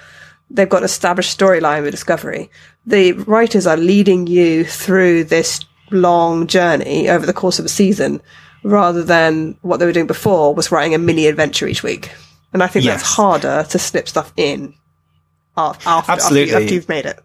they've 0.52 0.68
got 0.68 0.78
an 0.78 0.84
established 0.84 1.36
storyline 1.36 1.82
with 1.82 1.90
Discovery. 1.90 2.50
The 2.86 3.12
writers 3.12 3.66
are 3.66 3.76
leading 3.76 4.26
you 4.26 4.64
through 4.64 5.24
this 5.24 5.60
long 5.90 6.46
journey 6.46 7.08
over 7.08 7.26
the 7.26 7.32
course 7.32 7.58
of 7.58 7.64
a 7.64 7.68
season 7.68 8.20
rather 8.62 9.02
than 9.02 9.56
what 9.62 9.78
they 9.78 9.86
were 9.86 9.92
doing 9.92 10.06
before 10.06 10.54
was 10.54 10.70
writing 10.70 10.94
a 10.94 10.98
mini 10.98 11.26
adventure 11.26 11.66
each 11.66 11.82
week. 11.82 12.12
And 12.52 12.62
I 12.62 12.66
think 12.66 12.84
yes. 12.84 13.00
that's 13.00 13.14
harder 13.14 13.66
to 13.70 13.78
slip 13.78 14.08
stuff 14.08 14.32
in 14.36 14.74
after, 15.56 15.88
Absolutely. 15.88 16.54
after, 16.54 16.74
you've 16.74 16.88
made 16.88 17.06
it. 17.06 17.18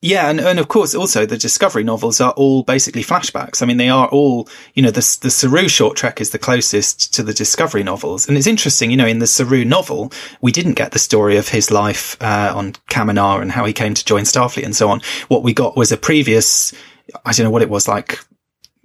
Yeah, 0.00 0.30
and, 0.30 0.38
and 0.38 0.60
of 0.60 0.68
course, 0.68 0.94
also 0.94 1.26
the 1.26 1.36
Discovery 1.36 1.82
novels 1.82 2.20
are 2.20 2.30
all 2.32 2.62
basically 2.62 3.02
flashbacks. 3.02 3.62
I 3.62 3.66
mean, 3.66 3.78
they 3.78 3.88
are 3.88 4.06
all, 4.08 4.48
you 4.74 4.82
know, 4.82 4.92
the, 4.92 5.18
the 5.22 5.30
Saru 5.30 5.66
short 5.66 5.96
trek 5.96 6.20
is 6.20 6.30
the 6.30 6.38
closest 6.38 7.12
to 7.14 7.22
the 7.24 7.34
Discovery 7.34 7.82
novels. 7.82 8.28
And 8.28 8.36
it's 8.36 8.46
interesting, 8.46 8.92
you 8.92 8.96
know, 8.96 9.08
in 9.08 9.18
the 9.18 9.26
Saru 9.26 9.64
novel, 9.64 10.12
we 10.40 10.52
didn't 10.52 10.74
get 10.74 10.92
the 10.92 11.00
story 11.00 11.36
of 11.36 11.48
his 11.48 11.72
life, 11.72 12.16
uh, 12.22 12.52
on 12.54 12.74
Kaminar 12.88 13.42
and 13.42 13.50
how 13.50 13.64
he 13.64 13.72
came 13.72 13.94
to 13.94 14.04
join 14.04 14.22
Starfleet 14.22 14.64
and 14.64 14.76
so 14.76 14.88
on. 14.88 15.00
What 15.26 15.42
we 15.42 15.52
got 15.52 15.76
was 15.76 15.90
a 15.90 15.96
previous, 15.96 16.72
I 17.24 17.32
don't 17.32 17.44
know 17.44 17.50
what 17.50 17.62
it 17.62 17.70
was 17.70 17.88
like 17.88 18.20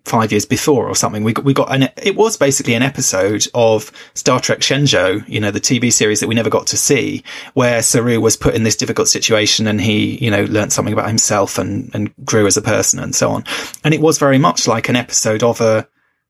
five 0.06 0.32
years 0.32 0.46
before 0.46 0.88
or 0.88 0.96
something. 0.96 1.24
We 1.24 1.34
got, 1.34 1.46
we 1.46 1.54
got 1.54 1.74
an, 1.74 1.90
it 1.98 2.16
was 2.16 2.36
basically 2.36 2.74
an 2.74 2.84
episode 2.84 3.48
of 3.54 3.92
Star 4.14 4.40
Trek 4.40 4.60
Shenzhou, 4.60 5.28
you 5.28 5.40
know, 5.40 5.52
the 5.52 5.62
TV 5.62 5.94
series 5.94 6.20
that 6.20 6.28
we 6.28 6.36
never 6.36 6.50
got 6.50 6.68
to 6.68 6.78
see, 6.78 7.24
where 7.54 7.82
Saru 7.82 8.20
was 8.20 8.36
put 8.36 8.54
in 8.54 8.64
this 8.64 8.76
difficult 8.76 9.08
situation 9.08 9.66
and 9.66 9.80
he, 9.80 10.18
you 10.24 10.30
know, 10.30 10.44
learned 10.46 10.74
something 10.74 10.94
about 10.94 11.08
himself 11.08 11.58
and, 11.58 11.90
and 11.94 12.14
grew 12.26 12.46
as 12.46 12.58
a 12.58 12.62
person 12.62 13.00
and 13.00 13.16
so 13.16 13.32
on. 13.32 13.46
And 13.84 13.94
it 13.94 14.02
was 14.02 14.18
very 14.18 14.38
much 14.38 14.68
like 14.68 14.90
an 14.90 14.96
episode 14.96 15.42
of 15.42 15.62
a 15.62 15.88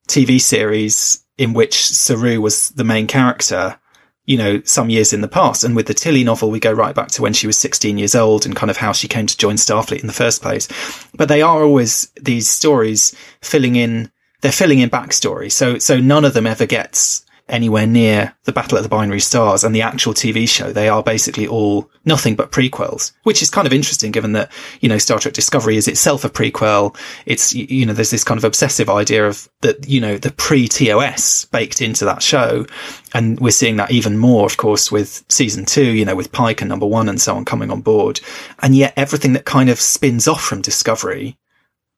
TV 0.07 0.39
series 0.39 1.23
in 1.37 1.53
which 1.53 1.87
Saru 1.87 2.41
was 2.41 2.69
the 2.69 2.83
main 2.83 3.07
character 3.07 3.79
you 4.25 4.37
know, 4.37 4.61
some 4.63 4.89
years 4.89 5.11
in 5.11 5.21
the 5.21 5.27
past. 5.27 5.63
And 5.63 5.75
with 5.75 5.87
the 5.87 5.93
Tilly 5.93 6.23
novel, 6.23 6.49
we 6.49 6.59
go 6.59 6.71
right 6.71 6.95
back 6.95 7.09
to 7.09 7.21
when 7.21 7.33
she 7.33 7.47
was 7.47 7.57
16 7.57 7.97
years 7.97 8.15
old 8.15 8.45
and 8.45 8.55
kind 8.55 8.71
of 8.71 8.77
how 8.77 8.93
she 8.93 9.07
came 9.07 9.27
to 9.27 9.37
join 9.37 9.55
Starfleet 9.55 10.01
in 10.01 10.07
the 10.07 10.13
first 10.13 10.41
place. 10.41 10.67
But 11.15 11.27
they 11.27 11.41
are 11.41 11.63
always 11.63 12.09
these 12.21 12.49
stories 12.49 13.15
filling 13.41 13.75
in, 13.75 14.11
they're 14.41 14.51
filling 14.51 14.79
in 14.79 14.89
backstory. 14.89 15.51
So, 15.51 15.77
so 15.77 15.99
none 15.99 16.25
of 16.25 16.33
them 16.33 16.47
ever 16.47 16.65
gets 16.65 17.25
anywhere 17.49 17.85
near 17.85 18.33
the 18.45 18.53
Battle 18.53 18.77
at 18.77 18.81
the 18.81 18.89
Binary 18.89 19.19
Stars 19.19 19.63
and 19.63 19.75
the 19.75 19.81
actual 19.81 20.13
TV 20.13 20.47
show. 20.47 20.71
They 20.71 20.87
are 20.87 21.03
basically 21.03 21.45
all 21.45 21.89
nothing 22.05 22.35
but 22.35 22.51
prequels, 22.51 23.11
which 23.23 23.41
is 23.41 23.49
kind 23.49 23.67
of 23.67 23.73
interesting 23.73 24.11
given 24.11 24.31
that, 24.33 24.51
you 24.79 24.87
know, 24.87 24.97
Star 24.97 25.19
Trek 25.19 25.33
Discovery 25.33 25.75
is 25.75 25.87
itself 25.87 26.23
a 26.23 26.29
prequel. 26.29 26.95
It's, 27.25 27.53
you 27.53 27.85
know, 27.85 27.93
there's 27.93 28.11
this 28.11 28.23
kind 28.23 28.37
of 28.37 28.45
obsessive 28.45 28.89
idea 28.89 29.27
of 29.27 29.49
that, 29.61 29.87
you 29.87 29.99
know, 29.99 30.17
the 30.17 30.31
pre-TOS 30.31 31.45
baked 31.45 31.81
into 31.81 32.05
that 32.05 32.23
show. 32.23 32.65
And 33.13 33.39
we're 33.39 33.51
seeing 33.51 33.75
that 33.75 33.91
even 33.91 34.17
more, 34.17 34.45
of 34.45 34.57
course, 34.57 34.91
with 34.91 35.23
season 35.29 35.65
two, 35.65 35.91
you 35.93 36.05
know, 36.05 36.15
with 36.15 36.31
Pike 36.31 36.61
and 36.61 36.69
number 36.69 36.85
one 36.85 37.09
and 37.09 37.19
so 37.19 37.35
on 37.35 37.45
coming 37.45 37.71
on 37.71 37.81
board. 37.81 38.21
And 38.61 38.73
yet 38.73 38.93
everything 38.95 39.33
that 39.33 39.45
kind 39.45 39.69
of 39.69 39.79
spins 39.81 40.27
off 40.27 40.43
from 40.43 40.61
Discovery, 40.61 41.37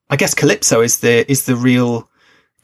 I 0.10 0.16
guess 0.16 0.34
Calypso 0.34 0.82
is 0.82 1.00
the, 1.00 1.30
is 1.32 1.46
the 1.46 1.56
real, 1.56 2.10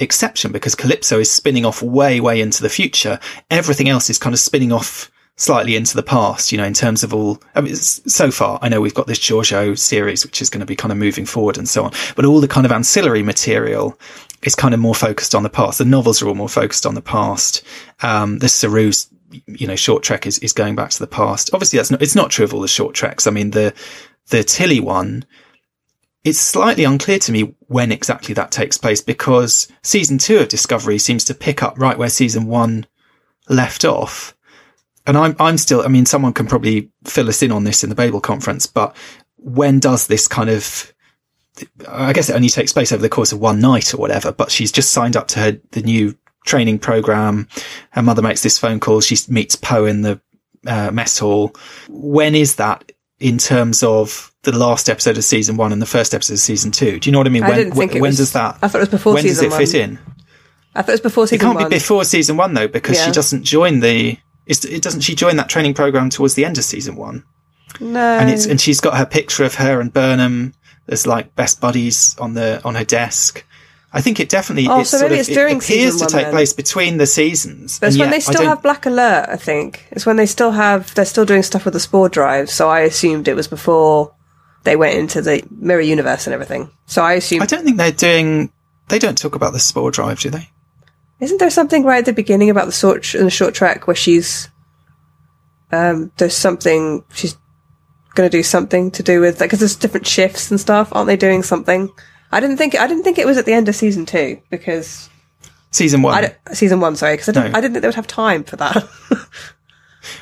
exception 0.01 0.51
because 0.51 0.75
Calypso 0.75 1.19
is 1.19 1.31
spinning 1.31 1.65
off 1.65 1.81
way, 1.81 2.19
way 2.19 2.41
into 2.41 2.61
the 2.61 2.69
future. 2.69 3.19
Everything 3.49 3.87
else 3.87 4.09
is 4.09 4.17
kind 4.17 4.33
of 4.33 4.39
spinning 4.39 4.71
off 4.71 5.11
slightly 5.37 5.75
into 5.75 5.95
the 5.95 6.03
past, 6.03 6.51
you 6.51 6.57
know, 6.57 6.65
in 6.65 6.73
terms 6.73 7.03
of 7.03 7.13
all, 7.13 7.41
I 7.55 7.61
mean, 7.61 7.75
so 7.75 8.29
far, 8.29 8.59
I 8.61 8.69
know 8.69 8.79
we've 8.79 8.93
got 8.93 9.07
this 9.07 9.17
Georgiou 9.17 9.77
series, 9.77 10.23
which 10.23 10.41
is 10.41 10.49
going 10.49 10.59
to 10.59 10.65
be 10.65 10.75
kind 10.75 10.91
of 10.91 10.97
moving 10.97 11.25
forward 11.25 11.57
and 11.57 11.67
so 11.67 11.83
on, 11.83 11.91
but 12.15 12.25
all 12.25 12.41
the 12.41 12.47
kind 12.47 12.65
of 12.65 12.71
ancillary 12.71 13.23
material 13.23 13.97
is 14.43 14.53
kind 14.55 14.73
of 14.73 14.79
more 14.79 14.93
focused 14.93 15.33
on 15.33 15.43
the 15.43 15.49
past. 15.49 15.79
The 15.79 15.85
novels 15.85 16.21
are 16.21 16.27
all 16.27 16.35
more 16.35 16.49
focused 16.49 16.85
on 16.85 16.95
the 16.95 17.01
past. 17.01 17.63
Um, 18.01 18.39
the 18.39 18.47
Saru's, 18.47 19.09
you 19.47 19.65
know, 19.65 19.75
short 19.75 20.03
trek 20.03 20.27
is, 20.27 20.37
is 20.39 20.53
going 20.53 20.75
back 20.75 20.91
to 20.91 20.99
the 20.99 21.07
past. 21.07 21.49
Obviously, 21.53 21.77
that's 21.77 21.91
not, 21.91 22.01
it's 22.01 22.15
not 22.15 22.29
true 22.29 22.45
of 22.45 22.53
all 22.53 22.61
the 22.61 22.67
short 22.67 22.93
treks. 22.93 23.25
I 23.25 23.31
mean, 23.31 23.51
the, 23.51 23.73
the 24.27 24.43
Tilly 24.43 24.79
one, 24.79 25.25
it's 26.23 26.39
slightly 26.39 26.83
unclear 26.83 27.19
to 27.19 27.31
me 27.31 27.55
when 27.67 27.91
exactly 27.91 28.33
that 28.35 28.51
takes 28.51 28.77
place 28.77 29.01
because 29.01 29.67
season 29.81 30.17
two 30.17 30.37
of 30.37 30.49
Discovery 30.49 30.97
seems 30.97 31.23
to 31.25 31.33
pick 31.33 31.63
up 31.63 31.79
right 31.79 31.97
where 31.97 32.09
season 32.09 32.45
one 32.45 32.85
left 33.49 33.85
off. 33.85 34.35
And 35.07 35.17
I'm, 35.17 35.35
I'm 35.39 35.57
still, 35.57 35.81
I 35.81 35.87
mean, 35.87 36.05
someone 36.05 36.33
can 36.33 36.45
probably 36.45 36.91
fill 37.05 37.27
us 37.27 37.41
in 37.41 37.51
on 37.51 37.63
this 37.63 37.83
in 37.83 37.89
the 37.89 37.95
Babel 37.95 38.21
conference, 38.21 38.67
but 38.67 38.95
when 39.37 39.79
does 39.79 40.05
this 40.05 40.27
kind 40.27 40.49
of, 40.49 40.93
I 41.87 42.13
guess 42.13 42.29
it 42.29 42.35
only 42.35 42.49
takes 42.49 42.71
place 42.71 42.91
over 42.91 43.01
the 43.01 43.09
course 43.09 43.31
of 43.31 43.39
one 43.39 43.59
night 43.59 43.93
or 43.93 43.97
whatever, 43.97 44.31
but 44.31 44.51
she's 44.51 44.71
just 44.71 44.91
signed 44.91 45.17
up 45.17 45.27
to 45.29 45.39
her, 45.39 45.59
the 45.71 45.81
new 45.81 46.15
training 46.45 46.77
program. 46.77 47.47
Her 47.91 48.03
mother 48.03 48.21
makes 48.21 48.43
this 48.43 48.59
phone 48.59 48.79
call. 48.79 49.01
She 49.01 49.17
meets 49.27 49.55
Po 49.55 49.85
in 49.85 50.01
the 50.01 50.21
uh, 50.67 50.91
mess 50.91 51.17
hall. 51.17 51.55
When 51.89 52.35
is 52.35 52.55
that 52.57 52.91
in 53.21 53.37
terms 53.37 53.83
of 53.83 54.33
the 54.41 54.51
last 54.51 54.89
episode 54.89 55.15
of 55.15 55.23
season 55.23 55.55
one 55.55 55.71
and 55.71 55.81
the 55.81 55.85
first 55.85 56.13
episode 56.13 56.33
of 56.33 56.39
season 56.39 56.71
two. 56.71 56.99
Do 56.99 57.07
you 57.07 57.11
know 57.11 57.19
what 57.19 57.27
I 57.27 57.29
mean? 57.29 57.43
I 57.43 57.49
when, 57.49 57.57
didn't 57.57 57.73
think 57.75 57.93
when, 57.93 58.01
when 58.01 58.09
was, 58.09 58.17
does 58.17 58.33
that? 58.33 58.57
I 58.61 58.67
thought 58.67 58.79
it 58.79 58.81
was 58.81 58.89
before 58.89 59.13
when 59.13 59.23
does 59.23 59.41
it 59.41 59.53
fit 59.53 59.75
in? 59.75 59.99
I 60.73 60.81
thought 60.81 60.89
it 60.89 60.93
was 60.93 61.01
before 61.01 61.27
season 61.27 61.47
one. 61.47 61.55
It 61.55 61.59
can't 61.59 61.63
one. 61.63 61.69
be 61.69 61.75
before 61.75 62.03
season 62.03 62.37
one 62.37 62.53
though, 62.55 62.67
because 62.67 62.97
yeah. 62.97 63.05
she 63.05 63.11
doesn't 63.11 63.43
join 63.43 63.79
the. 63.79 64.17
it 64.47 64.81
doesn't 64.81 65.01
she 65.01 65.15
join 65.15 65.35
that 65.35 65.49
training 65.49 65.75
program 65.75 66.09
towards 66.09 66.33
the 66.33 66.43
end 66.43 66.57
of 66.57 66.63
season 66.63 66.95
one? 66.95 67.23
No. 67.79 67.99
And 67.99 68.29
it's 68.29 68.47
and 68.47 68.59
she's 68.59 68.81
got 68.81 68.97
her 68.97 69.05
picture 69.05 69.43
of 69.43 69.55
her 69.55 69.79
and 69.79 69.93
Burnham 69.93 70.55
as 70.87 71.05
like 71.05 71.35
best 71.35 71.61
buddies 71.61 72.17
on 72.17 72.33
the 72.33 72.59
on 72.65 72.73
her 72.75 72.83
desk. 72.83 73.45
I 73.93 74.01
think 74.01 74.21
it 74.21 74.29
definitely 74.29 74.67
oh, 74.69 74.83
so 74.83 75.01
maybe 75.01 75.15
of, 75.15 75.19
it's 75.19 75.29
during 75.29 75.57
it 75.57 75.63
appears 75.63 75.97
to 75.97 76.05
take 76.05 76.23
then. 76.23 76.31
place 76.31 76.53
between 76.53 76.97
the 76.97 77.05
seasons. 77.05 77.77
But 77.79 77.89
it's 77.89 77.97
when 77.97 78.09
they 78.09 78.21
still 78.21 78.43
have 78.43 78.61
Black 78.61 78.85
Alert, 78.85 79.27
I 79.29 79.35
think. 79.35 79.85
It's 79.91 80.05
when 80.05 80.15
they 80.15 80.25
still 80.25 80.51
have 80.51 80.93
they're 80.95 81.03
still 81.03 81.25
doing 81.25 81.43
stuff 81.43 81.65
with 81.65 81.73
the 81.73 81.79
spore 81.79 82.07
drive, 82.07 82.49
so 82.49 82.69
I 82.69 82.81
assumed 82.81 83.27
it 83.27 83.35
was 83.35 83.49
before 83.49 84.13
they 84.63 84.77
went 84.77 84.97
into 84.97 85.21
the 85.21 85.45
mirror 85.51 85.81
universe 85.81 86.25
and 86.25 86.33
everything. 86.33 86.71
So 86.85 87.01
I 87.01 87.13
assume 87.13 87.41
I 87.41 87.45
don't 87.45 87.65
think 87.65 87.77
they're 87.77 87.91
doing 87.91 88.51
they 88.87 88.99
don't 88.99 89.17
talk 89.17 89.35
about 89.35 89.51
the 89.53 89.59
spore 89.59 89.91
drive, 89.91 90.19
do 90.19 90.29
they? 90.29 90.49
Isn't 91.19 91.39
there 91.39 91.49
something 91.49 91.83
right 91.83 91.99
at 91.99 92.05
the 92.05 92.13
beginning 92.13 92.49
about 92.49 92.67
the 92.67 92.71
short 92.71 93.13
in 93.13 93.25
the 93.25 93.29
short 93.29 93.53
trek 93.53 93.87
where 93.87 93.95
she's 93.95 94.47
um 95.73 96.11
there's 96.17 96.35
something 96.35 97.03
she's 97.13 97.37
going 98.13 98.29
to 98.29 98.37
do 98.37 98.43
something 98.43 98.91
to 98.91 99.03
do 99.03 99.21
with 99.21 99.39
because 99.39 99.59
there's 99.59 99.75
different 99.75 100.07
shifts 100.07 100.49
and 100.49 100.59
stuff, 100.59 100.89
aren't 100.93 101.07
they 101.07 101.17
doing 101.17 101.43
something? 101.43 101.89
I 102.31 102.39
didn't 102.39 102.57
think 102.57 102.79
I 102.79 102.87
didn't 102.87 103.03
think 103.03 103.17
it 103.17 103.25
was 103.25 103.37
at 103.37 103.45
the 103.45 103.53
end 103.53 103.69
of 103.69 103.75
season 103.75 104.05
two 104.05 104.41
because 104.49 105.09
season 105.71 106.01
one, 106.01 106.31
season 106.53 106.79
one, 106.79 106.95
sorry, 106.95 107.13
because 107.13 107.29
I, 107.29 107.31
didn't, 107.33 107.51
no. 107.51 107.57
I 107.57 107.61
didn't 107.61 107.73
think 107.73 107.81
they 107.81 107.87
would 107.87 107.95
have 107.95 108.07
time 108.07 108.43
for 108.43 108.55
that. 108.57 108.75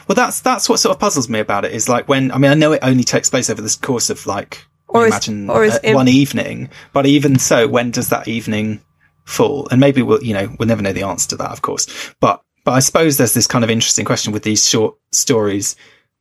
well, 0.07 0.15
that's 0.15 0.41
that's 0.41 0.67
what 0.67 0.79
sort 0.79 0.95
of 0.95 0.99
puzzles 0.99 1.29
me 1.29 1.39
about 1.39 1.65
it 1.65 1.71
is 1.71 1.87
like 1.87 2.07
when 2.07 2.31
I 2.31 2.37
mean 2.37 2.51
I 2.51 2.55
know 2.55 2.71
it 2.71 2.79
only 2.81 3.03
takes 3.03 3.29
place 3.29 3.49
over 3.49 3.61
this 3.61 3.75
course 3.75 4.09
of 4.09 4.25
like 4.25 4.65
or 4.87 5.05
is, 5.05 5.11
imagine 5.11 5.49
or 5.49 5.65
uh, 5.65 5.77
one 5.93 6.07
evening, 6.07 6.69
but 6.93 7.05
even 7.05 7.37
so, 7.37 7.67
when 7.67 7.91
does 7.91 8.09
that 8.09 8.27
evening 8.27 8.81
fall? 9.25 9.67
And 9.69 9.79
maybe 9.79 10.01
we'll 10.01 10.23
you 10.23 10.33
know 10.33 10.55
we'll 10.57 10.67
never 10.67 10.81
know 10.81 10.93
the 10.93 11.03
answer 11.03 11.29
to 11.29 11.37
that, 11.37 11.51
of 11.51 11.61
course, 11.61 12.13
but 12.19 12.41
But 12.65 12.73
I 12.73 12.79
suppose 12.79 13.17
there's 13.17 13.33
this 13.33 13.47
kind 13.47 13.63
of 13.63 13.69
interesting 13.69 14.05
question 14.05 14.33
with 14.33 14.43
these 14.43 14.67
short 14.67 14.95
stories. 15.11 15.75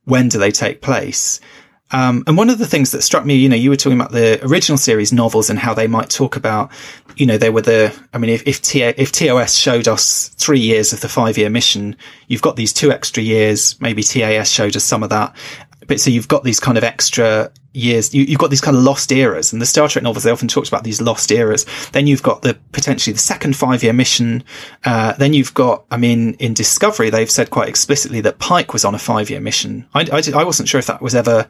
When 0.05 0.29
do 0.29 0.39
they 0.39 0.51
take 0.51 0.81
place? 0.81 1.41
Um, 1.91 2.23
and 2.27 2.37
one 2.37 2.51
of 2.51 2.59
the 2.59 2.67
things 2.67 2.91
that 2.91 3.03
struck 3.03 3.25
me, 3.25 3.37
you 3.37 3.49
know, 3.49 3.57
you 3.57 3.71
were 3.71 3.77
talking 3.77 3.99
about 3.99 4.13
the 4.13 4.45
original 4.45 4.77
series 4.77 5.13
novels 5.13 5.49
and 5.49 5.59
how 5.59 5.73
they 5.73 5.87
might 5.87 6.11
talk 6.11 6.37
about, 6.37 6.71
you 7.17 7.27
know, 7.27 7.39
they 7.39 7.51
were 7.51 7.63
the, 7.63 7.99
I 8.13 8.19
mean, 8.19 8.31
if, 8.31 8.47
if, 8.47 8.61
T- 8.61 8.83
if 8.83 9.11
TOS 9.11 9.55
showed 9.55 9.89
us 9.89 10.29
three 10.37 10.61
years 10.61 10.93
of 10.93 11.01
the 11.01 11.09
five 11.09 11.39
year 11.39 11.51
mission, 11.51 11.97
you've 12.27 12.43
got 12.43 12.57
these 12.57 12.73
two 12.73 12.93
extra 12.93 13.23
years. 13.23 13.81
Maybe 13.81 14.03
TAS 14.03 14.51
showed 14.51 14.77
us 14.77 14.85
some 14.85 15.03
of 15.03 15.11
that. 15.11 15.35
But 15.87 16.01
so 16.01 16.11
you've 16.11 16.29
got 16.29 16.45
these 16.45 16.61
kind 16.61 16.77
of 16.77 16.85
extra 16.85 17.51
years. 17.73 18.15
You, 18.15 18.27
have 18.27 18.39
got 18.39 18.51
these 18.51 18.61
kind 18.61 18.77
of 18.77 18.83
lost 18.83 19.11
eras, 19.11 19.53
and 19.55 19.63
the 19.63 19.67
Star 19.67 19.89
Trek 19.89 20.03
novels 20.03 20.25
they 20.25 20.31
often 20.31 20.49
talked 20.49 20.69
about 20.69 20.85
these 20.85 21.01
lost 21.01 21.31
eras. 21.31 21.65
Then 21.93 22.07
you've 22.07 22.23
got 22.23 22.43
the 22.43 22.59
potentially 22.73 23.15
the 23.15 23.21
second 23.21 23.57
five 23.57 23.83
year 23.83 23.95
mission. 23.95 24.45
Uh, 24.85 25.15
then 25.15 25.33
you've 25.33 25.55
got, 25.55 25.87
I 25.91 25.97
mean, 25.97 26.35
in 26.35 26.53
Discovery 26.53 27.09
they've 27.09 27.31
said 27.31 27.49
quite 27.49 27.69
explicitly 27.69 28.21
that 28.21 28.39
Pike 28.39 28.75
was 28.75 28.85
on 28.85 28.95
a 28.95 28.99
five 28.99 29.31
year 29.31 29.41
mission. 29.41 29.89
I, 29.95 30.01
I, 30.13 30.21
did, 30.21 30.35
I 30.35 30.45
wasn't 30.45 30.69
sure 30.69 30.79
if 30.79 30.87
that 30.87 31.01
was 31.01 31.15
ever 31.15 31.49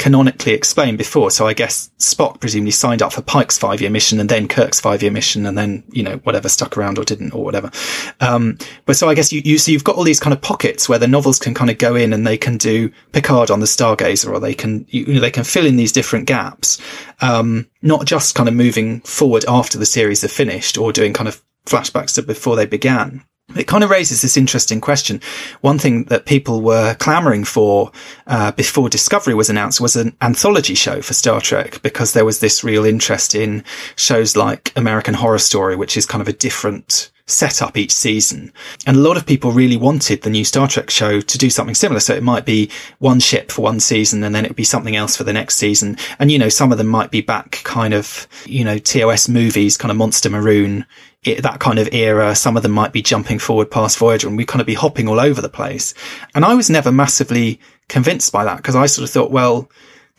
canonically 0.00 0.54
explained 0.54 0.96
before. 0.96 1.30
So 1.30 1.46
I 1.46 1.52
guess 1.52 1.90
Spock 1.98 2.40
presumably 2.40 2.70
signed 2.70 3.02
up 3.02 3.12
for 3.12 3.20
Pike's 3.20 3.58
five 3.58 3.82
year 3.82 3.90
mission 3.90 4.18
and 4.18 4.30
then 4.30 4.48
Kirk's 4.48 4.80
five 4.80 5.02
year 5.02 5.12
mission 5.12 5.44
and 5.44 5.58
then, 5.58 5.84
you 5.90 6.02
know, 6.02 6.16
whatever 6.24 6.48
stuck 6.48 6.78
around 6.78 6.98
or 6.98 7.04
didn't 7.04 7.34
or 7.34 7.44
whatever. 7.44 7.70
Um, 8.18 8.56
but 8.86 8.96
so 8.96 9.10
I 9.10 9.14
guess 9.14 9.30
you, 9.30 9.42
you, 9.44 9.58
so 9.58 9.70
you've 9.70 9.84
got 9.84 9.96
all 9.96 10.02
these 10.02 10.18
kind 10.18 10.32
of 10.32 10.40
pockets 10.40 10.88
where 10.88 10.98
the 10.98 11.06
novels 11.06 11.38
can 11.38 11.52
kind 11.52 11.70
of 11.70 11.76
go 11.76 11.96
in 11.96 12.14
and 12.14 12.26
they 12.26 12.38
can 12.38 12.56
do 12.56 12.90
Picard 13.12 13.50
on 13.50 13.60
the 13.60 13.66
Stargazer 13.66 14.32
or 14.32 14.40
they 14.40 14.54
can, 14.54 14.86
you 14.88 15.04
know, 15.04 15.20
they 15.20 15.30
can 15.30 15.44
fill 15.44 15.66
in 15.66 15.76
these 15.76 15.92
different 15.92 16.26
gaps. 16.26 16.80
Um, 17.20 17.68
not 17.82 18.06
just 18.06 18.34
kind 18.34 18.48
of 18.48 18.54
moving 18.54 19.02
forward 19.02 19.44
after 19.46 19.76
the 19.76 19.84
series 19.84 20.24
are 20.24 20.28
finished 20.28 20.78
or 20.78 20.92
doing 20.94 21.12
kind 21.12 21.28
of 21.28 21.42
flashbacks 21.66 22.14
to 22.14 22.22
before 22.22 22.56
they 22.56 22.64
began. 22.64 23.22
It 23.56 23.66
kind 23.66 23.82
of 23.82 23.90
raises 23.90 24.22
this 24.22 24.36
interesting 24.36 24.80
question. 24.80 25.20
One 25.60 25.78
thing 25.78 26.04
that 26.04 26.24
people 26.24 26.60
were 26.60 26.94
clamoring 26.94 27.44
for 27.44 27.90
uh, 28.26 28.52
before 28.52 28.88
Discovery 28.88 29.34
was 29.34 29.50
announced 29.50 29.80
was 29.80 29.96
an 29.96 30.16
anthology 30.22 30.74
show 30.74 31.02
for 31.02 31.14
Star 31.14 31.40
Trek 31.40 31.82
because 31.82 32.12
there 32.12 32.24
was 32.24 32.40
this 32.40 32.62
real 32.62 32.84
interest 32.84 33.34
in 33.34 33.64
shows 33.96 34.36
like 34.36 34.72
American 34.76 35.14
Horror 35.14 35.38
Story, 35.38 35.74
which 35.74 35.96
is 35.96 36.06
kind 36.06 36.22
of 36.22 36.28
a 36.28 36.32
different 36.32 37.10
setup 37.30 37.76
each 37.76 37.92
season. 37.92 38.52
And 38.86 38.96
a 38.96 39.00
lot 39.00 39.16
of 39.16 39.26
people 39.26 39.52
really 39.52 39.76
wanted 39.76 40.22
the 40.22 40.30
new 40.30 40.44
Star 40.44 40.68
Trek 40.68 40.90
show 40.90 41.20
to 41.20 41.38
do 41.38 41.50
something 41.50 41.74
similar. 41.74 42.00
So 42.00 42.14
it 42.14 42.22
might 42.22 42.44
be 42.44 42.70
one 42.98 43.20
ship 43.20 43.50
for 43.50 43.62
one 43.62 43.80
season 43.80 44.22
and 44.24 44.34
then 44.34 44.44
it 44.44 44.48
would 44.48 44.56
be 44.56 44.64
something 44.64 44.96
else 44.96 45.16
for 45.16 45.24
the 45.24 45.32
next 45.32 45.56
season. 45.56 45.96
And, 46.18 46.30
you 46.30 46.38
know, 46.38 46.48
some 46.48 46.72
of 46.72 46.78
them 46.78 46.88
might 46.88 47.10
be 47.10 47.20
back 47.20 47.60
kind 47.64 47.94
of, 47.94 48.26
you 48.46 48.64
know, 48.64 48.78
TOS 48.78 49.28
movies, 49.28 49.76
kind 49.76 49.90
of 49.90 49.96
Monster 49.96 50.30
Maroon 50.30 50.84
it, 51.24 51.42
that 51.42 51.60
kind 51.60 51.78
of 51.78 51.88
era. 51.92 52.34
Some 52.34 52.56
of 52.56 52.62
them 52.62 52.72
might 52.72 52.92
be 52.92 53.02
jumping 53.02 53.38
forward 53.38 53.70
past 53.70 53.98
Voyager 53.98 54.28
and 54.28 54.36
we 54.36 54.44
kind 54.44 54.60
of 54.60 54.66
be 54.66 54.74
hopping 54.74 55.08
all 55.08 55.20
over 55.20 55.40
the 55.40 55.48
place. 55.48 55.94
And 56.34 56.44
I 56.44 56.54
was 56.54 56.70
never 56.70 56.90
massively 56.90 57.60
convinced 57.88 58.32
by 58.32 58.44
that 58.44 58.58
because 58.58 58.76
I 58.76 58.86
sort 58.86 59.04
of 59.06 59.12
thought, 59.12 59.30
well, 59.30 59.70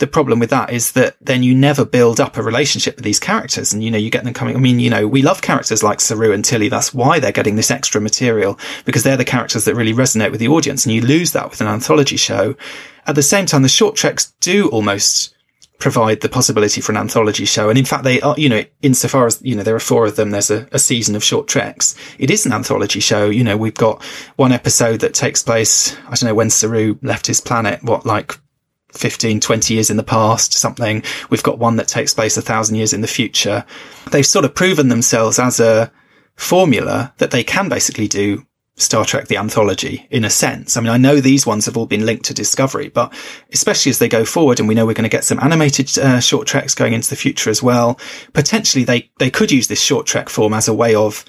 the 0.01 0.07
problem 0.07 0.39
with 0.39 0.49
that 0.49 0.71
is 0.71 0.93
that 0.93 1.15
then 1.21 1.43
you 1.43 1.53
never 1.53 1.85
build 1.85 2.19
up 2.19 2.35
a 2.35 2.43
relationship 2.43 2.95
with 2.95 3.05
these 3.05 3.19
characters 3.19 3.71
and 3.71 3.83
you 3.83 3.91
know 3.91 3.99
you 3.99 4.09
get 4.09 4.23
them 4.23 4.33
coming 4.33 4.55
i 4.55 4.59
mean 4.59 4.79
you 4.79 4.89
know 4.89 5.07
we 5.07 5.21
love 5.21 5.43
characters 5.43 5.83
like 5.83 6.01
saru 6.01 6.31
and 6.31 6.43
tilly 6.43 6.67
that's 6.69 6.91
why 6.91 7.19
they're 7.19 7.31
getting 7.31 7.55
this 7.55 7.69
extra 7.69 8.01
material 8.01 8.57
because 8.83 9.03
they're 9.03 9.15
the 9.15 9.23
characters 9.23 9.63
that 9.65 9.75
really 9.75 9.93
resonate 9.93 10.31
with 10.31 10.39
the 10.39 10.47
audience 10.47 10.87
and 10.87 10.95
you 10.95 11.01
lose 11.01 11.33
that 11.33 11.51
with 11.51 11.61
an 11.61 11.67
anthology 11.67 12.17
show 12.17 12.55
at 13.05 13.13
the 13.13 13.21
same 13.21 13.45
time 13.45 13.61
the 13.61 13.69
short 13.69 13.95
treks 13.95 14.33
do 14.39 14.69
almost 14.69 15.35
provide 15.82 16.21
the 16.21 16.29
possibility 16.29 16.79
for 16.79 16.91
an 16.91 16.97
anthology 16.97 17.45
show. 17.45 17.69
And 17.69 17.77
in 17.77 17.86
fact, 17.86 18.03
they 18.03 18.21
are, 18.21 18.36
you 18.38 18.47
know, 18.47 18.63
insofar 18.82 19.25
as, 19.25 19.41
you 19.41 19.55
know, 19.55 19.63
there 19.63 19.75
are 19.75 19.79
four 19.79 20.05
of 20.05 20.15
them, 20.15 20.32
there's 20.32 20.51
a, 20.51 20.67
a, 20.71 20.79
season 20.79 21.15
of 21.15 21.23
short 21.23 21.47
treks. 21.47 21.95
It 22.17 22.32
is 22.32 22.45
an 22.45 22.53
anthology 22.53 22.99
show. 22.99 23.29
You 23.29 23.43
know, 23.43 23.57
we've 23.57 23.73
got 23.73 24.03
one 24.36 24.51
episode 24.51 25.01
that 25.01 25.13
takes 25.13 25.43
place, 25.43 25.95
I 26.07 26.15
don't 26.15 26.29
know, 26.29 26.36
when 26.36 26.49
Saru 26.49 26.97
left 27.01 27.27
his 27.27 27.41
planet, 27.41 27.84
what, 27.84 28.05
like 28.05 28.39
15, 28.93 29.39
20 29.39 29.73
years 29.73 29.89
in 29.89 29.97
the 29.97 30.03
past, 30.03 30.53
something. 30.53 31.03
We've 31.29 31.43
got 31.43 31.59
one 31.59 31.77
that 31.77 31.88
takes 31.88 32.13
place 32.13 32.38
a 32.38 32.41
thousand 32.41 32.75
years 32.75 32.93
in 32.93 33.01
the 33.01 33.07
future. 33.07 33.65
They've 34.11 34.25
sort 34.25 34.45
of 34.45 34.55
proven 34.55 34.88
themselves 34.88 35.39
as 35.39 35.59
a 35.59 35.91
formula 36.36 37.13
that 37.17 37.32
they 37.32 37.43
can 37.43 37.69
basically 37.69 38.07
do 38.07 38.45
Star 38.82 39.05
Trek 39.05 39.27
the 39.27 39.38
anthology 39.38 40.07
in 40.09 40.25
a 40.25 40.29
sense. 40.29 40.75
I 40.75 40.82
mean, 40.82 40.91
I 40.91 40.97
know 40.97 41.19
these 41.19 41.45
ones 41.45 41.65
have 41.65 41.77
all 41.77 41.86
been 41.86 42.05
linked 42.05 42.25
to 42.25 42.34
Discovery, 42.34 42.89
but 42.89 43.13
especially 43.51 43.89
as 43.89 43.99
they 43.99 44.09
go 44.09 44.25
forward 44.25 44.59
and 44.59 44.67
we 44.67 44.75
know 44.75 44.86
we're 44.86 44.93
going 44.93 45.03
to 45.03 45.09
get 45.09 45.23
some 45.23 45.39
animated 45.39 45.97
uh, 45.97 46.19
short 46.19 46.47
treks 46.47 46.75
going 46.75 46.93
into 46.93 47.09
the 47.09 47.15
future 47.15 47.49
as 47.49 47.63
well. 47.63 47.99
Potentially 48.34 48.84
they, 48.84 49.09
they 49.19 49.29
could 49.29 49.51
use 49.51 49.67
this 49.67 49.82
short 49.82 50.05
trek 50.05 50.29
form 50.29 50.53
as 50.53 50.67
a 50.67 50.73
way 50.73 50.95
of 50.95 51.25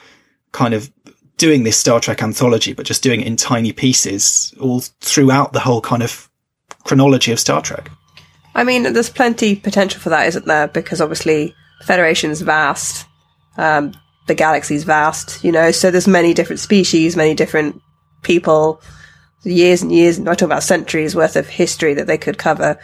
kind 0.53 0.75
of 0.75 0.93
doing 1.37 1.65
this 1.65 1.77
Star 1.77 1.99
Trek 1.99 2.23
anthology, 2.23 2.73
but 2.73 2.87
just 2.87 3.03
doing 3.03 3.21
it 3.21 3.27
in 3.27 3.37
tiny 3.37 3.73
pieces 3.73 4.55
all 4.61 4.81
throughout 5.01 5.53
the 5.53 5.61
whole 5.61 5.81
kind 5.81 6.03
of 6.03 6.31
chronology 6.85 7.33
of 7.33 7.41
Star 7.41 7.61
Trek. 7.63 7.91
I 8.55 8.65
mean, 8.65 8.93
there's 8.93 9.11
plenty 9.11 9.57
potential 9.57 10.01
for 10.01 10.11
that, 10.11 10.29
isn't 10.29 10.47
there? 10.47 10.69
Because 10.69 11.01
obviously 11.01 11.55
Federation's 11.83 12.43
vast. 12.43 13.07
Um, 13.57 13.93
the 14.27 14.35
galaxy's 14.35 14.85
vast, 14.85 15.43
you 15.45 15.53
know, 15.53 15.71
so 15.71 15.91
there's 15.91 16.09
many 16.09 16.33
different 16.35 16.61
species, 16.61 17.17
many 17.17 17.35
different 17.35 17.81
people, 18.23 18.81
years 19.45 19.83
and 19.83 19.93
years, 19.93 20.21
I 20.21 20.35
talk 20.35 20.43
about 20.43 20.63
centuries 20.63 21.17
worth 21.17 21.37
of 21.37 21.49
history 21.49 21.95
that 21.95 22.07
they 22.07 22.19
could 22.19 22.39
cover. 22.39 22.79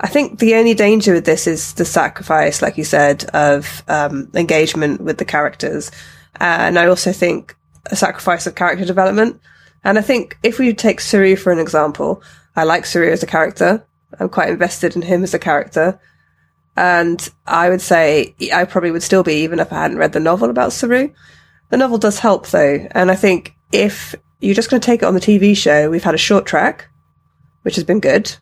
I 0.00 0.08
think 0.08 0.38
the 0.38 0.56
only 0.56 0.74
danger 0.74 1.12
with 1.12 1.24
this 1.24 1.46
is 1.46 1.74
the 1.74 1.84
sacrifice, 1.84 2.60
like 2.60 2.76
you 2.76 2.84
said, 2.84 3.24
of 3.26 3.82
um, 3.88 4.30
engagement 4.34 5.00
with 5.00 5.18
the 5.18 5.24
characters. 5.24 5.90
And 6.36 6.78
I 6.78 6.86
also 6.86 7.12
think 7.12 7.54
a 7.86 7.96
sacrifice 7.96 8.46
of 8.46 8.56
character 8.56 8.84
development. 8.84 9.40
And 9.84 9.98
I 9.98 10.02
think 10.02 10.38
if 10.42 10.58
we 10.58 10.72
take 10.74 11.00
Saru 11.00 11.36
for 11.36 11.52
an 11.52 11.58
example, 11.58 12.22
I 12.56 12.64
like 12.64 12.86
Saru 12.86 13.10
as 13.10 13.22
a 13.22 13.26
character. 13.26 13.84
I'm 14.18 14.28
quite 14.28 14.48
invested 14.48 14.96
in 14.96 15.02
him 15.02 15.22
as 15.22 15.34
a 15.34 15.38
character. 15.38 16.00
And 16.76 17.28
I 17.46 17.70
would 17.70 17.80
say 17.80 18.34
I 18.52 18.64
probably 18.64 18.90
would 18.90 19.02
still 19.02 19.22
be, 19.22 19.42
even 19.42 19.60
if 19.60 19.72
I 19.72 19.82
hadn't 19.82 19.98
read 19.98 20.12
the 20.12 20.20
novel 20.20 20.50
about 20.50 20.72
Saru. 20.72 21.12
The 21.70 21.76
novel 21.76 21.98
does 21.98 22.18
help 22.18 22.48
though. 22.48 22.86
And 22.90 23.10
I 23.10 23.14
think 23.14 23.54
if 23.72 24.14
you're 24.40 24.54
just 24.54 24.70
going 24.70 24.80
to 24.80 24.86
take 24.86 25.02
it 25.02 25.06
on 25.06 25.14
the 25.14 25.20
TV 25.20 25.56
show, 25.56 25.88
we've 25.88 26.04
had 26.04 26.14
a 26.14 26.18
short 26.18 26.46
trek, 26.46 26.88
which 27.62 27.76
has 27.76 27.84
been 27.84 28.00
good. 28.00 28.36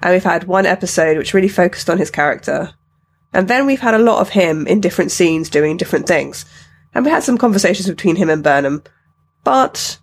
And 0.00 0.12
we've 0.12 0.24
had 0.24 0.44
one 0.44 0.66
episode 0.66 1.16
which 1.16 1.34
really 1.34 1.48
focused 1.48 1.90
on 1.90 1.98
his 1.98 2.10
character. 2.10 2.74
And 3.32 3.48
then 3.48 3.66
we've 3.66 3.80
had 3.80 3.94
a 3.94 3.98
lot 3.98 4.20
of 4.20 4.30
him 4.30 4.66
in 4.66 4.80
different 4.80 5.10
scenes 5.10 5.50
doing 5.50 5.76
different 5.76 6.06
things. 6.06 6.44
And 6.94 7.04
we 7.04 7.10
had 7.10 7.22
some 7.22 7.36
conversations 7.36 7.88
between 7.88 8.16
him 8.16 8.30
and 8.30 8.42
Burnham, 8.42 8.82
but 9.44 9.98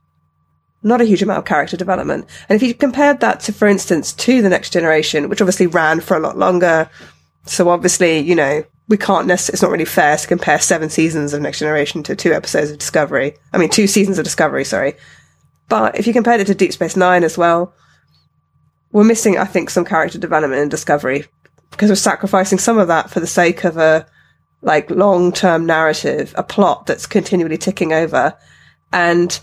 not 0.84 1.02
a 1.02 1.06
huge 1.06 1.24
amount 1.24 1.40
of 1.40 1.46
character 1.46 1.76
development. 1.76 2.26
And 2.48 2.56
if 2.56 2.62
you 2.62 2.74
compared 2.76 3.20
that 3.22 3.40
to, 3.42 3.54
for 3.54 3.68
instance, 3.68 4.14
to 4.14 4.42
the 4.42 4.50
next 4.50 4.72
generation, 4.72 5.30
which 5.30 5.42
obviously 5.42 5.66
ran 5.66 6.00
for 6.00 6.16
a 6.16 6.20
lot 6.20 6.38
longer, 6.38 6.90
so 7.46 7.70
obviously, 7.70 8.20
you 8.20 8.36
know, 8.36 8.64
we 8.88 8.98
can't 8.98 9.28
necessarily, 9.28 9.56
it's 9.56 9.62
not 9.62 9.72
really 9.72 9.86
fair 9.86 10.18
to 10.18 10.28
compare 10.28 10.60
seven 10.60 10.90
seasons 10.90 11.34
of 11.34 11.42
Next 11.42 11.60
Generation 11.60 12.04
to 12.04 12.16
two 12.16 12.34
episodes 12.34 12.70
of 12.70 12.78
Discovery. 12.78 13.36
I 13.52 13.58
mean, 13.58 13.70
two 13.70 13.88
seasons 13.88 14.18
of 14.18 14.24
Discovery, 14.24 14.64
sorry. 14.64 14.94
But 15.70 15.98
if 15.98 16.06
you 16.06 16.14
compared 16.14 16.42
it 16.42 16.48
to 16.48 16.56
Deep 16.56 16.74
Space 16.74 16.96
Nine 16.96 17.24
as 17.24 17.38
well, 17.38 17.74
we're 18.92 19.04
missing, 19.04 19.38
I 19.38 19.46
think, 19.46 19.70
some 19.70 19.86
character 19.86 20.20
development 20.20 20.62
in 20.62 20.70
Discovery 20.70 21.26
because 21.72 21.90
we're 21.90 21.96
sacrificing 21.96 22.60
some 22.60 22.78
of 22.78 22.88
that 22.88 23.10
for 23.10 23.20
the 23.20 23.28
sake 23.28 23.64
of 23.64 23.78
a, 23.78 24.06
like, 24.62 24.90
long-term 24.92 25.66
narrative, 25.66 26.34
a 26.38 26.44
plot 26.44 26.86
that's 26.86 27.08
continually 27.08 27.58
ticking 27.58 27.92
over. 27.92 28.38
And 28.94 29.38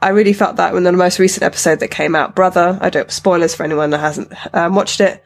I 0.00 0.08
really 0.08 0.32
felt 0.32 0.56
that 0.56 0.74
in 0.74 0.82
the 0.82 0.92
most 0.92 1.18
recent 1.18 1.44
episode 1.44 1.80
that 1.80 1.88
came 1.88 2.16
out, 2.16 2.34
Brother, 2.34 2.78
I 2.80 2.90
don't, 2.90 3.10
spoilers 3.10 3.54
for 3.54 3.62
anyone 3.62 3.90
that 3.90 4.00
hasn't 4.00 4.32
um, 4.54 4.74
watched 4.74 5.00
it, 5.00 5.22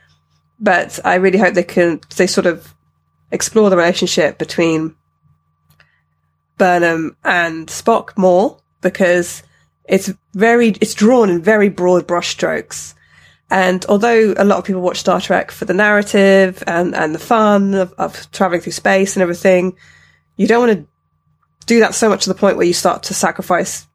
but 0.58 0.98
I 1.04 1.16
really 1.16 1.38
hope 1.38 1.54
they 1.54 1.62
can, 1.62 2.00
they 2.16 2.26
sort 2.26 2.46
of 2.46 2.74
explore 3.30 3.70
the 3.70 3.76
relationship 3.76 4.38
between 4.38 4.94
Burnham 6.58 7.16
and 7.24 7.68
Spock 7.68 8.16
more 8.16 8.58
because 8.80 9.42
it's 9.84 10.12
very, 10.34 10.68
it's 10.80 10.94
drawn 10.94 11.30
in 11.30 11.42
very 11.42 11.68
broad 11.68 12.06
brushstrokes. 12.06 12.94
And 13.50 13.84
although 13.88 14.34
a 14.36 14.44
lot 14.44 14.58
of 14.58 14.64
people 14.64 14.82
watch 14.82 14.98
Star 14.98 15.20
Trek 15.20 15.50
for 15.50 15.66
the 15.66 15.74
narrative 15.74 16.62
and, 16.66 16.94
and 16.94 17.14
the 17.14 17.20
fun 17.20 17.74
of, 17.74 17.92
of 17.92 18.30
traveling 18.32 18.60
through 18.60 18.72
space 18.72 19.14
and 19.14 19.22
everything, 19.22 19.76
you 20.36 20.46
don't 20.46 20.66
want 20.66 20.80
to 20.80 20.86
do 21.66 21.80
that 21.80 21.94
so 21.94 22.08
much 22.08 22.24
to 22.24 22.28
the 22.28 22.38
point 22.38 22.56
where 22.56 22.66
you 22.66 22.72
start 22.72 23.04
to 23.04 23.14
sacrifice 23.14 23.86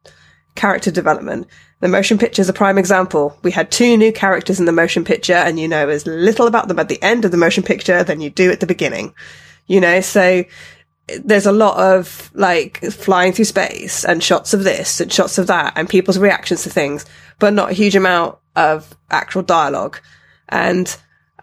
character 0.56 0.92
development. 0.92 1.48
The 1.80 1.88
motion 1.88 2.18
picture 2.18 2.42
is 2.42 2.50
a 2.50 2.54
prime 2.54 2.78
example. 2.78 3.38
We 3.42 3.52
had 3.52 3.72
two 3.72 3.98
new 3.98 4.12
characters 4.12 4.60
in 4.60 4.66
the 4.66 4.72
motion 4.72 5.04
picture 5.04 5.34
and 5.34 5.60
you 5.60 5.68
know 5.68 5.90
as 5.90 6.06
little 6.06 6.48
about 6.48 6.68
them 6.68 6.80
at 6.80 6.90
the 6.90 7.02
end 7.02 7.26
of 7.26 7.32
the 7.32 7.38
motion 7.38 7.64
picture 7.64 8.04
than 8.04 8.22
you 8.22 8.30
do 8.30 8.52
at 8.52 8.60
the 8.60 8.68
beginning. 8.68 9.14
You 9.68 9.82
know, 9.82 10.02
so 10.02 10.44
there's 11.24 11.46
a 11.46 11.52
lot 11.52 11.78
of 11.78 12.32
like 12.34 12.80
flying 12.92 13.34
through 13.34 13.46
space 13.46 14.06
and 14.06 14.24
shots 14.24 14.54
of 14.54 14.64
this 14.64 15.02
and 15.02 15.12
shots 15.12 15.38
of 15.38 15.48
that 15.48 15.74
and 15.76 15.90
people's 15.90 16.20
reactions 16.20 16.64
to 16.64 16.70
things, 16.70 17.06
but 17.40 17.54
not 17.54 17.72
a 17.72 17.74
huge 17.74 17.96
amount 17.96 18.38
of 18.56 18.96
actual 19.10 19.42
dialogue. 19.42 20.00
And 20.50 20.96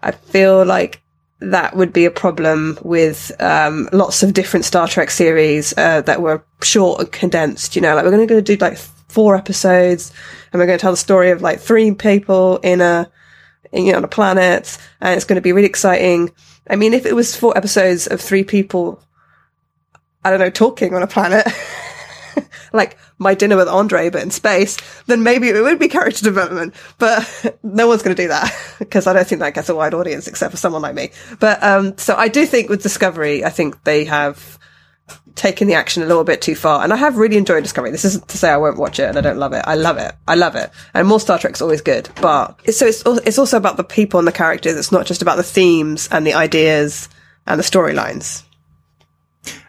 I 0.03 0.13
feel 0.13 0.65
like 0.65 1.03
that 1.41 1.77
would 1.77 1.93
be 1.93 2.05
a 2.05 2.11
problem 2.11 2.79
with 2.83 3.31
um, 3.41 3.89
lots 3.93 4.23
of 4.23 4.33
different 4.35 4.65
Star 4.65 4.89
Trek 4.89 5.11
series 5.11 5.77
uh, 5.77 6.03
that 6.03 6.21
were 6.21 6.45
short 6.63 7.01
and 7.01 7.13
condensed. 7.13 7.77
You 7.77 7.83
know, 7.83 7.95
like 7.95 8.05
we're 8.05 8.11
going 8.11 8.29
to 8.29 8.43
do 8.43 8.57
like 8.57 8.79
four 9.19 9.35
episodes, 9.35 10.13
and 10.53 10.61
we're 10.61 10.67
going 10.67 10.79
to 10.79 10.81
tell 10.81 10.93
the 10.93 10.97
story 10.97 11.33
of 11.33 11.43
like 11.43 11.59
three 11.59 11.91
people 11.91 12.59
in 12.59 12.81
a, 12.81 13.11
in, 13.73 13.85
you 13.85 13.91
know, 13.91 13.99
on 13.99 14.05
a 14.05 14.07
planet, 14.09 14.79
and 15.01 15.17
it's 15.17 15.25
going 15.25 15.35
to 15.35 15.43
be 15.43 15.51
really 15.51 15.67
exciting. 15.67 16.31
I 16.71 16.77
mean, 16.77 16.95
if 16.95 17.05
it 17.05 17.17
was 17.17 17.35
four 17.35 17.59
episodes 17.59 18.07
of 18.07 18.21
three 18.21 18.45
people, 18.45 19.03
I 20.23 20.31
don't 20.31 20.39
know, 20.39 20.51
talking 20.51 20.95
on 20.95 21.03
a 21.03 21.09
planet, 21.09 21.49
like 22.73 22.97
my 23.19 23.35
dinner 23.35 23.57
with 23.57 23.67
Andre, 23.67 24.09
but 24.09 24.23
in 24.23 24.31
space, 24.31 24.77
then 25.07 25.25
maybe 25.25 25.49
it 25.49 25.61
would 25.61 25.81
be 25.81 25.89
character 25.89 26.23
development. 26.23 26.77
But 26.99 27.59
no 27.65 27.89
one's 27.89 28.05
going 28.05 28.15
to 28.15 28.23
do 28.23 28.29
that 28.29 28.57
because 28.79 29.09
I 29.09 29.15
don't 29.15 29.27
think 29.27 29.41
that 29.41 29.53
gets 29.53 29.69
a 29.69 29.75
wide 29.75 29.95
audience 29.95 30.29
except 30.29 30.53
for 30.53 30.59
someone 30.59 30.83
like 30.83 30.95
me. 30.95 31.11
But, 31.41 31.61
um, 31.61 31.99
so 31.99 32.15
I 32.15 32.29
do 32.29 32.47
think 32.47 32.69
with 32.69 32.85
Discovery, 32.85 33.45
I 33.45 33.51
think 33.51 33.83
they 33.83 34.05
have 34.05 34.61
taken 35.35 35.69
the 35.69 35.75
action 35.75 36.03
a 36.03 36.07
little 36.07 36.25
bit 36.25 36.43
too 36.43 36.55
far. 36.55 36.83
And 36.83 36.93
I 36.93 36.97
have 36.97 37.17
really 37.17 37.37
enjoyed 37.37 37.63
Discovery. 37.63 37.91
This 37.91 38.05
isn't 38.05 38.29
to 38.29 38.39
say 38.39 38.51
I 38.51 38.57
won't 38.57 38.77
watch 38.77 38.99
it 38.99 39.09
and 39.09 39.17
I 39.17 39.21
don't 39.21 39.39
love 39.39 39.53
it. 39.53 39.63
I 39.67 39.77
love 39.77 39.97
it. 39.97 40.13
I 40.27 40.35
love 40.35 40.57
it. 40.57 40.71
And 40.95 41.07
more 41.07 41.21
Star 41.21 41.39
Trek's 41.39 41.63
always 41.63 41.81
good. 41.81 42.09
But 42.21 42.61
so 42.73 42.87
it's, 42.87 43.03
it's 43.07 43.39
also 43.39 43.57
about 43.57 43.77
the 43.77 43.85
people 43.85 44.19
and 44.19 44.27
the 44.27 44.33
characters. 44.33 44.77
It's 44.77 44.93
not 44.93 45.07
just 45.07 45.23
about 45.23 45.37
the 45.37 45.43
themes 45.43 46.09
and 46.11 46.27
the 46.27 46.35
ideas 46.35 47.09
and 47.47 47.59
the 47.59 47.65
storylines. 47.65 48.43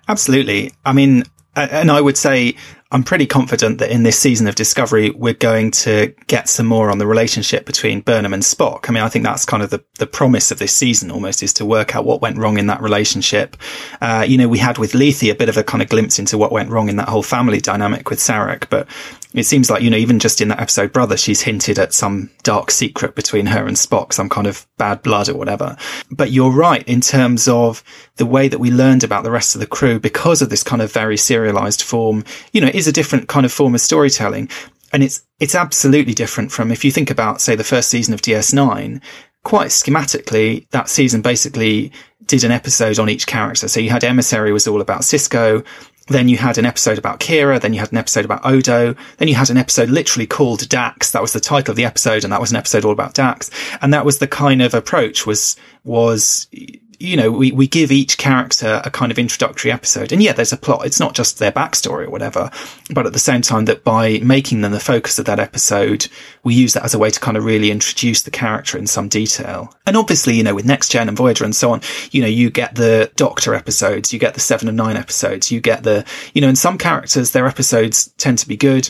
Absolutely. 0.08 0.72
I 0.84 0.94
mean, 0.94 1.24
and 1.56 1.92
I 1.92 2.02
would 2.02 2.18
say 2.18 2.56
I'm 2.92 3.04
pretty 3.04 3.28
confident 3.28 3.78
that 3.78 3.92
in 3.92 4.02
this 4.02 4.18
season 4.18 4.48
of 4.48 4.56
Discovery, 4.56 5.12
we're 5.12 5.36
going 5.36 5.70
to 5.72 6.12
get 6.26 6.50
some 6.50 6.66
more 6.66 6.90
on 6.90 6.98
the 6.98 7.06
relationship 7.06 7.68
between 7.68 8.02
Burnham 8.02 8.34
and 8.34 8.42
Spock. 8.42 8.90
I 8.90 8.92
mean, 8.92 9.04
I 9.04 9.10
think 9.10 9.24
that's 9.26 9.46
kind 9.46 9.62
of 9.62 9.70
the, 9.70 9.84
the 10.00 10.08
promise 10.08 10.50
of 10.50 10.58
this 10.58 10.74
season 10.74 11.12
almost 11.12 11.44
is 11.44 11.54
to 11.54 11.66
work 11.66 11.96
out 11.96 12.04
what 12.04 12.20
went 12.20 12.40
wrong 12.40 12.58
in 12.58 12.66
that 12.66 12.82
relationship. 12.82 13.56
Uh, 14.02 14.26
you 14.28 14.40
know, 14.40 14.48
we 14.48 14.58
had 14.58 14.80
with 14.80 14.96
Lethe 14.96 15.30
a 15.30 15.36
bit 15.36 15.50
of 15.50 15.58
a 15.58 15.64
kind 15.64 15.84
of 15.84 15.90
glimpse 15.90 16.18
into 16.18 16.36
what 16.36 16.52
went 16.52 16.72
wrong 16.72 16.90
in 16.90 16.96
that 16.96 17.10
whole 17.10 17.22
family 17.22 17.62
dynamic 17.62 18.10
with 18.10 18.18
Sarek, 18.18 18.68
but 18.72 18.88
it 19.34 19.44
seems 19.44 19.70
like, 19.70 19.84
you 19.84 19.92
know, 19.92 19.98
even 19.98 20.18
just 20.18 20.42
in 20.42 20.48
that 20.48 20.60
episode 20.60 20.92
Brother, 20.92 21.16
she's 21.16 21.42
hinted 21.42 21.78
at 21.78 21.94
some 21.94 22.32
dark 22.42 22.72
secret 22.72 23.14
between 23.14 23.46
her 23.48 23.68
and 23.68 23.78
Spock, 23.78 24.12
some 24.12 24.28
kind 24.28 24.48
of 24.48 24.66
bad 24.78 25.04
blood 25.04 25.30
or 25.30 25.38
whatever. 25.38 25.78
But 26.10 26.32
you're 26.32 26.52
right 26.52 26.88
in 26.88 27.00
terms 27.00 27.48
of 27.48 27.84
the 28.16 28.26
way 28.26 28.48
that 28.48 28.60
we 28.60 28.72
learned 28.72 29.04
about 29.04 29.24
the 29.24 29.32
rest 29.32 29.54
of 29.54 29.62
the 29.62 29.68
crew 29.68 30.00
because 30.00 30.42
of 30.42 30.50
this 30.50 30.64
kind 30.64 30.82
of 30.82 30.92
very 30.92 31.16
serialized 31.16 31.84
form, 31.84 32.24
you 32.54 32.62
know, 32.62 32.72
is 32.74 32.88
a 32.88 32.92
different 32.92 33.28
kind 33.28 33.46
of 33.46 33.54
form 33.54 33.76
of 33.76 33.82
storytelling. 33.82 34.50
And 34.92 35.04
it's, 35.04 35.22
it's 35.40 35.54
absolutely 35.54 36.16
different 36.16 36.52
from 36.52 36.72
if 36.72 36.84
you 36.84 36.92
think 36.92 37.12
about, 37.12 37.40
say, 37.40 37.56
the 37.56 37.64
first 37.64 37.90
season 37.90 38.16
of 38.16 38.22
DS9, 38.24 39.00
quite 39.44 39.70
schematically, 39.70 40.68
that 40.72 40.90
season 40.90 41.22
basically 41.22 41.92
did 42.26 42.44
an 42.44 42.52
episode 42.52 43.00
on 43.00 43.10
each 43.10 43.28
character. 43.28 43.68
So 43.68 43.80
you 43.80 43.90
had 43.90 44.04
Emissary 44.04 44.52
was 44.52 44.68
all 44.68 44.82
about 44.82 45.02
Sisko. 45.02 45.66
Then 46.10 46.28
you 46.28 46.38
had 46.38 46.58
an 46.58 46.66
episode 46.66 46.98
about 46.98 47.20
Kira. 47.20 47.62
Then 47.62 47.74
you 47.74 47.80
had 47.80 47.92
an 47.92 47.98
episode 47.98 48.26
about 48.26 48.46
Odo. 48.46 48.96
Then 49.18 49.28
you 49.28 49.36
had 49.36 49.50
an 49.50 49.58
episode 49.58 49.90
literally 49.90 50.28
called 50.28 50.68
Dax. 50.68 51.12
That 51.12 51.22
was 51.22 51.34
the 51.34 51.40
title 51.40 51.72
of 51.72 51.76
the 51.78 51.86
episode. 51.86 52.24
And 52.24 52.34
that 52.34 52.42
was 52.42 52.52
an 52.52 52.58
episode 52.58 52.86
all 52.86 52.92
about 52.92 53.14
Dax. 53.14 53.50
And 53.82 53.94
that 53.94 54.06
was 54.06 54.20
the 54.20 54.28
kind 54.28 54.62
of 54.62 54.74
approach 54.74 55.26
was, 55.26 55.56
was, 55.84 56.48
you 57.00 57.16
know, 57.16 57.32
we, 57.32 57.52
we 57.54 57.66
give 57.66 57.92
each 57.92 58.18
character 58.18 58.82
a 58.84 58.92
kind 58.92 59.12
of 59.12 59.18
introductory 59.18 59.72
episode. 59.72 60.12
And 60.12 60.22
yeah, 60.22 60.34
there's 60.34 60.52
a 60.52 60.58
plot. 60.58 60.86
It's 60.86 61.00
not 61.00 61.16
just 61.16 61.40
their 61.40 61.52
backstory 61.52 62.06
or 62.06 62.10
whatever, 62.10 62.52
but 62.94 63.08
at 63.08 63.14
the 63.14 63.20
same 63.20 63.42
time 63.42 63.66
that 63.66 63.86
by 63.86 64.20
making 64.20 64.62
them 64.62 64.74
the 64.74 64.82
focus 64.82 65.18
of 65.18 65.26
that 65.26 65.40
episode, 65.40 66.08
we 66.44 66.54
use 66.54 66.74
that 66.74 66.84
as 66.84 66.94
a 66.94 67.00
way 67.00 67.10
to 67.10 67.20
kind 67.20 67.38
of 67.38 67.46
really 67.46 67.72
introduce 67.72 68.24
the 68.24 68.32
character 68.32 68.78
in 68.78 68.86
some 68.86 69.08
detail. 69.08 69.74
And 69.88 69.96
obviously, 69.96 70.36
you 70.36 70.44
know, 70.44 70.54
with 70.54 70.66
Next 70.66 70.92
Gen 70.92 71.08
and 71.08 71.18
Voyager 71.18 71.46
and 71.46 71.56
so 71.56 71.72
on, 71.72 71.82
you 72.12 72.22
know, 72.22 72.28
you 72.28 72.50
get 72.50 72.76
the 72.76 73.10
Doctor 73.16 73.56
episodes, 73.56 74.12
you 74.12 74.20
get 74.20 74.34
the 74.34 74.42
Seven 74.42 74.68
of 74.68 74.76
Nine 74.76 74.98
episodes, 74.98 75.52
you 75.52 75.62
get 75.62 75.84
the, 75.84 76.06
you 76.34 76.42
know, 76.42 76.50
in 76.50 76.58
some 76.58 76.78
characters, 76.78 77.32
their 77.32 77.48
episodes 77.48 78.10
tend 78.18 78.40
to 78.40 78.48
be 78.48 78.58
good. 78.58 78.90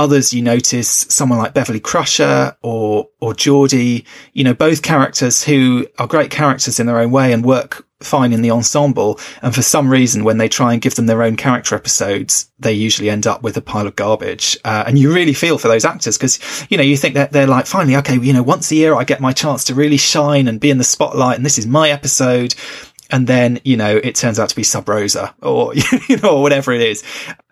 Others 0.00 0.32
you 0.32 0.40
notice 0.40 0.88
someone 0.88 1.38
like 1.38 1.52
Beverly 1.52 1.78
Crusher 1.78 2.56
or, 2.62 3.10
or 3.20 3.34
Geordi, 3.34 4.06
you 4.32 4.44
know, 4.44 4.54
both 4.54 4.80
characters 4.80 5.44
who 5.44 5.86
are 5.98 6.06
great 6.06 6.30
characters 6.30 6.80
in 6.80 6.86
their 6.86 6.98
own 6.98 7.10
way 7.10 7.34
and 7.34 7.44
work 7.44 7.86
fine 8.00 8.32
in 8.32 8.40
the 8.40 8.50
ensemble. 8.50 9.20
And 9.42 9.54
for 9.54 9.60
some 9.60 9.90
reason, 9.90 10.24
when 10.24 10.38
they 10.38 10.48
try 10.48 10.72
and 10.72 10.80
give 10.80 10.94
them 10.94 11.04
their 11.04 11.22
own 11.22 11.36
character 11.36 11.74
episodes, 11.74 12.50
they 12.58 12.72
usually 12.72 13.10
end 13.10 13.26
up 13.26 13.42
with 13.42 13.58
a 13.58 13.60
pile 13.60 13.86
of 13.86 13.94
garbage. 13.94 14.56
Uh, 14.64 14.84
and 14.86 14.98
you 14.98 15.12
really 15.12 15.34
feel 15.34 15.58
for 15.58 15.68
those 15.68 15.84
actors 15.84 16.16
because, 16.16 16.66
you 16.70 16.78
know, 16.78 16.82
you 16.82 16.96
think 16.96 17.14
that 17.14 17.32
they're 17.32 17.46
like, 17.46 17.66
finally, 17.66 17.96
okay, 17.96 18.18
you 18.18 18.32
know, 18.32 18.42
once 18.42 18.70
a 18.70 18.76
year 18.76 18.94
I 18.94 19.04
get 19.04 19.20
my 19.20 19.34
chance 19.34 19.64
to 19.64 19.74
really 19.74 19.98
shine 19.98 20.48
and 20.48 20.58
be 20.58 20.70
in 20.70 20.78
the 20.78 20.84
spotlight 20.84 21.36
and 21.36 21.44
this 21.44 21.58
is 21.58 21.66
my 21.66 21.90
episode 21.90 22.54
and 23.10 23.26
then 23.26 23.60
you 23.64 23.76
know 23.76 23.96
it 23.96 24.14
turns 24.14 24.38
out 24.38 24.48
to 24.48 24.56
be 24.56 24.62
Sub 24.62 24.88
Rosa 24.88 25.34
or 25.42 25.74
you 26.08 26.16
know 26.18 26.36
or 26.36 26.42
whatever 26.42 26.72
it 26.72 26.82
is. 26.82 27.02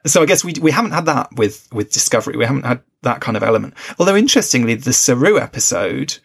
So 0.07 0.23
I 0.23 0.27
guess 0.27 0.45
we 0.45 0.55
we 0.61 0.71
haven't 0.71 0.93
had 0.93 1.07
that 1.07 1.35
with 1.37 1.69
with 1.73 1.93
Discovery. 1.93 2.37
We 2.37 2.45
haven't 2.45 2.65
had 2.65 2.81
that 3.03 3.21
kind 3.21 3.37
of 3.37 3.43
element. 3.43 3.75
Although 3.99 4.17
interestingly, 4.17 4.75
the 4.75 4.93
Saru 4.93 5.39
episode 5.39 6.19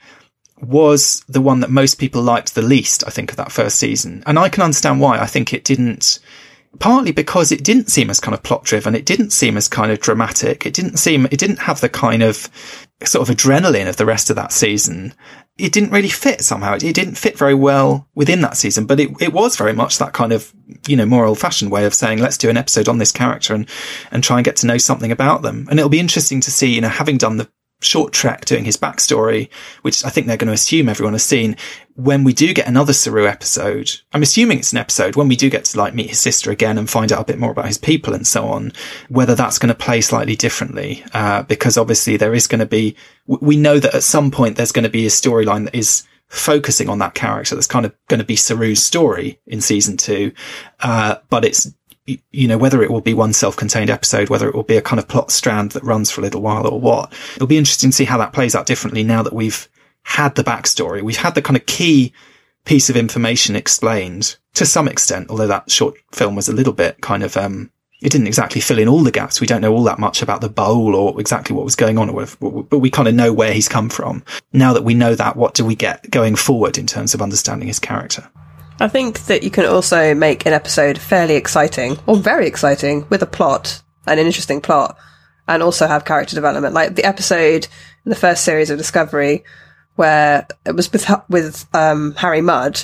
was 0.62 1.24
the 1.28 1.42
one 1.42 1.60
that 1.60 1.70
most 1.70 1.96
people 1.96 2.22
liked 2.22 2.56
the 2.56 2.62
least. 2.62 3.04
I 3.06 3.10
think 3.10 3.32
of 3.32 3.38
that 3.38 3.52
first 3.52 3.78
season, 3.78 4.24
and 4.26 4.40
I 4.40 4.50
can 4.50 4.64
understand 4.64 5.00
why. 5.00 5.20
I 5.20 5.26
think 5.26 5.54
it 5.54 5.64
didn't. 5.64 6.20
Partly 6.80 7.12
because 7.12 7.52
it 7.52 7.64
didn't 7.64 7.92
seem 7.92 8.10
as 8.10 8.20
kind 8.20 8.34
of 8.34 8.42
plot 8.42 8.64
driven. 8.64 8.96
It 8.96 9.06
didn't 9.06 9.30
seem 9.30 9.58
as 9.58 9.68
kind 9.68 9.92
of 9.92 10.00
dramatic. 10.00 10.66
It 10.66 10.74
didn't 10.74 10.98
seem, 10.98 11.28
it 11.28 11.38
didn't 11.38 11.60
have 11.60 11.82
the 11.82 11.88
kind 11.88 12.24
of 12.24 12.50
sort 13.04 13.30
of 13.30 13.36
adrenaline 13.36 13.88
of 13.88 13.98
the 13.98 14.08
rest 14.08 14.32
of 14.32 14.38
that 14.38 14.52
season 14.52 15.14
it 15.58 15.72
didn't 15.72 15.92
really 15.92 16.10
fit 16.10 16.42
somehow. 16.42 16.76
It, 16.76 16.82
didn't 16.82 17.16
fit 17.16 17.38
very 17.38 17.54
well 17.54 18.08
within 18.16 18.42
that 18.42 18.58
season, 18.58 18.86
but 18.86 19.00
it, 19.00 19.10
it 19.22 19.34
was 19.34 19.56
very 19.56 19.74
much 19.74 20.00
that 20.00 20.14
kind 20.14 20.32
of, 20.32 20.52
you 20.88 20.96
know, 20.96 21.06
more 21.06 21.26
old 21.26 21.40
fashioned 21.40 21.72
way 21.72 21.86
of 21.86 21.94
saying, 21.94 22.20
let's 22.20 22.38
do 22.38 22.50
an 22.50 22.58
episode 22.58 22.88
on 22.88 22.98
this 22.98 23.12
character 23.12 23.54
and, 23.54 23.70
and 24.12 24.24
try 24.24 24.38
and 24.38 24.46
get 24.46 24.56
to 24.58 24.68
know 24.68 24.78
something 24.78 25.12
about 25.12 25.44
them. 25.44 25.68
And 25.70 25.80
it'll 25.80 25.90
be 25.90 26.00
interesting 26.00 26.42
to 26.42 26.52
see, 26.52 26.74
you 26.74 26.82
know, 26.82 26.90
having 26.90 27.18
done 27.18 27.38
the 27.38 27.50
short 27.84 28.14
trek 28.14 28.46
doing 28.46 28.66
his 28.66 28.78
backstory, 28.78 29.50
which 29.82 30.04
I 30.04 30.10
think 30.10 30.28
they're 30.28 30.38
going 30.38 30.48
to 30.48 30.54
assume 30.54 30.90
everyone 30.90 31.14
has 31.14 31.24
seen. 31.24 31.56
When 31.96 32.24
we 32.24 32.34
do 32.34 32.54
get 32.54 32.68
another 32.68 32.94
Saru 32.94 33.28
episode, 33.28 33.92
I'm 34.14 34.24
assuming 34.24 34.60
it's 34.60 34.72
an 34.72 34.80
episode 34.80 35.16
when 35.16 35.28
we 35.28 35.36
do 35.36 35.50
get 35.50 35.66
to 35.66 35.78
like 35.78 35.94
meet 35.94 36.10
his 36.10 36.20
sister 36.20 36.50
again 36.50 36.78
and 36.78 36.90
find 36.90 37.12
out 37.12 37.22
a 37.22 37.26
bit 37.26 37.38
more 37.38 37.52
about 37.52 37.68
his 37.68 37.78
people 37.78 38.14
and 38.14 38.26
so 38.26 38.46
on, 38.46 38.72
whether 39.10 39.36
that's 39.36 39.60
going 39.60 39.74
to 39.74 39.76
play 39.76 40.02
slightly 40.02 40.36
differently. 40.36 41.04
Uh, 41.14 41.44
because 41.44 41.78
obviously 41.78 42.18
there 42.18 42.34
is 42.34 42.48
going 42.48 42.60
to 42.60 42.66
be, 42.66 42.96
we 43.28 43.58
know 43.58 43.80
that 43.80 43.94
at 43.94 44.04
some 44.04 44.32
point 44.32 44.56
there's 44.58 44.72
going 44.72 44.84
to 44.84 44.90
be 44.90 45.06
a 45.06 45.10
storyline 45.10 45.66
that 45.66 45.76
is 45.76 46.04
focusing 46.34 46.90
on 46.90 46.98
that 46.98 47.14
character 47.14 47.54
that's 47.54 47.68
kind 47.68 47.86
of 47.86 47.94
going 48.08 48.20
to 48.20 48.26
be 48.26 48.36
Saru's 48.36 48.84
story 48.84 49.40
in 49.46 49.62
season 49.62 49.98
two. 49.98 50.32
Uh, 50.80 51.18
but 51.30 51.46
it's 51.46 51.72
you 52.06 52.48
know, 52.48 52.58
whether 52.58 52.84
it 52.84 52.92
will 52.92 53.02
be 53.02 53.14
one 53.14 53.34
self-contained 53.34 53.90
episode, 53.90 54.30
whether 54.30 54.48
it 54.48 54.56
will 54.56 54.64
be 54.64 54.78
a 54.78 54.82
kind 54.82 55.00
of 55.00 55.08
plot 55.08 55.32
strand 55.32 55.72
that 55.72 55.84
runs 55.84 56.12
for 56.12 56.22
a 56.22 56.24
little 56.24 56.42
while 56.42 56.68
or 56.68 56.80
what. 56.80 57.14
It'll 57.36 57.48
be 57.48 57.58
interesting 57.58 57.92
to 57.92 57.96
see 57.96 58.06
how 58.06 58.18
that 58.18 58.34
plays 58.34 58.56
out 58.56 58.66
differently 58.66 59.04
now 59.04 59.24
that 59.24 59.34
we've 59.34 59.70
had 60.04 60.36
the 60.36 60.44
backstory. 60.44 61.02
We've 61.02 61.16
had 61.16 61.36
the 61.36 61.42
kind 61.42 61.56
of 61.56 61.66
key 61.66 62.14
piece 62.66 62.90
of 62.90 62.98
information 62.98 63.56
explained 63.56 64.38
to 64.54 64.66
some 64.66 64.88
extent, 64.88 65.30
although 65.30 65.48
that 65.48 65.72
short 65.72 65.96
film 66.12 66.36
was 66.36 66.50
a 66.50 66.54
little 66.54 66.74
bit 66.74 67.02
kind 67.02 67.24
of, 67.24 67.38
um, 67.38 67.72
it 68.02 68.12
didn't 68.12 68.28
exactly 68.28 68.60
fill 68.60 68.80
in 68.80 68.90
all 68.90 69.02
the 69.02 69.12
gaps. 69.12 69.40
We 69.40 69.48
don't 69.48 69.62
know 69.62 69.74
all 69.74 69.84
that 69.84 70.00
much 70.00 70.22
about 70.22 70.42
the 70.42 70.50
bowl 70.50 70.96
or 70.96 71.20
exactly 71.22 71.56
what 71.56 71.64
was 71.64 71.76
going 71.76 71.98
on, 71.98 72.14
but 72.70 72.80
we 72.80 72.90
kind 72.90 73.08
of 73.08 73.16
know 73.16 73.32
where 73.32 73.54
he's 73.54 73.70
come 73.70 73.90
from. 73.90 74.24
Now 74.52 74.74
that 74.74 74.84
we 74.84 74.94
know 74.94 75.16
that, 75.16 75.38
what 75.38 75.54
do 75.54 75.64
we 75.64 75.76
get 75.76 76.10
going 76.12 76.36
forward 76.36 76.78
in 76.78 76.86
terms 76.86 77.14
of 77.14 77.22
understanding 77.22 77.70
his 77.70 77.80
character? 77.80 78.30
I 78.84 78.90
think 78.90 79.28
that 79.28 79.44
you 79.44 79.50
can 79.50 79.66
also 79.66 80.14
make 80.14 80.46
an 80.46 80.52
episode 80.52 80.98
fairly 80.98 81.36
exciting 81.36 81.98
or 82.06 82.18
very 82.18 82.48
exciting 82.48 83.08
with 83.10 83.24
a 83.24 83.26
plot, 83.26 83.82
an 84.06 84.20
interesting 84.20 84.60
plot, 84.60 84.98
and 85.48 85.64
also 85.64 85.88
have 85.88 86.04
character 86.04 86.36
development. 86.36 86.74
Like 86.74 86.96
the 86.96 87.06
episode 87.06 87.70
in 88.04 88.10
the 88.10 88.16
first 88.16 88.44
series 88.44 88.70
of 88.70 88.78
Discovery 88.78 89.46
where 89.96 90.46
it 90.66 90.76
was 90.76 90.92
with, 90.92 91.10
with, 91.30 91.66
um, 91.74 92.14
Harry 92.16 92.42
Mudd. 92.42 92.84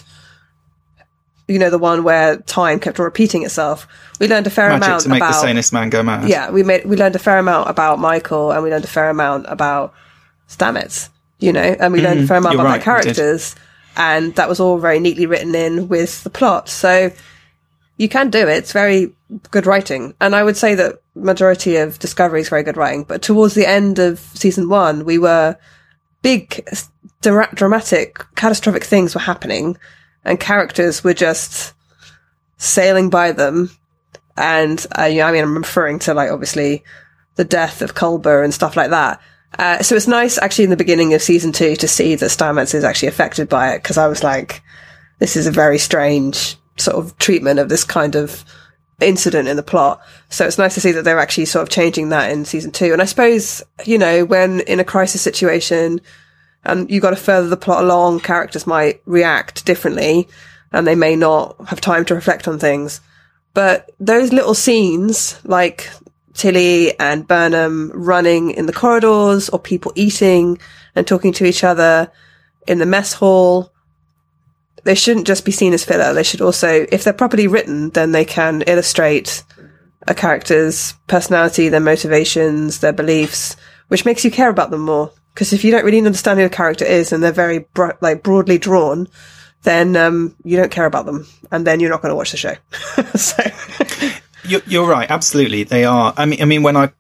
You 1.50 1.60
know, 1.60 1.70
the 1.70 1.78
one 1.78 2.06
where 2.06 2.38
time 2.38 2.80
kept 2.80 2.98
on 3.00 3.04
repeating 3.04 3.44
itself. 3.44 3.86
We 4.22 4.30
learned 4.30 4.48
a 4.48 4.52
fair 4.52 4.70
Magic 4.70 4.86
amount 4.86 5.04
to 5.04 5.10
make 5.10 5.18
about, 5.18 5.34
the 5.34 5.42
sanest 5.42 5.74
man 5.74 5.90
go 5.90 6.02
mad. 6.02 6.30
Yeah, 6.30 6.50
we 6.50 6.64
made, 6.64 6.86
we 6.86 6.96
learned 6.96 7.18
a 7.18 7.20
fair 7.20 7.40
amount 7.40 7.70
about 7.70 8.00
Michael 8.00 8.54
and 8.54 8.64
we 8.64 8.70
learned 8.70 8.86
a 8.86 8.90
fair 8.90 9.10
amount 9.10 9.48
about 9.50 9.94
Stamets, 10.48 11.10
you 11.40 11.52
know, 11.52 11.60
and 11.60 11.92
we 11.92 12.00
mm, 12.00 12.04
learned 12.04 12.22
a 12.22 12.28
fair 12.28 12.38
amount 12.38 12.56
about 12.56 12.66
right, 12.66 12.78
their 12.78 12.84
characters 12.86 13.56
and 14.00 14.34
that 14.36 14.48
was 14.48 14.62
all 14.62 14.80
very 14.80 14.98
neatly 14.98 15.26
written 15.26 15.54
in 15.54 15.90
with 15.90 16.24
the 16.24 16.30
plot. 16.30 16.70
So 16.70 17.12
you 17.98 18.08
can 18.08 18.30
do 18.30 18.48
it. 18.48 18.58
It's 18.58 18.72
very 18.72 19.12
good 19.52 19.66
writing. 19.66 20.16
And 20.22 20.34
I 20.34 20.42
would 20.42 20.56
say 20.56 20.74
that 20.76 21.02
majority 21.16 21.76
of 21.76 22.00
Discovery 22.00 22.40
is 22.40 22.48
very 22.48 22.64
good 22.64 22.78
writing. 22.78 23.04
But 23.04 23.22
towards 23.22 23.56
the 23.56 23.68
end 23.68 24.00
of 24.00 24.20
season 24.20 24.70
one, 24.70 25.04
we 25.04 25.18
were 25.18 25.58
big, 26.22 26.66
dra- 27.22 27.54
dramatic, 27.54 28.24
catastrophic 28.36 28.86
things 28.86 29.14
were 29.14 29.22
happening 29.22 29.78
and 30.24 30.40
characters 30.40 31.04
were 31.04 31.14
just 31.14 31.74
sailing 32.56 33.10
by 33.10 33.34
them. 33.34 33.70
And, 34.38 34.84
uh, 34.98 35.04
you 35.04 35.18
know, 35.18 35.26
I 35.26 35.34
mean, 35.34 35.44
I'm 35.44 35.58
referring 35.58 36.00
to 36.00 36.14
like, 36.14 36.32
obviously 36.32 36.86
the 37.36 37.44
death 37.44 37.82
of 37.82 37.96
Culber 37.96 38.46
and 38.46 38.54
stuff 38.54 38.78
like 38.78 38.92
that. 38.92 39.20
Uh, 39.58 39.82
so 39.82 39.96
it's 39.96 40.08
nice 40.08 40.38
actually 40.38 40.64
in 40.66 40.70
the 40.70 40.78
beginning 40.78 41.14
of 41.14 41.22
season 41.22 41.52
two 41.52 41.76
to 41.76 41.88
see 41.88 42.16
that 42.16 42.26
Stamets 42.28 42.76
is 42.76 42.84
actually 42.84 43.08
affected 43.08 43.50
by 43.50 43.74
it 43.74 43.82
because 43.82 43.98
I 43.98 44.08
was 44.08 44.24
like, 44.24 44.62
this 45.18 45.36
is 45.36 45.48
a 45.48 45.52
very 45.52 45.78
strange 45.78 46.56
sort 46.78 46.98
of 46.98 47.18
treatment 47.18 47.60
of 47.60 47.70
this 47.70 47.84
kind 47.84 48.16
of 48.16 48.46
incident 49.02 49.48
in 49.48 49.58
the 49.58 49.64
plot. 49.64 50.02
So 50.30 50.46
it's 50.46 50.58
nice 50.58 50.74
to 50.76 50.82
see 50.82 50.92
that 50.92 51.04
they're 51.04 51.20
actually 51.20 51.46
sort 51.46 51.64
of 51.64 51.70
changing 51.70 52.10
that 52.10 52.32
in 52.32 52.46
season 52.46 52.72
two. 52.72 52.94
And 52.94 53.02
I 53.02 53.06
suppose, 53.06 53.64
you 53.86 53.98
know, 53.98 54.26
when 54.26 54.62
in 54.62 54.80
a 54.80 54.86
crisis 54.86 55.22
situation 55.22 56.02
and 56.64 56.90
you've 56.90 57.02
got 57.02 57.12
to 57.12 57.16
further 57.16 57.48
the 57.48 57.58
plot 57.58 57.84
along, 57.84 58.20
characters 58.20 58.68
might 58.68 59.02
react 59.06 59.66
differently 59.66 60.28
and 60.72 60.86
they 60.86 60.96
may 60.96 61.16
not 61.16 61.56
have 61.68 61.82
time 61.82 62.06
to 62.06 62.16
reflect 62.16 62.48
on 62.48 62.60
things. 62.60 63.02
But 63.54 63.90
those 64.00 64.32
little 64.32 64.54
scenes, 64.54 65.40
like 65.44 65.90
Tilly 66.34 66.98
and 67.00 67.28
Burnham 67.28 67.92
running 67.94 68.52
in 68.52 68.66
the 68.66 68.74
corridors 68.74 69.50
or 69.50 69.60
people 69.60 69.92
eating 69.96 70.60
and 70.96 71.08
talking 71.08 71.34
to 71.34 71.46
each 71.46 71.64
other 71.64 72.12
in 72.68 72.80
the 72.80 72.86
mess 72.86 73.14
hall, 73.14 73.72
they 74.84 74.96
shouldn't 74.96 75.28
just 75.28 75.46
be 75.46 75.52
seen 75.52 75.74
as 75.74 75.84
filler. 75.84 76.14
They 76.14 76.24
should 76.24 76.42
also, 76.42 76.86
if 76.92 77.04
they're 77.04 77.14
properly 77.14 77.48
written, 77.48 77.90
then 77.90 78.12
they 78.12 78.26
can 78.26 78.62
illustrate 78.64 79.44
a 80.08 80.14
character's 80.14 80.94
personality, 81.08 81.70
their 81.70 81.80
motivations, 81.80 82.80
their 82.80 82.94
beliefs, 82.94 83.56
which 83.90 84.06
makes 84.06 84.24
you 84.24 84.32
care 84.32 84.50
about 84.50 84.72
them 84.72 84.82
more. 84.82 85.12
Because 85.34 85.54
if 85.54 85.64
you 85.64 85.72
don't 85.72 85.86
really 85.86 86.00
understand 86.00 86.40
who 86.40 86.46
a 86.46 86.50
character 86.50 86.86
is 86.86 87.12
and 87.12 87.24
they're 87.24 87.32
very 87.32 87.60
bro- 87.60 87.98
like 88.02 88.24
broadly 88.24 88.58
drawn, 88.58 89.08
then 89.64 89.96
um, 89.96 90.36
you 90.44 90.58
don't 90.58 90.72
care 90.72 90.86
about 90.86 91.06
them, 91.06 91.28
and 91.52 91.68
then 91.68 91.80
you're 91.80 91.90
not 91.90 92.02
going 92.02 92.12
to 92.12 92.16
watch 92.16 92.32
the 92.32 92.38
show. 92.38 92.56
so. 93.16 93.44
You're, 94.44 94.62
you're 94.68 94.88
right. 94.88 95.10
Absolutely, 95.10 95.64
they 95.64 95.86
are. 95.86 96.14
I 96.18 96.26
mean, 96.26 96.42
I 96.42 96.46
mean, 96.46 96.64
when 96.64 96.78
I 96.78 96.92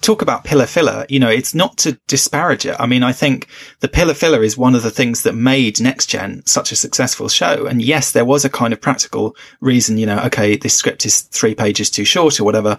talk 0.00 0.22
about 0.22 0.44
Piller 0.44 0.66
filler, 0.66 1.04
you 1.08 1.18
know, 1.18 1.28
it's 1.28 1.54
not 1.54 1.76
to 1.78 1.98
disparage 2.06 2.64
it. 2.66 2.76
I 2.78 2.86
mean, 2.86 3.02
I 3.02 3.12
think 3.12 3.48
the 3.80 3.88
Piller 3.88 4.14
filler 4.14 4.42
is 4.42 4.56
one 4.56 4.74
of 4.74 4.82
the 4.82 4.90
things 4.90 5.22
that 5.22 5.34
made 5.34 5.80
Next 5.80 6.06
Gen 6.06 6.42
such 6.46 6.72
a 6.72 6.76
successful 6.76 7.28
show. 7.28 7.66
And 7.66 7.82
yes, 7.82 8.12
there 8.12 8.24
was 8.24 8.44
a 8.44 8.50
kind 8.50 8.72
of 8.72 8.80
practical 8.80 9.36
reason, 9.60 9.98
you 9.98 10.06
know, 10.06 10.18
okay, 10.26 10.56
this 10.56 10.74
script 10.74 11.04
is 11.04 11.22
three 11.22 11.54
pages 11.54 11.90
too 11.90 12.04
short 12.04 12.40
or 12.40 12.44
whatever. 12.44 12.78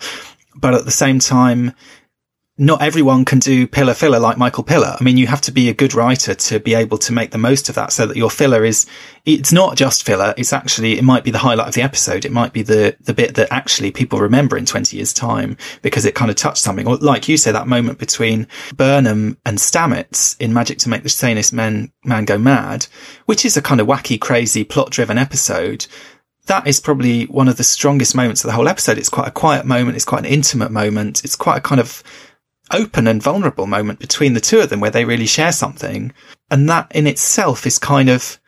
But 0.56 0.74
at 0.74 0.86
the 0.86 0.92
same 0.92 1.20
time, 1.20 1.74
not 2.58 2.82
everyone 2.82 3.26
can 3.26 3.40
do 3.40 3.66
Piller 3.66 3.94
filler 3.94 4.20
like 4.20 4.38
Michael 4.38 4.64
Piller. 4.64 4.96
I 5.00 5.04
mean, 5.04 5.18
you 5.18 5.26
have 5.28 5.42
to 5.42 5.52
be 5.52 5.70
a 5.70 5.74
good 5.74 5.94
writer 5.94 6.36
to 6.36 6.60
be 6.60 6.74
able 6.74 6.98
to 7.00 7.14
make 7.14 7.32
the 7.32 7.38
most 7.38 7.70
of 7.70 7.76
that 7.76 7.94
so 7.94 8.06
that 8.06 8.18
your 8.18 8.30
filler 8.30 8.66
is, 8.66 8.86
it's 9.26 9.54
not 9.54 9.78
just 9.78 10.04
filler. 10.04 10.34
It's 10.38 10.52
actually, 10.52 10.98
it 10.98 11.04
might 11.04 11.24
be 11.24 11.32
the 11.32 11.40
highlight 11.40 11.70
of 11.70 11.74
the 11.74 11.82
episode. 11.82 12.26
It 12.26 12.32
might 12.32 12.52
be 12.52 12.62
the, 12.62 12.96
the 13.00 13.14
bit 13.14 13.36
that 13.36 13.52
actually 13.52 13.92
people 13.92 14.20
remember 14.20 14.58
in 14.58 14.66
20 14.66 14.98
years 14.98 15.14
time 15.14 15.56
because 15.82 16.06
it 16.06 16.14
kind 16.14 16.30
of 16.30 16.36
touched 16.36 16.62
something. 16.62 16.88
Or 16.88 16.98
like 16.98 17.30
you 17.30 17.38
say, 17.38 17.52
that 17.52 17.68
moment 17.68 18.00
between 18.00 18.48
Burnham 18.76 19.38
and 19.46 19.58
Stamets 19.58 20.36
in 20.40 20.54
Magic 20.54 20.78
to 20.80 20.90
Make 20.90 21.04
the 21.04 21.10
Sanest 21.10 21.54
Men, 21.54 21.92
Man 22.04 22.26
Go 22.26 22.38
Mad, 22.38 22.86
which 23.26 23.46
is 23.46 23.56
a 23.56 23.62
kind 23.62 23.80
of 23.80 23.88
wacky, 23.88 24.20
crazy, 24.20 24.64
plot 24.64 24.92
driven 24.92 25.18
episode 25.18 25.88
that 26.48 26.66
is 26.66 26.80
probably 26.80 27.26
one 27.26 27.48
of 27.48 27.58
the 27.58 27.64
strongest 27.64 28.16
moments 28.16 28.44
of 28.44 28.48
the 28.48 28.54
whole 28.54 28.68
episode. 28.68 28.98
It's 28.98 29.10
quite 29.10 29.28
a 29.28 29.32
quiet 29.32 29.64
moment. 29.64 29.96
It's 29.96 30.06
quite 30.06 30.26
an 30.26 30.32
intimate 30.34 30.72
moment. 30.72 31.24
It's 31.24 31.36
quite 31.36 31.58
a 31.58 31.62
kind 31.62 31.80
of 31.80 32.04
open 32.72 33.08
and 33.08 33.22
vulnerable 33.22 33.68
moment 33.68 34.00
between 34.00 34.34
the 34.34 34.40
two 34.40 34.60
of 34.60 34.70
them 34.70 34.80
where 34.80 34.92
they 34.92 35.06
really 35.06 35.26
share 35.26 35.52
something. 35.52 36.14
And 36.50 36.70
that 36.70 36.92
in 36.96 37.08
itself 37.08 37.66
is 37.66 37.80
kind 37.80 38.10
of, 38.10 38.40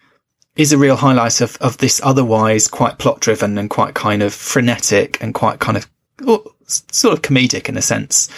is 0.55 0.71
a 0.71 0.77
real 0.77 0.95
highlight 0.95 1.41
of, 1.41 1.57
of 1.61 1.77
this 1.77 2.01
otherwise 2.03 2.67
quite 2.67 2.99
plot 2.99 3.19
driven 3.19 3.57
and 3.57 3.69
quite 3.69 3.93
kind 3.93 4.21
of 4.21 4.33
frenetic 4.33 5.21
and 5.21 5.33
quite 5.33 5.59
kind 5.59 5.77
of 5.77 5.89
sort 6.67 7.13
of 7.13 7.21
comedic 7.21 7.69
in 7.69 7.77
a 7.77 7.81
sense, 7.81 8.29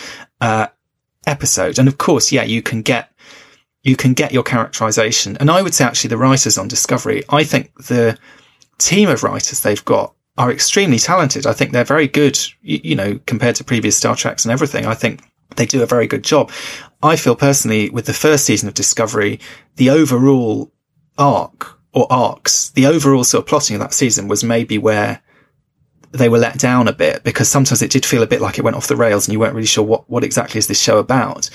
uh, 0.42 0.68
episode. 1.28 1.80
And 1.80 1.88
of 1.88 1.98
course, 1.98 2.32
yeah, 2.32 2.44
you 2.44 2.62
can 2.62 2.82
get, 2.82 3.12
you 3.84 3.96
can 3.96 4.14
get 4.14 4.32
your 4.32 4.44
characterization. 4.44 5.38
And 5.38 5.52
I 5.52 5.62
would 5.62 5.74
say 5.74 5.84
actually 5.84 6.10
the 6.10 6.18
writers 6.18 6.58
on 6.58 6.68
Discovery, 6.68 7.24
I 7.30 7.44
think 7.44 7.74
the 7.86 8.18
team 8.78 9.10
of 9.10 9.24
writers 9.24 9.62
they've 9.62 9.86
got 9.86 10.14
are 10.38 10.52
extremely 10.52 11.00
talented. 11.00 11.48
I 11.48 11.54
think 11.54 11.72
they're 11.72 11.84
very 11.84 12.08
good, 12.08 12.38
you, 12.62 12.80
you 12.84 12.96
know, 12.96 13.20
compared 13.26 13.56
to 13.56 13.64
previous 13.64 13.98
Star 13.98 14.16
Treks 14.16 14.46
and 14.46 14.52
everything. 14.52 14.86
I 14.86 14.94
think 14.94 15.22
they 15.56 15.66
do 15.66 15.84
a 15.84 15.88
very 15.88 16.08
good 16.08 16.24
job. 16.24 16.52
I 17.02 17.16
feel 17.16 17.36
personally 17.36 17.90
with 17.90 18.06
the 18.06 18.14
first 18.14 18.46
season 18.46 18.68
of 18.68 18.74
Discovery, 18.74 19.40
the 19.76 19.90
overall 19.90 20.72
arc 21.18 21.80
or 21.94 22.08
arcs, 22.12 22.70
the 22.72 22.88
overall 22.88 23.24
sort 23.24 23.44
of 23.44 23.48
plotting 23.48 23.76
of 23.76 23.80
that 23.82 23.94
season 23.94 24.28
was 24.28 24.44
maybe 24.44 24.78
where 24.78 25.22
they 26.12 26.30
were 26.30 26.38
let 26.38 26.58
down 26.58 26.88
a 26.88 26.94
bit 26.94 27.24
because 27.24 27.50
sometimes 27.50 27.82
it 27.82 27.92
did 27.92 28.06
feel 28.06 28.24
a 28.24 28.28
bit 28.28 28.42
like 28.42 28.58
it 28.58 28.64
went 28.64 28.78
off 28.78 28.88
the 28.88 28.96
rails 28.96 29.28
and 29.28 29.34
you 29.34 29.40
weren't 29.40 29.54
really 29.54 29.68
sure 29.68 29.84
what, 29.84 30.10
what 30.10 30.24
exactly 30.24 30.58
is 30.58 30.68
this 30.68 30.80
show 30.80 30.98
about. 30.98 31.50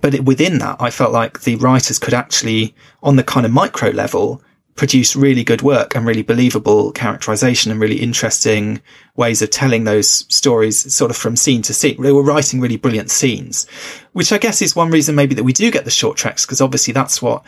But 0.00 0.14
it, 0.14 0.24
within 0.24 0.58
that, 0.58 0.76
I 0.80 0.90
felt 0.90 1.12
like 1.12 1.40
the 1.40 1.56
writers 1.56 1.98
could 1.98 2.14
actually, 2.14 2.74
on 3.02 3.16
the 3.16 3.24
kind 3.24 3.46
of 3.46 3.52
micro 3.52 3.90
level, 3.90 4.42
produce 4.74 5.14
really 5.14 5.44
good 5.44 5.62
work 5.62 5.94
and 5.94 6.06
really 6.06 6.22
believable 6.22 6.92
characterization 6.92 7.70
and 7.70 7.80
really 7.80 8.00
interesting 8.00 8.80
ways 9.16 9.42
of 9.42 9.50
telling 9.50 9.84
those 9.84 10.08
stories 10.34 10.92
sort 10.92 11.10
of 11.10 11.16
from 11.16 11.36
scene 11.36 11.62
to 11.62 11.74
scene. 11.74 12.00
They 12.00 12.12
were 12.12 12.22
writing 12.22 12.60
really 12.60 12.78
brilliant 12.78 13.10
scenes, 13.10 13.68
which 14.12 14.32
I 14.32 14.38
guess 14.38 14.62
is 14.62 14.74
one 14.74 14.90
reason 14.90 15.14
maybe 15.14 15.34
that 15.34 15.44
we 15.44 15.52
do 15.52 15.70
get 15.70 15.84
the 15.84 15.90
short 15.90 16.16
treks, 16.16 16.46
because 16.46 16.60
obviously 16.60 16.94
that's 16.94 17.20
what 17.20 17.44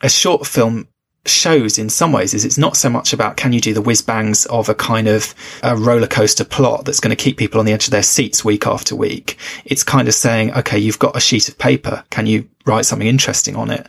a 0.00 0.08
short 0.08 0.46
film 0.46 0.88
shows 1.26 1.78
in 1.78 1.88
some 1.88 2.12
ways 2.12 2.34
is 2.34 2.44
it's 2.44 2.58
not 2.58 2.76
so 2.76 2.90
much 2.90 3.14
about 3.14 3.36
can 3.36 3.52
you 3.52 3.60
do 3.60 3.72
the 3.72 3.80
whiz 3.80 4.02
bangs 4.02 4.44
of 4.46 4.68
a 4.68 4.74
kind 4.74 5.08
of 5.08 5.34
a 5.62 5.74
roller 5.74 6.06
coaster 6.06 6.44
plot 6.44 6.84
that's 6.84 7.00
going 7.00 7.14
to 7.14 7.22
keep 7.22 7.38
people 7.38 7.58
on 7.58 7.64
the 7.64 7.72
edge 7.72 7.86
of 7.86 7.90
their 7.90 8.02
seats 8.02 8.44
week 8.44 8.66
after 8.66 8.94
week. 8.94 9.38
It's 9.64 9.82
kind 9.82 10.06
of 10.06 10.14
saying, 10.14 10.52
okay, 10.52 10.78
you've 10.78 10.98
got 10.98 11.16
a 11.16 11.20
sheet 11.20 11.48
of 11.48 11.58
paper. 11.58 12.04
Can 12.10 12.26
you 12.26 12.48
write 12.66 12.84
something 12.84 13.08
interesting 13.08 13.56
on 13.56 13.70
it? 13.70 13.86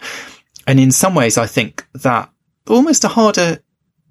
And 0.68 0.80
in 0.80 0.92
some 0.92 1.14
ways, 1.14 1.38
I 1.38 1.46
think 1.46 1.86
that 1.94 2.30
almost 2.68 3.04
a 3.04 3.10
harder 3.10 3.60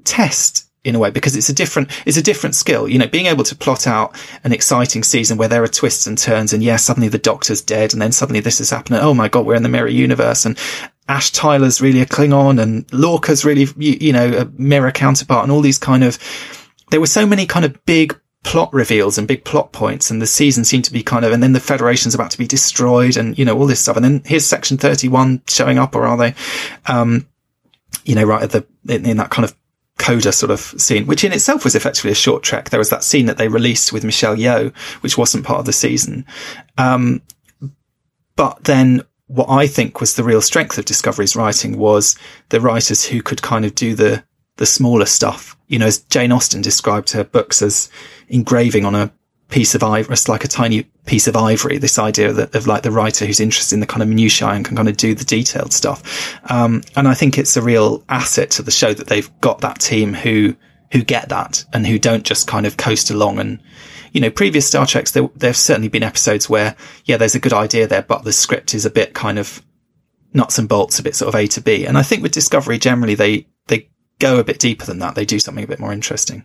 test 0.05 0.69
in 0.85 0.95
a 0.95 0.99
way 0.99 1.11
because 1.11 1.35
it's 1.35 1.49
a 1.49 1.55
different 1.55 1.91
it's 2.07 2.17
a 2.17 2.23
different 2.23 2.55
skill. 2.55 2.89
You 2.89 2.99
know 2.99 3.07
being 3.07 3.27
able 3.27 3.45
to 3.45 3.57
plot 3.57 3.87
out 3.87 4.17
an 4.45 4.53
exciting 4.53 5.03
season 5.03 5.39
where 5.39 5.49
there 5.49 5.63
are 5.63 5.69
twists 5.69 6.07
and 6.07 6.19
turns 6.19 6.53
and 6.53 6.63
yeah, 6.63 6.77
suddenly 6.77 7.09
the 7.09 7.19
doctor's 7.19 7.63
dead 7.63 7.93
and 7.93 8.03
then 8.03 8.13
suddenly 8.13 8.41
this 8.41 8.61
is 8.61 8.71
happening 8.71 9.01
oh 9.01 9.15
my 9.15 9.29
god 9.29 9.47
we're 9.47 9.55
in 9.55 9.63
the 9.63 9.69
mirror 9.69 9.89
universe 9.89 10.45
and 10.45 10.59
ash 11.09 11.31
tyler's 11.31 11.81
really 11.81 12.01
a 12.01 12.07
klingon 12.07 12.61
and 12.61 12.87
lorca's 12.89 13.45
really 13.45 13.67
you, 13.77 13.97
you 14.01 14.13
know 14.13 14.39
a 14.39 14.45
mirror 14.61 14.91
counterpart 14.91 15.43
and 15.43 15.53
all 15.53 15.61
these 15.61 15.79
kind 15.79 16.03
of 16.03 16.19
there 16.91 17.01
were 17.01 17.07
so 17.07 17.27
many 17.27 17.45
kind 17.45 17.65
of 17.65 17.85
big 17.85 18.19
plot 18.45 18.73
reveals 18.73 19.19
and 19.19 19.27
big 19.27 19.45
plot 19.45 19.73
points 19.73 20.11
and 20.11 20.23
the 20.23 20.27
season 20.27 20.65
seemed 20.65 20.85
to 20.85 20.93
be 20.93 21.03
kind 21.03 21.25
of 21.25 21.33
and 21.33 21.43
then 21.43 21.53
the 21.53 21.61
federation's 21.61 22.15
about 22.15 22.31
to 22.31 22.39
be 22.39 22.47
destroyed 22.47 23.17
and 23.17 23.37
you 23.39 23.45
know 23.45 23.59
all 23.59 23.67
this 23.67 23.81
stuff. 23.81 23.97
And 23.97 24.05
then 24.05 24.23
here's 24.25 24.47
section 24.47 24.77
31 24.77 25.43
showing 25.49 25.79
up 25.79 25.97
or 25.97 26.07
are 26.07 26.17
they? 26.17 26.35
Um 26.87 27.27
you 28.05 28.15
know, 28.15 28.25
right 28.25 28.43
at 28.43 28.51
the, 28.51 28.67
in, 28.89 29.07
in 29.07 29.17
that 29.19 29.31
kind 29.31 29.45
of 29.45 29.57
coda 29.99 30.33
sort 30.33 30.51
of 30.51 30.61
scene, 30.61 31.07
which 31.07 31.25
in 31.25 31.33
itself 31.33 31.65
was 31.65 31.75
effectively 31.75 32.11
a 32.11 32.15
short 32.15 32.43
trek. 32.43 32.71
There 32.71 32.79
was 32.79 32.91
that 32.91 33.05
scene 33.05 33.27
that 33.27 33.39
they 33.39 33.49
released 33.49 33.93
with 33.93 34.05
Michelle 34.05 34.37
Yeoh, 34.37 34.75
which 35.03 35.17
wasn't 35.17 35.45
part 35.45 35.61
of 35.61 35.67
the 35.67 35.73
season. 35.73 36.27
Um, 36.77 37.23
but 38.37 38.65
then 38.65 39.03
what 39.27 39.49
I 39.49 39.67
think 39.67 40.01
was 40.01 40.15
the 40.15 40.25
real 40.25 40.43
strength 40.43 40.79
of 40.79 40.85
Discovery's 40.85 41.37
writing 41.37 41.79
was 41.79 42.17
the 42.51 42.61
writers 42.61 43.05
who 43.05 43.23
could 43.23 43.43
kind 43.43 43.65
of 43.65 43.75
do 43.75 43.95
the, 43.95 44.25
the 44.57 44.67
smaller 44.67 45.07
stuff. 45.07 45.57
You 45.69 45.79
know, 45.79 45.87
as 45.87 45.99
Jane 45.99 46.33
Austen 46.33 46.61
described 46.61 47.11
her 47.13 47.25
books 47.25 47.63
as 47.63 47.91
engraving 48.29 48.85
on 48.85 48.95
a 48.95 49.13
piece 49.55 49.77
of 49.77 49.85
ivory, 49.85 50.13
it's 50.13 50.29
like 50.29 50.45
a 50.45 50.49
tiny 50.49 50.83
piece 51.07 51.29
of 51.29 51.37
ivory. 51.37 51.79
This 51.79 51.97
idea 51.97 52.33
that, 52.33 52.57
of 52.57 52.67
like 52.67 52.83
the 52.83 52.91
writer 52.91 53.25
who's 53.25 53.39
interested 53.39 53.77
in 53.77 53.81
the 53.81 53.87
kind 53.87 54.03
of 54.03 54.09
minutiae 54.09 54.49
and 54.49 54.65
can 54.65 54.75
kind 54.75 54.89
of 54.89 54.97
do 54.97 55.15
the 55.15 55.25
detailed 55.25 55.73
stuff. 55.73 56.03
Um, 56.51 56.83
and 56.97 57.07
I 57.07 57.15
think 57.15 57.39
it's 57.39 57.57
a 57.57 57.63
real 57.63 58.03
asset 58.09 58.51
to 58.51 58.63
the 58.63 58.73
show 58.73 58.93
that 58.93 59.07
they've 59.07 59.31
got 59.41 59.61
that 59.61 59.79
team 59.79 60.13
who, 60.13 60.57
who 60.91 61.05
get 61.05 61.29
that 61.29 61.65
and 61.73 61.87
who 61.87 62.01
don't 62.01 62.25
just 62.25 62.49
kind 62.49 62.67
of 62.67 62.77
coast 62.77 63.13
along 63.13 63.39
and, 63.39 63.61
you 64.13 64.21
know, 64.21 64.29
previous 64.29 64.67
Star 64.67 64.87
Treks, 64.87 65.13
there, 65.13 65.31
there've 65.37 65.57
certainly 65.57 65.89
been 65.89 66.03
episodes 66.03 66.51
where, 66.51 66.75
yeah, 67.05 67.17
there's 67.17 67.37
a 67.37 67.41
good 67.41 67.53
idea 67.53 67.87
there, 67.87 68.03
but 68.03 68.25
the 68.25 68.33
script 68.33 68.75
is 68.75 68.85
a 68.85 68.91
bit 68.91 69.15
kind 69.15 69.39
of 69.39 69.63
nuts 70.33 70.59
and 70.59 70.69
bolts, 70.69 70.99
a 70.99 71.05
bit 71.05 71.15
sort 71.15 71.33
of 71.33 71.39
A 71.39 71.47
to 71.47 71.61
B. 71.61 71.87
And 71.87 71.97
I 71.97 72.03
think 72.03 72.25
with 72.25 72.33
Discovery, 72.33 72.79
generally, 72.79 73.15
they, 73.15 73.47
they 73.69 73.89
go 74.19 74.41
a 74.41 74.45
bit 74.45 74.59
deeper 74.59 74.85
than 74.85 74.99
that. 74.99 75.15
They 75.15 75.25
do 75.25 75.39
something 75.39 75.63
a 75.63 75.69
bit 75.69 75.79
more 75.79 75.93
interesting. 75.93 76.45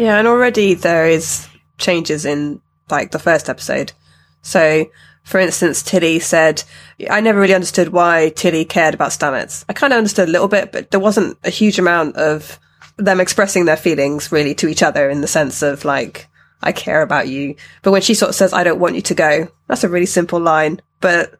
Yeah, 0.00 0.16
and 0.16 0.26
already 0.26 0.72
there 0.72 1.06
is 1.06 1.46
changes 1.76 2.24
in 2.24 2.62
like 2.88 3.10
the 3.10 3.18
first 3.18 3.50
episode. 3.50 3.92
So, 4.40 4.86
for 5.24 5.38
instance, 5.38 5.82
Tilly 5.82 6.20
said, 6.20 6.64
I 7.10 7.20
never 7.20 7.38
really 7.38 7.52
understood 7.52 7.90
why 7.90 8.30
Tilly 8.34 8.64
cared 8.64 8.94
about 8.94 9.10
Stamets. 9.10 9.62
I 9.68 9.74
kind 9.74 9.92
of 9.92 9.98
understood 9.98 10.30
a 10.30 10.32
little 10.32 10.48
bit, 10.48 10.72
but 10.72 10.90
there 10.90 11.00
wasn't 11.00 11.36
a 11.44 11.50
huge 11.50 11.78
amount 11.78 12.16
of 12.16 12.58
them 12.96 13.20
expressing 13.20 13.66
their 13.66 13.76
feelings 13.76 14.32
really 14.32 14.54
to 14.54 14.68
each 14.68 14.82
other 14.82 15.10
in 15.10 15.20
the 15.20 15.26
sense 15.26 15.60
of 15.60 15.84
like, 15.84 16.28
I 16.62 16.72
care 16.72 17.02
about 17.02 17.28
you. 17.28 17.56
But 17.82 17.92
when 17.92 18.00
she 18.00 18.14
sort 18.14 18.30
of 18.30 18.34
says, 18.34 18.54
I 18.54 18.64
don't 18.64 18.80
want 18.80 18.94
you 18.94 19.02
to 19.02 19.14
go, 19.14 19.48
that's 19.66 19.84
a 19.84 19.88
really 19.90 20.06
simple 20.06 20.40
line, 20.40 20.80
but 21.02 21.38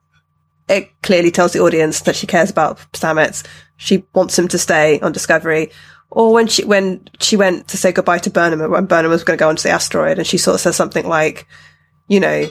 it 0.69 0.91
clearly 1.03 1.31
tells 1.31 1.55
the 1.55 1.61
audience 1.61 2.03
that 2.03 2.15
she 2.15 2.27
cares 2.27 2.51
about 2.51 2.77
Stamets. 2.93 3.43
She 3.79 4.05
wants 4.13 4.39
him 4.39 4.49
to 4.49 4.59
stay 4.59 5.01
on 5.01 5.13
Discovery 5.13 5.71
or 6.11 6.33
when 6.33 6.47
she 6.47 6.65
when 6.65 7.09
she 7.21 7.37
went 7.37 7.69
to 7.69 7.77
say 7.77 7.93
goodbye 7.93 8.19
to 8.19 8.31
Burnham 8.31 8.71
when 8.71 8.87
Burnham 8.87 9.11
was 9.11 9.25
going 9.25 9.39
to 9.39 9.43
go 9.43 9.49
onto 9.49 9.63
the 9.63 9.71
asteroid, 9.71 10.19
and 10.19 10.27
she 10.27 10.39
sort 10.39 10.57
of 10.57 10.61
says 10.61 10.77
something 10.77 11.07
like, 11.07 11.47
you 12.09 12.21
know, 12.21 12.51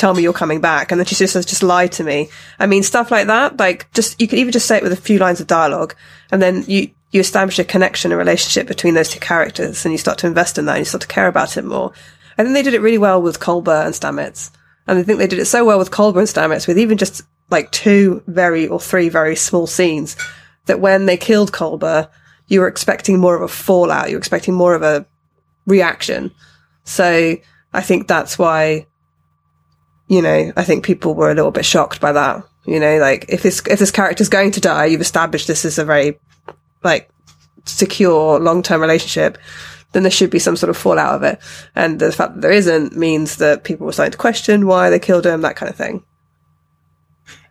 tell 0.00 0.14
me 0.14 0.22
you're 0.22 0.32
coming 0.32 0.60
back. 0.60 0.90
And 0.90 0.98
then 0.98 1.06
she 1.06 1.14
just 1.14 1.34
says, 1.34 1.44
just 1.44 1.62
lie 1.62 1.86
to 1.88 2.02
me. 2.02 2.30
I 2.58 2.66
mean, 2.66 2.82
stuff 2.82 3.10
like 3.10 3.26
that, 3.26 3.58
like 3.58 3.92
just, 3.92 4.20
you 4.20 4.26
could 4.26 4.38
even 4.38 4.52
just 4.52 4.66
say 4.66 4.78
it 4.78 4.82
with 4.82 4.92
a 4.92 4.96
few 4.96 5.18
lines 5.18 5.40
of 5.40 5.46
dialogue 5.46 5.94
and 6.32 6.40
then 6.40 6.64
you, 6.66 6.90
you 7.12 7.20
establish 7.20 7.58
a 7.58 7.64
connection, 7.64 8.10
a 8.10 8.16
relationship 8.16 8.66
between 8.66 8.94
those 8.94 9.10
two 9.10 9.20
characters 9.20 9.84
and 9.84 9.92
you 9.92 9.98
start 9.98 10.18
to 10.18 10.26
invest 10.26 10.56
in 10.56 10.64
that 10.64 10.76
and 10.76 10.80
you 10.80 10.84
start 10.86 11.02
to 11.02 11.08
care 11.08 11.28
about 11.28 11.56
it 11.56 11.64
more. 11.64 11.92
I 12.38 12.42
think 12.42 12.54
they 12.54 12.62
did 12.62 12.74
it 12.74 12.80
really 12.80 12.98
well 12.98 13.20
with 13.20 13.40
Culber 13.40 13.84
and 13.84 13.94
Stamets. 13.94 14.50
And 14.86 14.98
I 14.98 15.02
think 15.02 15.18
they 15.18 15.26
did 15.26 15.38
it 15.38 15.44
so 15.44 15.64
well 15.64 15.78
with 15.78 15.90
Culber 15.90 16.18
and 16.18 16.26
Stamets 16.28 16.66
with 16.66 16.78
even 16.78 16.96
just 16.96 17.22
like 17.50 17.70
two 17.70 18.22
very 18.26 18.66
or 18.66 18.80
three 18.80 19.10
very 19.10 19.36
small 19.36 19.66
scenes 19.66 20.16
that 20.64 20.80
when 20.80 21.04
they 21.04 21.18
killed 21.18 21.52
Culber, 21.52 22.08
you 22.50 22.60
were 22.60 22.68
expecting 22.68 23.18
more 23.18 23.34
of 23.34 23.40
a 23.40 23.48
fallout. 23.48 24.10
You 24.10 24.16
were 24.16 24.18
expecting 24.18 24.52
more 24.52 24.74
of 24.74 24.82
a 24.82 25.06
reaction. 25.66 26.32
So 26.84 27.36
I 27.72 27.80
think 27.80 28.08
that's 28.08 28.38
why, 28.38 28.86
you 30.08 30.20
know, 30.20 30.52
I 30.56 30.64
think 30.64 30.84
people 30.84 31.14
were 31.14 31.30
a 31.30 31.34
little 31.34 31.52
bit 31.52 31.64
shocked 31.64 32.00
by 32.00 32.12
that. 32.12 32.44
You 32.66 32.80
know, 32.80 32.98
like 32.98 33.26
if 33.28 33.42
this, 33.42 33.62
if 33.66 33.78
this 33.78 33.92
character's 33.92 34.28
going 34.28 34.50
to 34.50 34.60
die, 34.60 34.86
you've 34.86 35.00
established 35.00 35.46
this 35.46 35.64
as 35.64 35.78
a 35.78 35.84
very, 35.84 36.18
like, 36.82 37.08
secure 37.66 38.40
long-term 38.40 38.80
relationship, 38.80 39.38
then 39.92 40.02
there 40.02 40.10
should 40.10 40.30
be 40.30 40.38
some 40.40 40.56
sort 40.56 40.70
of 40.70 40.76
fallout 40.76 41.14
of 41.14 41.22
it. 41.22 41.38
And 41.76 42.00
the 42.00 42.10
fact 42.10 42.34
that 42.34 42.40
there 42.40 42.50
isn't 42.50 42.96
means 42.96 43.36
that 43.36 43.62
people 43.62 43.86
were 43.86 43.92
starting 43.92 44.12
to 44.12 44.18
question 44.18 44.66
why 44.66 44.90
they 44.90 44.98
killed 44.98 45.24
him, 45.24 45.42
that 45.42 45.56
kind 45.56 45.70
of 45.70 45.76
thing. 45.76 46.02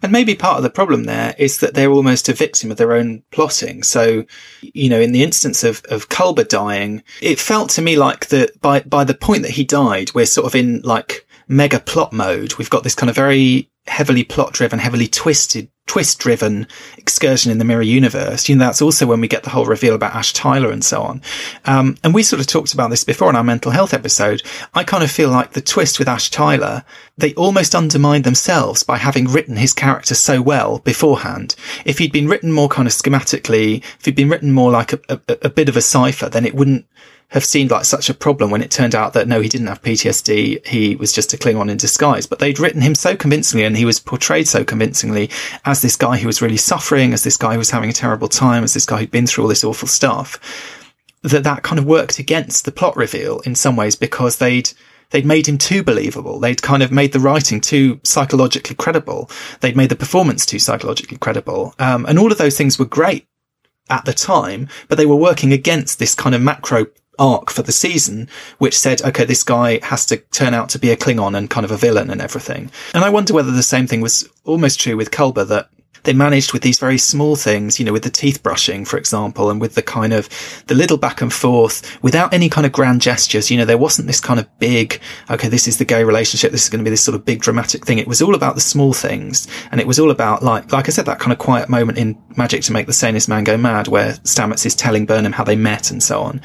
And 0.02 0.12
maybe 0.12 0.36
part 0.36 0.58
of 0.58 0.64
the 0.64 0.70
problem 0.70 1.04
there 1.04 1.36
is 1.38 1.60
that 1.60 1.74
they're 1.74 1.92
almost 1.92 2.30
a 2.30 2.34
victim 2.34 2.72
of 2.72 2.78
their 2.78 2.94
own 2.94 3.24
plotting. 3.32 3.84
So, 3.84 4.26
you 4.62 4.90
know, 4.90 5.00
in 5.00 5.12
the 5.12 5.24
instance 5.24 5.64
of, 5.64 5.84
of 5.90 6.10
Culber 6.10 6.48
dying, 6.48 7.04
it 7.22 7.40
felt 7.40 7.70
to 7.72 7.82
me 7.82 7.98
like 7.98 8.28
that 8.28 8.60
by, 8.62 8.82
by 8.82 9.04
the 9.04 9.14
point 9.14 9.44
that 9.44 9.52
he 9.52 9.64
died, 9.64 10.14
we're 10.14 10.26
sort 10.26 10.48
of 10.48 10.56
in 10.56 10.82
like 10.82 11.28
mega 11.48 11.80
plot 11.80 12.14
mode. 12.14 12.56
We've 12.56 12.70
got 12.70 12.84
this 12.84 12.96
kind 12.96 13.10
of 13.10 13.16
very 13.16 13.70
heavily 13.88 14.24
plot 14.24 14.54
driven, 14.54 14.80
heavily 14.80 15.08
twisted 15.08 15.70
twist 15.90 16.20
driven 16.20 16.68
excursion 16.98 17.52
in 17.52 17.58
the 17.58 17.66
mirror 17.66 17.82
universe. 17.82 18.48
You 18.48 18.56
know, 18.56 18.64
that's 18.64 18.80
also 18.80 19.08
when 19.08 19.22
we 19.22 19.28
get 19.28 19.42
the 19.42 19.50
whole 19.50 19.66
reveal 19.66 19.96
about 19.96 20.14
Ash 20.14 20.32
Tyler 20.34 20.70
and 20.70 20.84
so 20.84 21.02
on. 21.02 21.20
Um, 21.66 21.98
and 22.04 22.14
we 22.14 22.22
sort 22.22 22.40
of 22.40 22.46
talked 22.46 22.76
about 22.76 22.92
this 22.92 23.04
before 23.04 23.28
in 23.32 23.36
our 23.36 23.44
mental 23.44 23.72
health 23.72 23.92
episode. 23.92 24.44
I 24.76 24.84
kind 24.84 25.04
of 25.04 25.10
feel 25.10 25.32
like 25.32 25.54
the 25.54 25.62
twist 25.62 25.98
with 25.98 26.08
Ash 26.08 26.30
Tyler, 26.30 26.86
they 27.18 27.34
almost 27.34 27.74
undermined 27.74 28.24
themselves 28.24 28.84
by 28.84 28.98
having 28.98 29.26
written 29.26 29.56
his 29.56 29.74
character 29.74 30.14
so 30.14 30.44
well 30.44 30.78
beforehand. 30.78 31.56
If 31.86 31.98
he'd 31.98 32.12
been 32.12 32.28
written 32.28 32.52
more 32.52 32.70
kind 32.70 32.88
of 32.88 32.94
schematically, 32.94 33.84
if 33.98 34.06
he'd 34.06 34.16
been 34.16 34.30
written 34.30 34.52
more 34.52 34.70
like 34.70 34.94
a, 34.94 35.00
a, 35.10 35.20
a 35.42 35.50
bit 35.50 35.70
of 35.70 35.76
a 35.76 35.82
cipher, 35.82 36.30
then 36.30 36.46
it 36.46 36.54
wouldn't 36.54 36.86
have 37.30 37.46
seemed 37.46 37.70
like 37.70 37.86
such 37.86 38.10
a 38.10 38.14
problem 38.14 38.50
when 38.50 38.62
it 38.62 38.72
turned 38.72 38.96
out 38.96 39.14
that 39.14 39.28
no, 39.28 39.40
he 39.40 39.48
didn't 39.48 39.68
have 39.68 39.84
PTSD. 39.84 40.66
He 40.66 40.96
was 40.96 41.14
just 41.14 41.34
a 41.34 41.38
Klingon 41.38 41.70
in 41.70 41.78
disguise. 41.78 42.26
But 42.26 42.40
they'd 42.40 42.60
written 42.60 42.82
him 42.82 42.96
so 42.96 43.16
convincingly 43.16 43.66
and 43.66 43.78
he 43.78 43.86
was 43.86 44.00
portrayed 44.00 44.48
so 44.48 44.64
convincingly 44.64 45.30
as 45.64 45.82
this 45.82 45.96
guy 45.96 46.18
who 46.18 46.28
was 46.28 46.42
really 46.42 46.58
suffering, 46.58 47.14
as 47.14 47.24
this 47.24 47.38
guy 47.38 47.54
who 47.54 47.60
was 47.60 47.70
having 47.70 47.90
a 47.90 47.94
terrible 47.94 48.30
time, 48.30 48.64
as 48.64 48.74
this 48.74 48.86
guy 48.86 49.00
who'd 49.00 49.12
been 49.12 49.28
through 49.28 49.44
all 49.44 49.48
this 49.48 49.64
awful 49.64 49.88
stuff, 49.88 50.40
that 51.22 51.44
that 51.44 51.62
kind 51.62 51.78
of 51.78 51.86
worked 51.86 52.18
against 52.18 52.66
the 52.66 52.72
plot 52.72 52.98
reveal 52.98 53.40
in 53.42 53.54
some 53.54 53.76
ways 53.76 53.96
because 53.96 54.38
they'd, 54.38 54.72
they'd 55.12 55.26
made 55.26 55.48
him 55.48 55.60
too 55.60 55.84
believable. 55.84 56.40
They'd 56.40 56.64
kind 56.64 56.82
of 56.82 56.92
made 56.92 57.12
the 57.12 57.20
writing 57.20 57.62
too 57.62 58.00
psychologically 58.04 58.76
credible. 58.76 59.30
They'd 59.60 59.78
made 59.78 59.90
the 59.90 59.96
performance 59.96 60.48
too 60.48 60.60
psychologically 60.60 61.18
credible. 61.18 61.76
Um, 61.78 62.08
and 62.08 62.18
all 62.18 62.32
of 62.32 62.40
those 62.40 62.58
things 62.58 62.80
were 62.80 62.86
great 62.86 63.28
at 63.88 64.06
the 64.06 64.14
time, 64.14 64.68
but 64.88 64.98
they 64.98 65.06
were 65.06 65.16
working 65.16 65.54
against 65.54 66.00
this 66.00 66.16
kind 66.16 66.34
of 66.34 66.42
macro 66.42 66.88
arc 67.20 67.52
for 67.52 67.62
the 67.62 67.72
season, 67.72 68.28
which 68.58 68.78
said, 68.78 69.02
okay, 69.02 69.26
this 69.26 69.44
guy 69.44 69.80
has 69.84 70.06
to 70.08 70.18
turn 70.18 70.54
out 70.54 70.70
to 70.70 70.80
be 70.80 70.92
a 70.92 70.98
Klingon 70.98 71.38
and 71.38 71.50
kind 71.50 71.66
of 71.66 71.72
a 71.72 71.78
villain 71.78 72.10
and 72.10 72.22
everything. 72.22 72.72
And 72.94 73.04
I 73.04 73.10
wonder 73.10 73.34
whether 73.34 73.52
the 73.52 73.64
same 73.64 73.86
thing 73.86 74.02
was 74.02 74.28
almost 74.46 74.80
true 74.80 74.98
with 74.98 75.12
Culber 75.12 75.48
that 75.48 75.70
they 76.04 76.14
managed 76.14 76.54
with 76.54 76.62
these 76.62 76.80
very 76.80 76.98
small 76.98 77.36
things, 77.36 77.80
you 77.80 77.86
know, 77.86 77.94
with 77.94 78.04
the 78.04 78.10
teeth 78.10 78.42
brushing, 78.42 78.86
for 78.86 78.98
example, 78.98 79.50
and 79.50 79.60
with 79.60 79.76
the 79.76 79.82
kind 79.82 80.14
of 80.14 80.30
the 80.68 80.76
little 80.76 80.98
back 80.98 81.22
and 81.22 81.34
forth 81.34 82.02
without 82.02 82.34
any 82.34 82.50
kind 82.50 82.66
of 82.66 82.72
grand 82.72 83.02
gestures. 83.02 83.52
You 83.52 83.58
know, 83.58 83.66
there 83.66 83.78
wasn't 83.78 84.08
this 84.08 84.22
kind 84.22 84.40
of 84.40 84.60
big, 84.60 85.02
okay, 85.30 85.50
this 85.50 85.68
is 85.68 85.78
the 85.78 85.86
gay 85.86 86.04
relationship. 86.04 86.52
This 86.52 86.64
is 86.64 86.70
going 86.70 86.80
to 86.80 86.84
be 86.84 86.90
this 86.90 87.04
sort 87.04 87.16
of 87.16 87.26
big 87.26 87.42
dramatic 87.42 87.86
thing. 87.86 87.98
It 87.98 88.08
was 88.08 88.22
all 88.22 88.36
about 88.36 88.56
the 88.56 88.62
small 88.62 88.94
things. 88.94 89.48
And 89.72 89.82
it 89.82 89.88
was 89.88 90.00
all 90.00 90.12
about 90.12 90.44
like, 90.44 90.72
like 90.72 90.88
I 90.88 90.92
said, 90.92 91.06
that 91.06 91.20
kind 91.20 91.34
of 91.34 91.40
quiet 91.40 91.70
moment 91.70 91.98
in 91.98 92.22
Magic 92.38 92.62
to 92.64 92.72
make 92.72 92.88
the 92.88 92.94
sanest 92.94 93.28
man 93.28 93.44
go 93.44 93.58
mad 93.58 93.88
where 93.88 94.14
Stamets 94.24 94.66
is 94.66 94.76
telling 94.76 95.06
Burnham 95.06 95.34
how 95.34 95.44
they 95.44 95.56
met 95.56 95.92
and 95.92 96.02
so 96.02 96.22
on 96.22 96.42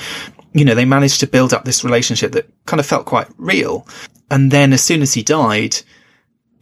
you 0.54 0.64
know, 0.64 0.74
they 0.74 0.84
managed 0.84 1.20
to 1.20 1.26
build 1.26 1.52
up 1.52 1.64
this 1.64 1.84
relationship 1.84 2.32
that 2.32 2.48
kind 2.64 2.80
of 2.80 2.86
felt 2.86 3.06
quite 3.06 3.26
real. 3.36 3.86
And 4.30 4.50
then 4.50 4.72
as 4.72 4.82
soon 4.82 5.02
as 5.02 5.12
he 5.12 5.22
died, 5.22 5.76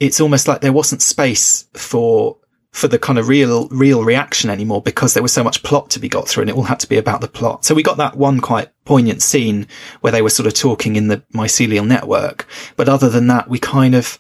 it's 0.01 0.21
almost 0.21 0.49
like 0.49 0.63
there 0.63 0.73
wasn't 0.73 1.03
space 1.03 1.69
for, 1.75 2.39
for 2.73 2.89
the 2.89 2.99
kind 2.99 3.19
of 3.19 3.29
real, 3.29 3.69
real 3.69 4.03
reaction 4.03 4.49
anymore 4.49 4.81
because 4.81 5.13
there 5.13 5.23
was 5.23 5.33
so 5.33 5.45
much 5.45 5.63
plot 5.63 5.91
to 5.91 6.01
be 6.01 6.09
got 6.09 6.27
through 6.27 6.43
and 6.43 6.51
it 6.51 6.57
all 6.57 6.63
had 6.63 6.81
to 6.81 6.89
be 6.89 6.97
about 6.97 7.21
the 7.21 7.29
plot. 7.29 7.67
So 7.67 7.75
we 7.75 7.83
got 7.83 7.99
that 7.99 8.17
one 8.17 8.41
quite 8.41 8.71
poignant 8.87 9.23
scene 9.23 9.69
where 10.01 10.11
they 10.11 10.23
were 10.23 10.31
sort 10.31 10.47
of 10.47 10.55
talking 10.55 10.97
in 10.97 11.09
the 11.09 11.19
mycelial 11.35 11.87
network. 11.87 12.47
But 12.77 12.89
other 12.89 13.11
than 13.11 13.27
that, 13.27 13.49
we 13.49 13.59
kind 13.59 13.95
of, 13.95 14.19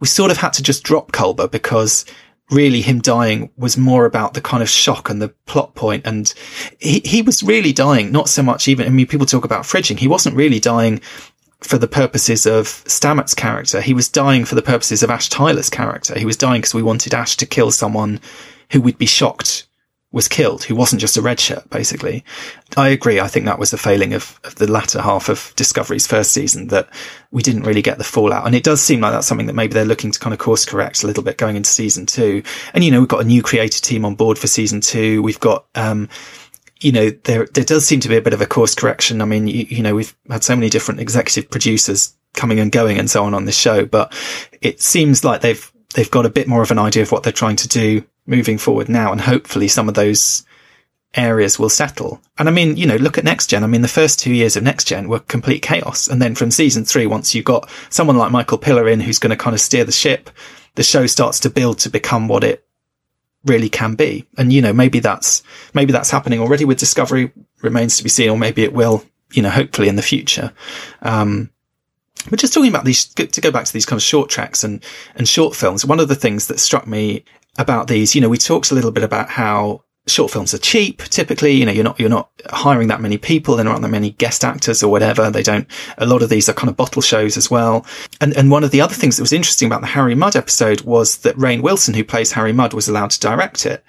we 0.00 0.08
sort 0.08 0.32
of 0.32 0.38
had 0.38 0.52
to 0.54 0.64
just 0.64 0.82
drop 0.82 1.12
Culber 1.12 1.48
because 1.48 2.04
really 2.52 2.82
him 2.82 3.00
dying 3.00 3.50
was 3.56 3.76
more 3.76 4.04
about 4.04 4.34
the 4.34 4.40
kind 4.40 4.62
of 4.62 4.68
shock 4.68 5.10
and 5.10 5.20
the 5.20 5.30
plot 5.46 5.74
point. 5.74 6.06
And 6.06 6.32
he, 6.78 7.00
he 7.04 7.22
was 7.22 7.42
really 7.42 7.72
dying, 7.72 8.12
not 8.12 8.28
so 8.28 8.42
much 8.42 8.68
even, 8.68 8.86
I 8.86 8.90
mean, 8.90 9.06
people 9.06 9.26
talk 9.26 9.44
about 9.44 9.64
fridging. 9.64 9.98
He 9.98 10.08
wasn't 10.08 10.36
really 10.36 10.60
dying 10.60 11.00
for 11.60 11.78
the 11.78 11.88
purposes 11.88 12.46
of 12.46 12.66
Stamets' 12.66 13.36
character. 13.36 13.80
He 13.80 13.94
was 13.94 14.08
dying 14.08 14.44
for 14.44 14.54
the 14.54 14.62
purposes 14.62 15.02
of 15.02 15.10
Ash 15.10 15.28
Tyler's 15.28 15.70
character. 15.70 16.18
He 16.18 16.26
was 16.26 16.36
dying 16.36 16.60
because 16.60 16.74
we 16.74 16.82
wanted 16.82 17.14
Ash 17.14 17.36
to 17.36 17.46
kill 17.46 17.70
someone 17.70 18.20
who 18.70 18.80
would 18.80 18.98
be 18.98 19.06
shocked 19.06 19.66
was 20.12 20.28
killed, 20.28 20.62
who 20.64 20.76
wasn't 20.76 21.00
just 21.00 21.16
a 21.16 21.22
redshirt, 21.22 21.68
basically. 21.70 22.22
I 22.76 22.88
agree. 22.88 23.18
I 23.18 23.28
think 23.28 23.46
that 23.46 23.58
was 23.58 23.70
the 23.70 23.78
failing 23.78 24.12
of, 24.12 24.38
of, 24.44 24.54
the 24.56 24.70
latter 24.70 25.00
half 25.00 25.30
of 25.30 25.52
Discovery's 25.56 26.06
first 26.06 26.32
season 26.32 26.68
that 26.68 26.88
we 27.30 27.42
didn't 27.42 27.62
really 27.62 27.80
get 27.80 27.96
the 27.96 28.04
fallout. 28.04 28.46
And 28.46 28.54
it 28.54 28.62
does 28.62 28.82
seem 28.82 29.00
like 29.00 29.12
that's 29.12 29.26
something 29.26 29.46
that 29.46 29.54
maybe 29.54 29.72
they're 29.72 29.86
looking 29.86 30.10
to 30.10 30.20
kind 30.20 30.34
of 30.34 30.38
course 30.38 30.66
correct 30.66 31.02
a 31.02 31.06
little 31.06 31.22
bit 31.22 31.38
going 31.38 31.56
into 31.56 31.70
season 31.70 32.04
two. 32.04 32.42
And, 32.74 32.84
you 32.84 32.90
know, 32.90 33.00
we've 33.00 33.08
got 33.08 33.22
a 33.22 33.26
new 33.26 33.42
creative 33.42 33.80
team 33.80 34.04
on 34.04 34.14
board 34.14 34.38
for 34.38 34.46
season 34.46 34.82
two. 34.82 35.22
We've 35.22 35.40
got, 35.40 35.64
um, 35.74 36.10
you 36.80 36.92
know, 36.92 37.10
there, 37.24 37.46
there 37.46 37.64
does 37.64 37.86
seem 37.86 38.00
to 38.00 38.08
be 38.08 38.16
a 38.16 38.22
bit 38.22 38.34
of 38.34 38.42
a 38.42 38.46
course 38.46 38.74
correction. 38.74 39.22
I 39.22 39.24
mean, 39.24 39.46
you, 39.46 39.64
you 39.68 39.82
know, 39.82 39.94
we've 39.94 40.14
had 40.28 40.44
so 40.44 40.54
many 40.54 40.68
different 40.68 41.00
executive 41.00 41.50
producers 41.50 42.14
coming 42.34 42.60
and 42.60 42.70
going 42.70 42.98
and 42.98 43.10
so 43.10 43.24
on 43.24 43.32
on 43.32 43.46
this 43.46 43.58
show, 43.58 43.86
but 43.86 44.12
it 44.60 44.82
seems 44.82 45.24
like 45.24 45.40
they've, 45.40 45.72
they've 45.94 46.10
got 46.10 46.26
a 46.26 46.30
bit 46.30 46.48
more 46.48 46.62
of 46.62 46.70
an 46.70 46.78
idea 46.78 47.02
of 47.02 47.12
what 47.12 47.22
they're 47.22 47.32
trying 47.32 47.56
to 47.56 47.68
do 47.68 48.04
moving 48.26 48.58
forward 48.58 48.88
now. 48.88 49.12
And 49.12 49.20
hopefully 49.20 49.68
some 49.68 49.88
of 49.88 49.94
those 49.94 50.44
areas 51.14 51.58
will 51.58 51.68
settle. 51.68 52.20
And 52.38 52.48
I 52.48 52.52
mean, 52.52 52.76
you 52.76 52.86
know, 52.86 52.96
look 52.96 53.18
at 53.18 53.24
next 53.24 53.48
gen. 53.48 53.64
I 53.64 53.66
mean, 53.66 53.82
the 53.82 53.88
first 53.88 54.18
two 54.18 54.32
years 54.32 54.56
of 54.56 54.62
next 54.62 54.84
gen 54.86 55.08
were 55.08 55.20
complete 55.20 55.60
chaos. 55.60 56.08
And 56.08 56.22
then 56.22 56.34
from 56.34 56.50
season 56.50 56.84
three, 56.84 57.06
once 57.06 57.34
you've 57.34 57.44
got 57.44 57.68
someone 57.90 58.16
like 58.16 58.32
Michael 58.32 58.58
Piller 58.58 58.88
in 58.88 59.00
who's 59.00 59.18
going 59.18 59.30
to 59.30 59.36
kind 59.36 59.54
of 59.54 59.60
steer 59.60 59.84
the 59.84 59.92
ship, 59.92 60.30
the 60.74 60.82
show 60.82 61.06
starts 61.06 61.40
to 61.40 61.50
build 61.50 61.78
to 61.80 61.90
become 61.90 62.28
what 62.28 62.44
it 62.44 62.64
really 63.44 63.68
can 63.68 63.94
be. 63.94 64.26
And, 64.38 64.52
you 64.52 64.62
know, 64.62 64.72
maybe 64.72 65.00
that's, 65.00 65.42
maybe 65.74 65.92
that's 65.92 66.10
happening 66.10 66.40
already 66.40 66.64
with 66.64 66.78
Discovery 66.78 67.32
remains 67.60 67.98
to 67.98 68.02
be 68.02 68.08
seen, 68.08 68.30
or 68.30 68.38
maybe 68.38 68.62
it 68.62 68.72
will, 68.72 69.04
you 69.32 69.42
know, 69.42 69.50
hopefully 69.50 69.88
in 69.88 69.96
the 69.96 70.02
future. 70.02 70.52
Um, 71.02 71.50
but 72.30 72.38
just 72.38 72.54
talking 72.54 72.70
about 72.70 72.84
these, 72.84 73.04
to 73.06 73.40
go 73.40 73.50
back 73.50 73.64
to 73.64 73.72
these 73.72 73.84
kind 73.84 73.98
of 73.98 74.02
short 74.02 74.30
treks 74.30 74.64
and, 74.64 74.82
and 75.16 75.28
short 75.28 75.56
films, 75.56 75.84
one 75.84 76.00
of 76.00 76.08
the 76.08 76.14
things 76.14 76.46
that 76.46 76.60
struck 76.60 76.86
me 76.86 77.24
about 77.58 77.88
these, 77.88 78.14
you 78.14 78.20
know, 78.20 78.28
we 78.28 78.38
talked 78.38 78.70
a 78.70 78.74
little 78.74 78.92
bit 78.92 79.04
about 79.04 79.28
how 79.28 79.84
short 80.06 80.32
films 80.32 80.52
are 80.52 80.58
cheap. 80.58 81.02
Typically, 81.04 81.52
you 81.52 81.64
know, 81.64 81.72
you're 81.72 81.84
not, 81.84 82.00
you're 82.00 82.08
not 82.08 82.30
hiring 82.50 82.88
that 82.88 83.00
many 83.00 83.18
people. 83.18 83.54
There 83.56 83.68
aren't 83.68 83.82
that 83.82 83.88
many 83.88 84.10
guest 84.10 84.44
actors 84.44 84.82
or 84.82 84.90
whatever. 84.90 85.30
They 85.30 85.42
don't, 85.42 85.66
a 85.98 86.06
lot 86.06 86.22
of 86.22 86.28
these 86.28 86.48
are 86.48 86.54
kind 86.54 86.68
of 86.68 86.76
bottle 86.76 87.02
shows 87.02 87.36
as 87.36 87.50
well. 87.50 87.86
And, 88.20 88.36
and 88.36 88.50
one 88.50 88.64
of 88.64 88.72
the 88.72 88.80
other 88.80 88.94
things 88.94 89.16
that 89.16 89.22
was 89.22 89.32
interesting 89.32 89.66
about 89.66 89.80
the 89.80 89.86
Harry 89.88 90.14
Mudd 90.14 90.34
episode 90.34 90.80
was 90.82 91.18
that 91.18 91.36
Rainn 91.36 91.62
Wilson, 91.62 91.94
who 91.94 92.04
plays 92.04 92.32
Harry 92.32 92.52
Mudd, 92.52 92.74
was 92.74 92.88
allowed 92.88 93.10
to 93.10 93.20
direct 93.20 93.64
it. 93.64 93.84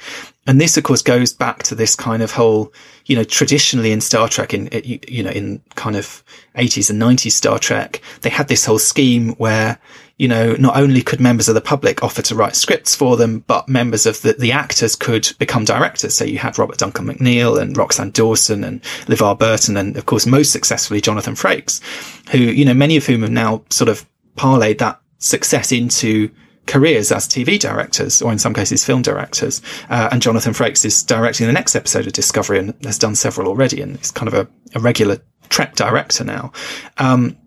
And 0.46 0.60
this, 0.60 0.78
of 0.78 0.84
course, 0.84 1.02
goes 1.02 1.34
back 1.34 1.64
to 1.64 1.76
this 1.76 1.96
kind 1.96 2.22
of 2.22 2.32
whole, 2.32 2.74
you 3.06 3.16
know, 3.16 3.24
traditionally 3.24 3.92
in 3.92 4.02
Star 4.02 4.28
Trek, 4.28 4.54
in, 4.54 4.70
you 4.84 5.24
know, 5.24 5.32
in 5.32 5.62
kind 5.76 5.96
of 5.96 6.24
80s 6.56 6.90
and 6.90 7.02
90s 7.02 7.32
Star 7.32 7.58
Trek, 7.58 8.02
they 8.22 8.30
had 8.30 8.50
this 8.50 8.66
whole 8.66 8.80
scheme 8.80 9.30
where, 9.36 9.80
you 10.18 10.28
know, 10.28 10.54
not 10.54 10.78
only 10.78 11.02
could 11.02 11.20
members 11.20 11.50
of 11.50 11.56
the 11.56 11.62
public 11.62 12.04
offer 12.04 12.22
to 12.22 12.36
write 12.36 12.56
scripts 12.56 12.96
for 12.96 13.18
them, 13.18 13.40
but 13.48 13.68
members 13.68 14.06
of 14.06 14.22
the, 14.22 14.34
the 14.34 14.52
actors 14.52 14.96
could 14.96 15.32
become 15.40 15.66
directors. 15.66 16.14
So 16.14 16.24
you 16.24 16.38
had 16.38 16.58
Robert 16.58 16.78
Duncan 16.78 17.08
McNeill 17.08 17.60
and 17.60 17.76
Roxann 17.76 18.14
Dawson 18.14 18.64
and 18.64 18.82
LeVar 19.08 19.38
Burton 19.40 19.76
and, 19.76 19.98
of 19.98 20.06
course, 20.06 20.26
most 20.26 20.52
successfully 20.52 21.02
Jonathan 21.02 21.34
Frakes, 21.34 21.82
who, 22.30 22.38
you 22.38 22.64
know, 22.64 22.76
many 22.76 22.96
of 22.96 23.06
whom 23.06 23.22
have 23.22 23.32
now 23.32 23.64
sort 23.70 23.90
of 23.90 24.08
parlayed 24.36 24.78
that 24.78 25.00
success 25.18 25.72
into 25.72 26.30
careers 26.66 27.12
as 27.12 27.28
TV 27.28 27.60
directors, 27.60 28.22
or 28.22 28.32
in 28.32 28.40
some 28.40 28.54
cases 28.54 28.86
film 28.86 29.02
directors. 29.02 29.62
Uh, 29.90 30.10
and 30.12 30.22
Jonathan 30.22 30.54
Frakes 30.54 30.86
is 30.86 31.04
directing 31.04 31.48
the 31.48 31.54
next 31.54 31.76
episode 31.76 32.08
of 32.08 32.14
Discovery 32.14 32.60
and 32.60 32.74
has 32.86 32.98
done 32.98 33.16
several 33.16 33.48
already, 33.48 33.82
and 33.82 34.00
is 34.00 34.12
kind 34.12 34.28
of 34.28 34.34
a, 34.34 34.48
a 34.76 34.80
regular 34.80 35.20
Trek 35.50 35.76
director 35.76 36.24
now. 36.24 36.52
Um, 36.98 37.38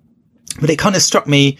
but 0.60 0.70
it 0.70 0.78
kind 0.78 0.96
of 0.96 1.02
struck 1.02 1.26
me 1.26 1.58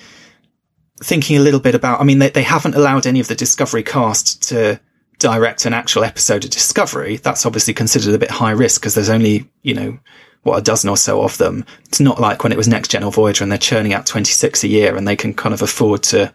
thinking 1.03 1.37
a 1.37 1.41
little 1.41 1.61
bit 1.61 1.75
about, 1.75 2.01
I 2.01 2.05
mean, 2.05 2.19
they, 2.19 2.31
they 2.31 2.43
haven't 2.43 2.75
allowed 2.75 3.07
any 3.07 3.21
of 3.21 3.29
the 3.29 3.35
Discovery 3.35 3.83
cast 3.83 4.43
to 4.49 4.81
direct 5.19 5.67
an 5.67 5.75
actual 5.75 6.05
episode 6.05 6.45
of 6.45 6.51
Discovery. 6.51 7.17
That's 7.17 7.47
obviously 7.47 7.75
considered 7.75 8.15
a 8.15 8.19
bit 8.19 8.31
high 8.31 8.53
risk 8.53 8.81
because 8.81 8.95
there's 8.95 9.11
only, 9.11 9.51
you 9.63 9.75
know, 9.75 9.99
what 10.43 10.59
a 10.59 10.63
dozen 10.63 10.89
or 10.89 10.97
so 10.97 11.23
of 11.23 11.37
them. 11.39 11.65
It's 11.87 12.01
not 12.01 12.21
like 12.21 12.43
when 12.43 12.53
it 12.53 12.59
was 12.59 12.69
Next 12.69 12.91
Gen 12.91 13.03
or 13.03 13.13
Voyager 13.13 13.43
and 13.43 13.51
they're 13.51 13.59
churning 13.59 13.93
out 13.93 14.07
26 14.07 14.65
a 14.65 14.69
year 14.69 14.97
and 14.97 15.07
they 15.07 15.17
can 15.17 15.35
kind 15.35 15.55
of 15.55 15.63
afford 15.63 16.03
to, 16.05 16.33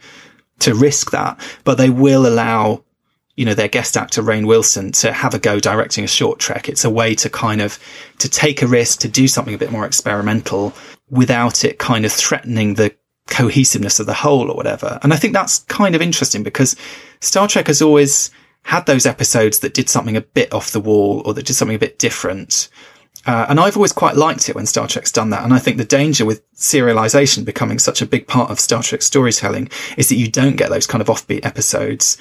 to 0.59 0.75
risk 0.75 1.11
that, 1.11 1.39
but 1.63 1.77
they 1.77 1.89
will 1.89 2.27
allow, 2.27 2.83
you 3.35 3.45
know, 3.45 3.53
their 3.53 3.67
guest 3.67 3.95
actor, 3.95 4.21
Rainn 4.21 4.45
Wilson, 4.45 4.91
to 4.93 5.13
have 5.13 5.33
a 5.33 5.39
go 5.39 5.59
directing 5.59 6.03
a 6.03 6.07
short 6.07 6.39
trek. 6.39 6.67
It's 6.67 6.83
a 6.83 6.89
way 6.89 7.15
to 7.15 7.29
kind 7.29 7.61
of, 7.61 7.79
to 8.19 8.29
take 8.29 8.61
a 8.61 8.67
risk, 8.67 8.99
to 8.99 9.07
do 9.07 9.27
something 9.27 9.53
a 9.53 9.59
bit 9.59 9.71
more 9.71 9.85
experimental 9.85 10.73
without 11.09 11.63
it 11.63 11.79
kind 11.79 12.05
of 12.05 12.11
threatening 12.11 12.75
the 12.75 12.93
cohesiveness 13.32 13.99
of 13.99 14.06
the 14.06 14.14
whole 14.14 14.52
or 14.52 14.56
whatever. 14.56 14.99
And 15.02 15.14
I 15.14 15.16
think 15.16 15.34
that's 15.34 15.60
kind 15.64 15.95
of 15.95 16.02
interesting 16.02 16.44
because 16.44 16.76
Star 17.22 17.48
Trek 17.48 17.68
has 17.68 17.82
always 17.82 18.30
had 18.64 18.86
those 18.86 19.08
episodes 19.08 19.60
that 19.60 19.74
did 19.74 19.90
something 19.90 20.16
a 20.16 20.22
bit 20.22 20.53
off 20.53 20.72
the 20.72 20.80
wall 20.80 21.24
or 21.26 21.34
that 21.34 21.45
did 21.45 21.56
something 21.56 21.76
a 21.76 21.80
bit 21.80 21.98
different. 21.98 22.70
Uh, 23.26 23.45
and 23.49 23.60
I've 23.60 23.76
always 23.76 23.94
quite 23.94 24.16
liked 24.16 24.49
it 24.49 24.56
when 24.56 24.66
Star 24.66 24.88
Trek's 24.88 25.12
done 25.12 25.30
that. 25.30 25.44
And 25.44 25.53
I 25.53 25.60
think 25.60 25.78
the 25.78 25.86
danger 25.86 26.26
with 26.26 26.48
serialization 26.53 27.45
becoming 27.45 27.80
such 27.80 28.02
a 28.02 28.06
big 28.06 28.28
part 28.28 28.52
of 28.52 28.60
Star 28.60 28.84
Trek 28.84 29.02
storytelling 29.02 29.70
is 29.98 30.10
that 30.10 30.16
you 30.16 30.30
don't 30.30 30.56
get 30.56 30.70
those 30.70 30.88
kind 30.88 31.02
of 31.02 31.08
offbeat 31.08 31.45
episodes. 31.45 32.18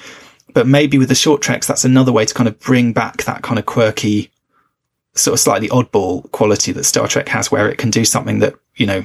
But 0.53 0.67
maybe 0.67 0.97
with 0.97 1.09
the 1.09 1.15
short 1.15 1.41
treks, 1.41 1.67
that's 1.67 1.85
another 1.85 2.11
way 2.11 2.25
to 2.25 2.33
kind 2.33 2.47
of 2.47 2.59
bring 2.59 2.93
back 2.93 3.23
that 3.23 3.41
kind 3.41 3.57
of 3.57 3.65
quirky, 3.65 4.31
sort 5.13 5.33
of 5.33 5.39
slightly 5.39 5.69
oddball 5.69 6.29
quality 6.31 6.71
that 6.71 6.83
Star 6.83 7.07
Trek 7.07 7.29
has 7.29 7.51
where 7.51 7.69
it 7.69 7.77
can 7.77 7.89
do 7.89 8.05
something 8.05 8.39
that, 8.39 8.55
you 8.75 8.85
know, 8.85 9.03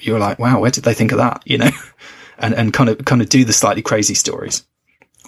you're 0.00 0.18
like, 0.18 0.38
wow, 0.38 0.60
where 0.60 0.70
did 0.70 0.84
they 0.84 0.94
think 0.94 1.12
of 1.12 1.18
that? 1.18 1.42
You 1.44 1.58
know, 1.58 1.70
and, 2.38 2.54
and 2.54 2.72
kind 2.72 2.88
of, 2.88 3.04
kind 3.04 3.22
of 3.22 3.28
do 3.28 3.44
the 3.44 3.52
slightly 3.52 3.82
crazy 3.82 4.14
stories 4.14 4.64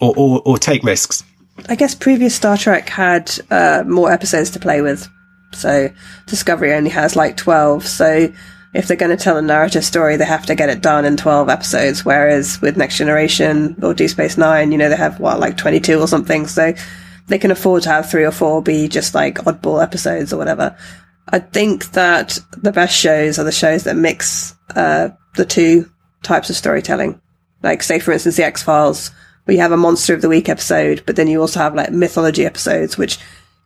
or, 0.00 0.14
or, 0.16 0.42
or 0.44 0.58
take 0.58 0.82
risks. 0.82 1.24
I 1.68 1.74
guess 1.74 1.94
previous 1.94 2.34
Star 2.34 2.56
Trek 2.56 2.88
had 2.88 3.30
uh, 3.50 3.84
more 3.86 4.10
episodes 4.10 4.50
to 4.50 4.60
play 4.60 4.80
with. 4.80 5.08
So 5.52 5.90
Discovery 6.26 6.72
only 6.72 6.90
has 6.90 7.14
like 7.14 7.36
12. 7.36 7.86
So 7.86 8.32
if 8.74 8.88
they're 8.88 8.96
going 8.96 9.16
to 9.16 9.22
tell 9.22 9.36
a 9.36 9.42
narrative 9.42 9.84
story, 9.84 10.16
they 10.16 10.24
have 10.24 10.46
to 10.46 10.54
get 10.54 10.70
it 10.70 10.80
done 10.80 11.04
in 11.04 11.16
12 11.16 11.48
episodes. 11.48 12.04
Whereas 12.04 12.60
with 12.62 12.76
Next 12.76 12.96
Generation 12.96 13.76
or 13.82 13.92
Deep 13.92 14.10
Space 14.10 14.38
Nine, 14.38 14.72
you 14.72 14.78
know, 14.78 14.88
they 14.88 14.96
have 14.96 15.20
what, 15.20 15.38
like 15.38 15.58
22 15.58 16.00
or 16.00 16.08
something. 16.08 16.46
So 16.46 16.72
they 17.28 17.38
can 17.38 17.50
afford 17.50 17.82
to 17.82 17.90
have 17.90 18.10
three 18.10 18.24
or 18.24 18.30
four 18.30 18.62
be 18.62 18.88
just 18.88 19.14
like 19.14 19.36
oddball 19.38 19.82
episodes 19.82 20.32
or 20.32 20.38
whatever. 20.38 20.76
I 21.28 21.38
think 21.38 21.92
that 21.92 22.38
the 22.56 22.72
best 22.72 22.96
shows 22.96 23.38
are 23.38 23.44
the 23.44 23.52
shows 23.52 23.84
that 23.84 23.96
mix 23.96 24.54
uh, 24.76 25.10
the 25.36 25.44
two 25.44 25.90
types 26.22 26.50
of 26.50 26.56
storytelling. 26.56 27.20
Like, 27.62 27.82
say, 27.82 27.98
for 27.98 28.12
instance, 28.12 28.36
the 28.36 28.44
X 28.44 28.62
Files, 28.62 29.10
where 29.44 29.54
you 29.54 29.60
have 29.60 29.72
a 29.72 29.76
Monster 29.76 30.14
of 30.14 30.22
the 30.22 30.28
Week 30.28 30.48
episode, 30.48 31.02
but 31.06 31.16
then 31.16 31.28
you 31.28 31.40
also 31.40 31.60
have 31.60 31.74
like 31.74 31.90
mythology 31.90 32.44
episodes, 32.44 32.98
which 32.98 33.18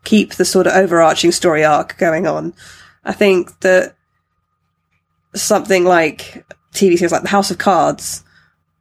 keep 0.05 0.35
the 0.35 0.45
sort 0.45 0.67
of 0.67 0.75
overarching 0.75 1.33
story 1.33 1.65
arc 1.65 1.99
going 1.99 2.27
on. 2.27 2.55
I 3.05 3.13
think 3.13 3.61
that 3.61 3.95
something 5.35 5.85
like 5.85 6.45
TV 6.73 6.97
series 6.97 7.13
like 7.13 7.23
The 7.23 7.29
House 7.29 7.51
of 7.51 7.59
Cards, 7.59 8.25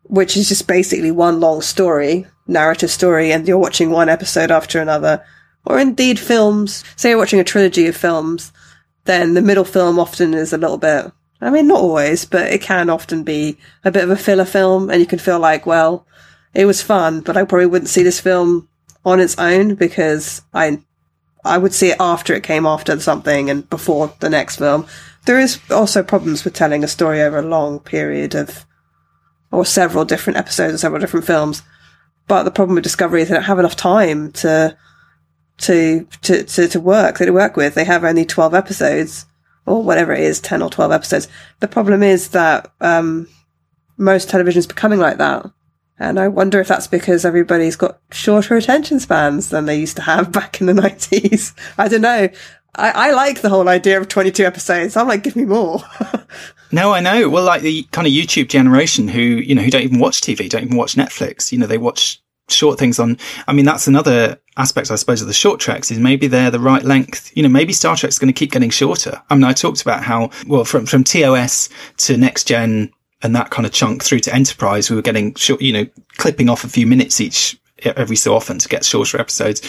which 0.04 0.38
is 0.38 0.50
just 0.50 0.68
basically 0.68 1.12
one 1.12 1.40
long 1.40 1.62
story, 1.62 2.28
narrative 2.48 2.92
story, 2.92 3.32
and 3.32 3.48
you're 3.48 3.58
watching 3.58 3.90
one 3.90 4.10
episode 4.10 4.52
after 4.52 4.80
another, 4.80 5.24
or 5.66 5.80
indeed 5.80 6.20
films, 6.20 6.84
say 6.96 7.10
you're 7.10 7.18
watching 7.18 7.40
a 7.40 7.44
trilogy 7.44 7.88
of 7.88 7.96
films, 7.96 8.52
then 9.06 9.34
the 9.34 9.42
middle 9.42 9.64
film 9.64 10.00
often 10.00 10.34
is 10.34 10.54
a 10.54 10.58
little 10.58 10.78
bit, 10.78 11.12
I 11.42 11.50
mean, 11.50 11.68
not 11.68 11.82
always, 11.82 12.26
but 12.26 12.52
it 12.52 12.62
can 12.62 12.90
often 12.90 13.24
be 13.24 13.58
a 13.84 13.92
bit 13.92 14.04
of 14.04 14.10
a 14.10 14.16
filler 14.16 14.46
film, 14.46 14.90
and 14.90 15.00
you 15.00 15.06
can 15.06 15.20
feel 15.20 15.40
like, 15.40 15.66
well, 15.66 16.08
it 16.54 16.66
was 16.66 16.82
fun, 16.82 17.22
but 17.22 17.36
I 17.36 17.44
probably 17.44 17.66
wouldn't 17.66 17.90
see 17.90 18.04
this 18.04 18.20
film 18.20 18.70
on 19.04 19.20
its 19.20 19.38
own 19.38 19.76
because 19.76 20.42
I 20.54 20.80
I 21.46 21.60
would 21.60 21.74
see 21.74 21.90
it 21.92 21.98
after 22.00 22.34
it 22.34 22.44
came 22.44 22.66
after 22.66 23.00
something 23.00 23.50
and 23.52 23.70
before 23.70 24.14
the 24.20 24.30
next 24.30 24.56
film. 24.58 24.88
There 25.26 25.40
is 25.40 25.60
also 25.70 26.02
problems 26.02 26.44
with 26.44 26.56
telling 26.56 26.84
a 26.84 26.88
story 26.88 27.22
over 27.22 27.38
a 27.38 27.44
long 27.44 27.80
period 27.80 28.34
of, 28.34 28.66
or 29.52 29.64
several 29.64 30.06
different 30.06 30.38
episodes 30.38 30.74
of 30.74 30.80
several 30.80 31.00
different 31.00 31.28
films. 31.28 31.62
But 32.28 32.44
the 32.44 32.52
problem 32.52 32.76
with 32.76 32.84
Discovery 32.84 33.22
is 33.22 33.28
they 33.30 33.36
don't 33.36 33.44
have 33.44 33.60
enough 33.60 33.76
time 33.76 34.32
to, 34.34 34.76
to, 35.60 36.08
to, 36.24 36.44
to, 36.44 36.68
to 36.68 36.80
work, 36.80 37.20
to 37.20 37.30
work 37.30 37.56
with. 37.56 37.76
They 37.76 37.86
have 37.86 38.04
only 38.04 38.26
12 38.26 38.56
episodes 38.56 39.28
or 39.66 39.84
whatever 39.84 40.14
it 40.14 40.22
is, 40.22 40.40
10 40.40 40.62
or 40.62 40.70
12 40.70 40.92
episodes. 40.92 41.28
The 41.60 41.68
problem 41.68 42.04
is 42.04 42.30
that, 42.30 42.72
um, 42.82 43.28
most 43.98 44.30
television 44.30 44.60
is 44.60 44.68
becoming 44.68 45.00
like 45.00 45.18
that. 45.18 45.46
And 45.98 46.20
I 46.20 46.28
wonder 46.28 46.60
if 46.60 46.68
that's 46.68 46.88
because 46.88 47.24
everybody's 47.24 47.78
got 47.78 48.00
shorter 48.12 48.58
attention 48.58 49.00
spans 49.00 49.50
than 49.50 49.66
they 49.66 49.80
used 49.80 49.96
to 49.96 50.02
have 50.02 50.32
back 50.32 50.60
in 50.60 50.68
the 50.68 50.74
90s. 50.74 51.54
I 51.78 51.88
don't 51.88 52.02
know. 52.02 52.30
I, 52.78 52.92
I 52.92 53.12
like 53.12 53.42
the 53.42 53.50
whole 53.50 53.70
idea 53.70 54.00
of 54.00 54.10
22 54.10 54.44
episodes. 54.44 54.98
I'm 54.98 55.08
like, 55.08 55.24
give 55.24 55.38
me 55.38 55.46
more. 55.46 55.82
no, 56.72 56.92
I 56.92 57.00
know. 57.00 57.30
Well, 57.30 57.46
like 57.46 57.62
the 57.62 57.84
kind 57.92 58.06
of 58.06 58.12
YouTube 58.12 58.50
generation 58.50 59.08
who, 59.08 59.22
you 59.22 59.56
know, 59.56 59.62
who 59.62 59.72
don't 59.72 59.84
even 59.84 60.00
watch 60.00 60.20
TV, 60.20 60.50
don't 60.50 60.64
even 60.64 60.78
watch 60.78 60.96
Netflix. 60.96 61.54
You 61.54 61.60
know, 61.60 61.68
they 61.68 61.78
watch 61.78 62.22
short 62.50 62.80
things 62.80 63.00
on. 63.00 63.18
I 63.48 63.54
mean, 63.54 63.66
that's 63.66 63.88
another 63.88 64.40
aspect, 64.58 64.92
I 64.92 64.96
suppose, 64.96 65.22
of 65.22 65.28
the 65.28 65.34
short 65.34 65.60
treks 65.60 65.92
is 65.92 66.00
maybe 66.00 66.28
they're 66.28 66.52
the 66.52 66.60
right 66.60 66.84
length. 66.84 67.36
You 67.36 67.44
know, 67.44 67.50
maybe 67.50 67.74
Star 67.74 67.96
Trek's 67.96 68.20
going 68.20 68.34
to 68.34 68.38
keep 68.38 68.52
getting 68.52 68.70
shorter. 68.70 69.22
I 69.30 69.36
mean, 69.36 69.44
I 69.44 69.54
talked 69.54 69.82
about 69.82 70.04
how, 70.04 70.30
well, 70.48 70.66
from, 70.66 70.86
from 70.86 71.04
TOS 71.04 71.70
to 71.98 72.18
next 72.18 72.48
gen 72.48 72.92
and 73.22 73.36
that 73.36 73.50
kind 73.50 73.66
of 73.66 73.72
chunk 73.72 74.04
through 74.04 74.20
to 74.20 74.34
enterprise, 74.34 74.90
we 74.90 74.96
were 74.96 75.02
getting 75.02 75.34
short, 75.36 75.62
you 75.62 75.74
know, 75.74 75.88
clipping 76.18 76.50
off 76.50 76.64
a 76.64 76.70
few 76.70 76.86
minutes 76.86 77.20
each 77.20 77.58
every 77.84 78.16
so 78.16 78.36
often 78.36 78.60
to 78.60 78.70
get 78.70 78.86
shorter 78.86 79.20
episodes. 79.20 79.62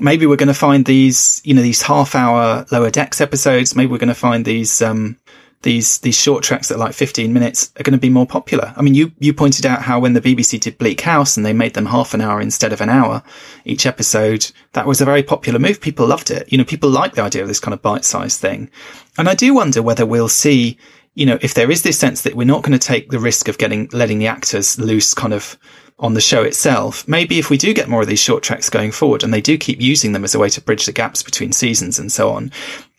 Maybe 0.00 0.26
we're 0.26 0.36
going 0.36 0.48
to 0.48 0.54
find 0.54 0.84
these, 0.84 1.40
you 1.44 1.54
know, 1.54 1.62
these 1.62 1.82
half 1.82 2.14
hour 2.14 2.66
lower 2.72 2.90
decks 2.90 3.20
episodes. 3.20 3.76
Maybe 3.76 3.92
we're 3.92 3.98
going 3.98 4.08
to 4.08 4.14
find 4.14 4.44
these, 4.44 4.82
um, 4.82 5.16
these, 5.64 5.98
these 5.98 6.16
short 6.16 6.44
treks 6.44 6.68
that 6.68 6.76
are 6.76 6.78
like 6.78 6.94
15 6.94 7.32
minutes 7.32 7.72
are 7.78 7.82
going 7.82 7.92
to 7.92 7.98
be 7.98 8.10
more 8.10 8.26
popular. 8.26 8.72
I 8.76 8.82
mean, 8.82 8.94
you, 8.94 9.10
you 9.18 9.34
pointed 9.34 9.66
out 9.66 9.82
how 9.82 9.98
when 9.98 10.12
the 10.12 10.20
BBC 10.20 10.60
did 10.60 10.78
Bleak 10.78 11.00
House 11.00 11.36
and 11.36 11.44
they 11.44 11.52
made 11.52 11.74
them 11.74 11.86
half 11.86 12.14
an 12.14 12.20
hour 12.20 12.40
instead 12.40 12.72
of 12.72 12.80
an 12.80 12.88
hour 12.88 13.22
each 13.64 13.86
episode, 13.86 14.52
that 14.74 14.86
was 14.86 15.00
a 15.00 15.04
very 15.04 15.24
popular 15.24 15.58
move. 15.58 15.80
People 15.80 16.06
loved 16.06 16.30
it. 16.30 16.50
You 16.52 16.58
know, 16.58 16.64
people 16.64 16.88
like 16.88 17.14
the 17.14 17.22
idea 17.22 17.42
of 17.42 17.48
this 17.48 17.60
kind 17.60 17.74
of 17.74 17.82
bite 17.82 18.04
sized 18.04 18.40
thing. 18.40 18.70
And 19.18 19.28
I 19.28 19.34
do 19.34 19.54
wonder 19.54 19.82
whether 19.82 20.06
we'll 20.06 20.28
see 20.28 20.78
you 21.14 21.26
know, 21.26 21.38
if 21.42 21.54
there 21.54 21.70
is 21.70 21.82
this 21.82 21.98
sense 21.98 22.22
that 22.22 22.34
we're 22.34 22.44
not 22.44 22.62
going 22.62 22.76
to 22.76 22.86
take 22.86 23.10
the 23.10 23.20
risk 23.20 23.48
of 23.48 23.56
getting, 23.56 23.88
letting 23.92 24.18
the 24.18 24.26
actors 24.26 24.78
loose 24.78 25.14
kind 25.14 25.32
of 25.32 25.56
on 26.00 26.14
the 26.14 26.20
show 26.20 26.42
itself, 26.42 27.06
maybe 27.06 27.38
if 27.38 27.50
we 27.50 27.56
do 27.56 27.72
get 27.72 27.88
more 27.88 28.02
of 28.02 28.08
these 28.08 28.20
short 28.20 28.42
treks 28.42 28.68
going 28.68 28.90
forward 28.90 29.22
and 29.22 29.32
they 29.32 29.40
do 29.40 29.56
keep 29.56 29.80
using 29.80 30.12
them 30.12 30.24
as 30.24 30.34
a 30.34 30.38
way 30.40 30.48
to 30.48 30.60
bridge 30.60 30.86
the 30.86 30.92
gaps 30.92 31.22
between 31.22 31.52
seasons 31.52 32.00
and 32.00 32.10
so 32.10 32.30
on, 32.30 32.50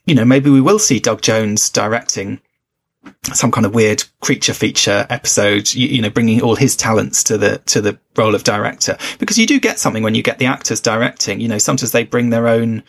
you 0.05 0.15
know, 0.15 0.23
maybe 0.23 0.49
we 0.49 0.61
will 0.61 0.79
see 0.79 0.99
Doug 0.99 1.21
Jones 1.21 1.69
directing 1.69 2.39
some 3.33 3.51
kind 3.51 3.65
of 3.65 3.73
weird 3.73 4.03
creature 4.21 4.53
feature 4.53 5.05
episode, 5.09 5.73
you, 5.73 5.87
you, 5.87 6.01
know, 6.01 6.09
bringing 6.09 6.41
all 6.41 6.55
his 6.55 6.75
talents 6.75 7.23
to 7.23 7.37
the, 7.37 7.59
to 7.65 7.81
the 7.81 7.97
role 8.15 8.35
of 8.35 8.43
director. 8.43 8.97
Because 9.19 9.37
you 9.37 9.47
do 9.47 9.59
get 9.59 9.79
something 9.79 10.03
when 10.03 10.15
you 10.15 10.23
get 10.23 10.39
the 10.39 10.45
actors 10.45 10.81
directing, 10.81 11.39
you 11.39 11.47
know, 11.47 11.57
sometimes 11.57 11.91
they 11.91 12.03
bring 12.03 12.29
their 12.29 12.47
own, 12.47 12.83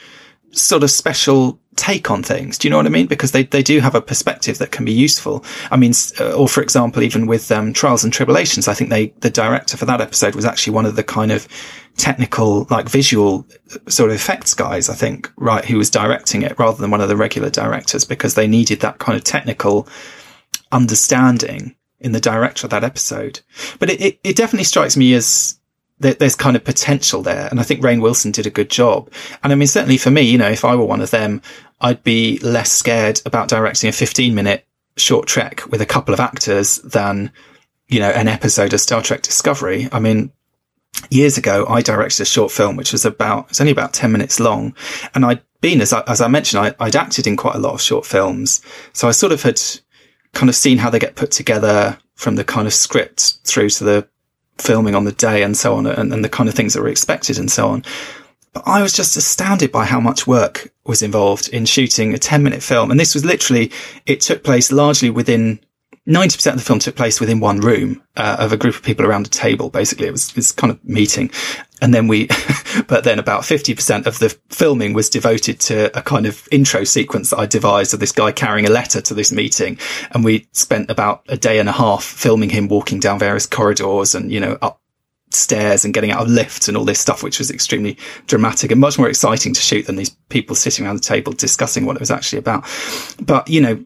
sort 0.52 0.82
of 0.82 0.90
special 0.90 1.58
take 1.76 2.10
on 2.10 2.22
things. 2.22 2.58
Do 2.58 2.66
you 2.66 2.70
know 2.70 2.78
what 2.78 2.86
I 2.86 2.90
mean? 2.90 3.06
Because 3.06 3.32
they, 3.32 3.44
they 3.44 3.62
do 3.62 3.80
have 3.80 3.94
a 3.94 4.00
perspective 4.00 4.58
that 4.58 4.72
can 4.72 4.84
be 4.84 4.92
useful. 4.92 5.44
I 5.70 5.76
mean, 5.76 5.92
uh, 6.18 6.32
or 6.32 6.48
for 6.48 6.62
example, 6.62 7.02
even 7.02 7.26
with 7.26 7.52
um, 7.52 7.72
Trials 7.72 8.02
and 8.02 8.12
Tribulations, 8.12 8.66
I 8.66 8.74
think 8.74 8.90
they, 8.90 9.08
the 9.20 9.30
director 9.30 9.76
for 9.76 9.84
that 9.84 10.00
episode 10.00 10.34
was 10.34 10.44
actually 10.44 10.74
one 10.74 10.86
of 10.86 10.96
the 10.96 11.04
kind 11.04 11.30
of 11.30 11.46
technical, 11.96 12.66
like 12.70 12.88
visual 12.88 13.46
uh, 13.72 13.90
sort 13.90 14.10
of 14.10 14.16
effects 14.16 14.54
guys, 14.54 14.88
I 14.88 14.94
think, 14.94 15.30
right, 15.36 15.64
who 15.64 15.78
was 15.78 15.90
directing 15.90 16.42
it 16.42 16.58
rather 16.58 16.80
than 16.80 16.90
one 16.90 17.00
of 17.00 17.08
the 17.08 17.16
regular 17.16 17.50
directors 17.50 18.04
because 18.04 18.34
they 18.34 18.46
needed 18.46 18.80
that 18.80 18.98
kind 18.98 19.16
of 19.16 19.24
technical 19.24 19.86
understanding 20.72 21.76
in 22.00 22.12
the 22.12 22.20
director 22.20 22.66
of 22.66 22.70
that 22.70 22.84
episode. 22.84 23.40
But 23.78 23.90
it, 23.90 24.00
it, 24.00 24.20
it 24.24 24.36
definitely 24.36 24.64
strikes 24.64 24.96
me 24.96 25.14
as 25.14 25.58
there's 25.98 26.34
kind 26.34 26.56
of 26.56 26.64
potential 26.64 27.22
there. 27.22 27.48
And 27.50 27.58
I 27.58 27.62
think 27.62 27.80
Rainn 27.80 28.02
Wilson 28.02 28.30
did 28.30 28.46
a 28.46 28.50
good 28.50 28.70
job. 28.70 29.10
And 29.42 29.52
I 29.52 29.56
mean, 29.56 29.68
certainly 29.68 29.96
for 29.96 30.10
me, 30.10 30.22
you 30.22 30.38
know, 30.38 30.50
if 30.50 30.64
I 30.64 30.74
were 30.74 30.84
one 30.84 31.00
of 31.00 31.10
them, 31.10 31.40
I'd 31.80 32.02
be 32.02 32.38
less 32.38 32.70
scared 32.70 33.22
about 33.24 33.48
directing 33.48 33.88
a 33.88 33.92
15 33.92 34.34
minute 34.34 34.66
short 34.96 35.26
trek 35.26 35.66
with 35.70 35.80
a 35.80 35.86
couple 35.86 36.12
of 36.12 36.20
actors 36.20 36.76
than, 36.78 37.30
you 37.88 38.00
know, 38.00 38.10
an 38.10 38.28
episode 38.28 38.72
of 38.72 38.80
Star 38.80 39.02
Trek 39.02 39.22
Discovery. 39.22 39.88
I 39.90 40.00
mean, 40.00 40.32
years 41.10 41.38
ago, 41.38 41.66
I 41.68 41.80
directed 41.82 42.22
a 42.22 42.26
short 42.26 42.52
film, 42.52 42.76
which 42.76 42.92
was 42.92 43.04
about, 43.04 43.50
it's 43.50 43.60
only 43.60 43.72
about 43.72 43.94
10 43.94 44.12
minutes 44.12 44.38
long. 44.38 44.74
And 45.14 45.24
I'd 45.24 45.42
been, 45.60 45.80
as 45.80 45.92
I, 45.92 46.02
as 46.06 46.20
I 46.20 46.28
mentioned, 46.28 46.64
I, 46.64 46.74
I'd 46.84 46.96
acted 46.96 47.26
in 47.26 47.36
quite 47.36 47.54
a 47.54 47.60
lot 47.60 47.74
of 47.74 47.80
short 47.80 48.04
films. 48.04 48.60
So 48.92 49.08
I 49.08 49.12
sort 49.12 49.32
of 49.32 49.42
had 49.42 49.60
kind 50.34 50.48
of 50.50 50.54
seen 50.54 50.78
how 50.78 50.90
they 50.90 50.98
get 50.98 51.16
put 51.16 51.30
together 51.30 51.98
from 52.14 52.36
the 52.36 52.44
kind 52.44 52.66
of 52.66 52.74
script 52.74 53.38
through 53.44 53.70
to 53.70 53.84
the 53.84 54.08
filming 54.58 54.94
on 54.94 55.04
the 55.04 55.12
day 55.12 55.42
and 55.42 55.56
so 55.56 55.74
on 55.74 55.86
and, 55.86 56.12
and 56.12 56.24
the 56.24 56.28
kind 56.28 56.48
of 56.48 56.54
things 56.54 56.74
that 56.74 56.82
were 56.82 56.88
expected 56.88 57.38
and 57.38 57.50
so 57.50 57.68
on. 57.68 57.84
But 58.52 58.64
I 58.66 58.82
was 58.82 58.94
just 58.94 59.16
astounded 59.16 59.70
by 59.70 59.84
how 59.84 60.00
much 60.00 60.26
work 60.26 60.72
was 60.86 61.02
involved 61.02 61.48
in 61.48 61.66
shooting 61.66 62.14
a 62.14 62.18
10 62.18 62.42
minute 62.42 62.62
film. 62.62 62.90
And 62.90 62.98
this 62.98 63.14
was 63.14 63.24
literally, 63.24 63.70
it 64.06 64.20
took 64.20 64.44
place 64.44 64.72
largely 64.72 65.10
within 65.10 65.60
90% 66.08 66.52
of 66.52 66.58
the 66.58 66.62
film 66.62 66.78
took 66.78 66.94
place 66.94 67.20
within 67.20 67.40
one 67.40 67.60
room 67.60 68.00
uh, 68.16 68.36
of 68.38 68.52
a 68.52 68.56
group 68.56 68.76
of 68.76 68.82
people 68.82 69.04
around 69.04 69.26
a 69.26 69.30
table. 69.30 69.70
Basically, 69.70 70.06
it 70.06 70.12
was 70.12 70.32
this 70.32 70.52
kind 70.52 70.70
of 70.70 70.82
meeting. 70.84 71.30
And 71.82 71.92
then 71.92 72.08
we, 72.08 72.28
but 72.88 73.04
then 73.04 73.18
about 73.18 73.42
50% 73.42 74.06
of 74.06 74.18
the 74.18 74.36
filming 74.48 74.92
was 74.92 75.10
devoted 75.10 75.60
to 75.60 75.96
a 75.96 76.02
kind 76.02 76.26
of 76.26 76.48
intro 76.50 76.84
sequence 76.84 77.30
that 77.30 77.38
I 77.38 77.46
devised 77.46 77.92
of 77.94 78.00
this 78.00 78.12
guy 78.12 78.32
carrying 78.32 78.66
a 78.66 78.70
letter 78.70 79.00
to 79.00 79.14
this 79.14 79.32
meeting. 79.32 79.78
And 80.12 80.24
we 80.24 80.48
spent 80.52 80.90
about 80.90 81.22
a 81.28 81.36
day 81.36 81.58
and 81.58 81.68
a 81.68 81.72
half 81.72 82.04
filming 82.04 82.50
him 82.50 82.68
walking 82.68 83.00
down 83.00 83.18
various 83.18 83.46
corridors 83.46 84.14
and, 84.14 84.32
you 84.32 84.40
know, 84.40 84.58
up 84.62 84.80
stairs 85.30 85.84
and 85.84 85.92
getting 85.92 86.10
out 86.10 86.22
of 86.22 86.28
lifts 86.28 86.68
and 86.68 86.76
all 86.76 86.84
this 86.84 87.00
stuff, 87.00 87.22
which 87.22 87.38
was 87.38 87.50
extremely 87.50 87.98
dramatic 88.26 88.70
and 88.70 88.80
much 88.80 88.98
more 88.98 89.08
exciting 89.08 89.52
to 89.52 89.60
shoot 89.60 89.86
than 89.86 89.96
these 89.96 90.10
people 90.28 90.54
sitting 90.54 90.86
around 90.86 90.96
the 90.96 91.02
table 91.02 91.32
discussing 91.32 91.84
what 91.84 91.96
it 91.96 92.00
was 92.00 92.10
actually 92.10 92.38
about. 92.38 92.64
But, 93.20 93.48
you 93.48 93.60
know, 93.60 93.84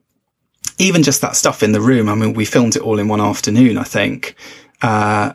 even 0.78 1.02
just 1.02 1.20
that 1.22 1.36
stuff 1.36 1.62
in 1.62 1.72
the 1.72 1.80
room, 1.80 2.08
I 2.08 2.14
mean, 2.14 2.34
we 2.34 2.44
filmed 2.44 2.76
it 2.76 2.82
all 2.82 2.98
in 2.98 3.08
one 3.08 3.20
afternoon, 3.20 3.78
I 3.78 3.84
think. 3.84 4.34
Uh, 4.82 5.34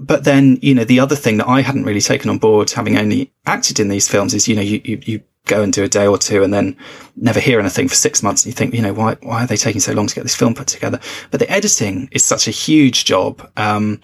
but 0.00 0.24
then, 0.24 0.58
you 0.60 0.74
know, 0.74 0.84
the 0.84 1.00
other 1.00 1.16
thing 1.16 1.38
that 1.38 1.48
I 1.48 1.60
hadn't 1.60 1.84
really 1.84 2.00
taken 2.00 2.30
on 2.30 2.38
board, 2.38 2.70
having 2.70 2.96
only 2.96 3.32
acted 3.46 3.78
in 3.78 3.88
these 3.88 4.08
films, 4.08 4.34
is, 4.34 4.48
you 4.48 4.56
know, 4.56 4.62
you, 4.62 4.80
you, 4.84 5.00
you 5.04 5.22
go 5.46 5.62
and 5.62 5.72
do 5.72 5.84
a 5.84 5.88
day 5.88 6.06
or 6.06 6.18
two 6.18 6.42
and 6.42 6.52
then 6.52 6.76
never 7.16 7.38
hear 7.38 7.60
anything 7.60 7.88
for 7.88 7.94
six 7.94 8.22
months. 8.22 8.44
And 8.44 8.52
you 8.52 8.56
think, 8.56 8.74
you 8.74 8.82
know, 8.82 8.94
why, 8.94 9.16
why 9.22 9.44
are 9.44 9.46
they 9.46 9.56
taking 9.56 9.80
so 9.80 9.92
long 9.92 10.06
to 10.06 10.14
get 10.14 10.22
this 10.22 10.34
film 10.34 10.54
put 10.54 10.66
together? 10.66 11.00
But 11.30 11.40
the 11.40 11.50
editing 11.50 12.08
is 12.12 12.24
such 12.24 12.48
a 12.48 12.50
huge 12.50 13.04
job. 13.04 13.48
Um, 13.56 14.00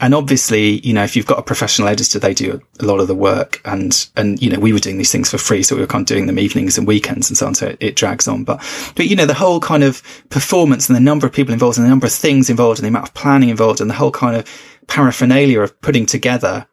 and 0.00 0.12
obviously, 0.12 0.80
you 0.80 0.92
know, 0.92 1.04
if 1.04 1.16
you've 1.16 1.26
got 1.26 1.38
a 1.38 1.42
professional 1.42 1.88
editor, 1.88 2.18
they 2.18 2.34
do 2.34 2.60
a 2.80 2.84
lot 2.84 3.00
of 3.00 3.06
the 3.06 3.14
work 3.14 3.60
and, 3.64 4.08
and, 4.16 4.42
you 4.42 4.50
know, 4.50 4.58
we 4.58 4.72
were 4.72 4.80
doing 4.80 4.98
these 4.98 5.12
things 5.12 5.30
for 5.30 5.38
free. 5.38 5.62
So 5.62 5.76
we 5.76 5.80
were 5.80 5.86
kind 5.86 6.02
of 6.02 6.06
doing 6.06 6.26
them 6.26 6.38
evenings 6.38 6.76
and 6.76 6.86
weekends 6.86 7.30
and 7.30 7.38
so 7.38 7.46
on. 7.46 7.54
So 7.54 7.68
it, 7.68 7.78
it 7.80 7.96
drags 7.96 8.28
on. 8.28 8.44
But, 8.44 8.62
but, 8.96 9.06
you 9.06 9.16
know, 9.16 9.24
the 9.24 9.34
whole 9.34 9.60
kind 9.60 9.84
of 9.84 10.02
performance 10.30 10.88
and 10.88 10.96
the 10.96 11.00
number 11.00 11.26
of 11.26 11.32
people 11.32 11.54
involved 11.54 11.78
and 11.78 11.86
the 11.86 11.90
number 11.90 12.06
of 12.06 12.12
things 12.12 12.50
involved 12.50 12.80
and 12.80 12.84
the 12.84 12.88
amount 12.88 13.08
of 13.08 13.14
planning 13.14 13.48
involved 13.48 13.80
and 13.80 13.88
the 13.88 13.94
whole 13.94 14.10
kind 14.10 14.36
of 14.36 14.46
paraphernalia 14.86 15.60
of 15.60 15.80
putting 15.80 16.06
together 16.06 16.66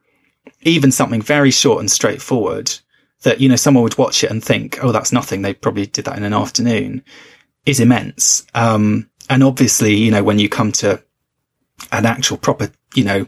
even 0.62 0.92
something 0.92 1.22
very 1.22 1.52
short 1.52 1.80
and 1.80 1.90
straightforward 1.90 2.72
that, 3.24 3.40
you 3.40 3.50
know, 3.50 3.56
someone 3.56 3.84
would 3.84 3.98
watch 3.98 4.24
it 4.24 4.32
and 4.32 4.44
think, 4.44 4.84
oh, 4.84 4.92
that's 4.92 5.12
nothing. 5.12 5.42
They 5.42 5.54
probably 5.54 5.86
did 5.86 6.06
that 6.06 6.18
in 6.18 6.24
an 6.24 6.34
afternoon 6.34 7.04
is 7.66 7.80
immense. 7.80 8.46
Um, 8.56 9.10
and 9.30 9.44
obviously, 9.44 9.96
you 9.96 10.12
know, 10.12 10.24
when 10.24 10.40
you 10.40 10.50
come 10.50 10.72
to 10.74 11.04
an 11.92 12.06
actual 12.06 12.38
proper, 12.38 12.72
you 12.96 13.04
know, 13.04 13.28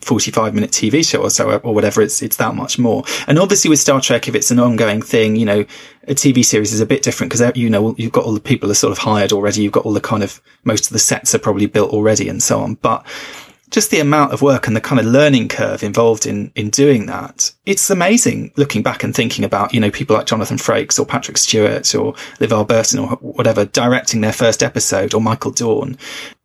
45 0.00 0.54
minute 0.54 0.70
TV 0.70 1.06
show 1.08 1.22
or 1.22 1.30
so, 1.30 1.58
or 1.58 1.74
whatever, 1.74 2.02
it's, 2.02 2.22
it's 2.22 2.36
that 2.36 2.54
much 2.54 2.78
more. 2.78 3.04
And 3.26 3.38
obviously 3.38 3.70
with 3.70 3.80
Star 3.80 4.00
Trek, 4.00 4.28
if 4.28 4.34
it's 4.34 4.50
an 4.50 4.58
ongoing 4.58 5.00
thing, 5.02 5.36
you 5.36 5.46
know, 5.46 5.64
a 6.06 6.14
TV 6.14 6.44
series 6.44 6.72
is 6.72 6.80
a 6.80 6.86
bit 6.86 7.02
different 7.02 7.32
because, 7.32 7.56
you 7.56 7.70
know, 7.70 7.94
you've 7.96 8.12
got 8.12 8.24
all 8.24 8.34
the 8.34 8.40
people 8.40 8.70
are 8.70 8.74
sort 8.74 8.92
of 8.92 8.98
hired 8.98 9.32
already. 9.32 9.62
You've 9.62 9.72
got 9.72 9.84
all 9.84 9.92
the 9.92 10.00
kind 10.00 10.22
of, 10.22 10.40
most 10.64 10.86
of 10.86 10.92
the 10.92 10.98
sets 10.98 11.34
are 11.34 11.38
probably 11.38 11.66
built 11.66 11.90
already 11.90 12.28
and 12.28 12.42
so 12.42 12.60
on. 12.60 12.74
But 12.74 13.06
just 13.74 13.90
the 13.90 13.98
amount 13.98 14.32
of 14.32 14.40
work 14.40 14.66
and 14.66 14.76
the 14.76 14.80
kind 14.80 15.00
of 15.00 15.06
learning 15.06 15.48
curve 15.48 15.82
involved 15.82 16.26
in, 16.26 16.52
in 16.54 16.70
doing 16.70 17.06
that. 17.06 17.52
It's 17.66 17.90
amazing 17.90 18.52
looking 18.56 18.82
back 18.82 19.02
and 19.02 19.14
thinking 19.14 19.44
about, 19.44 19.74
you 19.74 19.80
know, 19.80 19.90
people 19.90 20.16
like 20.16 20.26
Jonathan 20.26 20.58
Frakes 20.58 20.98
or 20.98 21.04
Patrick 21.04 21.36
Stewart 21.36 21.92
or 21.94 22.14
LeVar 22.38 22.68
Burton 22.68 23.00
or 23.00 23.08
whatever 23.16 23.64
directing 23.64 24.20
their 24.20 24.32
first 24.32 24.62
episode 24.62 25.12
or 25.12 25.20
Michael 25.20 25.50
Dorn 25.50 25.98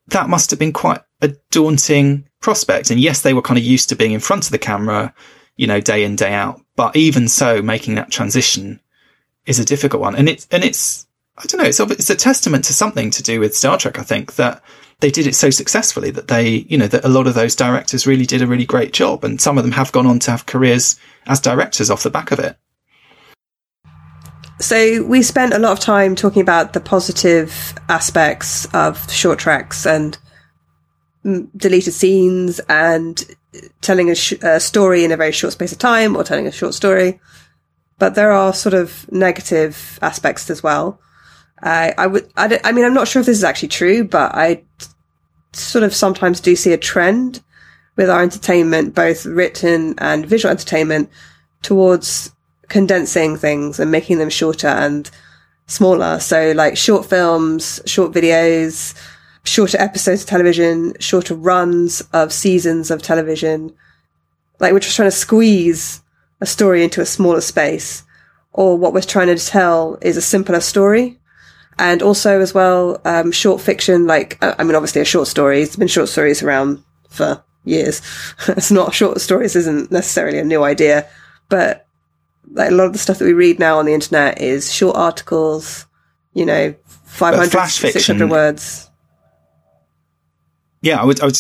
that 0.10 0.30
must 0.30 0.50
have 0.50 0.60
been 0.60 0.74
quite 0.74 1.02
a 1.22 1.30
daunting 1.52 2.28
prospect. 2.42 2.90
And 2.90 3.00
yes, 3.00 3.22
they 3.22 3.34
were 3.34 3.42
kind 3.42 3.58
of 3.58 3.64
used 3.64 3.90
to 3.90 3.96
being 3.96 4.12
in 4.12 4.20
front 4.20 4.46
of 4.46 4.52
the 4.52 4.58
camera, 4.58 5.14
you 5.56 5.68
know, 5.68 5.80
day 5.80 6.04
in, 6.04 6.16
day 6.16 6.34
out. 6.34 6.62
But 6.76 6.96
even 6.96 7.28
so, 7.28 7.62
making 7.62 7.96
that 7.96 8.12
transition 8.12 8.80
is 9.46 9.60
a 9.60 9.66
difficult 9.66 10.02
one. 10.02 10.16
And 10.16 10.30
it's, 10.30 10.48
and 10.52 10.64
it's, 10.64 11.08
I 11.38 11.46
don't 11.46 11.62
know, 11.62 11.68
it's, 11.68 11.80
it's 11.80 12.10
a 12.10 12.16
testament 12.16 12.66
to 12.66 12.74
something 12.74 13.12
to 13.12 13.24
do 13.24 13.40
with 13.40 13.56
Star 13.56 13.78
Trek, 13.78 14.00
I 14.00 14.04
think, 14.04 14.36
that 14.36 14.64
they 15.00 15.12
did 15.12 15.28
it 15.28 15.36
so 15.36 15.50
successfully 15.50 16.12
that 16.12 16.28
they, 16.28 16.66
you 16.68 16.78
know, 16.78 16.88
that 16.88 17.06
a 17.06 17.10
lot 17.10 17.28
of 17.28 17.34
those 17.34 17.56
directors 17.56 18.06
really 18.06 18.26
did 18.26 18.42
a 18.42 18.48
really 18.48 18.66
great 18.66 18.92
job. 18.92 19.24
And 19.24 19.40
some 19.40 19.58
of 19.58 19.64
them 19.64 19.72
have 19.72 19.92
gone 19.92 20.06
on 20.06 20.20
to 20.20 20.32
have 20.32 20.46
careers 20.46 21.00
as 21.26 21.40
directors 21.40 21.90
off 21.90 22.04
the 22.04 22.10
back 22.10 22.32
of 22.32 22.40
it. 22.40 22.58
So 24.60 25.04
we 25.04 25.22
spent 25.22 25.54
a 25.54 25.60
lot 25.60 25.72
of 25.72 25.80
time 25.80 26.16
talking 26.16 26.42
about 26.42 26.74
the 26.74 26.82
positive 26.82 27.74
aspects 27.88 28.66
of 28.74 29.10
short 29.10 29.40
treks 29.40 29.86
and 29.86 30.18
mm, 31.24 31.48
deleted 31.56 31.94
scenes 31.94 32.60
and 32.68 33.24
telling 33.80 34.10
a, 34.10 34.16
sh- 34.16 34.34
a, 34.42 34.60
story 34.60 35.06
in 35.06 35.14
a 35.14 35.18
very 35.18 35.32
short 35.32 35.54
space 35.54 35.72
of 35.72 35.80
time 35.80 36.18
or 36.18 36.26
telling 36.26 36.46
a 36.46 36.52
short 36.52 36.74
story. 36.74 37.22
But 38.00 38.16
there 38.16 38.34
are 38.34 38.54
sort 38.54 38.74
of 38.74 39.10
negative 39.14 39.98
aspects 40.02 40.50
as 40.50 40.62
well. 40.62 41.00
I, 41.62 41.94
I 41.98 42.08
would, 42.08 42.32
I, 42.38 42.60
I 42.64 42.72
mean, 42.72 42.86
I'm 42.86 42.94
not 42.94 43.08
sure 43.08 43.20
if 43.20 43.26
this 43.26 43.38
is 43.38 43.44
actually 43.44 43.70
true, 43.70 44.04
but 44.04 44.34
I 44.36 44.64
sort 45.54 45.84
of 45.84 45.96
sometimes 45.96 46.40
do 46.40 46.56
see 46.56 46.74
a 46.74 46.78
trend 46.78 47.42
with 47.96 48.10
our 48.10 48.22
entertainment, 48.22 48.96
both 48.96 49.26
written 49.26 49.96
and 49.98 50.26
visual 50.26 50.52
entertainment 50.52 51.10
towards 51.62 52.34
condensing 52.70 53.36
things 53.36 53.80
and 53.80 53.92
making 53.92 54.20
them 54.20 54.30
shorter 54.30 54.68
and 54.68 55.10
smaller. 55.68 56.20
So 56.20 56.54
like 56.54 56.78
short 56.78 57.06
films, 57.06 57.82
short 57.86 58.14
videos, 58.14 58.96
shorter 59.44 59.78
episodes 59.80 60.24
of 60.24 60.30
television, 60.30 60.94
shorter 61.00 61.36
runs 61.36 62.02
of 62.14 62.32
seasons 62.32 62.92
of 62.92 63.02
television. 63.02 63.74
Like 64.60 64.74
we're 64.74 64.80
just 64.80 64.96
trying 64.96 65.08
to 65.08 65.16
squeeze 65.16 66.02
a 66.42 66.46
story 66.46 66.84
into 66.84 67.02
a 67.02 67.06
smaller 67.06 67.42
space 67.42 68.04
or 68.54 68.78
what 68.78 68.94
we're 68.94 69.02
trying 69.02 69.36
to 69.36 69.46
tell 69.46 69.98
is 70.02 70.18
a 70.18 70.22
simpler 70.22 70.60
story. 70.60 71.20
And 71.80 72.04
also 72.04 72.42
as 72.42 72.54
well, 72.54 73.00
um, 73.06 73.32
short 73.32 73.62
fiction, 73.62 74.06
like, 74.06 74.38
uh, 74.44 74.54
I 74.60 74.66
mean, 74.66 74.76
obviously 74.76 75.02
a 75.02 75.06
short 75.06 75.30
story, 75.30 75.62
it's 75.62 75.78
been 75.78 75.88
short 75.88 76.10
stories 76.10 76.44
around 76.44 76.84
for 77.10 77.42
years. 77.64 78.02
it's 78.50 78.70
not 78.70 78.94
short 78.94 79.22
stories 79.22 79.56
isn't 79.56 79.90
necessarily 79.90 80.40
a 80.40 80.44
new 80.44 80.62
idea, 80.62 81.08
but 81.48 81.88
like 82.52 82.72
a 82.72 82.74
lot 82.74 82.86
of 82.86 82.94
the 82.94 83.00
stuff 83.00 83.20
that 83.20 83.26
we 83.26 83.32
read 83.32 83.60
now 83.60 83.80
on 83.80 83.86
the 83.86 83.94
internet 83.94 84.42
is 84.42 84.74
short 84.74 84.98
articles, 84.98 85.86
you 86.34 86.46
know, 86.46 86.76
500, 87.06 87.70
600 87.70 88.30
words. 88.30 88.92
Yeah, 90.82 91.02
I 91.02 91.06
would, 91.06 91.22
I 91.22 91.26
would, 91.26 91.38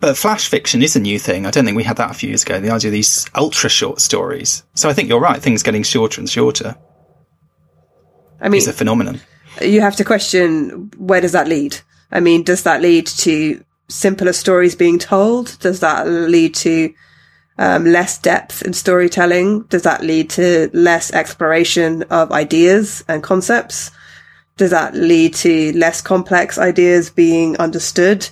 but 0.00 0.16
flash 0.16 0.48
fiction 0.48 0.82
is 0.82 0.96
a 0.96 1.00
new 1.00 1.20
thing. 1.20 1.46
I 1.46 1.52
don't 1.52 1.64
think 1.64 1.76
we 1.76 1.84
had 1.84 1.98
that 1.98 2.10
a 2.10 2.14
few 2.14 2.28
years 2.28 2.42
ago. 2.42 2.58
The 2.58 2.70
idea 2.70 2.88
of 2.88 2.92
these 2.92 3.28
ultra 3.36 3.70
short 3.70 4.00
stories. 4.00 4.64
So 4.74 4.88
I 4.88 4.94
think 4.94 5.08
you're 5.08 5.20
right. 5.20 5.40
Things 5.40 5.62
getting 5.62 5.84
shorter 5.84 6.20
and 6.20 6.28
shorter. 6.28 6.76
I 8.42 8.48
mean, 8.48 8.58
is 8.58 8.68
a 8.68 8.72
phenomenon. 8.72 9.20
You 9.60 9.80
have 9.80 9.96
to 9.96 10.04
question 10.04 10.90
where 10.98 11.20
does 11.20 11.32
that 11.32 11.48
lead? 11.48 11.78
I 12.10 12.20
mean, 12.20 12.42
does 12.42 12.64
that 12.64 12.82
lead 12.82 13.06
to 13.06 13.64
simpler 13.88 14.32
stories 14.32 14.74
being 14.74 14.98
told? 14.98 15.58
Does 15.60 15.80
that 15.80 16.06
lead 16.06 16.54
to 16.56 16.92
um, 17.58 17.84
less 17.84 18.18
depth 18.18 18.62
in 18.62 18.72
storytelling? 18.72 19.62
Does 19.64 19.82
that 19.82 20.02
lead 20.02 20.30
to 20.30 20.70
less 20.72 21.12
exploration 21.12 22.02
of 22.04 22.32
ideas 22.32 23.04
and 23.08 23.22
concepts? 23.22 23.90
Does 24.56 24.70
that 24.70 24.94
lead 24.94 25.34
to 25.34 25.72
less 25.72 26.00
complex 26.00 26.58
ideas 26.58 27.10
being 27.10 27.56
understood? 27.58 28.28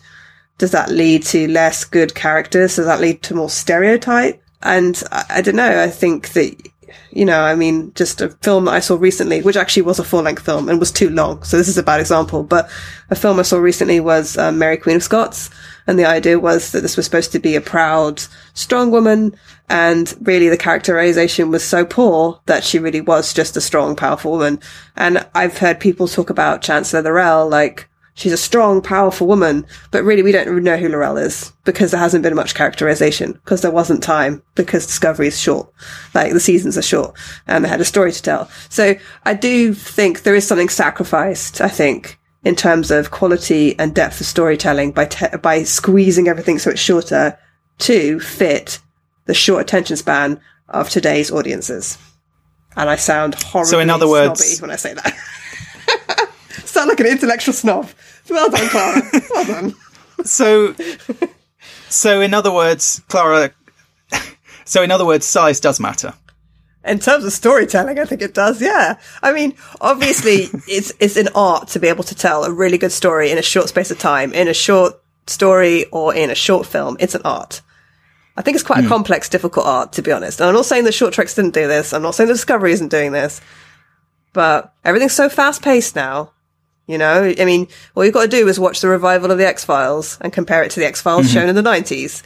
Does 0.59 0.73
that 0.73 0.91
lead 0.91 1.23
to 1.25 1.49
less 1.49 1.85
good 1.85 2.15
characters? 2.15 2.77
Does 2.77 2.87
that 2.87 3.01
lead 3.01 3.23
to 3.23 3.35
more 3.35 3.49
stereotype? 3.49 4.43
And 4.63 5.03
I, 5.11 5.25
I 5.31 5.41
don't 5.41 5.57
know. 5.57 5.83
I 5.83 5.89
think 5.89 6.33
that 6.35 6.70
you 7.11 7.25
know, 7.25 7.43
I 7.43 7.55
mean, 7.55 7.93
just 7.95 8.21
a 8.21 8.31
film 8.43 8.69
I 8.69 8.81
saw 8.81 8.97
recently, 8.97 9.43
which 9.43 9.57
actually 9.57 9.83
was 9.83 9.99
a 9.99 10.05
full 10.05 10.23
length 10.23 10.45
film 10.45 10.69
and 10.69 10.79
was 10.79 10.93
too 10.93 11.11
long. 11.11 11.43
So 11.43 11.57
this 11.57 11.69
is 11.69 11.79
a 11.79 11.83
bad 11.83 12.01
example, 12.01 12.43
but 12.43 12.71
a 13.11 13.17
film 13.17 13.39
I 13.39 13.43
saw 13.43 13.59
recently 13.59 14.01
was 14.01 14.39
um, 14.39 14.59
Mary 14.59 14.77
Queen 14.77 14.97
of 14.97 15.03
Scots. 15.03 15.51
And 15.87 15.99
the 15.99 16.05
idea 16.05 16.39
was 16.39 16.71
that 16.71 16.83
this 16.83 16.97
was 16.97 17.05
supposed 17.05 17.33
to 17.33 17.41
be 17.41 17.57
a 17.57 17.61
proud, 17.61 18.23
strong 18.55 18.91
woman. 18.91 19.35
And 19.69 20.15
really 20.23 20.49
the 20.49 20.57
characterization 20.57 21.51
was 21.51 21.65
so 21.65 21.85
poor 21.85 22.41
that 22.47 22.63
she 22.63 22.79
really 22.79 23.01
was 23.01 23.33
just 23.33 23.57
a 23.57 23.61
strong, 23.61 23.97
powerful 23.97 24.33
woman. 24.33 24.61
And 24.97 25.27
I've 25.35 25.59
heard 25.59 25.81
people 25.81 26.07
talk 26.07 26.31
about 26.31 26.63
Chancellor 26.63 27.03
L'Rell, 27.03 27.49
like, 27.49 27.90
she's 28.21 28.33
a 28.33 28.37
strong, 28.37 28.83
powerful 28.83 29.27
woman, 29.27 29.67
but 29.91 30.05
really 30.05 30.23
we 30.23 30.31
don't 30.31 30.63
know 30.63 30.77
who 30.77 30.89
L'Rell 30.89 31.17
is 31.17 31.53
because 31.65 31.91
there 31.91 32.01
hasn't 32.01 32.23
been 32.23 32.35
much 32.35 32.55
characterization 32.55 33.33
because 33.33 33.63
there 33.63 33.71
wasn't 33.71 34.03
time 34.03 34.43
because 34.55 34.87
Discovery 34.87 35.27
is 35.27 35.41
short. 35.41 35.73
Like 36.15 36.35
the 36.35 36.39
seasons 36.41 36.77
are 36.77 36.83
short 36.83 37.17
and 37.47 37.65
they 37.65 37.69
had 37.71 37.81
a 37.81 37.85
story 37.85 38.13
to 38.13 38.23
tell. 38.23 38.51
So 38.69 38.95
I 39.25 39.33
do 39.33 39.73
think 39.73 40.23
there 40.23 40.35
is 40.35 40.47
something 40.47 40.69
sacrificed, 40.69 41.63
I 41.63 41.69
think, 41.69 42.19
in 42.45 42.57
terms 42.57 42.91
of 42.91 43.11
quality 43.11 43.79
and 43.79 43.95
depth 43.95 44.21
of 44.21 44.27
storytelling 44.27 44.93
by, 44.93 45.07
te- 45.07 45.39
by 45.39 45.63
squeezing 45.63 46.29
everything 46.29 46.59
so 46.59 46.71
it's 46.71 46.81
shorter 46.81 47.39
to 47.79 48.21
fit 48.21 48.81
the 49.25 49.35
short 49.35 49.63
attention 49.63 49.97
span 49.97 50.39
of 50.69 50.91
today's 50.91 51.31
audiences. 51.31 51.97
And 52.77 52.91
I 52.91 52.97
sound 52.97 53.35
horribly 53.43 53.71
so 53.71 53.81
in 53.81 53.89
other 53.89 54.09
words, 54.09 54.61
when 54.61 54.71
I 54.71 54.77
say 54.77 54.93
that. 54.93 55.17
sound 56.65 56.89
like 56.89 57.01
an 57.01 57.07
intellectual 57.07 57.55
snob. 57.55 57.89
Well 58.29 58.51
done, 58.51 58.69
Clara. 58.69 59.03
well 59.31 59.45
done. 59.45 59.75
So, 60.23 60.75
so 61.89 62.21
in 62.21 62.35
other 62.35 62.53
words, 62.53 63.01
Clara. 63.09 63.53
So 64.67 64.83
in 64.83 64.93
other 64.93 65.07
words, 65.07 65.27
size 65.27 65.59
does 65.59 65.81
matter. 65.81 66.13
In 66.85 66.99
terms 66.99 67.25
of 67.25 67.33
storytelling, 67.33 67.99
I 67.99 68.05
think 68.05 68.23
it 68.23 68.35
does. 68.35 68.63
Yeah. 68.63 68.99
I 69.23 69.33
mean, 69.33 69.55
obviously, 69.81 70.49
it's 70.69 70.93
it's 71.01 71.17
an 71.17 71.29
art 71.35 71.69
to 71.69 71.81
be 71.81 71.89
able 71.89 72.05
to 72.05 72.15
tell 72.15 72.45
a 72.45 72.53
really 72.53 72.79
good 72.79 72.93
story 72.93 73.31
in 73.31 73.39
a 73.39 73.43
short 73.43 73.69
space 73.69 73.91
of 73.91 73.99
time, 73.99 74.33
in 74.33 74.47
a 74.47 74.55
short 74.55 75.01
story 75.27 75.87
or 75.87 76.15
in 76.15 76.31
a 76.31 76.35
short 76.35 76.67
film. 76.67 76.97
It's 77.01 77.15
an 77.15 77.23
art. 77.25 77.63
I 78.37 78.43
think 78.43 78.55
it's 78.55 78.65
quite 78.65 78.79
mm. 78.79 78.83
a 78.83 78.85
hmm. 78.85 78.89
complex, 78.89 79.29
difficult 79.29 79.67
art, 79.67 79.93
to 79.95 80.03
be 80.03 80.13
honest. 80.13 80.41
And 80.41 80.49
I'm 80.49 80.55
not 80.55 80.65
saying 80.65 80.85
the 80.85 80.93
short 80.93 81.13
treks 81.13 81.35
didn't 81.35 81.53
do 81.53 81.67
this. 81.67 81.93
I'm 81.93 82.03
not 82.03 82.15
saying 82.15 82.29
the 82.29 82.35
Discovery 82.35 82.73
isn't 82.73 82.89
doing 82.89 83.13
this, 83.13 83.41
but 84.33 84.73
everything's 84.85 85.15
so 85.15 85.29
fast 85.29 85.63
paced 85.63 85.97
now. 85.97 86.33
You 86.91 86.99
know, 86.99 87.33
I 87.39 87.45
mean, 87.45 87.69
all 87.95 88.05
you've 88.05 88.15
got 88.15 88.23
to 88.23 88.29
do 88.29 88.49
is 88.49 88.59
watch 88.59 88.81
the 88.81 88.89
revival 88.89 89.31
of 89.31 89.39
the 89.39 89.47
X 89.47 89.65
Files 89.65 90.19
and 90.21 90.33
compare 90.33 90.65
it 90.65 90.73
to 90.73 90.81
the 90.81 90.87
X 90.87 91.01
Files 91.01 91.27
mm-hmm. 91.27 91.35
shown 91.35 91.49
in 91.49 91.55
the 91.55 91.63
90s 91.63 92.23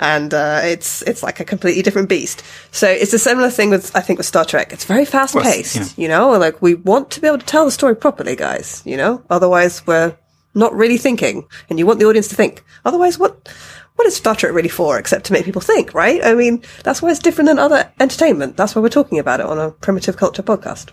and 0.00 0.32
uh, 0.32 0.62
it's 0.64 1.02
it's 1.02 1.22
like 1.22 1.38
a 1.40 1.44
completely 1.44 1.82
different 1.82 2.08
beast. 2.08 2.42
So 2.72 2.88
it's 2.88 3.12
a 3.12 3.18
similar 3.18 3.50
thing 3.50 3.70
with 3.70 3.94
I 3.94 4.00
think 4.00 4.18
with 4.18 4.26
Star 4.26 4.44
Trek. 4.44 4.72
It's 4.72 4.86
very 4.86 5.04
fast 5.04 5.36
paced. 5.36 5.76
Yeah. 5.76 6.02
You 6.02 6.08
know, 6.08 6.30
like 6.38 6.60
we 6.60 6.74
want 6.74 7.10
to 7.12 7.20
be 7.20 7.28
able 7.28 7.38
to 7.38 7.46
tell 7.46 7.66
the 7.66 7.70
story 7.70 7.94
properly, 7.94 8.34
guys. 8.34 8.82
You 8.84 8.96
know, 8.96 9.22
otherwise 9.30 9.86
we're 9.86 10.16
not 10.54 10.74
really 10.74 10.96
thinking, 10.96 11.46
and 11.68 11.78
you 11.78 11.86
want 11.86 12.00
the 12.00 12.06
audience 12.06 12.28
to 12.28 12.34
think. 12.34 12.64
Otherwise, 12.84 13.18
what 13.18 13.48
what 13.96 14.06
is 14.06 14.16
Star 14.16 14.34
Trek 14.34 14.54
really 14.54 14.70
for 14.70 14.98
except 14.98 15.26
to 15.26 15.34
make 15.34 15.44
people 15.44 15.60
think, 15.60 15.92
right? 15.92 16.24
I 16.24 16.34
mean, 16.34 16.62
that's 16.82 17.02
why 17.02 17.10
it's 17.10 17.20
different 17.20 17.48
than 17.48 17.58
other 17.58 17.92
entertainment. 18.00 18.56
That's 18.56 18.74
why 18.74 18.80
we're 18.80 18.88
talking 18.88 19.18
about 19.18 19.40
it 19.40 19.46
on 19.46 19.58
a 19.58 19.70
primitive 19.70 20.16
culture 20.16 20.42
podcast. 20.42 20.90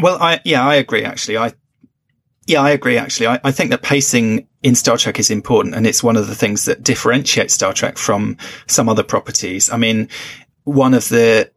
Well, 0.00 0.20
I 0.20 0.40
yeah, 0.44 0.66
I 0.66 0.74
agree. 0.74 1.04
Actually, 1.04 1.38
I 1.38 1.52
yeah, 2.46 2.60
I 2.60 2.70
agree. 2.70 2.98
Actually, 2.98 3.28
I, 3.28 3.40
I 3.44 3.52
think 3.52 3.70
that 3.70 3.82
pacing 3.82 4.46
in 4.62 4.74
Star 4.74 4.96
Trek 4.96 5.18
is 5.18 5.30
important, 5.30 5.74
and 5.74 5.86
it's 5.86 6.02
one 6.02 6.16
of 6.16 6.26
the 6.26 6.34
things 6.34 6.64
that 6.66 6.82
differentiates 6.82 7.54
Star 7.54 7.72
Trek 7.72 7.98
from 7.98 8.36
some 8.66 8.88
other 8.88 9.02
properties. 9.02 9.70
I 9.70 9.76
mean, 9.76 10.08
one 10.64 10.94
of 10.94 11.08
the 11.08 11.50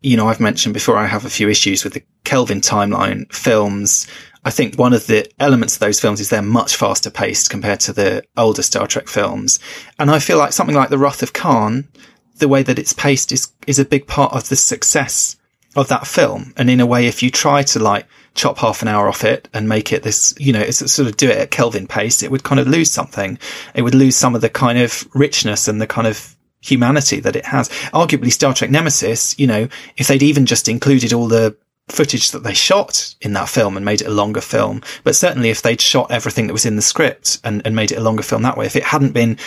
you 0.00 0.16
know, 0.16 0.28
I've 0.28 0.40
mentioned 0.40 0.74
before, 0.74 0.96
I 0.96 1.06
have 1.06 1.24
a 1.24 1.30
few 1.30 1.48
issues 1.48 1.82
with 1.82 1.94
the 1.94 2.04
Kelvin 2.24 2.60
timeline 2.60 3.32
films. 3.32 4.06
I 4.44 4.50
think 4.50 4.76
one 4.76 4.92
of 4.92 5.06
the 5.06 5.28
elements 5.40 5.74
of 5.74 5.80
those 5.80 6.00
films 6.00 6.20
is 6.20 6.30
they're 6.30 6.42
much 6.42 6.76
faster 6.76 7.10
paced 7.10 7.50
compared 7.50 7.80
to 7.80 7.92
the 7.92 8.22
older 8.36 8.62
Star 8.62 8.86
Trek 8.86 9.08
films. 9.08 9.58
And 9.98 10.10
I 10.10 10.20
feel 10.20 10.38
like 10.38 10.52
something 10.52 10.76
like 10.76 10.90
The 10.90 10.98
Wrath 10.98 11.22
of 11.22 11.32
Khan, 11.32 11.88
the 12.36 12.48
way 12.48 12.62
that 12.62 12.78
it's 12.78 12.92
paced 12.92 13.32
is, 13.32 13.52
is 13.66 13.80
a 13.80 13.84
big 13.84 14.06
part 14.06 14.32
of 14.32 14.48
the 14.48 14.56
success 14.56 15.36
of 15.76 15.88
that 15.88 16.06
film. 16.06 16.52
And 16.56 16.70
in 16.70 16.80
a 16.80 16.86
way, 16.86 17.06
if 17.06 17.22
you 17.22 17.30
try 17.30 17.62
to 17.62 17.78
like 17.78 18.06
chop 18.34 18.58
half 18.58 18.82
an 18.82 18.88
hour 18.88 19.08
off 19.08 19.24
it 19.24 19.48
and 19.52 19.68
make 19.68 19.92
it 19.92 20.02
this, 20.02 20.34
you 20.38 20.52
know, 20.52 20.68
sort 20.70 21.08
of 21.08 21.16
do 21.16 21.28
it 21.28 21.38
at 21.38 21.50
Kelvin 21.50 21.86
pace, 21.86 22.22
it 22.22 22.30
would 22.30 22.44
kind 22.44 22.60
of 22.60 22.68
lose 22.68 22.90
something. 22.90 23.38
It 23.74 23.82
would 23.82 23.94
lose 23.94 24.16
some 24.16 24.34
of 24.34 24.40
the 24.40 24.48
kind 24.48 24.78
of 24.78 25.08
richness 25.14 25.68
and 25.68 25.80
the 25.80 25.86
kind 25.86 26.06
of 26.06 26.36
humanity 26.60 27.20
that 27.20 27.36
it 27.36 27.46
has. 27.46 27.68
Arguably 27.92 28.32
Star 28.32 28.54
Trek 28.54 28.70
Nemesis, 28.70 29.38
you 29.38 29.46
know, 29.46 29.68
if 29.96 30.08
they'd 30.08 30.22
even 30.22 30.46
just 30.46 30.68
included 30.68 31.12
all 31.12 31.28
the 31.28 31.56
footage 31.88 32.32
that 32.32 32.42
they 32.42 32.54
shot 32.54 33.14
in 33.20 33.32
that 33.32 33.48
film 33.48 33.76
and 33.76 33.84
made 33.84 34.00
it 34.00 34.06
a 34.06 34.12
longer 34.12 34.40
film, 34.40 34.82
but 35.04 35.16
certainly 35.16 35.48
if 35.50 35.62
they'd 35.62 35.80
shot 35.80 36.10
everything 36.10 36.46
that 36.46 36.52
was 36.52 36.66
in 36.66 36.76
the 36.76 36.82
script 36.82 37.40
and, 37.44 37.62
and 37.64 37.74
made 37.74 37.92
it 37.92 37.98
a 37.98 38.02
longer 38.02 38.22
film 38.22 38.42
that 38.42 38.56
way, 38.56 38.66
if 38.66 38.76
it 38.76 38.84
hadn't 38.84 39.12
been 39.12 39.38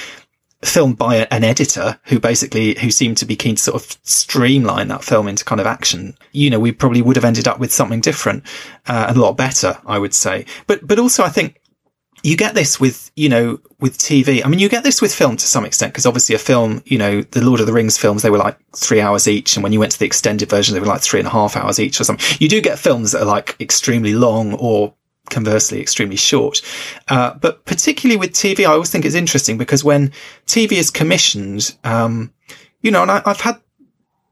filmed 0.63 0.97
by 0.97 1.27
an 1.31 1.43
editor 1.43 1.99
who 2.05 2.19
basically 2.19 2.77
who 2.79 2.91
seemed 2.91 3.17
to 3.17 3.25
be 3.25 3.35
keen 3.35 3.55
to 3.55 3.61
sort 3.61 3.81
of 3.81 3.97
streamline 4.03 4.87
that 4.87 5.03
film 5.03 5.27
into 5.27 5.43
kind 5.43 5.59
of 5.59 5.67
action 5.67 6.15
you 6.31 6.49
know 6.49 6.59
we 6.59 6.71
probably 6.71 7.01
would 7.01 7.15
have 7.15 7.25
ended 7.25 7.47
up 7.47 7.59
with 7.59 7.73
something 7.73 7.99
different 7.99 8.43
uh, 8.87 9.07
and 9.09 9.17
a 9.17 9.21
lot 9.21 9.35
better 9.35 9.77
i 9.85 9.97
would 9.97 10.13
say 10.13 10.45
but 10.67 10.85
but 10.87 10.99
also 10.99 11.23
i 11.23 11.29
think 11.29 11.61
you 12.23 12.37
get 12.37 12.53
this 12.53 12.79
with, 12.79 13.11
you 13.15 13.29
know, 13.29 13.59
with 13.79 13.97
TV. 13.97 14.45
I 14.45 14.47
mean, 14.47 14.59
you 14.59 14.69
get 14.69 14.83
this 14.83 15.01
with 15.01 15.13
film 15.13 15.37
to 15.37 15.45
some 15.45 15.65
extent 15.65 15.93
because 15.93 16.05
obviously 16.05 16.35
a 16.35 16.39
film, 16.39 16.83
you 16.85 16.97
know, 16.97 17.21
the 17.21 17.43
Lord 17.43 17.59
of 17.59 17.65
the 17.65 17.73
Rings 17.73 17.97
films, 17.97 18.21
they 18.21 18.29
were 18.29 18.37
like 18.37 18.57
three 18.75 19.01
hours 19.01 19.27
each. 19.27 19.55
And 19.55 19.63
when 19.63 19.73
you 19.73 19.79
went 19.79 19.93
to 19.93 19.99
the 19.99 20.05
extended 20.05 20.49
version, 20.49 20.73
they 20.73 20.79
were 20.79 20.85
like 20.85 21.01
three 21.01 21.19
and 21.19 21.27
a 21.27 21.31
half 21.31 21.55
hours 21.57 21.79
each 21.79 21.99
or 21.99 22.03
something. 22.03 22.37
You 22.39 22.47
do 22.47 22.61
get 22.61 22.79
films 22.79 23.11
that 23.11 23.23
are 23.23 23.25
like 23.25 23.59
extremely 23.59 24.13
long 24.13 24.53
or 24.53 24.93
conversely 25.31 25.81
extremely 25.81 26.15
short. 26.15 26.61
Uh, 27.07 27.33
but 27.33 27.65
particularly 27.65 28.19
with 28.19 28.31
TV, 28.31 28.61
I 28.61 28.73
always 28.73 28.91
think 28.91 29.05
it's 29.05 29.15
interesting 29.15 29.57
because 29.57 29.83
when 29.83 30.11
TV 30.45 30.73
is 30.73 30.91
commissioned, 30.91 31.75
um, 31.83 32.33
you 32.81 32.91
know, 32.91 33.01
and 33.01 33.11
I, 33.11 33.21
have 33.25 33.41
had 33.41 33.61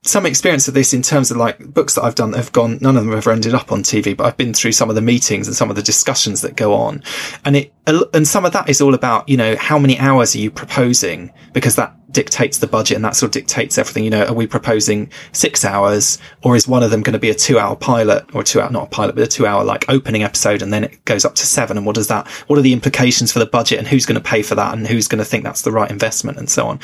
some 0.03 0.25
experience 0.25 0.67
of 0.67 0.73
this 0.73 0.93
in 0.93 1.01
terms 1.01 1.29
of 1.29 1.37
like 1.37 1.59
books 1.73 1.95
that 1.95 2.03
I've 2.03 2.15
done 2.15 2.31
that 2.31 2.37
have 2.37 2.51
gone, 2.51 2.77
none 2.81 2.95
of 2.95 3.03
them 3.03 3.11
have 3.11 3.19
ever 3.19 3.31
ended 3.31 3.53
up 3.53 3.71
on 3.71 3.83
TV, 3.83 4.15
but 4.15 4.25
I've 4.25 4.37
been 4.37 4.53
through 4.53 4.71
some 4.71 4.89
of 4.89 4.95
the 4.95 5.01
meetings 5.01 5.47
and 5.47 5.55
some 5.55 5.69
of 5.69 5.75
the 5.75 5.83
discussions 5.83 6.41
that 6.41 6.55
go 6.55 6.73
on. 6.73 7.03
And 7.43 7.55
it, 7.55 7.73
and 7.85 8.27
some 8.27 8.45
of 8.45 8.53
that 8.53 8.69
is 8.69 8.81
all 8.81 8.93
about, 8.93 9.27
you 9.27 9.37
know, 9.37 9.55
how 9.57 9.77
many 9.77 9.99
hours 9.99 10.35
are 10.35 10.39
you 10.39 10.51
proposing? 10.51 11.33
Because 11.53 11.75
that 11.75 11.95
dictates 12.11 12.57
the 12.57 12.67
budget 12.67 12.95
and 12.95 13.05
that 13.05 13.15
sort 13.15 13.27
of 13.29 13.33
dictates 13.33 13.77
everything. 13.77 14.03
You 14.03 14.09
know, 14.09 14.25
are 14.25 14.33
we 14.33 14.47
proposing 14.47 15.11
six 15.31 15.63
hours 15.63 16.17
or 16.43 16.55
is 16.55 16.67
one 16.67 16.83
of 16.83 16.91
them 16.91 17.01
going 17.01 17.13
to 17.13 17.19
be 17.19 17.29
a 17.29 17.35
two 17.35 17.59
hour 17.59 17.75
pilot 17.75 18.25
or 18.33 18.43
two 18.43 18.61
hour, 18.61 18.69
not 18.71 18.83
a 18.83 18.89
pilot, 18.89 19.15
but 19.15 19.23
a 19.23 19.27
two 19.27 19.45
hour 19.45 19.63
like 19.63 19.85
opening 19.89 20.23
episode 20.23 20.61
and 20.61 20.73
then 20.73 20.83
it 20.83 21.03
goes 21.05 21.25
up 21.25 21.35
to 21.35 21.45
seven? 21.45 21.77
And 21.77 21.85
what 21.85 21.95
does 21.95 22.07
that, 22.07 22.27
what 22.47 22.57
are 22.57 22.63
the 22.63 22.73
implications 22.73 23.31
for 23.31 23.39
the 23.39 23.45
budget 23.45 23.79
and 23.79 23.87
who's 23.87 24.05
going 24.05 24.21
to 24.21 24.27
pay 24.27 24.41
for 24.41 24.55
that 24.55 24.73
and 24.75 24.87
who's 24.87 25.07
going 25.07 25.19
to 25.19 25.25
think 25.25 25.43
that's 25.43 25.61
the 25.61 25.71
right 25.71 25.89
investment 25.89 26.37
and 26.37 26.49
so 26.49 26.67
on? 26.67 26.79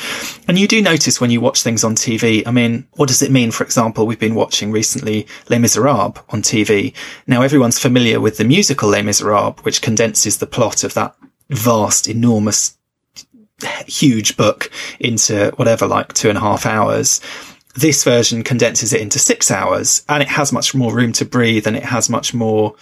And 0.47 0.60
you 0.60 0.68
do 0.68 0.81
notice 0.81 1.19
when 1.19 1.31
you 1.31 1.41
watch 1.41 1.64
things 1.64 1.84
on 1.84 1.95
TV, 1.95 2.43
I 2.45 2.52
mean, 2.52 2.88
what 2.93 3.07
does 3.07 3.22
it 3.22 3.31
mean? 3.31 3.52
For 3.52 3.64
example, 3.64 4.06
we've 4.06 4.19
been 4.19 4.35
watching 4.35 4.72
recently 4.72 5.27
Les 5.49 5.60
Miserables 5.60 6.19
on 6.30 6.41
TV. 6.41 6.93
Now 7.27 7.41
everyone's 7.41 7.80
familiar 7.80 8.19
with 8.19 8.38
the 8.38 8.43
musical 8.43 8.89
Les 8.89 9.03
Miserables, 9.03 9.64
which 9.64 9.81
condenses 9.81 10.38
the 10.38 10.47
plot 10.47 10.84
of 10.84 10.93
that 10.93 11.15
vast, 11.49 12.07
enormous 12.07 12.77
huge 13.88 14.38
book 14.38 14.72
into 14.99 15.52
whatever, 15.56 15.88
like 15.88 16.14
two 16.14 16.30
and 16.30 16.38
a 16.38 16.41
half 16.41 16.65
hours. 16.65 17.22
This 17.76 18.03
version 18.03 18.44
condenses 18.44 18.94
it 18.94 19.02
into 19.02 19.19
six 19.19 19.52
hours 19.52 20.03
and 20.07 20.23
it 20.23 20.30
has 20.30 20.53
much 20.53 20.73
more 20.73 20.94
room 20.94 21.11
to 21.14 21.26
breathe 21.26 21.68
and 21.68 21.76
it 21.76 21.84
has 21.84 22.10
much 22.10 22.34
more, 22.34 22.76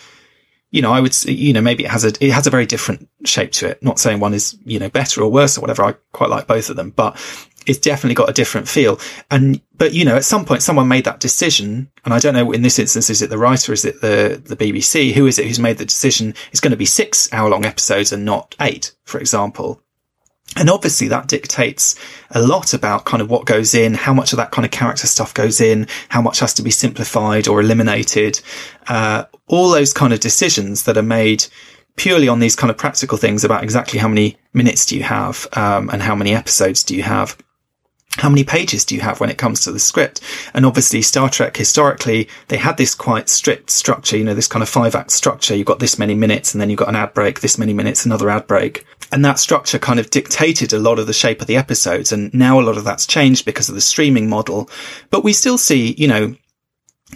you 0.69 0.81
know, 0.81 0.91
I 0.91 0.99
would, 0.99 1.15
you 1.25 1.53
know, 1.53 1.61
maybe 1.61 1.83
it 1.83 1.89
has 1.89 2.05
a, 2.05 2.09
it 2.23 2.31
has 2.31 2.45
a 2.45 2.51
very 2.51 2.67
different 2.67 3.09
shape 3.25 3.51
to 3.53 3.69
it. 3.69 3.81
Not 3.81 3.99
saying 3.99 4.19
one 4.19 4.33
is, 4.33 4.55
you 4.65 4.79
know, 4.79 4.89
better 4.89 5.21
or 5.21 5.31
worse 5.31 5.57
or 5.57 5.61
whatever. 5.61 5.83
I 5.83 5.95
quite 6.11 6.29
like 6.29 6.45
both 6.45 6.69
of 6.69 6.75
them, 6.75 6.91
but 6.91 7.17
it's 7.65 7.79
definitely 7.79 8.15
got 8.15 8.29
a 8.29 8.33
different 8.33 8.67
feel. 8.67 8.99
And, 9.31 9.61
but 9.75 9.93
you 9.93 10.05
know, 10.05 10.15
at 10.15 10.25
some 10.25 10.45
point 10.45 10.61
someone 10.61 10.87
made 10.87 11.05
that 11.05 11.19
decision. 11.19 11.91
And 12.05 12.13
I 12.13 12.19
don't 12.19 12.33
know 12.35 12.51
in 12.51 12.61
this 12.61 12.77
instance, 12.77 13.09
is 13.09 13.23
it 13.23 13.31
the 13.31 13.37
writer? 13.37 13.73
Is 13.73 13.85
it 13.85 14.01
the, 14.01 14.41
the 14.43 14.55
BBC? 14.55 15.13
Who 15.13 15.25
is 15.25 15.39
it 15.39 15.47
who's 15.47 15.59
made 15.59 15.79
the 15.79 15.85
decision? 15.85 16.35
It's 16.51 16.59
going 16.59 16.71
to 16.71 16.77
be 16.77 16.85
six 16.85 17.31
hour 17.33 17.49
long 17.49 17.65
episodes 17.65 18.11
and 18.11 18.25
not 18.25 18.55
eight, 18.59 18.93
for 19.05 19.19
example. 19.19 19.81
And 20.55 20.69
obviously 20.69 21.07
that 21.07 21.27
dictates 21.27 21.95
a 22.29 22.41
lot 22.41 22.73
about 22.73 23.05
kind 23.05 23.21
of 23.21 23.29
what 23.29 23.45
goes 23.45 23.73
in, 23.73 23.95
how 23.95 24.13
much 24.13 24.33
of 24.33 24.37
that 24.37 24.51
kind 24.51 24.65
of 24.65 24.71
character 24.71 25.07
stuff 25.07 25.33
goes 25.33 25.59
in, 25.59 25.87
how 26.09 26.21
much 26.21 26.39
has 26.39 26.53
to 26.55 26.61
be 26.61 26.69
simplified 26.69 27.47
or 27.47 27.59
eliminated. 27.59 28.39
Uh, 28.87 29.25
all 29.47 29.69
those 29.69 29.93
kind 29.93 30.13
of 30.13 30.19
decisions 30.19 30.83
that 30.83 30.97
are 30.97 31.01
made 31.01 31.45
purely 31.95 32.27
on 32.27 32.39
these 32.39 32.55
kind 32.55 32.69
of 32.69 32.77
practical 32.77 33.17
things 33.17 33.43
about 33.43 33.63
exactly 33.63 33.99
how 33.99 34.07
many 34.07 34.37
minutes 34.53 34.85
do 34.85 34.95
you 34.95 35.03
have, 35.03 35.47
um, 35.53 35.89
and 35.89 36.01
how 36.01 36.15
many 36.15 36.33
episodes 36.33 36.83
do 36.83 36.95
you 36.95 37.03
have 37.03 37.37
how 38.17 38.29
many 38.29 38.43
pages 38.43 38.85
do 38.85 38.93
you 38.93 39.01
have 39.01 39.19
when 39.19 39.29
it 39.29 39.37
comes 39.37 39.61
to 39.61 39.71
the 39.71 39.79
script? 39.79 40.21
And 40.53 40.65
obviously 40.65 41.01
Star 41.01 41.29
Trek 41.29 41.57
historically, 41.57 42.29
they 42.47 42.57
had 42.57 42.77
this 42.77 42.93
quite 42.93 43.27
strict 43.27 43.71
structure, 43.71 44.17
you 44.17 44.23
know, 44.23 44.35
this 44.35 44.47
kind 44.47 44.61
of 44.61 44.69
five 44.69 44.93
act 44.93 45.11
structure. 45.11 45.55
You've 45.55 45.65
got 45.65 45.79
this 45.79 45.97
many 45.97 46.13
minutes 46.13 46.53
and 46.53 46.61
then 46.61 46.69
you've 46.69 46.79
got 46.79 46.89
an 46.89 46.95
ad 46.95 47.13
break, 47.13 47.39
this 47.39 47.57
many 47.57 47.73
minutes, 47.73 48.05
another 48.05 48.29
ad 48.29 48.45
break. 48.45 48.85
And 49.11 49.25
that 49.25 49.39
structure 49.39 49.79
kind 49.79 49.99
of 49.99 50.09
dictated 50.09 50.73
a 50.73 50.79
lot 50.79 50.99
of 50.99 51.07
the 51.07 51.13
shape 51.13 51.41
of 51.41 51.47
the 51.47 51.57
episodes. 51.57 52.11
And 52.11 52.33
now 52.33 52.59
a 52.59 52.61
lot 52.61 52.77
of 52.77 52.83
that's 52.83 53.07
changed 53.07 53.45
because 53.45 53.67
of 53.67 53.75
the 53.75 53.81
streaming 53.81 54.29
model. 54.29 54.69
But 55.09 55.23
we 55.23 55.33
still 55.33 55.57
see, 55.57 55.93
you 55.97 56.07
know, 56.07 56.35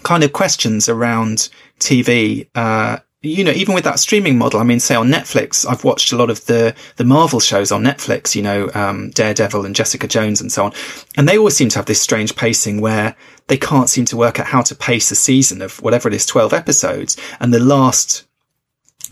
kind 0.03 0.23
of 0.23 0.33
questions 0.33 0.89
around 0.89 1.49
TV, 1.79 2.47
uh, 2.55 2.97
you 3.21 3.43
know, 3.43 3.51
even 3.51 3.73
with 3.73 3.83
that 3.83 3.99
streaming 3.99 4.37
model, 4.37 4.59
I 4.59 4.63
mean, 4.63 4.79
say 4.79 4.93
on 4.93 5.09
Netflix, 5.09 5.65
I've 5.67 5.83
watched 5.83 6.11
a 6.11 6.15
lot 6.15 6.29
of 6.29 6.45
the, 6.45 6.75
the 6.97 7.03
Marvel 7.03 7.39
shows 7.39 7.71
on 7.71 7.83
Netflix, 7.83 8.35
you 8.35 8.43
know, 8.43 8.69
um, 8.75 9.09
Daredevil 9.09 9.65
and 9.65 9.75
Jessica 9.75 10.07
Jones 10.07 10.39
and 10.39 10.51
so 10.51 10.65
on. 10.65 10.73
And 11.17 11.27
they 11.27 11.37
always 11.37 11.55
seem 11.55 11.69
to 11.69 11.79
have 11.79 11.87
this 11.87 12.01
strange 12.01 12.35
pacing 12.35 12.79
where 12.79 13.15
they 13.47 13.57
can't 13.57 13.89
seem 13.89 14.05
to 14.05 14.17
work 14.17 14.39
out 14.39 14.45
how 14.45 14.61
to 14.61 14.75
pace 14.75 15.09
a 15.09 15.15
season 15.15 15.63
of 15.63 15.81
whatever 15.81 16.07
it 16.07 16.13
is, 16.13 16.27
12 16.27 16.53
episodes. 16.53 17.17
And 17.39 17.51
the 17.51 17.59
last 17.59 18.25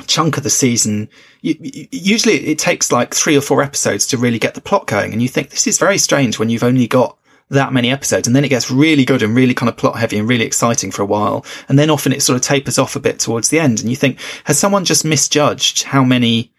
chunk 0.05 0.37
of 0.37 0.43
the 0.43 0.49
season, 0.51 1.09
usually 1.41 2.35
it 2.35 2.59
takes 2.59 2.91
like 2.91 3.15
three 3.15 3.35
or 3.35 3.41
four 3.41 3.63
episodes 3.63 4.05
to 4.07 4.17
really 4.17 4.39
get 4.39 4.53
the 4.53 4.61
plot 4.61 4.85
going. 4.85 5.13
And 5.13 5.21
you 5.21 5.29
think 5.29 5.49
this 5.49 5.65
is 5.65 5.79
very 5.79 5.97
strange 5.97 6.37
when 6.37 6.49
you've 6.49 6.63
only 6.63 6.87
got 6.87 7.17
that 7.49 7.73
many 7.73 7.91
episodes 7.91 8.27
and 8.27 8.35
then 8.35 8.43
it 8.43 8.49
gets 8.49 8.71
really 8.71 9.05
good 9.05 9.21
and 9.21 9.35
really 9.35 9.53
kind 9.53 9.69
of 9.69 9.77
plot 9.77 9.99
heavy 9.99 10.17
and 10.17 10.27
really 10.27 10.45
exciting 10.45 10.91
for 10.91 11.01
a 11.01 11.05
while. 11.05 11.45
And 11.69 11.77
then 11.77 11.89
often 11.89 12.11
it 12.11 12.21
sort 12.21 12.35
of 12.35 12.41
tapers 12.41 12.79
off 12.79 12.95
a 12.95 12.99
bit 12.99 13.19
towards 13.19 13.49
the 13.49 13.59
end. 13.59 13.81
And 13.81 13.89
you 13.89 13.95
think, 13.95 14.19
has 14.45 14.57
someone 14.57 14.85
just 14.85 15.05
misjudged 15.05 15.83
how 15.83 16.03
many 16.03 16.51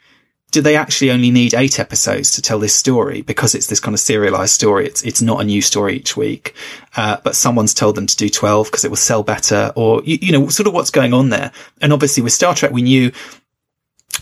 do 0.53 0.61
they 0.61 0.77
actually 0.77 1.11
only 1.11 1.31
need 1.31 1.55
eight 1.55 1.81
episodes 1.81 2.31
to 2.31 2.41
tell 2.41 2.61
this 2.61 2.75
story 2.75 3.21
because 3.21 3.55
it's 3.55 3.67
this 3.67 3.81
kind 3.81 3.95
of 3.95 4.01
serialized 4.01 4.55
story? 4.55 4.87
It's, 4.87 5.03
it's 5.03 5.21
not 5.21 5.41
a 5.41 5.45
new 5.45 5.61
story 5.61 5.97
each 5.97 6.17
week. 6.17 6.55
Uh, 6.97 7.17
but 7.25 7.35
someone's 7.35 7.75
told 7.75 7.97
them 7.97 8.07
to 8.07 8.17
do 8.17 8.29
12 8.29 8.69
because 8.69 8.85
it 8.85 8.89
will 8.91 8.97
sell 8.97 9.25
better 9.25 9.73
or, 9.75 10.03
you, 10.05 10.19
you 10.23 10.33
know, 10.33 10.49
sort 10.49 10.69
of 10.69 10.73
what's 10.73 10.91
going 10.91 11.13
on 11.13 11.31
there. 11.31 11.51
And 11.81 11.93
obviously 11.93 12.23
with 12.23 12.33
Star 12.33 12.55
Trek, 12.55 12.71
we 12.71 12.83
knew 12.83 13.11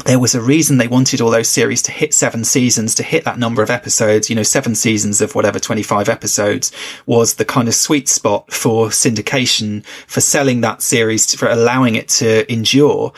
there 0.07 0.19
was 0.19 0.35
a 0.35 0.41
reason 0.41 0.77
they 0.77 0.89
wanted 0.89 1.21
all 1.21 1.31
those 1.31 1.49
series 1.49 1.83
to 1.83 1.93
hit 1.93 2.13
seven 2.13 2.45
seasons, 2.45 2.95
to 2.97 3.03
hit 3.03 3.25
that 3.25 3.39
number 3.39 3.63
of 3.63 3.71
episodes. 3.71 4.29
You 4.29 4.37
know, 4.37 4.43
seven 4.43 4.75
seasons 4.75 5.21
of 5.21 5.35
whatever, 5.35 5.59
25 5.59 6.09
episodes 6.09 6.73
was 7.07 7.35
the 7.35 7.45
kind 7.45 7.69
of 7.69 7.75
sweet 7.75 8.09
spot 8.09 8.53
for 8.53 8.89
syndication, 8.89 9.85
for 10.07 10.21
selling 10.21 10.61
that 10.63 10.83
series, 10.83 11.35
for 11.35 11.49
allowing 11.49 11.95
it 11.95 12.09
to 12.09 12.51
endure. 12.53 13.13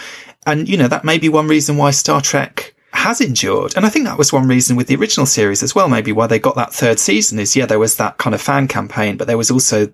And, 0.47 0.69
you 0.69 0.77
know, 0.77 0.89
that 0.89 1.05
may 1.05 1.19
be 1.19 1.29
one 1.29 1.49
reason 1.49 1.77
why 1.77 1.91
Star 1.91 2.21
Trek 2.21 2.75
has 2.93 3.21
endured. 3.21 3.77
And 3.77 3.85
I 3.85 3.89
think 3.89 4.05
that 4.05 4.19
was 4.19 4.33
one 4.33 4.47
reason 4.47 4.77
with 4.77 4.87
the 4.87 4.97
original 4.97 5.27
series 5.27 5.63
as 5.63 5.75
well, 5.75 5.89
maybe 5.89 6.13
why 6.13 6.27
they 6.27 6.39
got 6.39 6.57
that 6.57 6.73
third 6.73 6.99
season 6.99 7.39
is, 7.39 7.57
yeah, 7.57 7.67
there 7.67 7.79
was 7.79 7.97
that 7.97 8.19
kind 8.19 8.35
of 8.35 8.41
fan 8.41 8.69
campaign, 8.69 9.17
but 9.17 9.27
there 9.27 9.39
was 9.39 9.51
also 9.51 9.93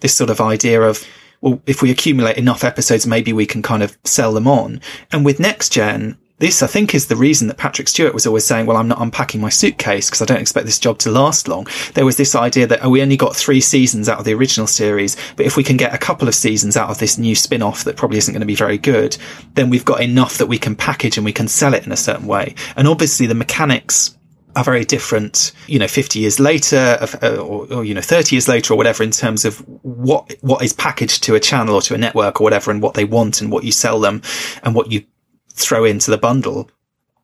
this 0.00 0.14
sort 0.14 0.30
of 0.30 0.40
idea 0.40 0.82
of, 0.82 1.04
well, 1.44 1.60
if 1.66 1.82
we 1.82 1.90
accumulate 1.90 2.38
enough 2.38 2.64
episodes, 2.64 3.06
maybe 3.06 3.30
we 3.34 3.44
can 3.44 3.60
kind 3.60 3.82
of 3.82 3.98
sell 4.02 4.32
them 4.32 4.48
on. 4.48 4.80
And 5.12 5.26
with 5.26 5.38
next 5.38 5.72
gen, 5.72 6.16
this, 6.38 6.62
I 6.62 6.66
think, 6.66 6.94
is 6.94 7.08
the 7.08 7.16
reason 7.16 7.48
that 7.48 7.58
Patrick 7.58 7.86
Stewart 7.86 8.14
was 8.14 8.26
always 8.26 8.46
saying, 8.46 8.64
well, 8.64 8.78
I'm 8.78 8.88
not 8.88 9.02
unpacking 9.02 9.42
my 9.42 9.50
suitcase 9.50 10.08
because 10.08 10.22
I 10.22 10.24
don't 10.24 10.40
expect 10.40 10.64
this 10.64 10.78
job 10.78 10.98
to 11.00 11.10
last 11.10 11.46
long. 11.46 11.66
There 11.92 12.06
was 12.06 12.16
this 12.16 12.34
idea 12.34 12.66
that, 12.68 12.82
oh, 12.82 12.88
we 12.88 13.02
only 13.02 13.18
got 13.18 13.36
three 13.36 13.60
seasons 13.60 14.08
out 14.08 14.18
of 14.18 14.24
the 14.24 14.32
original 14.32 14.66
series, 14.66 15.18
but 15.36 15.44
if 15.44 15.58
we 15.58 15.62
can 15.62 15.76
get 15.76 15.94
a 15.94 15.98
couple 15.98 16.28
of 16.28 16.34
seasons 16.34 16.78
out 16.78 16.88
of 16.88 16.98
this 16.98 17.18
new 17.18 17.34
spin 17.34 17.60
off 17.60 17.84
that 17.84 17.96
probably 17.96 18.16
isn't 18.16 18.32
going 18.32 18.40
to 18.40 18.46
be 18.46 18.54
very 18.54 18.78
good, 18.78 19.18
then 19.52 19.68
we've 19.68 19.84
got 19.84 20.00
enough 20.00 20.38
that 20.38 20.46
we 20.46 20.58
can 20.58 20.74
package 20.74 21.18
and 21.18 21.26
we 21.26 21.32
can 21.32 21.46
sell 21.46 21.74
it 21.74 21.84
in 21.84 21.92
a 21.92 21.96
certain 21.96 22.26
way. 22.26 22.54
And 22.74 22.88
obviously 22.88 23.26
the 23.26 23.34
mechanics 23.34 24.16
are 24.56 24.64
very 24.64 24.84
different, 24.84 25.52
you 25.66 25.78
know, 25.78 25.88
50 25.88 26.18
years 26.18 26.38
later 26.38 26.98
uh, 27.22 27.36
or, 27.36 27.72
or, 27.72 27.84
you 27.84 27.94
know, 27.94 28.00
30 28.00 28.36
years 28.36 28.48
later 28.48 28.74
or 28.74 28.76
whatever 28.76 29.02
in 29.02 29.10
terms 29.10 29.44
of 29.44 29.58
what, 29.82 30.34
what 30.40 30.62
is 30.62 30.72
packaged 30.72 31.22
to 31.24 31.34
a 31.34 31.40
channel 31.40 31.74
or 31.74 31.82
to 31.82 31.94
a 31.94 31.98
network 31.98 32.40
or 32.40 32.44
whatever 32.44 32.70
and 32.70 32.82
what 32.82 32.94
they 32.94 33.04
want 33.04 33.40
and 33.40 33.50
what 33.50 33.64
you 33.64 33.72
sell 33.72 34.00
them 34.00 34.22
and 34.62 34.74
what 34.74 34.90
you 34.90 35.04
throw 35.50 35.84
into 35.84 36.10
the 36.10 36.18
bundle. 36.18 36.70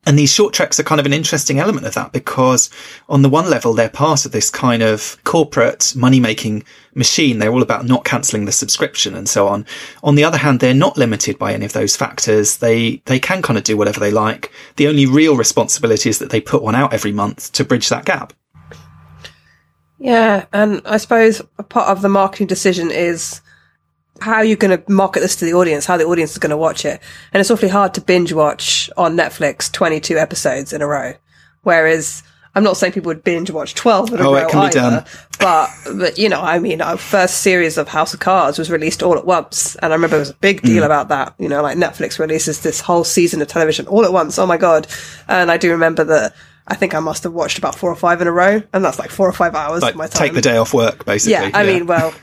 And 0.05 0.17
these 0.17 0.33
short 0.33 0.53
treks 0.53 0.79
are 0.79 0.83
kind 0.83 0.99
of 0.99 1.05
an 1.05 1.13
interesting 1.13 1.59
element 1.59 1.85
of 1.85 1.93
that 1.93 2.11
because 2.11 2.71
on 3.07 3.21
the 3.21 3.29
one 3.29 3.47
level, 3.49 3.73
they're 3.73 3.87
part 3.87 4.25
of 4.25 4.31
this 4.31 4.49
kind 4.49 4.81
of 4.81 5.17
corporate 5.25 5.93
money 5.95 6.19
making 6.19 6.63
machine. 6.95 7.37
They're 7.37 7.51
all 7.51 7.61
about 7.61 7.85
not 7.85 8.03
cancelling 8.03 8.45
the 8.45 8.51
subscription 8.51 9.13
and 9.13 9.29
so 9.29 9.47
on. 9.47 9.63
On 10.03 10.15
the 10.15 10.23
other 10.23 10.39
hand, 10.39 10.59
they're 10.59 10.73
not 10.73 10.97
limited 10.97 11.37
by 11.37 11.53
any 11.53 11.65
of 11.65 11.73
those 11.73 11.95
factors. 11.95 12.57
They, 12.57 13.03
they 13.05 13.19
can 13.19 13.43
kind 13.43 13.59
of 13.59 13.63
do 13.63 13.77
whatever 13.77 13.99
they 13.99 14.09
like. 14.09 14.51
The 14.77 14.87
only 14.87 15.05
real 15.05 15.37
responsibility 15.37 16.09
is 16.09 16.17
that 16.17 16.31
they 16.31 16.41
put 16.41 16.63
one 16.63 16.75
out 16.75 16.93
every 16.93 17.11
month 17.11 17.51
to 17.51 17.63
bridge 17.63 17.89
that 17.89 18.05
gap. 18.05 18.33
Yeah. 19.99 20.45
And 20.51 20.81
I 20.85 20.97
suppose 20.97 21.43
a 21.59 21.63
part 21.63 21.89
of 21.89 22.01
the 22.01 22.09
marketing 22.09 22.47
decision 22.47 22.89
is 22.89 23.41
how 24.21 24.35
are 24.35 24.45
you 24.45 24.55
going 24.55 24.77
to 24.77 24.91
market 24.91 25.21
this 25.21 25.35
to 25.37 25.45
the 25.45 25.53
audience? 25.53 25.85
How 25.85 25.97
the 25.97 26.05
audience 26.05 26.31
is 26.31 26.37
going 26.37 26.51
to 26.51 26.57
watch 26.57 26.85
it? 26.85 27.01
And 27.33 27.41
it's 27.41 27.49
awfully 27.49 27.69
hard 27.69 27.93
to 27.95 28.01
binge 28.01 28.31
watch 28.31 28.89
on 28.95 29.17
Netflix 29.17 29.71
22 29.71 30.17
episodes 30.17 30.73
in 30.73 30.81
a 30.81 30.87
row. 30.87 31.13
Whereas 31.63 32.23
I'm 32.53 32.63
not 32.63 32.77
saying 32.77 32.93
people 32.93 33.09
would 33.09 33.23
binge 33.23 33.49
watch 33.49 33.73
12 33.75 34.13
in 34.13 34.19
a 34.19 34.27
oh, 34.27 34.33
row 34.33 34.45
it 34.45 34.49
can 34.49 34.59
either, 34.59 34.69
be 34.69 34.73
done. 34.73 35.05
but, 35.39 35.69
but, 35.97 36.17
you 36.17 36.29
know, 36.29 36.41
I 36.41 36.59
mean, 36.59 36.81
our 36.81 36.97
first 36.97 37.39
series 37.41 37.77
of 37.77 37.87
House 37.87 38.13
of 38.13 38.19
Cards 38.19 38.59
was 38.59 38.69
released 38.69 39.01
all 39.01 39.17
at 39.17 39.25
once. 39.25 39.75
And 39.77 39.91
I 39.91 39.95
remember 39.95 40.17
it 40.17 40.19
was 40.19 40.29
a 40.29 40.35
big 40.35 40.61
deal 40.61 40.83
mm. 40.83 40.85
about 40.85 41.07
that. 41.09 41.33
You 41.39 41.49
know, 41.49 41.61
like 41.61 41.77
Netflix 41.77 42.19
releases 42.19 42.61
this 42.61 42.79
whole 42.79 43.03
season 43.03 43.41
of 43.41 43.47
television 43.47 43.87
all 43.87 44.05
at 44.05 44.13
once. 44.13 44.37
Oh 44.37 44.45
my 44.45 44.57
God. 44.57 44.87
And 45.27 45.49
I 45.49 45.57
do 45.57 45.71
remember 45.71 46.03
that 46.03 46.35
I 46.67 46.75
think 46.75 46.93
I 46.93 46.99
must 46.99 47.23
have 47.23 47.33
watched 47.33 47.57
about 47.57 47.75
four 47.75 47.89
or 47.89 47.95
five 47.95 48.21
in 48.21 48.27
a 48.27 48.31
row, 48.31 48.61
and 48.71 48.85
that's 48.85 48.99
like 48.99 49.09
four 49.09 49.27
or 49.27 49.33
five 49.33 49.55
hours 49.55 49.81
like, 49.81 49.93
of 49.93 49.97
my 49.97 50.07
time. 50.07 50.27
Take 50.27 50.33
the 50.33 50.41
day 50.41 50.57
off 50.57 50.73
work, 50.73 51.05
basically. 51.05 51.33
Yeah, 51.33 51.49
I 51.53 51.63
yeah. 51.63 51.73
mean, 51.73 51.87
well, 51.87 52.13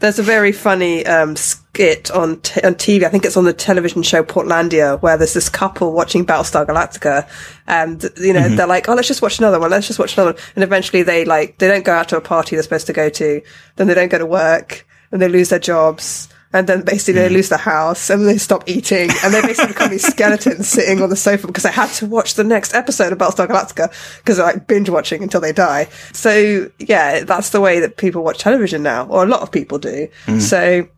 there's 0.00 0.18
a 0.18 0.22
very 0.22 0.52
funny 0.52 1.04
um, 1.06 1.34
skit 1.34 2.10
on 2.10 2.40
t- 2.40 2.60
on 2.62 2.74
TV. 2.74 3.02
I 3.02 3.08
think 3.08 3.24
it's 3.24 3.36
on 3.36 3.44
the 3.44 3.52
television 3.52 4.02
show 4.02 4.22
Portlandia, 4.22 5.00
where 5.02 5.16
there's 5.16 5.34
this 5.34 5.48
couple 5.48 5.92
watching 5.92 6.24
Battlestar 6.24 6.66
Galactica, 6.66 7.28
and 7.66 8.02
you 8.16 8.32
know 8.32 8.42
mm-hmm. 8.42 8.56
they're 8.56 8.66
like, 8.66 8.88
"Oh, 8.88 8.94
let's 8.94 9.08
just 9.08 9.22
watch 9.22 9.38
another 9.38 9.58
one. 9.58 9.70
Let's 9.70 9.86
just 9.86 9.98
watch 9.98 10.16
another 10.16 10.32
one." 10.32 10.42
And 10.54 10.64
eventually, 10.64 11.02
they 11.02 11.24
like 11.24 11.58
they 11.58 11.68
don't 11.68 11.84
go 11.84 11.92
out 11.92 12.08
to 12.10 12.16
a 12.16 12.20
party 12.20 12.54
they're 12.54 12.62
supposed 12.62 12.86
to 12.86 12.92
go 12.92 13.08
to, 13.08 13.42
then 13.76 13.86
they 13.86 13.94
don't 13.94 14.10
go 14.10 14.18
to 14.18 14.26
work, 14.26 14.86
and 15.10 15.20
they 15.20 15.28
lose 15.28 15.48
their 15.48 15.58
jobs, 15.58 16.28
and 16.52 16.66
then 16.66 16.82
basically 16.82 17.20
they 17.20 17.28
lose 17.28 17.50
the 17.50 17.58
house 17.58 18.08
and 18.08 18.26
they 18.26 18.38
stop 18.38 18.64
eating 18.66 19.10
and 19.22 19.34
they 19.34 19.42
basically 19.42 19.72
become 19.72 19.90
these 19.90 20.06
skeletons 20.06 20.66
sitting 20.66 21.02
on 21.02 21.10
the 21.10 21.16
sofa 21.16 21.46
because 21.46 21.62
they 21.62 21.72
had 21.72 21.90
to 21.90 22.06
watch 22.06 22.34
the 22.34 22.44
next 22.44 22.74
episode 22.74 23.12
of 23.12 23.18
Battlestar 23.18 23.46
Galactica 23.46 23.92
because 24.18 24.38
they're 24.38 24.46
like 24.46 24.66
binge 24.66 24.88
watching 24.88 25.22
until 25.22 25.42
they 25.42 25.52
die. 25.52 25.84
So 26.12 26.70
yeah, 26.78 27.24
that's 27.24 27.50
the 27.50 27.60
way 27.60 27.80
that 27.80 27.98
people 27.98 28.24
watch 28.24 28.38
television 28.38 28.82
now, 28.82 29.06
or 29.08 29.24
a 29.24 29.26
lot 29.26 29.42
of 29.42 29.52
people 29.52 29.78
do. 29.78 30.08
Mm. 30.24 30.40
So, 30.40 30.88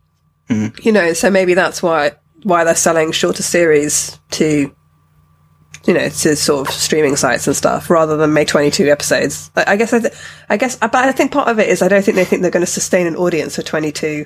mm. 0.47 0.85
you 0.85 0.91
know, 0.93 1.11
so 1.11 1.29
maybe 1.29 1.53
that's 1.53 1.83
why, 1.83 2.13
why 2.43 2.63
they're 2.63 2.73
selling 2.73 3.11
shorter 3.11 3.43
series 3.43 4.17
to, 4.31 4.73
you 5.85 5.93
know, 5.93 6.07
to 6.07 6.35
sort 6.37 6.69
of 6.69 6.73
streaming 6.73 7.17
sites 7.17 7.45
and 7.45 7.55
stuff 7.57 7.89
rather 7.89 8.15
than 8.15 8.31
make 8.31 8.47
22 8.47 8.89
episodes. 8.89 9.51
I, 9.57 9.73
I 9.73 9.75
guess, 9.75 9.91
I, 9.91 9.99
th- 9.99 10.13
I 10.47 10.55
guess, 10.55 10.77
but 10.77 10.95
I 10.95 11.11
think 11.11 11.33
part 11.33 11.49
of 11.49 11.59
it 11.59 11.67
is 11.67 11.81
I 11.81 11.89
don't 11.89 12.05
think 12.05 12.15
they 12.15 12.23
think 12.23 12.41
they're 12.41 12.51
going 12.51 12.65
to 12.65 12.71
sustain 12.71 13.05
an 13.05 13.17
audience 13.17 13.57
for 13.57 13.63
22 13.63 14.25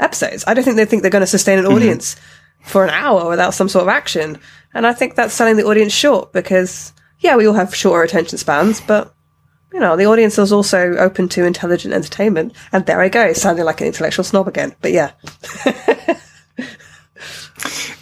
episodes. 0.00 0.44
I 0.46 0.54
don't 0.54 0.64
think 0.64 0.76
they 0.76 0.84
think 0.84 1.02
they're 1.02 1.10
going 1.10 1.20
to 1.20 1.26
sustain 1.26 1.58
an 1.58 1.64
mm-hmm. 1.64 1.74
audience 1.74 2.14
mm-hmm. 2.14 2.68
for 2.68 2.84
an 2.84 2.90
hour 2.90 3.28
without 3.28 3.54
some 3.54 3.68
sort 3.68 3.82
of 3.82 3.88
action. 3.88 4.38
And 4.74 4.86
I 4.86 4.92
think 4.92 5.14
that's 5.14 5.34
selling 5.34 5.56
the 5.56 5.66
audience 5.66 5.92
short 5.92 6.32
because, 6.32 6.92
yeah, 7.18 7.36
we 7.36 7.46
all 7.46 7.54
have 7.54 7.74
shorter 7.74 8.02
attention 8.02 8.38
spans, 8.38 8.80
but, 8.80 9.14
you 9.72 9.80
know, 9.80 9.96
the 9.96 10.06
audience 10.06 10.38
is 10.38 10.52
also 10.52 10.96
open 10.96 11.28
to 11.30 11.44
intelligent 11.44 11.94
entertainment. 11.94 12.54
And 12.72 12.86
there 12.86 13.00
I 13.00 13.08
go, 13.08 13.32
sounding 13.32 13.64
like 13.64 13.80
an 13.80 13.88
intellectual 13.88 14.24
snob 14.24 14.48
again. 14.48 14.74
But 14.80 14.92
yeah. 14.92 15.12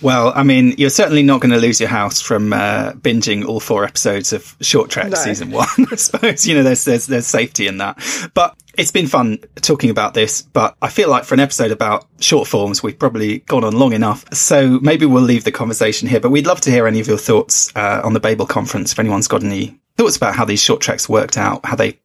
Well, 0.01 0.32
I 0.35 0.43
mean, 0.43 0.74
you're 0.78 0.90
certainly 0.90 1.22
not 1.22 1.40
going 1.40 1.51
to 1.51 1.59
lose 1.59 1.80
your 1.80 1.89
house 1.89 2.20
from 2.20 2.52
uh, 2.52 2.93
binging 2.93 3.47
all 3.47 3.60
four 3.60 3.85
episodes 3.85 4.32
of 4.32 4.56
Short 4.60 4.90
Trek 4.90 5.10
no. 5.10 5.16
season 5.16 5.51
one. 5.51 5.68
I 5.90 5.97
suppose 5.97 6.47
you 6.47 6.55
know 6.55 6.62
there's 6.62 6.85
there's 6.85 7.06
there's 7.06 7.26
safety 7.26 7.66
in 7.66 7.78
that, 7.78 7.98
but 8.35 8.56
it's 8.78 8.93
been 8.93 9.09
fun 9.09 9.39
talking 9.56 9.90
about 9.90 10.14
this. 10.14 10.43
But 10.43 10.76
I 10.80 10.89
feel 10.89 11.10
like 11.10 11.24
for 11.24 11.35
an 11.35 11.40
episode 11.40 11.72
about 11.72 12.06
short 12.20 12.47
forms, 12.47 12.82
we've 12.82 12.98
probably 12.98 13.40
gone 13.40 13.64
on 13.64 13.76
long 13.76 13.93
enough. 13.93 14.24
So 14.32 14.78
maybe 14.80 15.05
we'll 15.05 15.22
leave 15.22 15.44
the 15.44 15.52
conversation 15.52 16.09
here. 16.09 16.20
But 16.20 16.30
we'd 16.30 16.47
love 16.47 16.60
to 16.62 16.70
hear 16.70 16.86
any 16.86 17.01
of 17.01 17.09
your 17.09 17.18
thoughts 17.18 17.74
uh, 17.76 18.01
on 18.05 18.12
the 18.12 18.20
Babel 18.20 18.47
conference. 18.47 18.93
If 18.93 18.98
anyone's 19.01 19.28
got 19.28 19.43
any 19.43 19.78
thoughts 19.97 20.16
about 20.16 20.36
how 20.36 20.44
these 20.44 20.62
short 20.62 20.80
treks 20.80 21.09
worked 21.09 21.36
out, 21.36 21.66
how 21.66 21.74
they 21.74 21.98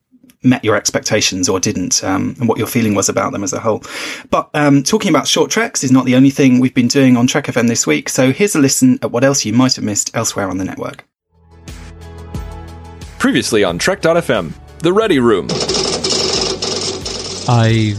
met 0.44 0.64
your 0.64 0.76
expectations 0.76 1.48
or 1.48 1.60
didn't, 1.60 2.04
um, 2.04 2.36
and 2.40 2.48
what 2.48 2.58
your 2.58 2.68
feeling 2.68 2.96
was 2.96 3.10
about 3.10 3.32
them 3.32 3.44
as 3.44 3.54
a 3.54 3.60
whole. 3.60 3.84
But 4.30 4.50
um, 4.54 4.84
talking 4.84 5.10
about 5.10 5.28
short 5.28 5.50
treks 5.50 5.84
is 5.84 5.92
not 5.92 6.06
the 6.06 6.16
only 6.16 6.30
thing 6.30 6.60
we've 6.60 6.74
been 6.74 6.88
doing 6.88 7.18
on 7.18 7.28
Trek 7.28 7.46
FM 7.46 7.68
this 7.68 7.88
week. 7.88 8.10
So 8.10 8.32
here's 8.32 8.56
a 8.56 8.60
listen 8.60 9.00
at 9.02 9.12
what 9.12 9.24
else 9.24 9.46
you 9.46 9.54
might 9.54 9.76
have 9.76 9.86
missed 9.86 10.16
elsewhere 10.16 10.50
on 10.50 10.58
the 10.58 10.66
network. 10.66 11.06
Previously 13.20 13.64
on 13.64 13.78
Trek.fm, 13.78 14.54
the 14.80 14.92
Ready 14.92 15.20
Room. 15.20 15.48
I 17.48 17.96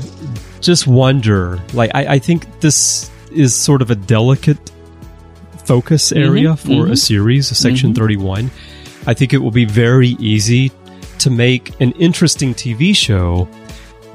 just 0.61 0.87
wonder, 0.87 1.63
like, 1.73 1.91
I, 1.95 2.15
I 2.15 2.19
think 2.19 2.61
this 2.61 3.11
is 3.31 3.55
sort 3.55 3.83
of 3.83 3.91
a 3.91 3.95
delicate 3.95 4.71
focus 5.65 6.13
area 6.13 6.51
mm-hmm, 6.51 6.69
for 6.69 6.85
mm-hmm. 6.85 6.93
a 6.93 6.97
series, 6.97 7.49
Section 7.57 7.91
mm-hmm. 7.91 8.01
31. 8.01 8.51
I 9.07 9.15
think 9.15 9.33
it 9.33 9.39
will 9.39 9.51
be 9.51 9.65
very 9.65 10.09
easy 10.19 10.73
to 11.25 11.31
make 11.31 11.79
an 11.81 11.91
interesting 11.93 12.55
TV 12.55 12.95
show 12.95 13.49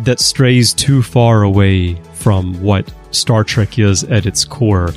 that 0.02 0.20
strays 0.20 0.74
too 0.74 1.02
far 1.02 1.42
away 1.42 1.96
from 2.14 2.62
what 2.62 2.92
Star 3.12 3.44
Trek 3.44 3.80
is 3.80 4.04
at 4.06 4.28
its 4.28 4.46
core 4.46 4.94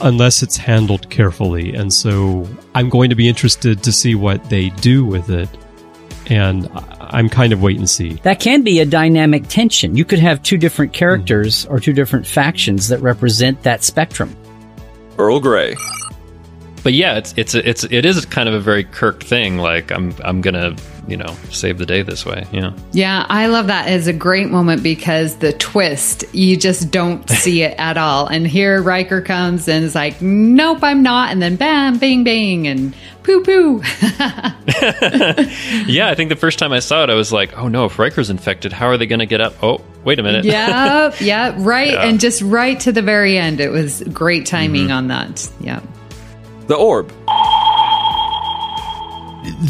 unless 0.00 0.44
it's 0.44 0.56
handled 0.56 1.10
carefully. 1.10 1.74
And 1.74 1.92
so 1.92 2.48
I'm 2.74 2.88
going 2.88 3.10
to 3.10 3.16
be 3.16 3.28
interested 3.28 3.82
to 3.82 3.92
see 3.92 4.14
what 4.14 4.48
they 4.48 4.70
do 4.70 5.04
with 5.04 5.28
it. 5.28 5.48
And 6.28 6.70
I'm 7.00 7.28
kind 7.28 7.52
of 7.52 7.62
wait 7.62 7.78
and 7.78 7.90
see. 7.90 8.14
That 8.22 8.38
can 8.38 8.62
be 8.62 8.78
a 8.78 8.86
dynamic 8.86 9.48
tension. 9.48 9.96
You 9.96 10.04
could 10.04 10.20
have 10.20 10.42
two 10.42 10.58
different 10.58 10.92
characters 10.92 11.64
mm-hmm. 11.64 11.74
or 11.74 11.80
two 11.80 11.92
different 11.92 12.26
factions 12.26 12.88
that 12.88 13.00
represent 13.00 13.62
that 13.64 13.82
spectrum. 13.82 14.36
Earl 15.18 15.40
Grey. 15.40 15.74
But 16.84 16.92
yeah, 16.92 17.16
it's 17.16 17.34
it's 17.36 17.54
it's 17.56 17.82
it 17.82 18.04
is 18.04 18.24
kind 18.26 18.48
of 18.48 18.54
a 18.54 18.60
very 18.60 18.84
Kirk 18.84 19.24
thing. 19.24 19.56
Like 19.56 19.90
I'm 19.90 20.14
I'm 20.22 20.40
gonna 20.40 20.76
you 21.06 21.16
know 21.16 21.36
save 21.50 21.78
the 21.78 21.86
day 21.86 22.02
this 22.02 22.26
way. 22.26 22.46
Yeah. 22.52 22.72
Yeah 22.92 23.26
i 23.28 23.46
love 23.46 23.68
that. 23.68 23.88
As 23.88 24.06
a 24.06 24.12
great 24.12 24.48
moment 24.48 24.82
because 24.82 25.36
the 25.36 25.52
twist 25.52 26.24
you 26.34 26.56
just 26.56 26.90
don't 26.90 27.28
see 27.42 27.62
it 27.62 27.74
at 27.78 27.96
all. 27.96 28.26
And 28.26 28.46
here 28.46 28.82
riker 28.82 29.20
comes 29.20 29.68
and 29.68 29.84
is 29.84 29.94
like 29.94 30.20
nope 30.20 30.78
i'm 30.82 31.02
not. 31.02 31.30
And 31.30 31.40
then 31.40 31.56
bam 31.56 31.98
bing 31.98 32.24
bing 32.24 32.66
and 32.66 32.94
poo 33.22 33.42
poo. 33.42 33.82
Yeah 35.86 36.08
i 36.08 36.14
think 36.14 36.28
the 36.28 36.36
first 36.36 36.58
time 36.58 36.72
i 36.72 36.80
saw 36.80 37.04
it 37.04 37.10
i 37.10 37.14
was 37.14 37.32
like 37.32 37.56
oh 37.56 37.68
no 37.68 37.86
if 37.86 37.98
riker's 37.98 38.30
infected 38.30 38.72
how 38.72 38.86
are 38.86 38.96
they 38.96 39.06
going 39.06 39.20
to 39.20 39.26
get 39.26 39.40
up? 39.40 39.54
Oh 39.62 39.80
wait 40.04 40.18
a 40.18 40.22
minute. 40.22 40.44
Yeah 40.44 41.14
yeah 41.20 41.54
right. 41.58 41.92
Yeah. 41.92 42.06
and 42.06 42.20
just 42.20 42.42
right 42.42 42.78
to 42.80 42.92
the 42.92 43.02
very 43.02 43.38
end 43.38 43.60
it 43.60 43.70
was 43.70 44.02
great 44.12 44.46
timing 44.46 44.84
mm-hmm. 44.84 44.92
on 44.92 45.08
that. 45.08 45.50
Yeah 45.60 45.80
the 46.66 46.74
orb 46.74 47.12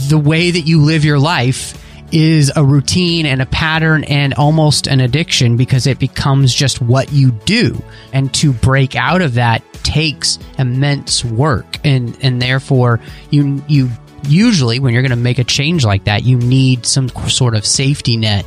the 0.09 0.19
way 0.19 0.51
that 0.51 0.63
you 0.63 0.81
live 0.81 1.05
your 1.05 1.19
life 1.19 1.83
is 2.13 2.53
a 2.55 2.65
routine 2.65 3.27
and 3.27 3.43
a 3.43 3.47
pattern 3.47 4.05
and 4.05 4.35
almost 4.35 4.87
an 4.87 5.01
addiction 5.01 5.57
because 5.57 5.87
it 5.87 5.99
becomes 5.99 6.55
just 6.55 6.81
what 6.81 7.13
you 7.13 7.33
do. 7.33 7.83
And 8.13 8.33
to 8.35 8.53
break 8.53 8.95
out 8.95 9.23
of 9.23 9.35
that 9.35 9.63
takes 9.83 10.39
immense 10.59 11.25
work. 11.25 11.79
And 11.85 12.17
and 12.23 12.41
therefore 12.41 13.01
you 13.31 13.63
you 13.69 13.91
usually 14.29 14.79
when 14.79 14.93
you're 14.93 15.03
going 15.03 15.11
to 15.11 15.17
make 15.17 15.39
a 15.39 15.45
change 15.45 15.85
like 15.85 16.05
that 16.05 16.25
you 16.25 16.37
need 16.37 16.87
some 16.87 17.09
sort 17.09 17.55
of 17.55 17.67
safety 17.67 18.17
net. 18.17 18.45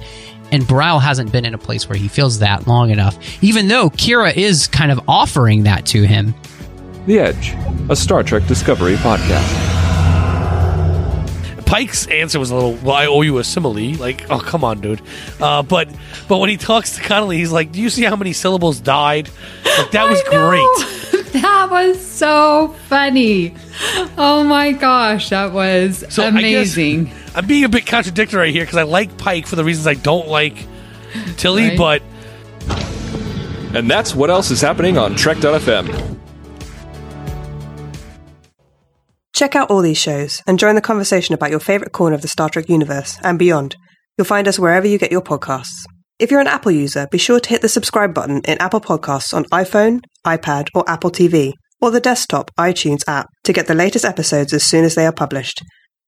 And 0.51 0.63
Bareil 0.63 0.99
hasn't 0.99 1.31
been 1.31 1.45
in 1.45 1.53
a 1.53 1.59
place 1.59 1.87
where 1.87 1.97
he 1.97 2.07
feels 2.07 2.39
that 2.39 2.65
long 2.65 2.89
enough. 2.89 3.43
Even 3.43 3.67
though 3.67 3.89
Kira 3.91 4.35
is 4.35 4.67
kind 4.67 4.91
of 4.91 4.99
offering 5.07 5.63
that 5.63 5.85
to 5.87 6.07
him. 6.07 6.33
The 7.05 7.19
Edge 7.19 7.55
a 7.89 7.95
Star 7.95 8.23
Trek 8.23 8.45
Discovery 8.47 8.95
podcast 8.95 9.68
Pike's 11.69 12.07
answer 12.07 12.39
was 12.39 12.49
a 12.49 12.55
little, 12.55 12.73
"Well, 12.73 12.95
I 12.95 13.05
owe 13.05 13.21
you 13.21 13.37
a 13.37 13.43
simile." 13.43 13.93
Like, 13.95 14.25
oh, 14.31 14.39
come 14.39 14.63
on, 14.63 14.81
dude. 14.81 15.01
Uh, 15.39 15.61
but 15.61 15.87
but 16.27 16.39
when 16.39 16.49
he 16.49 16.57
talks 16.57 16.95
to 16.95 17.01
Connolly, 17.01 17.37
he's 17.37 17.51
like, 17.51 17.71
"Do 17.71 17.79
you 17.79 17.89
see 17.91 18.03
how 18.03 18.15
many 18.15 18.33
syllables 18.33 18.79
died?" 18.79 19.29
Like 19.77 19.91
that 19.91 20.09
was 20.09 20.21
great. 20.23 21.31
that 21.41 21.67
was 21.69 22.03
so 22.03 22.75
funny. 22.87 23.53
Oh 24.17 24.43
my 24.43 24.71
gosh, 24.71 25.29
that 25.29 25.53
was 25.53 26.03
So 26.09 26.27
amazing. 26.27 27.11
I'm 27.35 27.45
being 27.45 27.63
a 27.65 27.69
bit 27.69 27.85
contradictory 27.85 28.51
here 28.51 28.63
because 28.63 28.77
I 28.77 28.83
like 28.83 29.17
Pike 29.17 29.45
for 29.45 29.55
the 29.55 29.63
reasons 29.63 29.85
I 29.85 29.93
don't 29.93 30.27
like 30.27 30.65
Tilly, 31.37 31.69
Right. 31.69 31.77
but 31.77 32.01
And 33.75 33.89
that's 33.89 34.15
what 34.15 34.31
else 34.31 34.49
is 34.49 34.61
happening 34.61 34.97
on 34.97 35.15
Trek.fm. 35.15 36.17
Check 39.39 39.55
out 39.55 39.71
all 39.71 39.81
these 39.81 39.97
shows 39.97 40.41
and 40.47 40.59
join 40.59 40.75
the 40.75 40.81
conversation 40.81 41.33
about 41.33 41.49
your 41.49 41.61
favorite 41.61 41.93
corner 41.93 42.13
of 42.13 42.21
the 42.21 42.27
Star 42.27 42.49
Trek 42.49 42.67
universe 42.67 43.17
and 43.23 43.39
beyond. 43.39 43.77
You'll 44.17 44.25
find 44.25 44.49
us 44.49 44.59
wherever 44.59 44.85
you 44.85 44.97
get 44.97 45.13
your 45.13 45.21
podcasts. 45.21 45.85
If 46.19 46.29
you're 46.29 46.41
an 46.41 46.47
Apple 46.47 46.73
user, 46.73 47.07
be 47.09 47.19
sure 47.19 47.39
to 47.39 47.49
hit 47.49 47.61
the 47.61 47.69
subscribe 47.69 48.13
button 48.13 48.41
in 48.43 48.57
Apple 48.57 48.81
Podcasts 48.81 49.33
on 49.33 49.45
iPhone, 49.45 50.01
iPad, 50.27 50.67
or 50.75 50.83
Apple 50.89 51.09
TV, 51.09 51.53
or 51.79 51.89
the 51.89 52.01
desktop 52.01 52.51
iTunes 52.59 53.07
app 53.07 53.27
to 53.45 53.53
get 53.53 53.67
the 53.67 53.73
latest 53.73 54.03
episodes 54.03 54.51
as 54.51 54.65
soon 54.65 54.83
as 54.83 54.95
they 54.95 55.05
are 55.05 55.13
published. 55.13 55.63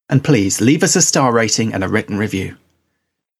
And 0.10 0.26
please 0.26 0.60
leave 0.60 0.84
us 0.84 0.98
a 0.98 1.02
star 1.02 1.32
rating 1.32 1.74
and 1.74 1.86
a 1.86 1.88
written 1.88 2.18
review. 2.18 2.58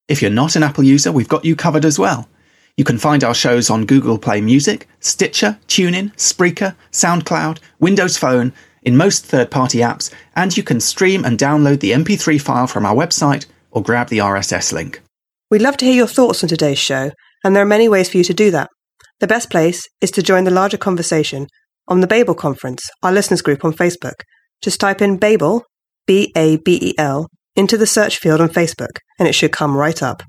If 0.08 0.22
you're 0.22 0.32
not 0.32 0.56
an 0.56 0.64
Apple 0.64 0.86
user, 0.86 1.12
we've 1.12 1.28
got 1.28 1.44
you 1.44 1.58
covered 1.58 1.84
as 1.84 2.00
well. 2.00 2.30
You 2.78 2.86
can 2.86 2.98
find 2.98 3.26
our 3.26 3.36
shows 3.36 3.70
on 3.70 3.86
Google 3.86 4.18
Play 4.18 4.40
Music, 4.40 4.88
Stitcher, 5.02 5.60
TuneIn, 5.68 6.16
Spreaker, 6.16 6.78
SoundCloud, 6.94 7.60
Windows 7.82 8.18
Phone, 8.18 8.54
in 8.84 8.98
most 8.98 9.26
third 9.26 9.52
party 9.52 9.80
apps, 9.80 10.12
and 10.36 10.56
you 10.56 10.64
can 10.64 10.80
stream 10.80 11.24
and 11.24 11.38
download 11.38 11.80
the 11.80 11.92
MP3 11.92 12.42
file 12.42 12.68
from 12.68 12.86
our 12.86 12.96
website 12.96 13.46
or 13.72 13.84
grab 13.84 14.10
the 14.10 14.20
RSS 14.20 14.74
link. 14.74 15.02
We'd 15.50 15.62
love 15.62 15.78
to 15.78 15.86
hear 15.86 15.96
your 15.96 16.08
thoughts 16.08 16.44
on 16.44 16.50
today's 16.50 16.80
show, 16.80 17.12
and 17.44 17.56
there 17.56 17.64
are 17.64 17.68
many 17.68 17.90
ways 17.90 18.10
for 18.10 18.18
you 18.18 18.24
to 18.24 18.34
do 18.34 18.52
that. 18.52 18.70
The 19.20 19.28
best 19.28 19.50
place 19.50 19.88
is 20.00 20.12
to 20.12 20.24
join 20.24 20.46
the 20.46 20.52
larger 20.52 20.78
conversation 20.78 21.48
on 21.88 22.02
the 22.02 22.08
Babel 22.08 22.36
Conference, 22.36 22.90
our 23.04 23.12
listeners 23.12 23.42
group 23.42 23.66
on 23.66 23.74
Facebook. 23.74 24.24
Just 24.62 24.80
type 24.80 25.02
in 25.02 25.18
Babel, 25.18 25.64
B 26.08 26.32
A 26.36 26.58
B 26.58 26.80
E 26.82 26.94
L, 26.98 27.28
into 27.56 27.78
the 27.78 27.86
search 27.86 28.18
field 28.18 28.42
on 28.42 28.50
Facebook, 28.50 28.98
and 29.20 29.28
it 29.28 29.36
should 29.36 29.52
come 29.52 29.76
right 29.76 30.02
up. 30.02 30.24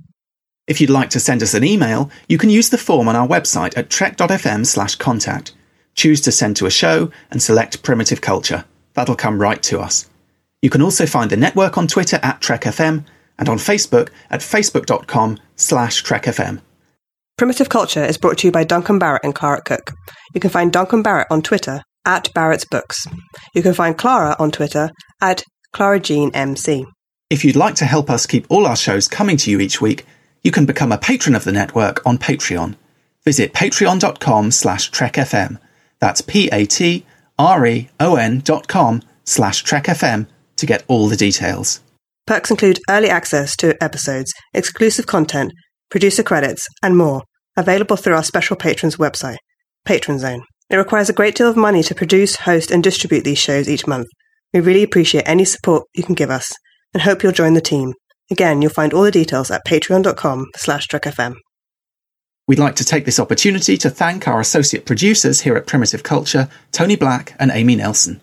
If 0.67 0.81
you'd 0.81 0.91
like 0.91 1.11
to 1.11 1.21
send 1.21 1.43
us 1.43 1.55
an 1.55 1.65
email, 1.65 2.11
you 2.29 2.39
can 2.39 2.51
use 2.51 2.71
the 2.71 2.79
form 2.79 3.09
on 3.09 3.17
our 3.17 3.27
website 3.27 3.77
at 3.77 3.91
trek.fm 3.91 4.67
slash 4.67 4.95
contact. 4.97 5.53
Choose 5.95 6.21
to 6.23 6.33
send 6.33 6.57
to 6.57 6.67
a 6.67 6.71
show 6.71 7.11
and 7.31 7.43
select 7.43 7.83
Primitive 7.83 8.21
Culture. 8.21 8.65
That'll 8.95 9.15
come 9.15 9.41
right 9.41 9.63
to 9.65 9.81
us. 9.81 10.09
You 10.61 10.71
can 10.71 10.83
also 10.83 11.07
find 11.07 11.31
the 11.31 11.37
network 11.37 11.77
on 11.77 11.89
Twitter 11.89 12.21
at 12.23 12.41
TrekFM 12.41 13.05
and 13.39 13.49
on 13.49 13.59
Facebook 13.59 14.11
at 14.31 14.41
facebook.com 14.41 15.39
slash 15.57 16.05
TrekFM. 16.05 16.61
Primitive 17.37 17.69
Culture 17.69 18.05
is 18.05 18.19
brought 18.19 18.39
to 18.39 18.49
you 18.49 18.53
by 18.53 18.63
Duncan 18.63 18.99
Barrett 18.99 19.25
and 19.25 19.35
Clara 19.35 19.63
Cook. 19.63 19.93
You 20.35 20.41
can 20.41 20.51
find 20.51 20.73
Duncan 20.73 21.03
Barrett 21.03 21.27
on 21.31 21.43
Twitter 21.43 21.83
at 22.05 22.33
Barrett's 22.35 22.65
Books. 22.65 23.07
You 23.55 23.63
can 23.63 23.75
find 23.75 23.97
Clara 23.97 24.37
on 24.39 24.51
Twitter 24.51 24.91
at 25.21 25.43
Clara 25.73 25.99
Jean 25.99 26.31
MC. 26.35 26.85
If 27.31 27.45
you'd 27.45 27.57
like 27.57 27.75
to 27.77 27.87
help 27.87 28.11
us 28.11 28.27
keep 28.27 28.47
all 28.51 28.67
our 28.67 28.77
shows 28.77 29.09
coming 29.09 29.37
to 29.39 29.51
you 29.51 29.59
each 29.61 29.81
week, 29.81 30.07
you 30.43 30.51
can 30.51 30.67
become 30.67 30.93
a 30.93 30.99
patron 30.99 31.35
of 31.35 31.45
the 31.45 31.53
network 31.53 32.05
on 32.07 32.19
Patreon. 32.19 32.77
Visit 33.25 33.55
patreon.com 33.55 34.51
slash 34.51 34.91
trekfm. 34.91 35.59
That's 36.03 36.21
P-A-T-R-E-O-N 36.21 37.03
dot 38.41 38.67
com 38.67 39.03
slash 39.25 39.63
trekfm 39.63 40.27
to 40.57 40.67
get 40.67 40.83
all 40.89 41.07
the 41.07 41.17
details. 41.17 41.81
Perks 42.27 42.51
include 42.51 42.81
early 42.91 43.09
access 43.09 43.55
to 43.59 43.81
episodes, 43.81 44.33
exclusive 44.53 45.07
content, 45.07 45.53
producer 45.91 46.25
credits, 46.25 46.67
and 46.83 46.99
more, 46.99 47.23
available 47.57 47.97
through 47.97 48.17
our 48.17 48.25
special 48.25 48.57
patrons 48.57 48.97
website, 48.97 49.37
Patron 49.85 50.19
Zone. 50.19 50.43
It 50.71 50.77
requires 50.77 51.09
a 51.09 51.13
great 51.13 51.37
deal 51.37 51.49
of 51.49 51.57
money 51.57 51.85
to 51.85 51.95
produce, 51.95 52.35
host, 52.35 52.73
and 52.73 52.83
distribute 52.83 53.23
these 53.23 53.39
shows 53.39 53.69
each 53.69 53.87
month. 53.87 54.09
We 54.53 54.59
really 54.59 54.83
appreciate 54.83 55.29
any 55.29 55.45
support 55.45 55.85
you 55.95 56.03
can 56.03 56.17
give 56.17 56.31
us 56.31 56.53
and 56.93 57.03
hope 57.03 57.23
you'll 57.23 57.31
join 57.31 57.55
the 57.55 57.61
team. 57.61 57.95
Again, 58.29 58.61
you'll 58.61 58.73
find 58.73 58.93
all 58.93 59.05
the 59.05 59.13
details 59.13 59.53
at 59.53 59.65
patreon.com 59.65 60.47
slash 60.57 60.89
trekfm. 60.89 61.37
We'd 62.53 62.59
like 62.59 62.77
to 62.77 62.85
take 62.85 63.07
this 63.07 63.19
opportunity 63.19 63.79
to 63.79 63.89
thank 63.89 64.29
our 64.29 64.39
associate 64.39 64.85
producers 64.85 65.41
here 65.41 65.57
at 65.57 65.67
Primitive 65.67 66.03
Culture, 66.03 66.51
Tony 66.71 66.97
Black 66.97 67.35
and 67.39 67.51
Amy 67.51 67.77
Nelson. 67.77 68.21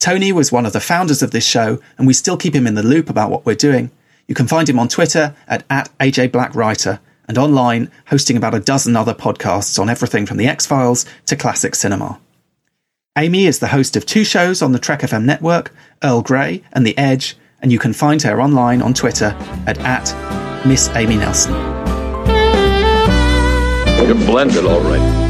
Tony 0.00 0.32
was 0.32 0.50
one 0.50 0.66
of 0.66 0.72
the 0.72 0.80
founders 0.80 1.22
of 1.22 1.30
this 1.30 1.46
show, 1.46 1.78
and 1.96 2.04
we 2.04 2.12
still 2.12 2.36
keep 2.36 2.56
him 2.56 2.66
in 2.66 2.74
the 2.74 2.82
loop 2.82 3.08
about 3.08 3.30
what 3.30 3.46
we're 3.46 3.54
doing. 3.54 3.92
You 4.26 4.34
can 4.34 4.48
find 4.48 4.68
him 4.68 4.80
on 4.80 4.88
Twitter 4.88 5.32
at, 5.46 5.62
at 5.70 5.96
AJBlackWriter 6.00 6.98
and 7.28 7.38
online 7.38 7.92
hosting 8.08 8.36
about 8.36 8.52
a 8.52 8.58
dozen 8.58 8.96
other 8.96 9.14
podcasts 9.14 9.78
on 9.78 9.88
everything 9.88 10.26
from 10.26 10.38
The 10.38 10.48
X 10.48 10.66
Files 10.66 11.06
to 11.26 11.36
classic 11.36 11.76
cinema. 11.76 12.18
Amy 13.16 13.46
is 13.46 13.60
the 13.60 13.68
host 13.68 13.94
of 13.94 14.04
two 14.04 14.24
shows 14.24 14.60
on 14.60 14.72
the 14.72 14.80
Trek 14.80 15.02
FM 15.02 15.24
network, 15.24 15.72
Earl 16.02 16.22
Grey 16.22 16.64
and 16.72 16.84
The 16.84 16.98
Edge, 16.98 17.36
and 17.62 17.70
you 17.70 17.78
can 17.78 17.92
find 17.92 18.20
her 18.22 18.42
online 18.42 18.82
on 18.82 18.92
Twitter 18.92 19.36
at, 19.68 19.78
at 19.78 20.66
Miss 20.66 20.88
Amy 20.96 21.16
Nelson. 21.16 21.77
You're 24.06 24.14
blended, 24.14 24.64
all 24.64 24.80
right. 24.80 25.27